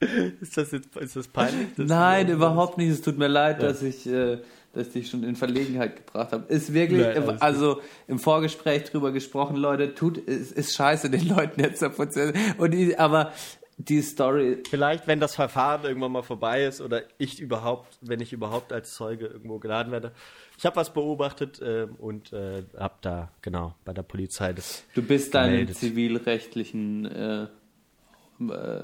Ist 0.40 0.56
das 0.56 0.72
jetzt 0.72 0.94
ist 0.96 1.16
das 1.16 1.28
peinlich? 1.28 1.68
Nein, 1.76 2.28
überhaupt 2.28 2.78
nicht. 2.78 2.90
Es 2.90 3.00
tut 3.02 3.16
mir 3.18 3.28
leid, 3.28 3.60
Ja. 3.62 3.68
dass 3.68 3.82
ich, 3.82 4.06
äh, 4.06 4.38
dass 4.74 4.88
ich 4.88 4.92
dich 4.92 5.10
schon 5.10 5.22
in 5.24 5.36
Verlegenheit 5.36 5.96
gebracht 5.96 6.32
habe. 6.32 6.52
Ist 6.52 6.74
wirklich, 6.74 7.00
Nein, 7.02 7.16
alles 7.16 7.28
gut. 7.30 7.42
also 7.42 7.80
im 8.08 8.18
Vorgespräch 8.18 8.84
drüber 8.84 9.12
gesprochen, 9.12 9.56
Leute, 9.56 9.94
tut, 9.94 10.18
ist, 10.18 10.52
ist 10.52 10.74
scheiße, 10.74 11.10
den 11.10 11.28
Leuten 11.28 11.60
jetzt 11.60 11.80
davon 11.80 12.10
zu 12.10 12.32
und 12.58 12.72
die, 12.72 12.98
aber 12.98 13.32
die 13.76 14.02
Story, 14.02 14.62
Vielleicht, 14.70 15.06
wenn 15.08 15.18
das 15.18 15.34
Verfahren 15.34 15.84
irgendwann 15.84 16.12
mal 16.12 16.22
vorbei 16.22 16.64
ist 16.64 16.80
oder 16.80 17.02
ich 17.18 17.40
überhaupt, 17.40 17.98
wenn 18.02 18.20
ich 18.20 18.32
überhaupt 18.32 18.72
als 18.72 18.94
Zeuge 18.94 19.26
irgendwo 19.26 19.58
geladen 19.58 19.90
werde. 19.90 20.12
Ich 20.58 20.64
habe 20.64 20.76
was 20.76 20.92
beobachtet 20.92 21.60
ähm, 21.64 21.96
und 21.98 22.32
äh, 22.32 22.62
habe 22.78 22.94
da 23.00 23.30
genau 23.42 23.74
bei 23.84 23.92
der 23.92 24.04
Polizei 24.04 24.52
das 24.52 24.84
du 24.94 25.02
bist 25.02 25.34
deinen 25.34 25.66
zivilrechtlichen 25.74 27.06
äh, 27.06 27.42
Äh, 27.42 27.46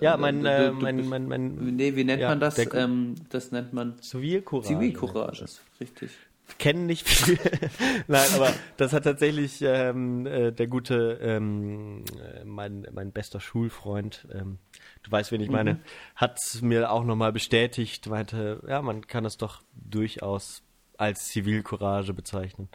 Ja, 0.00 0.16
mein, 0.16 0.44
äh, 0.46 0.70
mein, 0.70 1.08
mein, 1.08 1.26
mein 1.26 1.54
Nee, 1.76 1.96
wie 1.96 2.04
nennt 2.04 2.22
Ja, 2.22 2.28
man 2.28 2.40
das? 2.40 2.58
Ähm, 2.74 3.16
das 3.30 3.50
nennt 3.52 3.72
man 3.72 4.00
Zivilcourage. 4.00 4.68
Zivilcourage. 4.68 5.44
Richtig. 5.80 6.10
kennen 6.58 6.86
nicht 6.86 7.08
viel. 7.08 7.38
Nein, 8.06 8.28
aber 8.34 8.52
das 8.76 8.92
hat 8.92 9.04
tatsächlich 9.04 9.60
ähm, 9.62 10.26
äh, 10.26 10.52
der 10.52 10.66
gute, 10.68 11.18
ähm, 11.20 12.04
äh, 12.22 12.44
mein, 12.44 12.86
mein 12.92 13.12
bester 13.12 13.40
Schulfreund, 13.40 14.26
ähm, 14.32 14.58
du 15.02 15.10
weißt, 15.10 15.32
wen 15.32 15.40
ich 15.40 15.50
meine, 15.50 15.80
hat 16.16 16.38
mir 16.62 16.90
auch 16.90 17.04
nochmal 17.04 17.32
bestätigt, 17.32 18.06
meinte, 18.08 18.62
ja, 18.68 18.82
man 18.82 19.06
kann 19.06 19.24
es 19.24 19.36
doch 19.36 19.62
durchaus 19.74 20.62
als 20.96 21.26
Zivilcourage 21.26 22.12
bezeichnen. 22.12 22.68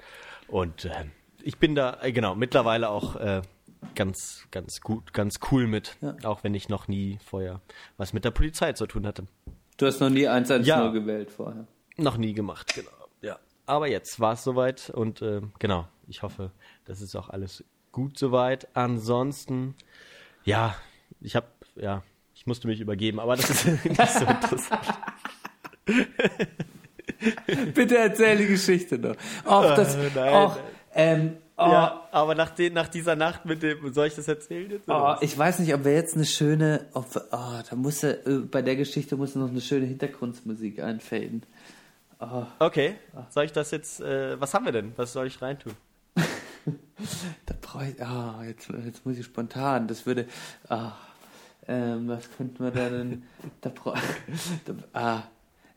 Und 0.48 0.86
ähm, 0.86 1.12
ich 1.44 1.58
bin 1.58 1.76
da, 1.76 2.00
äh, 2.02 2.12
genau, 2.12 2.36
mittlerweile 2.36 2.90
auch 2.90 3.16
äh, 3.18 3.42
ganz, 3.96 4.48
ganz 4.52 4.82
gut, 4.82 5.14
ganz 5.14 5.40
cool 5.52 5.68
mit, 5.68 5.98
Ja. 6.02 6.16
auch 6.24 6.44
wenn 6.44 6.54
ich 6.56 6.70
noch 6.70 6.88
nie 6.88 7.20
vorher 7.26 7.62
was 7.98 8.14
mit 8.14 8.26
der 8.26 8.32
Polizei 8.32 8.74
zu 8.74 8.88
tun 8.88 9.06
hatte. 9.06 9.26
Du 9.78 9.86
hast 9.86 10.00
noch 10.00 10.10
nie 10.10 10.28
110 10.28 10.66
Ja. 10.66 10.88
gewählt 10.90 11.32
vorher. 11.32 11.68
Noch 11.98 12.18
nie 12.18 12.34
gemacht, 12.34 12.74
genau. 12.76 12.90
Ja. 13.22 13.38
Aber 13.66 13.88
jetzt 13.88 14.20
war 14.20 14.34
es 14.34 14.44
soweit 14.44 14.90
und 14.90 15.22
äh, 15.22 15.42
genau, 15.60 15.88
ich 16.08 16.22
hoffe, 16.24 16.52
das 16.86 17.02
ist 17.02 17.16
auch 17.16 17.30
alles 17.30 17.64
gut 17.92 18.18
soweit. 18.18 18.68
Ansonsten, 18.76 19.76
ja, 20.44 20.76
ich 21.22 21.36
habe, 21.36 21.48
ja, 21.76 22.04
ich 22.34 22.46
musste 22.48 22.68
mich 22.68 22.80
übergeben, 22.82 23.20
aber 23.20 23.36
das 23.36 23.50
ist 23.50 23.66
nicht 23.86 24.12
so 24.12 24.26
interessant. 24.26 24.86
Bitte 27.74 27.98
erzähl 27.98 28.38
die 28.38 28.48
Geschichte 28.48 28.98
noch. 28.98 29.16
Och, 29.46 29.76
das, 29.76 29.96
Äh, 29.96 30.10
nein. 30.16 30.34
och, 30.34 30.58
ähm, 30.94 31.38
oh, 31.58 31.64
Ja, 31.64 32.08
aber 32.12 32.36
nach, 32.36 32.50
den, 32.52 32.74
nach 32.74 32.88
dieser 32.88 33.16
Nacht 33.16 33.46
mit 33.46 33.64
dem, 33.64 33.94
soll 33.94 34.08
ich 34.08 34.16
das 34.16 34.28
erzählen 34.28 34.70
jetzt? 34.70 34.88
oh, 34.88 35.16
ich 35.22 35.38
weiß 35.38 35.60
nicht, 35.60 35.74
ob 35.74 35.86
wir 35.86 35.94
jetzt 35.94 36.16
eine 36.16 36.26
schöne, 36.26 36.88
ob 36.94 37.14
wir, 37.14 37.24
oh, 37.32 37.62
da 37.70 37.76
muss 37.76 38.04
er, 38.04 38.26
äh, 38.28 38.40
bei 38.40 38.62
der 38.62 38.76
Geschichte 38.76 39.16
muss 39.16 39.36
noch 39.36 39.50
eine 39.50 39.62
schöne 39.62 39.86
Hintergrundmusik 39.86 40.82
einfaden. 40.82 41.44
Oh, 42.20 42.46
okay, 42.60 42.96
soll 43.30 43.46
ich 43.46 43.52
das 43.52 43.72
jetzt, 43.72 44.00
äh, 44.00 44.40
was 44.40 44.54
haben 44.54 44.66
wir 44.66 44.72
denn? 44.72 44.94
Was 44.96 45.14
soll 45.14 45.28
ich 45.28 45.42
reintun? 45.42 45.74
da 47.46 47.56
brauche 47.62 47.88
ich, 47.88 48.02
ah, 48.02 48.42
jetzt, 48.46 48.70
jetzt 48.86 49.06
muss 49.06 49.18
ich 49.18 49.26
spontan, 49.26 49.88
das 49.88 50.06
würde, 50.06 50.28
ah, 50.70 50.94
ähm, 51.68 52.08
was 52.08 52.30
könnte 52.32 52.62
man 52.62 52.74
da 52.74 52.90
denn, 52.90 53.24
da 53.62 53.70
brauche 53.70 54.00
ah, 54.94 55.24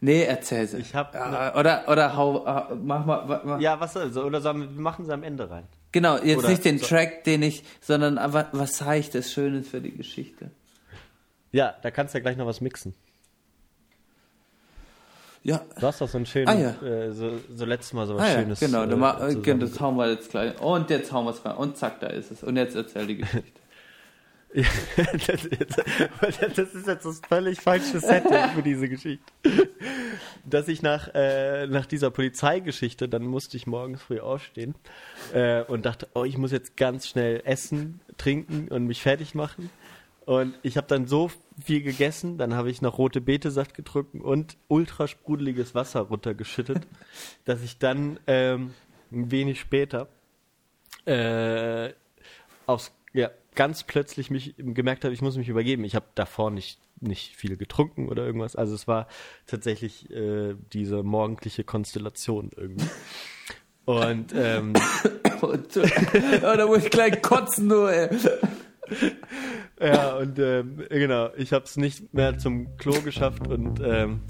nee, 0.01 0.23
erzähl 0.25 0.67
sie. 0.67 0.79
Ich 0.79 0.95
hab- 0.95 1.15
ah, 1.15 1.59
oder, 1.59 1.85
oder 1.89 2.17
hau, 2.17 2.47
ah, 2.47 2.71
mach 2.83 3.05
mal, 3.05 3.41
mach, 3.45 3.61
Ja, 3.61 3.79
was 3.81 3.93
soll 3.93 4.13
so? 4.13 4.25
Oder 4.25 4.41
sollen 4.41 4.61
wir, 4.61 4.75
wir 4.75 4.81
machen 4.83 5.05
sie 5.05 5.13
am 5.13 5.23
Ende 5.23 5.49
rein? 5.51 5.65
Genau, 5.93 6.17
jetzt 6.19 6.39
Oder 6.41 6.49
nicht 6.51 6.65
den 6.65 6.79
so- 6.79 6.87
Track, 6.87 7.25
den 7.25 7.43
ich, 7.43 7.65
sondern 7.81 8.19
aber 8.19 8.49
was 8.53 8.77
sage 8.77 8.99
ich 8.99 9.11
das 9.11 9.33
Schönes 9.33 9.69
für 9.69 9.81
die 9.81 9.97
Geschichte? 9.97 10.51
Ja, 11.51 11.75
da 11.83 11.91
kannst 11.91 12.13
du 12.15 12.19
ja 12.19 12.23
gleich 12.23 12.37
noch 12.37 12.47
was 12.47 12.61
mixen. 12.61 12.95
Ja, 15.45 15.63
Du 15.81 15.87
hast 15.87 16.01
doch 16.01 16.09
so 16.09 16.19
ein 16.19 16.27
schönes, 16.27 16.49
Ah, 16.55 16.59
ja. 16.59 16.87
äh, 16.87 17.13
so, 17.13 17.31
so 17.55 17.65
letztes 17.65 17.93
Mal 17.95 18.07
so 18.07 18.17
was 18.17 18.23
ah, 18.25 18.29
ja 18.29 18.41
Schönes. 18.41 18.61
genau, 18.61 18.83
äh, 18.83 18.85
äh, 18.85 18.89
zusammen- 19.35 19.61
das 19.61 19.81
hauen 19.81 19.97
wir 19.97 20.11
jetzt 20.11 20.31
gleich. 20.31 20.61
Und 20.61 20.91
jetzt 20.91 21.13
hauen 21.13 21.25
wir 21.25 21.31
es 21.31 21.45
rein. 21.45 21.57
Und 21.57 21.77
zack, 21.77 22.01
da 22.01 22.09
ist 22.09 22.31
es. 22.31 22.43
Und 22.43 22.57
jetzt 22.57 22.75
erzähl 22.77 23.07
die 23.07 23.17
Geschichte. 23.19 23.61
Das, 25.29 25.45
ist, 25.45 26.87
jetzt 26.87 27.05
das 27.05 27.21
völlig 27.29 27.61
falsche 27.61 28.01
Setting 28.01 28.51
für 28.55 28.63
diese 28.63 28.89
Geschichte. 28.89 29.33
Dass 30.45 30.69
ich 30.69 30.83
nach, 30.83 31.09
äh, 31.15 31.67
nach 31.67 31.87
dieser 31.87 32.11
Polizeigeschichte, 32.11 33.09
dann 33.09 33.25
musste 33.25 33.57
ich 33.57 33.67
morgens 33.67 34.03
früh 34.03 34.21
aufstehen 34.21 34.75
äh, 35.35 35.63
und 35.65 35.85
dachte, 35.85 36.09
oh, 36.15 36.25
ich 36.25 36.39
muss 36.39 36.53
jetzt 36.53 36.77
ganz 36.77 37.07
schnell 37.07 37.43
essen, 37.45 38.01
trinken 38.17 38.69
und 38.69 38.87
mich 38.87 39.03
fertig 39.03 39.35
machen. 39.35 39.71
Und 40.25 40.55
ich 40.63 40.77
habe 40.77 40.87
dann 40.87 41.07
so 41.07 41.31
viel 41.63 41.83
gegessen, 41.83 42.37
dann 42.37 42.55
habe 42.55 42.71
ich 42.71 42.83
noch 42.83 42.99
rote 42.99 43.21
Betesaft 43.21 43.75
getrunken 43.75 44.21
und 44.21 44.57
ultra 44.69 45.09
sprudeliges 45.09 45.75
Wasser 45.75 46.01
runtergeschüttet, 46.01 46.87
dass 47.45 47.63
ich 47.63 47.79
dann 47.79 48.21
ähm, 48.27 48.75
ein 49.11 49.31
wenig 49.31 49.59
später 49.59 50.09
äh, 51.07 51.93
aufs, 52.67 52.93
ja, 53.15 53.31
ganz 53.59 53.83
plötzlich 53.83 54.31
mich 54.31 54.55
gemerkt 54.57 55.05
habe, 55.05 55.13
ich 55.13 55.21
muss 55.21 55.37
mich 55.37 55.49
übergeben. 55.49 55.83
Ich 55.83 55.97
habe 55.97 56.07
davor 56.15 56.53
nicht, 56.53 56.79
nicht 57.01 57.35
viel 57.35 57.57
getrunken 57.57 58.09
oder 58.09 58.25
irgendwas. 58.25 58.55
Also 58.55 58.73
es 58.73 58.87
war 58.87 59.09
tatsächlich 59.49 60.09
äh, 60.13 60.55
diese 60.73 61.03
morgendliche 61.03 61.65
Konstellation 61.65 62.53
irgendwie. 62.57 62.87
Und 63.85 64.33
ähm, 64.33 64.75
Und, 65.41 65.77
oh, 65.77 66.57
da 66.57 66.67
muss 66.67 66.85
ich 66.85 66.91
gleich 66.91 67.21
kotzen, 67.23 67.69
nur, 67.69 67.93
ey. 67.93 68.09
ja, 69.81 70.17
und 70.17 70.39
ähm, 70.39 70.83
genau, 70.89 71.31
ich 71.37 71.53
habe 71.53 71.65
es 71.65 71.77
nicht 71.77 72.13
mehr 72.13 72.39
zum 72.39 72.77
Klo 72.77 73.01
geschafft 73.03 73.47
und 73.47 73.81
ähm, 73.85 74.21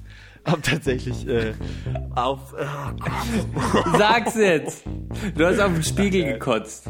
habe 0.48 0.62
tatsächlich 0.62 1.26
äh, 1.26 1.54
auf 2.14 2.54
oh 2.54 2.92
Gott, 3.00 3.98
Sag's 3.98 4.34
jetzt. 4.36 4.84
Du 5.34 5.46
hast 5.46 5.60
auf 5.60 5.72
den 5.72 5.82
Spiegel 5.82 6.24
gekotzt. 6.24 6.88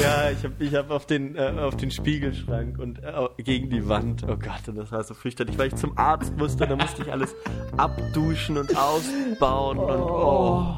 Ja, 0.00 0.30
ich 0.30 0.44
habe 0.44 0.54
ich 0.58 0.74
hab 0.74 0.90
auf, 0.90 1.06
den, 1.06 1.36
äh, 1.36 1.54
auf 1.60 1.76
den 1.76 1.90
Spiegelschrank 1.90 2.78
und 2.78 3.02
äh, 3.02 3.12
gegen 3.42 3.70
die 3.70 3.88
Wand. 3.88 4.22
Oh 4.24 4.36
Gott, 4.36 4.68
und 4.68 4.76
das 4.76 4.92
war 4.92 5.02
so 5.04 5.14
fürchterlich, 5.14 5.56
weil 5.58 5.68
ich 5.68 5.76
zum 5.76 5.96
Arzt 5.96 6.36
musste. 6.36 6.66
Da 6.66 6.76
musste 6.76 7.02
ich 7.02 7.12
alles 7.12 7.34
abduschen 7.76 8.58
und 8.58 8.76
ausbauen. 8.76 9.78
Und, 9.78 10.00
oh. 10.00 10.76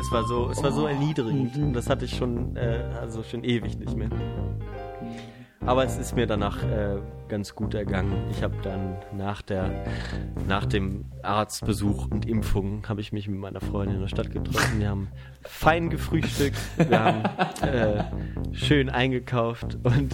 Es 0.00 0.10
war 0.10 0.26
so, 0.26 0.50
es 0.50 0.62
war 0.62 0.72
so 0.72 0.86
erniedrigend. 0.86 1.56
Und 1.56 1.72
das 1.72 1.88
hatte 1.88 2.04
ich 2.04 2.16
schon, 2.16 2.56
äh, 2.56 2.84
also 3.00 3.22
schon 3.22 3.44
ewig 3.44 3.78
nicht 3.78 3.96
mehr. 3.96 4.10
Aber 5.66 5.82
es 5.82 5.96
ist 5.96 6.14
mir 6.14 6.26
danach 6.26 6.62
äh, 6.62 6.98
ganz 7.28 7.54
gut 7.54 7.72
ergangen. 7.72 8.12
Ich 8.30 8.42
habe 8.42 8.54
dann 8.62 8.96
nach 9.16 9.40
der, 9.40 9.70
nach 10.46 10.66
dem 10.66 11.06
Arztbesuch 11.22 12.06
und 12.10 12.26
Impfung 12.26 12.86
habe 12.86 13.00
ich 13.00 13.12
mich 13.12 13.28
mit 13.28 13.40
meiner 13.40 13.62
Freundin 13.62 13.96
in 13.96 14.02
der 14.02 14.08
Stadt 14.08 14.30
getroffen. 14.30 14.78
Wir 14.78 14.90
haben 14.90 15.08
fein 15.40 15.88
gefrühstückt, 15.88 16.58
wir 16.76 17.02
haben 17.02 17.22
äh, 17.62 18.04
schön 18.52 18.90
eingekauft 18.90 19.78
und 19.82 20.12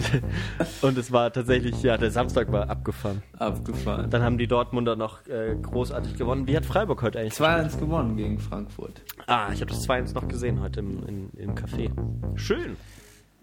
und 0.83 0.97
es 0.97 1.11
war 1.11 1.33
tatsächlich, 1.33 1.83
ja, 1.83 1.97
der 1.99 2.13
Samstag 2.13 2.53
war 2.53 2.71
abgefahren. 2.71 3.23
Abgefahren. 3.37 4.09
Dann 4.09 4.23
haben 4.23 4.39
die 4.39 4.47
Dortmunder 4.47 4.95
noch 4.95 5.27
äh, 5.27 5.57
großartig 5.61 6.15
gewonnen. 6.15 6.47
Wie 6.47 6.57
hat 6.57 6.65
Freiburg 6.65 7.03
heute 7.03 7.19
eigentlich? 7.19 7.35
2-1 7.35 7.79
gewonnen 7.79 8.17
gegen 8.17 8.39
Frankfurt. 8.39 9.03
Ah, 9.27 9.49
ich 9.53 9.61
habe 9.61 9.73
das 9.73 9.89
2-1 9.89 10.15
noch 10.15 10.29
gesehen 10.29 10.61
heute 10.61 10.79
im, 10.79 11.07
in, 11.09 11.31
im 11.37 11.55
Café. 11.57 11.91
Schön. 12.37 12.77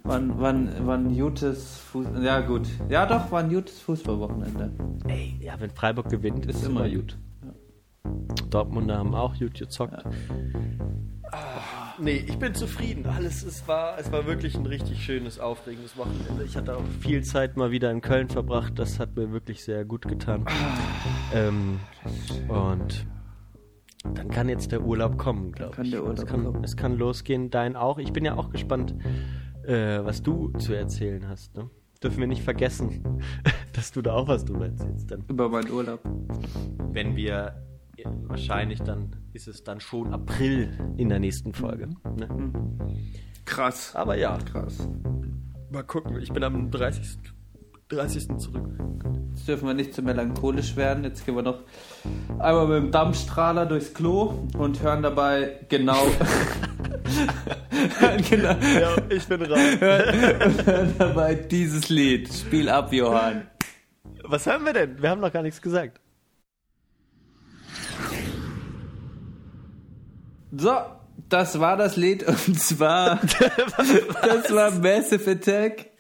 Wann, 0.03 0.40
wann, 0.40 0.69
wann 0.86 1.18
gutes 1.18 1.80
Fuß 1.91 2.07
Ja, 2.22 2.40
gut. 2.40 2.68
Ja, 2.90 3.06
doch, 3.06 3.30
war 3.32 3.41
ein 3.41 3.49
gutes 3.49 3.80
Fußballwochenende. 3.82 4.72
Ey, 5.07 5.38
ja, 5.41 5.60
wenn 5.60 5.69
Freiburg 5.72 6.10
gewinnt, 6.10 6.45
Ist 6.45 6.65
immer 6.65 6.88
gut. 6.88 7.18
Dortmunder 8.49 8.98
haben 8.98 9.14
auch 9.14 9.38
gut 9.38 9.56
gezockt. 9.56 10.06
Ah, 11.32 11.94
nee, 11.99 12.24
ich 12.26 12.38
bin 12.40 12.56
zufrieden. 12.56 13.06
Alles, 13.06 13.44
es 13.44 13.68
war, 13.68 13.98
es 13.99 14.11
war 14.11 14.26
wirklich 14.26 14.56
ein 14.56 14.65
richtig 14.65 15.03
schönes, 15.03 15.40
aufregendes 15.40 15.98
Wochenende. 15.98 16.44
Ich 16.45 16.56
hatte 16.56 16.78
auch 16.78 16.84
viel 17.02 17.24
Zeit 17.24 17.57
mal 17.57 17.72
wieder 17.72 17.91
in 17.91 17.99
Köln 17.99 18.30
verbracht. 18.30 18.80
Das 18.80 18.99
hat 18.99 19.15
mir 19.18 19.32
wirklich 19.34 19.64
sehr 19.64 19.84
gut 19.84 20.07
getan. 20.07 20.45
Ähm, 21.34 21.80
und 22.48 23.06
dann 24.14 24.30
kann 24.30 24.48
jetzt 24.48 24.72
der 24.72 24.82
Urlaub 24.84 25.18
kommen, 25.18 25.52
glaube 25.52 25.76
kann 25.76 25.86
ich. 25.86 25.91
der 25.91 26.03
Urlaub 26.03 26.18
es, 26.19 26.26
kann, 26.26 26.44
kommen. 26.45 26.64
es 26.64 26.78
kann 26.78 26.98
losgehen, 26.98 27.49
dein 27.49 27.76
auch. 27.76 27.98
Ich 27.98 28.14
bin 28.14 28.24
ja 28.24 28.36
auch 28.36 28.52
gespannt, 28.52 28.95
äh, 29.68 30.03
was 30.03 30.23
du 30.23 30.49
zu 30.57 30.73
erzählen 30.73 31.27
hast. 31.27 31.56
Ne? 31.56 31.69
Dürfen 32.02 32.19
wir 32.19 32.27
nicht 32.27 32.44
vergessen, 32.44 33.22
dass 33.73 33.91
du 33.91 34.02
da 34.02 34.14
auch 34.14 34.27
was 34.27 34.45
drüber 34.45 34.65
erzählst. 34.68 35.11
Dann 35.11 35.23
Über 35.27 35.49
meinen 35.49 35.72
Urlaub. 35.72 35.99
wenn 36.91 37.15
wir 37.15 37.64
wahrscheinlich 38.27 38.80
dann 38.81 39.15
ist 39.34 39.48
es 39.48 39.64
dann 39.64 39.80
schon 39.80 40.14
April 40.14 40.69
in 40.98 41.10
der 41.10 41.19
nächsten 41.19 41.53
Folge. 41.53 41.89
Ne? 42.15 42.53
Krass. 43.45 43.95
Aber 43.95 44.18
ja, 44.18 44.38
Krass. 44.38 44.88
mal 45.72 45.84
gucken. 45.84 46.19
Ich 46.22 46.31
bin 46.31 46.44
am 46.44 46.69
30. 46.72 47.18
30. 47.89 48.38
zurück. 48.38 48.68
Jetzt 49.34 49.47
dürfen 49.47 49.68
wir 49.68 49.73
nicht 49.73 49.93
zu 49.93 50.01
melancholisch 50.01 50.76
werden. 50.76 51.03
Jetzt 51.03 51.26
gehen 51.26 51.35
wir 51.35 51.43
noch 51.43 51.59
einmal 52.39 52.68
mit 52.68 52.77
dem 52.84 52.91
Dampfstrahler 52.91 53.65
durchs 53.65 53.93
Klo 53.93 54.47
und 54.57 54.81
hören 54.81 55.03
dabei 55.03 55.59
genau. 55.69 56.05
hören 57.99 58.23
genau 58.30 58.55
Ja, 58.80 58.95
ich 59.09 59.26
bin 59.26 59.41
raus. 59.43 59.59
hören 59.80 60.95
dabei 60.97 61.35
dieses 61.35 61.88
Lied. 61.88 62.34
Spiel 62.34 62.68
ab, 62.68 62.91
Johann. 62.91 63.47
Was 64.23 64.47
haben 64.47 64.65
wir 64.65 64.73
denn? 64.73 65.01
Wir 65.01 65.09
haben 65.09 65.22
noch 65.22 65.31
gar 65.31 65.43
nichts 65.43 65.61
gesagt. 65.61 66.01
So, 70.51 70.73
das 71.30 71.59
war 71.59 71.77
das 71.77 71.95
Lied 71.95 72.27
und 72.27 72.59
zwar 72.59 73.19
das 74.22 74.53
war 74.53 74.72
Massive 74.72 75.31
Attack. 75.31 75.91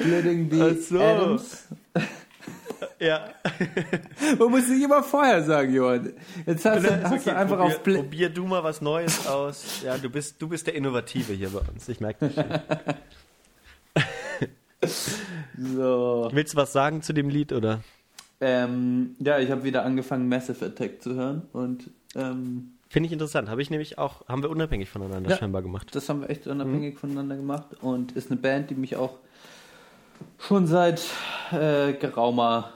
Splitting 0.00 0.50
the 0.50 0.80
so. 0.80 1.00
Atoms. 1.00 1.68
Ja. 2.98 3.30
Man 4.38 4.50
muss 4.50 4.68
nicht 4.68 4.82
immer 4.82 5.02
vorher 5.02 5.42
sagen, 5.42 5.72
Johann. 5.72 6.12
Jetzt 6.46 6.64
hast, 6.66 6.84
du, 6.84 7.02
hast 7.02 7.26
du 7.26 7.34
einfach 7.34 7.56
probier, 7.56 7.64
auf 7.64 7.82
Bli 7.82 7.94
probier 7.96 8.28
du 8.28 8.46
mal 8.46 8.62
was 8.62 8.82
Neues 8.82 9.26
aus. 9.26 9.82
Ja, 9.82 9.96
du 9.96 10.10
bist, 10.10 10.40
du 10.40 10.48
bist 10.48 10.66
der 10.66 10.74
Innovative 10.74 11.32
hier 11.32 11.48
bei 11.48 11.60
uns. 11.60 11.88
Ich 11.88 12.00
merke 12.00 12.28
das 12.28 12.34
schon. 12.34 12.44
So. 15.58 16.30
Willst 16.32 16.54
du 16.54 16.56
was 16.56 16.72
sagen 16.72 17.02
zu 17.02 17.12
dem 17.12 17.28
Lied 17.28 17.52
oder? 17.52 17.80
Ähm, 18.40 19.14
ja, 19.18 19.38
ich 19.38 19.50
habe 19.50 19.62
wieder 19.62 19.84
angefangen, 19.84 20.26
Massive 20.26 20.64
Attack 20.64 21.02
zu 21.02 21.14
hören 21.14 21.42
und 21.52 21.90
ähm, 22.14 22.72
Finde 22.88 23.06
ich 23.06 23.12
interessant. 23.12 23.50
Habe 23.50 23.60
ich 23.60 23.68
nämlich 23.68 23.98
auch, 23.98 24.26
haben 24.26 24.42
wir 24.42 24.48
unabhängig 24.48 24.88
voneinander 24.88 25.30
Ja. 25.30 25.36
scheinbar 25.36 25.60
gemacht. 25.60 25.94
das 25.94 26.08
haben 26.08 26.22
wir 26.22 26.30
echt 26.30 26.46
unabhängig 26.46 26.98
voneinander 26.98 27.36
gemacht 27.36 27.66
und 27.82 28.12
ist 28.12 28.30
eine 28.30 28.40
Band, 28.40 28.70
die 28.70 28.74
mich 28.74 28.96
auch 28.96 29.18
schon 30.38 30.66
seit 30.66 31.02
äh, 31.52 31.92
geraumer 31.92 32.72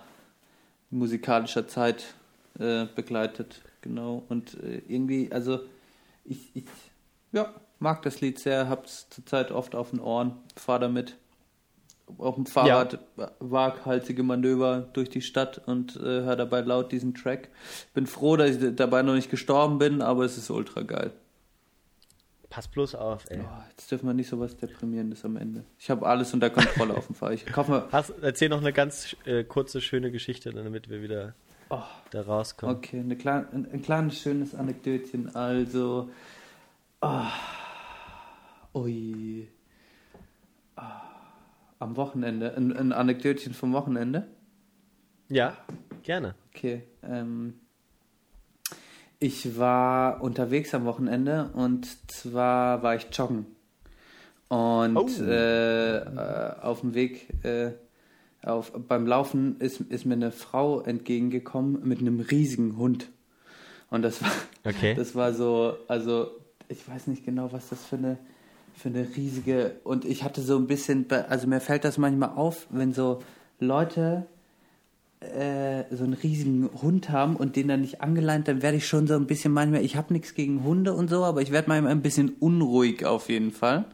musikalischer 0.90 1.66
Zeit 1.66 2.14
äh, 2.58 2.86
begleitet. 2.94 3.62
Genau. 3.80 4.22
Und 4.28 4.54
äh, 4.62 4.82
irgendwie, 4.88 5.30
also 5.32 5.60
ich, 6.24 6.54
ich 6.54 6.64
ja, 7.32 7.52
mag 7.78 8.02
das 8.02 8.20
Lied 8.20 8.38
sehr, 8.38 8.68
hab's 8.68 9.08
zurzeit 9.10 9.50
oft 9.50 9.74
auf 9.74 9.90
den 9.90 10.00
Ohren, 10.00 10.36
fahr 10.56 10.78
damit 10.78 11.16
auf 12.18 12.34
dem 12.34 12.46
Fahrrad 12.46 12.98
waghalsige 13.40 14.22
Manöver 14.22 14.88
durch 14.92 15.08
die 15.08 15.22
Stadt 15.22 15.60
und 15.66 15.96
äh, 15.96 16.00
höre 16.00 16.36
dabei 16.36 16.60
laut 16.60 16.92
diesen 16.92 17.14
Track. 17.14 17.48
Bin 17.94 18.06
froh, 18.06 18.36
dass 18.36 18.50
ich 18.50 18.76
dabei 18.76 19.02
noch 19.02 19.14
nicht 19.14 19.30
gestorben 19.30 19.78
bin, 19.78 20.02
aber 20.02 20.24
es 20.24 20.36
ist 20.36 20.50
ultra 20.50 20.82
geil. 20.82 21.12
Pass 22.54 22.68
bloß 22.68 22.94
auf, 22.94 23.24
ey. 23.30 23.40
Oh, 23.42 23.62
jetzt 23.70 23.90
dürfen 23.90 24.06
wir 24.06 24.14
nicht 24.14 24.28
so 24.28 24.38
was 24.38 24.56
Deprimierendes 24.56 25.24
am 25.24 25.36
Ende. 25.36 25.64
Ich 25.76 25.90
habe 25.90 26.06
alles 26.06 26.32
unter 26.34 26.50
Kontrolle 26.50 26.94
auf 26.96 27.06
dem 27.08 27.16
Fahrrad. 27.16 27.34
Ich 27.34 27.46
kaufe 27.46 27.72
mir. 27.72 27.88
Hast, 27.90 28.10
erzähl 28.22 28.48
noch 28.48 28.60
eine 28.60 28.72
ganz 28.72 29.16
äh, 29.24 29.42
kurze, 29.42 29.80
schöne 29.80 30.12
Geschichte, 30.12 30.52
damit 30.52 30.88
wir 30.88 31.02
wieder 31.02 31.34
Oh. 31.68 31.82
da 32.12 32.22
rauskommen. 32.22 32.76
Okay, 32.76 33.00
eine 33.00 33.16
klein, 33.16 33.48
ein, 33.52 33.68
ein 33.72 33.82
kleines 33.82 34.20
schönes 34.20 34.54
Anekdötchen. 34.54 35.34
Also. 35.34 36.10
ah, 37.00 37.32
ui. 38.72 39.48
Ah, 40.76 41.00
am 41.80 41.96
Wochenende. 41.96 42.56
Ein, 42.56 42.72
ein 42.76 42.92
Anekdötchen 42.92 43.52
vom 43.52 43.72
Wochenende. 43.72 44.28
Ja, 45.28 45.56
gerne. 46.04 46.36
Okay. 46.54 46.84
Ähm, 47.02 47.54
ich 49.24 49.56
war 49.58 50.20
unterwegs 50.22 50.74
am 50.74 50.84
Wochenende 50.84 51.48
und 51.54 51.86
zwar 52.10 52.82
war 52.82 52.94
ich 52.94 53.06
joggen. 53.10 53.46
Und 54.48 54.98
Oh. 54.98 55.08
äh, 55.22 55.96
äh, 55.96 56.60
auf 56.60 56.82
dem 56.82 56.92
Weg, 56.92 57.28
äh, 57.42 57.70
auf, 58.42 58.72
beim 58.72 59.06
Laufen 59.06 59.58
ist, 59.60 59.80
ist 59.80 60.04
mir 60.04 60.12
eine 60.12 60.30
Frau 60.30 60.82
entgegengekommen 60.82 61.88
mit 61.88 62.00
einem 62.00 62.20
riesigen 62.20 62.76
Hund. 62.76 63.08
Und 63.88 64.02
das 64.02 64.22
war, 64.22 64.30
Okay. 64.62 64.94
das 64.94 65.14
war 65.14 65.32
so, 65.32 65.78
also 65.88 66.28
ich 66.68 66.86
weiß 66.86 67.06
nicht 67.06 67.24
genau, 67.24 67.50
was 67.50 67.70
das 67.70 67.82
für 67.82 67.96
eine, 67.96 68.18
für 68.74 68.90
eine 68.90 69.08
riesige. 69.16 69.76
Und 69.84 70.04
ich 70.04 70.22
hatte 70.22 70.42
so 70.42 70.58
ein 70.58 70.66
bisschen, 70.66 71.10
also 71.10 71.46
mir 71.46 71.60
fällt 71.60 71.84
das 71.84 71.96
manchmal 71.96 72.34
auf, 72.36 72.66
wenn 72.68 72.92
so 72.92 73.22
Leute 73.58 74.26
äh, 75.24 75.84
so 75.94 76.04
einen 76.04 76.14
riesigen 76.14 76.70
Hund 76.82 77.10
haben 77.10 77.36
und 77.36 77.56
den 77.56 77.68
dann 77.68 77.80
nicht 77.80 78.00
angeleint, 78.00 78.48
dann 78.48 78.62
werde 78.62 78.76
ich 78.76 78.86
schon 78.86 79.06
so 79.06 79.14
ein 79.14 79.26
bisschen 79.26 79.52
manchmal, 79.52 79.84
ich 79.84 79.96
habe 79.96 80.12
nichts 80.12 80.34
gegen 80.34 80.64
Hunde 80.64 80.94
und 80.94 81.08
so, 81.08 81.24
aber 81.24 81.42
ich 81.42 81.50
werde 81.50 81.68
manchmal 81.68 81.92
ein 81.92 82.02
bisschen 82.02 82.30
unruhig 82.40 83.04
auf 83.04 83.28
jeden 83.28 83.52
Fall. 83.52 83.84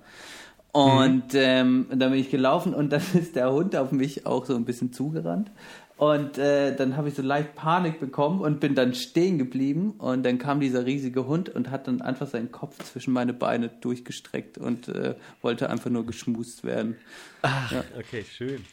Und 0.73 1.35
ähm, 1.35 1.87
dann 1.91 2.11
bin 2.11 2.21
ich 2.21 2.31
gelaufen 2.31 2.75
und 2.75 2.91
dann 2.91 3.03
ist 3.15 3.37
der 3.37 3.53
Hund 3.53 3.75
auf 3.77 3.93
mich 3.93 4.27
auch 4.27 4.47
so 4.47 4.55
ein 4.55 4.65
bisschen 4.65 4.93
zugerannt. 4.93 5.51
Und 5.97 6.39
äh, 6.39 6.75
dann 6.75 6.97
habe 6.97 7.09
ich 7.09 7.15
so 7.15 7.21
leicht 7.21 7.55
Panik 7.57 8.01
bekommen 8.01 8.41
und 8.41 8.59
bin 8.59 8.75
dann 8.75 8.95
stehen 8.95 9.37
geblieben. 9.37 9.91
Und 9.99 10.23
dann 10.25 10.39
kam 10.39 10.59
dieser 10.61 10.87
riesige 10.87 11.27
Hund 11.27 11.51
und 11.51 11.71
hat 11.71 11.89
dann 11.89 12.01
einfach 12.01 12.27
seinen 12.27 12.51
Kopf 12.51 12.83
zwischen 12.85 13.13
meine 13.13 13.35
Beine 13.35 13.69
durchgestreckt 13.69 14.57
und 14.57 14.89
äh, 14.89 15.15
wollte 15.43 15.69
einfach 15.69 15.91
nur 15.91 16.07
geschmust 16.07 16.65
werden. 16.65 16.97
Ach, 17.43 17.75
okay, 17.99 18.25
schön. 18.25 18.65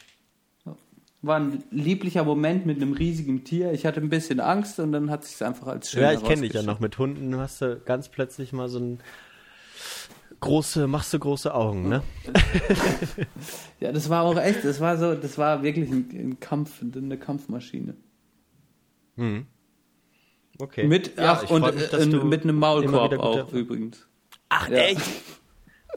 War 1.20 1.40
ein 1.40 1.64
lieblicher 1.70 2.22
Moment 2.22 2.64
mit 2.64 2.76
einem 2.76 2.92
riesigen 2.92 3.42
Tier. 3.44 3.72
Ich 3.72 3.84
hatte 3.84 4.00
ein 4.00 4.08
bisschen 4.08 4.38
Angst 4.38 4.78
und 4.78 4.92
dann 4.92 5.10
hat 5.10 5.24
sich 5.24 5.44
einfach 5.44 5.66
als 5.66 5.90
schön 5.90 6.02
Ja, 6.02 6.12
ich 6.12 6.22
kenne 6.22 6.42
dich 6.42 6.52
ja 6.52 6.62
noch. 6.62 6.78
Mit 6.78 6.96
Hunden 6.98 7.36
hast 7.36 7.60
du 7.60 7.80
ganz 7.84 8.08
plötzlich 8.08 8.52
mal 8.52 8.68
so 8.68 8.78
ein 8.78 9.00
große, 10.40 10.86
machst 10.86 11.12
du 11.12 11.18
große 11.18 11.52
Augen, 11.52 11.88
ne? 11.88 12.02
Ja, 13.80 13.90
das 13.92 14.08
war 14.08 14.22
auch 14.22 14.36
echt, 14.38 14.64
das 14.64 14.80
war 14.80 14.96
so, 14.96 15.14
das 15.14 15.38
war 15.38 15.62
wirklich 15.62 15.90
ein, 15.90 16.08
ein 16.12 16.40
Kampf, 16.40 16.82
eine 16.82 17.16
Kampfmaschine. 17.18 17.94
Mhm. 19.16 19.46
Okay. 20.60 20.86
Mit, 20.86 21.16
Ja, 21.16 21.40
ach, 21.42 21.50
und 21.50 21.74
mich, 21.74 21.92
äh, 21.92 22.06
mit 22.06 22.44
einem 22.44 22.56
Maulkorb 22.56 23.18
auch 23.18 23.52
übrigens. 23.52 24.06
Ach, 24.48 24.68
Ja. 24.68 24.76
echt? 24.78 25.02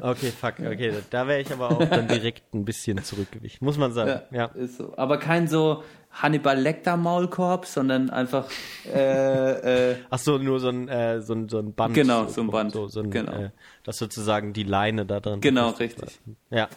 Okay, 0.01 0.31
fuck, 0.31 0.55
okay, 0.59 0.93
da 1.11 1.27
wäre 1.27 1.41
ich 1.41 1.51
aber 1.51 1.69
auch 1.71 1.85
dann 1.85 2.07
direkt 2.07 2.53
ein 2.53 2.65
bisschen 2.65 3.03
zurückgewichen, 3.03 3.63
muss 3.63 3.77
man 3.77 3.93
sagen. 3.93 4.21
Ja, 4.31 4.37
Ja. 4.37 4.45
ist 4.47 4.77
so. 4.77 4.93
Aber 4.97 5.17
kein 5.17 5.47
so 5.47 5.83
Hannibal 6.11 6.59
Lecter 6.59 6.97
Maulkorb, 6.97 7.65
sondern 7.65 8.09
einfach 8.09 8.49
äh, 8.93 9.91
äh, 9.91 9.95
Ach 10.09 10.17
so, 10.19 10.37
nur 10.39 10.59
so 10.59 10.69
ein, 10.69 10.87
äh, 10.89 11.21
so 11.21 11.33
ein, 11.33 11.47
so 11.49 11.59
ein 11.59 11.73
Band. 11.73 11.93
Genau, 11.93 12.27
so 12.27 12.41
ein 12.41 12.49
Band. 12.49 12.71
So, 12.73 12.87
so 12.87 13.01
ein, 13.01 13.11
Genau. 13.11 13.31
äh, 13.31 13.49
dass 13.83 13.97
sozusagen 13.97 14.53
die 14.53 14.63
Leine 14.63 15.05
da 15.05 15.19
drin 15.19 15.39
Genau, 15.41 15.69
richtig. 15.69 16.19
Ja. 16.49 16.67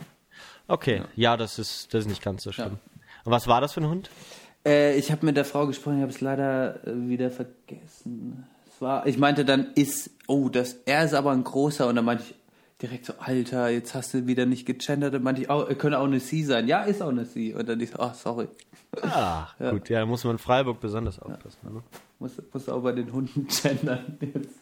Okay, 0.69 1.03
ja, 1.17 1.37
das, 1.37 1.59
ist, 1.59 1.93
das 1.93 2.03
ist 2.03 2.09
nicht 2.09 2.23
ganz 2.23 2.43
so 2.43 2.53
schlimm. 2.53 2.79
Und 3.25 3.33
was 3.33 3.47
war 3.49 3.61
das 3.61 3.73
für 3.73 3.81
ein 3.81 3.89
Hund? 3.89 4.11
Äh, 4.67 4.97
ich 4.97 5.11
habe 5.11 5.25
mit 5.27 5.37
der 5.37 5.45
Frau 5.45 5.67
gesprochen, 5.67 5.97
ich 5.97 6.03
habe 6.03 6.13
es 6.13 6.21
leider 6.21 6.87
äh, 6.87 7.09
wieder 7.09 7.31
vergessen. 7.31 8.47
Es 8.73 8.81
war, 8.81 9.07
ich 9.07 9.19
meinte 9.19 9.45
dann, 9.45 9.69
ist, 9.75 10.11
oh, 10.27 10.49
das, 10.49 10.75
er 10.87 11.05
ist 11.05 11.15
aber 11.15 11.33
ein 11.33 11.45
großer 11.45 11.87
und 11.87 11.97
dann 11.97 12.05
meinte 12.05 12.25
ich 12.29 12.35
direkt 12.87 13.07
so, 13.07 13.15
Alter, 13.19 13.69
jetzt 13.71 13.95
hast 13.95 14.13
du 14.15 14.27
wieder 14.27 14.47
nicht 14.47 14.67
gegendert. 14.67 15.15
Dann 15.15 15.23
meinte 15.23 15.43
ich, 15.43 15.51
oh, 15.51 15.65
könnte 15.79 15.99
auch 15.99 16.05
eine 16.05 16.21
Sie 16.21 16.45
sein. 16.45 16.69
Ja, 16.69 16.83
ist 16.83 17.03
auch 17.03 17.09
eine 17.09 17.25
Sie. 17.25 17.55
Und 17.55 17.69
dann 17.69 17.81
ich 17.81 17.91
so, 17.91 17.99
oh, 17.99 18.11
sorry. 18.15 18.49
Ah, 19.03 19.47
gut, 19.71 19.89
ja, 19.89 20.01
da 20.01 20.07
muss 20.07 20.23
man 20.25 20.35
in 20.35 20.39
Freiburg 20.39 20.81
besonders 20.81 21.19
aufpassen. 21.19 21.59
Ne? 21.65 21.83
Muss, 22.19 22.33
muss 22.53 22.69
auch 22.69 22.83
bei 22.83 22.93
den 22.93 23.11
Hunden 23.13 23.47
gendern. 23.63 24.19
Jetzt. 24.21 24.55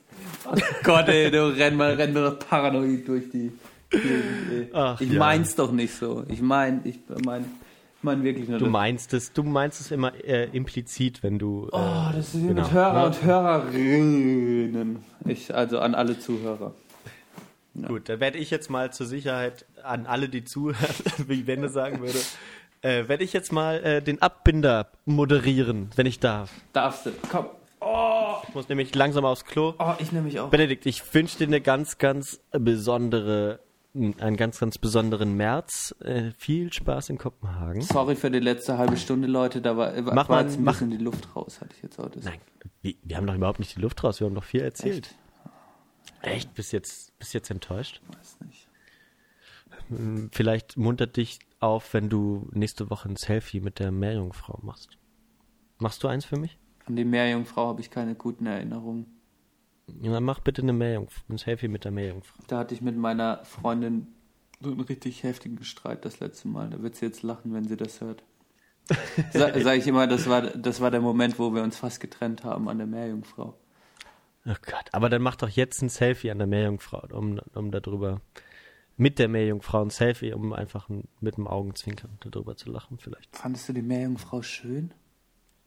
Oh 0.46 0.54
Gott, 0.84 1.08
ey, 1.08 1.30
du 1.30 1.48
renn 1.56 1.76
mal, 1.76 1.94
renn 1.94 2.12
noch 2.12 2.38
paranoid 2.38 3.06
durch 3.08 3.30
die 3.30 3.52
Gegend. 3.90 4.70
Ach, 4.72 5.00
Ich 5.00 5.10
ja. 5.12 5.18
mein's 5.18 5.54
doch 5.54 5.72
nicht 5.72 5.94
so. 5.94 6.24
Ich 6.28 6.40
mein, 6.40 6.80
ich 6.84 6.98
mein, 7.24 7.42
ich 7.42 8.02
mein 8.02 8.22
wirklich 8.22 8.48
nur 8.48 8.58
Du 8.58 8.64
das. 8.66 8.72
meinst 8.72 9.12
es, 9.14 9.32
du 9.32 9.42
meinst 9.42 9.80
es 9.80 9.90
immer 9.90 10.12
äh, 10.24 10.48
implizit, 10.52 11.22
wenn 11.22 11.38
du. 11.38 11.68
Oh, 11.72 11.76
äh, 11.76 12.16
das 12.16 12.34
ist 12.34 12.46
genau. 12.46 12.62
mit 12.62 12.72
Hörer 12.72 12.94
Ja. 12.94 13.06
und 13.06 13.22
Hörerinnen. 13.22 14.98
Ich, 15.26 15.54
also 15.54 15.78
an 15.80 15.94
alle 15.94 16.18
Zuhörer. 16.18 16.72
Gut, 17.74 18.08
dann 18.08 18.20
werde 18.20 18.38
ich 18.38 18.50
jetzt 18.50 18.68
mal 18.70 18.92
zur 18.92 19.06
Sicherheit 19.06 19.64
an 19.82 20.06
alle, 20.06 20.28
die 20.28 20.44
zuhören, 20.44 20.94
wie 21.26 21.46
Wende 21.46 21.68
sagen 21.70 22.00
würde, 22.00 22.18
äh, 22.82 23.08
werde 23.08 23.24
ich 23.24 23.32
jetzt 23.32 23.52
mal 23.52 23.82
äh, 23.84 24.02
den 24.02 24.20
Abbinder 24.20 24.88
moderieren, 25.06 25.90
wenn 25.96 26.06
ich 26.06 26.20
darf. 26.20 26.50
Darfst 26.72 27.06
du. 27.06 27.10
Komm. 27.30 27.46
Ich 28.48 28.54
muss 28.54 28.68
nämlich 28.68 28.94
langsam 28.94 29.24
aufs 29.24 29.44
Klo. 29.44 29.74
Oh, 29.78 29.94
ich 29.98 30.12
nehme 30.12 30.26
mich 30.26 30.38
auch. 30.38 30.50
Benedikt, 30.50 30.86
ich 30.86 31.02
wünsche 31.14 31.38
dir 31.38 31.46
eine 31.48 31.60
ganz, 31.60 31.98
ganz 31.98 32.40
besondere, 32.52 33.58
einen 33.94 34.36
ganz, 34.36 34.60
ganz 34.60 34.78
besonderen 34.78 35.36
März. 35.36 35.94
Äh, 36.00 36.30
viel 36.38 36.72
Spaß 36.72 37.08
in 37.10 37.18
Kopenhagen. 37.18 37.80
Sorry 37.82 38.14
für 38.16 38.30
die 38.30 38.38
letzte 38.38 38.78
halbe 38.78 38.96
Stunde, 38.96 39.26
Leute. 39.26 39.60
Da 39.60 39.76
war, 39.76 39.92
Mach 40.02 40.28
war 40.28 40.36
mal- 40.36 40.44
jetzt 40.44 40.58
ein 40.58 40.64
mach- 40.64 40.74
bisschen 40.74 40.90
die 40.90 40.96
Luft 40.98 41.34
raus, 41.34 41.60
hatte 41.60 41.70
ich 41.76 41.82
jetzt 41.82 41.98
auch 41.98 42.08
das. 42.08 42.22
Nein, 42.24 42.38
wir, 42.82 42.94
wir 43.02 43.16
haben 43.16 43.26
doch 43.26 43.34
überhaupt 43.34 43.58
nicht 43.58 43.74
die 43.76 43.80
Luft 43.80 44.02
raus, 44.04 44.20
wir 44.20 44.26
haben 44.26 44.34
doch 44.34 44.44
viel 44.44 44.60
erzählt. 44.60 45.06
Echt? 45.06 45.14
Bist 46.54 46.72
jetzt, 46.72 47.18
bist 47.18 47.34
jetzt 47.34 47.50
enttäuscht? 47.50 48.00
Weiß 48.08 48.38
nicht. 48.40 48.68
Vielleicht 50.32 50.76
muntert 50.76 51.16
dich 51.16 51.38
auf, 51.60 51.94
wenn 51.94 52.08
du 52.08 52.48
nächste 52.52 52.90
Woche 52.90 53.08
ein 53.08 53.16
Selfie 53.16 53.60
mit 53.60 53.78
der 53.78 53.90
Meerjungfrau 53.90 54.60
machst. 54.62 54.98
Machst 55.78 56.02
du 56.02 56.08
eins 56.08 56.24
für 56.24 56.38
mich? 56.38 56.58
An 56.86 56.96
die 56.96 57.04
Meerjungfrau 57.04 57.68
habe 57.68 57.80
ich 57.80 57.90
keine 57.90 58.14
guten 58.14 58.46
Erinnerungen. 58.46 59.06
Ja, 60.00 60.12
dann 60.12 60.24
mach 60.24 60.40
bitte 60.40 60.62
eine 60.62 60.72
Meerjungfrau, 60.72 61.22
ein 61.28 61.38
Selfie 61.38 61.68
mit 61.68 61.84
der 61.84 61.90
Meerjungfrau. 61.90 62.42
Da 62.46 62.58
hatte 62.58 62.74
ich 62.74 62.80
mit 62.80 62.96
meiner 62.96 63.44
Freundin 63.44 64.08
so 64.60 64.70
einen 64.70 64.80
richtig 64.80 65.22
heftigen 65.22 65.62
Streit 65.64 66.04
das 66.04 66.20
letzte 66.20 66.48
Mal. 66.48 66.70
Da 66.70 66.82
wird 66.82 66.96
sie 66.96 67.06
jetzt 67.06 67.22
lachen, 67.22 67.52
wenn 67.52 67.66
sie 67.66 67.76
das 67.76 68.00
hört. 68.00 68.22
Sa 69.32 69.58
Sag 69.60 69.78
ich 69.78 69.86
immer, 69.86 70.06
das 70.06 70.28
war, 70.28 70.42
das 70.42 70.80
war 70.80 70.90
der 70.90 71.00
Moment, 71.00 71.38
wo 71.38 71.54
wir 71.54 71.62
uns 71.62 71.76
fast 71.76 72.00
getrennt 72.00 72.44
haben 72.44 72.68
an 72.68 72.78
der 72.78 72.86
Meerjungfrau. 72.86 73.58
Oh 74.44 74.54
Gott, 74.62 74.86
aber 74.92 75.08
dann 75.08 75.22
mach 75.22 75.36
doch 75.36 75.48
jetzt 75.48 75.82
ein 75.82 75.88
Selfie 75.88 76.30
an 76.30 76.38
der 76.38 76.46
Meerjungfrau, 76.48 77.06
um, 77.12 77.40
um 77.54 77.70
darüber, 77.70 78.20
mit 78.96 79.18
der 79.18 79.28
Meerjungfrau 79.28 79.82
ein 79.82 79.90
Selfie, 79.90 80.32
um 80.32 80.52
einfach 80.52 80.88
ein, 80.88 81.08
mit 81.20 81.36
dem 81.36 81.46
Augenzwinkern 81.46 82.18
darüber 82.20 82.56
zu 82.56 82.70
lachen 82.70 82.98
vielleicht. 82.98 83.36
Fandest 83.36 83.68
du 83.68 83.72
die 83.72 83.82
Meerjungfrau 83.82 84.42
schön? 84.42 84.92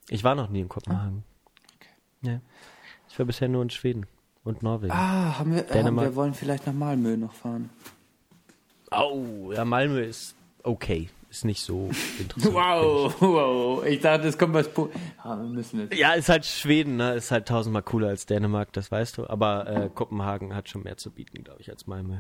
Ich 0.10 0.24
war 0.24 0.36
noch 0.36 0.50
nie 0.50 0.62
in 0.62 0.70
Kopenhagen. 0.70 1.24
Ja. 2.22 2.42
Ich 3.10 3.18
war 3.18 3.26
bisher 3.26 3.48
nur 3.48 3.64
in 3.64 3.70
Schweden 3.70 4.08
und 4.44 4.62
Norwegen. 4.62 4.92
Ah, 4.92 5.40
haben 5.40 5.54
wir, 5.54 5.70
äh, 5.70 5.74
Dänemark. 5.74 6.08
wir 6.08 6.16
wollen 6.16 6.34
vielleicht 6.34 6.68
nach 6.68 6.74
Malmö 6.74 7.18
noch 7.18 7.34
fahren. 7.34 7.70
Au, 8.92 9.52
ja, 9.52 9.66
Malmö 9.66 10.02
ist 10.02 10.36
okay. 10.64 11.10
Ist 11.36 11.44
nicht 11.44 11.66
so 11.66 11.90
interessant. 12.20 12.56
Wow, 12.56 13.14
wow. 13.20 13.86
Ich 13.86 14.00
dachte, 14.00 14.26
es 14.30 14.38
kommt 14.38 14.54
was. 14.54 14.70
Po 14.70 14.90
ah, 15.18 15.36
wir 15.36 15.50
müssen 15.50 15.82
jetzt. 15.82 15.94
Ja, 15.94 16.14
ist 16.14 16.30
halt 16.30 16.46
Schweden, 16.46 16.96
ne? 16.96 17.14
Ist 17.16 17.30
halt 17.30 17.50
tausendmal 17.50 17.84
cooler 17.84 18.08
als 18.08 18.26
Dänemark, 18.26 18.72
das 18.72 18.90
weißt 18.90 19.18
du. 19.18 19.28
Aber 19.28 19.68
äh, 19.68 19.90
Kopenhagen 19.94 20.56
hat 20.56 20.70
schon 20.70 20.84
mehr 20.84 20.96
zu 20.96 21.12
bieten, 21.12 21.44
glaube 21.44 21.60
ich, 21.60 21.70
als 21.70 21.88
Malmö. 21.88 22.20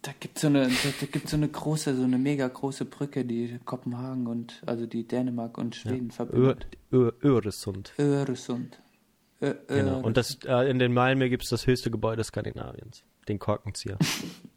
Da 0.00 0.12
gibt 0.18 0.38
so 0.38 0.46
eine, 0.46 0.66
da, 0.66 1.20
so 1.26 1.36
eine 1.36 1.46
große, 1.46 1.94
so 1.94 2.04
eine 2.04 2.16
mega 2.16 2.48
große 2.48 2.86
Brücke, 2.86 3.26
die 3.26 3.60
Kopenhagen 3.66 4.26
und 4.26 4.62
also 4.64 4.86
die 4.86 5.06
Dänemark 5.06 5.58
und 5.58 5.76
Schweden 5.76 6.08
Ö 6.08 6.12
verbindet. 6.12 6.66
Ö 6.90 7.10
Öresund. 7.22 7.92
Öresund. 7.98 8.80
Ö 9.42 9.52
Genau. 9.68 10.00
Und 10.00 10.16
das, 10.16 10.38
äh, 10.46 10.70
in 10.70 10.78
den 10.78 10.94
Malmö 10.94 11.28
gibt 11.28 11.42
es 11.42 11.50
das 11.50 11.66
höchste 11.66 11.90
Gebäude 11.90 12.24
Skandinaviens. 12.24 13.04
Den 13.28 13.38
Korkenzieher. 13.38 13.98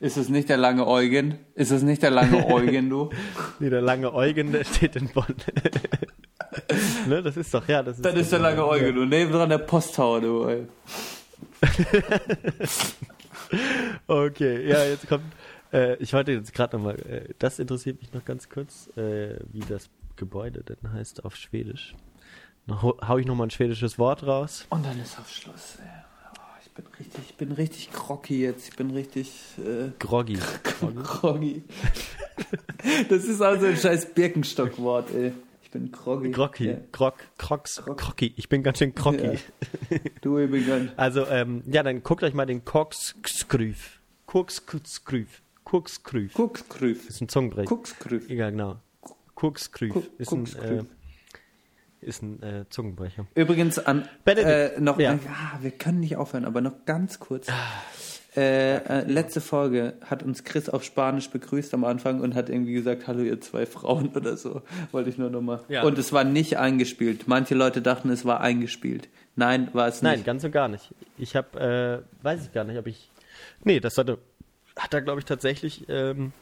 Ist 0.00 0.16
es 0.16 0.28
nicht 0.28 0.48
der 0.48 0.56
lange 0.56 0.86
Eugen? 0.86 1.38
Ist 1.54 1.70
es 1.70 1.82
nicht 1.82 2.02
der 2.02 2.10
lange 2.10 2.46
Eugen, 2.46 2.88
du? 2.90 3.10
nee, 3.58 3.68
der 3.70 3.82
lange 3.82 4.12
Eugen, 4.14 4.52
der 4.52 4.64
steht 4.64 4.96
in 4.96 5.08
Bonn. 5.08 5.34
ne, 7.08 7.22
das 7.22 7.36
ist 7.36 7.52
doch, 7.52 7.66
ja, 7.68 7.82
das 7.82 7.96
ist. 7.96 8.04
Das 8.04 8.14
ist 8.14 8.32
der 8.32 8.38
lange 8.38 8.66
Eugen, 8.66 8.94
du. 8.94 9.04
Nebendran 9.04 9.48
der 9.48 9.58
Posttower, 9.58 10.20
du. 10.20 10.44
Ey. 10.44 10.66
Okay, 14.06 14.68
ja, 14.68 14.84
jetzt 14.84 15.08
kommt. 15.08 15.24
Äh, 15.72 15.94
ich 15.96 16.12
wollte 16.12 16.32
jetzt 16.32 16.52
gerade 16.52 16.76
nochmal. 16.76 16.96
Äh, 17.08 17.34
das 17.38 17.58
interessiert 17.58 18.00
mich 18.00 18.12
noch 18.12 18.24
ganz 18.24 18.48
kurz, 18.48 18.88
äh, 18.96 19.36
wie 19.52 19.60
das 19.60 19.88
Gebäude 20.16 20.62
denn 20.64 20.92
heißt 20.92 21.24
auf 21.24 21.36
Schwedisch. 21.36 21.94
Noch, 22.66 22.82
hau- 22.82 23.18
ich 23.18 23.26
nochmal 23.26 23.46
ein 23.46 23.50
schwedisches 23.50 23.98
Wort 23.98 24.24
raus. 24.26 24.66
Und 24.70 24.84
dann 24.84 24.98
ist 25.00 25.18
auf 25.18 25.30
Schluss. 25.30 25.78
Ey. 25.80 25.88
Ich 26.78 26.84
bin 26.84 26.92
richtig, 26.98 27.20
ich 27.30 27.36
bin 27.36 27.52
richtig 27.52 27.92
groggy 27.92 28.40
jetzt. 28.42 28.68
Ich 28.68 28.76
bin 28.76 28.90
richtig 28.90 29.30
äh, 29.58 29.90
Groggy. 29.98 30.38
groggy. 31.04 31.62
das 33.08 33.24
ist 33.24 33.40
also 33.40 33.66
ein 33.66 33.76
scheiß 33.76 34.12
Birkenstockwort, 34.14 35.10
ey. 35.14 35.32
Ich 35.62 35.70
bin 35.70 35.90
groggy. 35.90 36.30
Groggy. 36.30 36.68
Ja. 36.68 36.76
Grog, 36.92 37.14
Crocs, 37.38 37.82
Crocky. 37.96 38.34
Ich 38.36 38.48
bin 38.48 38.62
ganz 38.62 38.78
schön 38.78 38.94
groggy. 38.94 39.38
Ja. 39.90 39.98
Du, 40.20 40.38
ich 40.38 40.50
bin 40.50 40.66
ganz. 40.66 40.90
Also, 40.96 41.26
ähm, 41.26 41.62
ja, 41.66 41.82
dann 41.82 42.02
guckt 42.02 42.22
euch 42.22 42.34
mal 42.34 42.46
den 42.46 42.64
Korkskrüf. 42.64 44.00
Korkskrüf. 44.26 45.42
Korkskrüf. 45.64 46.34
Kuckskrüf. 46.34 47.08
Ist 47.08 47.20
ein 47.22 47.28
Zungenbrecher. 47.28 47.68
Kuckskrüf. 47.68 48.28
Ja, 48.30 48.50
genau. 48.50 48.76
Kuck- 49.34 49.58
Ist 50.18 50.32
ein, 50.32 50.46
äh. 50.62 50.84
Ist 52.06 52.22
ein 52.22 52.42
äh, 52.42 52.64
Zungenbrecher. 52.70 53.26
Übrigens 53.34 53.78
an 53.78 54.08
Benedikt, 54.24 54.48
äh, 54.48 54.80
noch 54.80 54.98
ja. 54.98 55.14
ja. 55.14 55.18
wir 55.60 55.70
können 55.72 56.00
nicht 56.00 56.16
aufhören, 56.16 56.44
aber 56.44 56.60
noch 56.60 56.84
ganz 56.86 57.18
kurz. 57.18 57.48
Äh, 58.36 58.76
äh, 58.76 59.10
letzte 59.10 59.40
Folge 59.40 59.94
hat 60.04 60.22
uns 60.22 60.44
Chris 60.44 60.68
auf 60.68 60.84
Spanisch 60.84 61.30
begrüßt 61.30 61.72
am 61.72 61.84
Anfang 61.84 62.20
und 62.20 62.34
hat 62.34 62.50
irgendwie 62.50 62.74
gesagt, 62.74 63.06
hallo 63.06 63.22
ihr 63.22 63.40
zwei 63.40 63.64
Frauen 63.64 64.10
oder 64.14 64.36
so. 64.36 64.60
Wollte 64.92 65.08
ich 65.08 65.16
nur 65.16 65.30
nochmal. 65.30 65.60
Ja. 65.68 65.84
Und 65.84 65.98
es 65.98 66.12
war 66.12 66.22
nicht 66.22 66.58
eingespielt. 66.58 67.28
Manche 67.28 67.54
Leute 67.54 67.80
dachten, 67.80 68.10
es 68.10 68.26
war 68.26 68.40
eingespielt. 68.40 69.08
Nein, 69.36 69.70
war 69.72 69.88
es 69.88 70.02
Nein, 70.02 70.16
nicht. 70.16 70.26
ganz 70.26 70.44
und 70.44 70.52
gar 70.52 70.68
nicht. 70.68 70.94
Ich 71.16 71.34
habe, 71.34 72.04
äh, 72.22 72.24
weiß 72.24 72.44
ich 72.44 72.52
gar 72.52 72.64
nicht, 72.64 72.78
ob 72.78 72.86
ich. 72.86 73.10
Nee, 73.64 73.80
das 73.80 73.96
hatte, 73.96 74.18
hat 74.78 74.92
er, 74.92 75.00
glaube 75.00 75.20
ich, 75.20 75.24
tatsächlich, 75.24 75.86
ähm, 75.88 76.32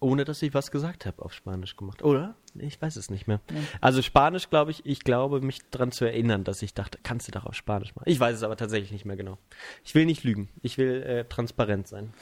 ohne 0.00 0.24
dass 0.24 0.42
ich 0.42 0.54
was 0.54 0.70
gesagt 0.70 1.06
habe, 1.06 1.24
auf 1.24 1.32
Spanisch 1.32 1.76
gemacht. 1.76 2.02
Oder? 2.02 2.34
Ich 2.58 2.80
weiß 2.80 2.96
es 2.96 3.10
nicht 3.10 3.26
mehr. 3.26 3.40
Also 3.80 4.02
Spanisch, 4.02 4.50
glaube 4.50 4.70
ich, 4.70 4.86
ich 4.86 5.00
glaube, 5.00 5.40
mich 5.40 5.60
daran 5.70 5.92
zu 5.92 6.04
erinnern, 6.04 6.44
dass 6.44 6.62
ich 6.62 6.74
dachte, 6.74 6.98
kannst 7.02 7.28
du 7.28 7.32
doch 7.32 7.46
auf 7.46 7.54
Spanisch 7.54 7.94
machen. 7.94 8.08
Ich 8.08 8.20
weiß 8.20 8.36
es 8.36 8.42
aber 8.42 8.56
tatsächlich 8.56 8.92
nicht 8.92 9.04
mehr 9.04 9.16
genau. 9.16 9.38
Ich 9.84 9.94
will 9.94 10.06
nicht 10.06 10.24
lügen. 10.24 10.48
Ich 10.62 10.78
will 10.78 11.02
äh, 11.02 11.24
transparent 11.24 11.88
sein. 11.88 12.12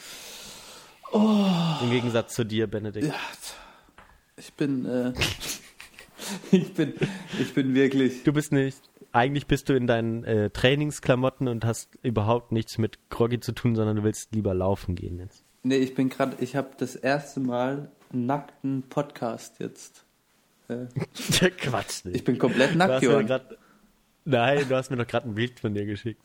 Im 1.13 1.91
Gegensatz 1.91 2.35
zu 2.35 2.45
dir, 2.45 2.67
Benedikt. 2.67 3.07
Ja, 3.07 3.15
ich 4.37 4.53
bin, 4.55 4.85
äh, 4.85 5.13
ich 6.51 6.75
bin, 6.75 6.95
ich 7.41 7.55
bin 7.55 7.75
wirklich. 7.75 8.25
Du 8.25 8.33
bist 8.33 8.53
nicht. 8.53 8.79
Eigentlich 9.13 9.47
bist 9.47 9.69
du 9.69 9.75
in 9.75 9.87
deinen 9.87 10.25
äh, 10.25 10.51
Trainingsklamotten 10.51 11.49
und 11.49 11.65
hast 11.65 11.89
überhaupt 12.03 12.53
nichts 12.53 12.77
mit 12.77 13.09
Groggy 13.09 13.41
zu 13.41 13.53
tun, 13.53 13.75
sondern 13.75 13.97
du 13.97 14.05
willst 14.05 14.35
lieber 14.35 14.53
laufen 14.53 14.95
gehen 14.95 15.19
jetzt. 15.19 15.46
Nee, 15.67 15.79
ich 15.79 15.97
bin 15.97 16.11
gerade, 16.11 16.37
ich 16.39 16.55
habe 16.55 16.69
das 16.79 16.95
erste 16.95 17.41
Mal 17.41 17.91
einen 18.13 18.27
nackten 18.27 18.85
Podcast 18.89 19.59
jetzt. 19.59 20.05
Äh, 20.69 20.87
Quatsch 21.59 22.05
nicht. 22.05 22.15
ich 22.19 22.23
bin 22.25 22.39
komplett 22.39 22.77
nackt, 22.77 23.03
Johann. 23.03 23.27
grad, 23.27 23.59
nein, 24.25 24.65
du 24.69 24.77
hast 24.77 24.91
mir 24.93 24.97
doch 24.97 25.09
gerade 25.09 25.29
ein 25.29 25.35
Bild 25.35 25.59
von 25.59 25.75
dir 25.75 25.85
geschickt. 25.85 26.21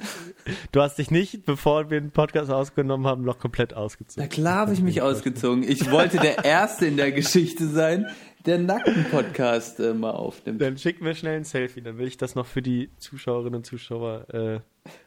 Du 0.71 0.79
hast 0.79 0.99
dich 0.99 1.09
nicht, 1.09 1.43
bevor 1.43 1.89
wir 1.89 1.99
den 1.99 2.11
Podcast 2.11 2.51
ausgenommen 2.51 3.07
haben, 3.07 3.23
noch 3.23 3.39
komplett 3.39 3.71
Na 3.71 3.77
ausgezogen. 3.77 4.29
klar 4.29 4.57
habe 4.57 4.73
ich 4.73 4.81
mich 4.81 5.01
ausgezogen. 5.01 5.63
Ich 5.67 5.89
wollte 5.89 6.17
der 6.19 6.45
Erste 6.45 6.85
in 6.85 6.97
der 6.97 7.11
Geschichte 7.11 7.67
sein, 7.67 8.05
der 8.45 8.55
einen 8.55 8.67
Nacken-Podcast 8.67 9.79
äh, 9.79 9.95
mal 9.95 10.11
aufnimmt. 10.11 10.61
Dann 10.61 10.77
schick 10.77 11.01
mir 11.01 11.15
schnell 11.15 11.37
ein 11.37 11.45
Selfie, 11.45 11.81
dann 11.81 11.97
will 11.97 12.05
ich 12.05 12.17
das 12.17 12.35
noch 12.35 12.45
für 12.45 12.61
die 12.61 12.91
Zuschauerinnen 12.99 13.55
und 13.55 13.65
Zuschauer, 13.65 14.31
äh, 14.31 14.59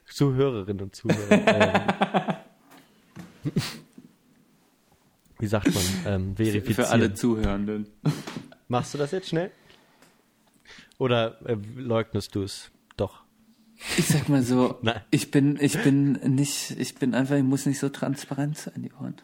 Zuhörerinnen 0.06 0.82
und 0.82 0.97
Zuhörer, 0.97 1.31
ähm, 3.44 3.52
wie 5.45 5.49
sagt 5.49 5.75
man, 5.75 5.85
ähm, 6.07 6.37
verifizieren. 6.37 6.75
Für 6.75 6.89
alle 6.89 7.12
Zuhörenden. 7.12 7.87
Machst 8.69 8.95
du 8.95 8.99
das 8.99 9.11
jetzt 9.11 9.29
schnell? 9.29 9.51
Oder 10.97 11.39
äh, 11.47 11.59
leugnest 11.77 12.35
du 12.35 12.43
es 12.43 12.71
doch? 12.97 13.25
Ich 13.99 14.07
sag 14.07 14.31
mal 14.31 14.43
so, 14.43 14.79
Nein. 14.83 15.03
ich 15.11 15.31
bin, 15.31 15.59
ich 15.61 15.83
bin 15.83 16.12
nicht, 16.35 16.71
ich 16.71 16.95
bin 16.95 17.15
einfach, 17.15 17.37
ich 17.37 17.43
muss 17.43 17.66
nicht 17.66 17.79
so 17.79 17.91
transparent 17.91 18.57
sein, 18.57 18.89
Johann. 18.91 19.16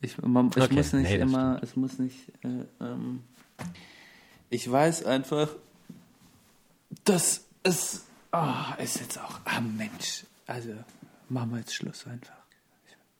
Ich, 0.00 0.18
man, 0.20 0.48
ich 0.48 0.64
Okay, 0.64 0.74
muss 0.74 0.92
nicht 0.92 1.10
nee, 1.10 1.16
immer, 1.16 1.60
es 1.62 1.76
muss 1.76 2.00
nicht, 2.00 2.28
äh, 2.42 2.64
ähm, 2.80 3.22
ich 4.50 4.68
weiß 4.68 5.04
einfach, 5.04 5.48
dass 7.04 7.44
es, 7.62 8.04
ah, 8.32 8.74
ist 8.82 8.98
jetzt 8.98 9.20
auch, 9.20 9.38
ah 9.44 9.60
Mensch, 9.60 10.24
also 10.48 10.72
machen 11.28 11.52
wir 11.52 11.58
jetzt 11.58 11.74
Schluss 11.74 12.04
einfach. 12.08 12.34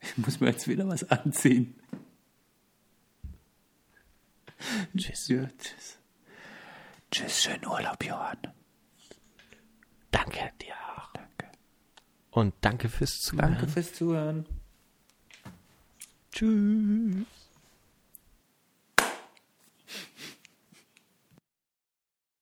Ich, 0.01 0.09
ich 0.09 0.18
muss 0.18 0.40
mir 0.40 0.48
jetzt 0.48 0.66
wieder 0.66 0.89
was 0.89 1.09
anziehen. 1.09 1.77
Tschüss. 4.97 5.28
Ja, 5.28 5.47
tschüss. 5.59 5.98
Tschüss, 7.10 7.43
schönen 7.43 7.66
Urlaub, 7.66 8.02
Johann. 8.05 8.39
Danke 10.10 10.52
dir 10.60 10.74
auch. 10.97 11.10
Danke. 11.12 11.48
Und 12.30 12.55
danke 12.60 12.89
fürs 12.89 13.20
Zuhören. 13.20 13.52
Danke 13.52 13.68
fürs 13.68 13.93
Zuhören. 13.94 14.47
Tschüss. 16.32 17.26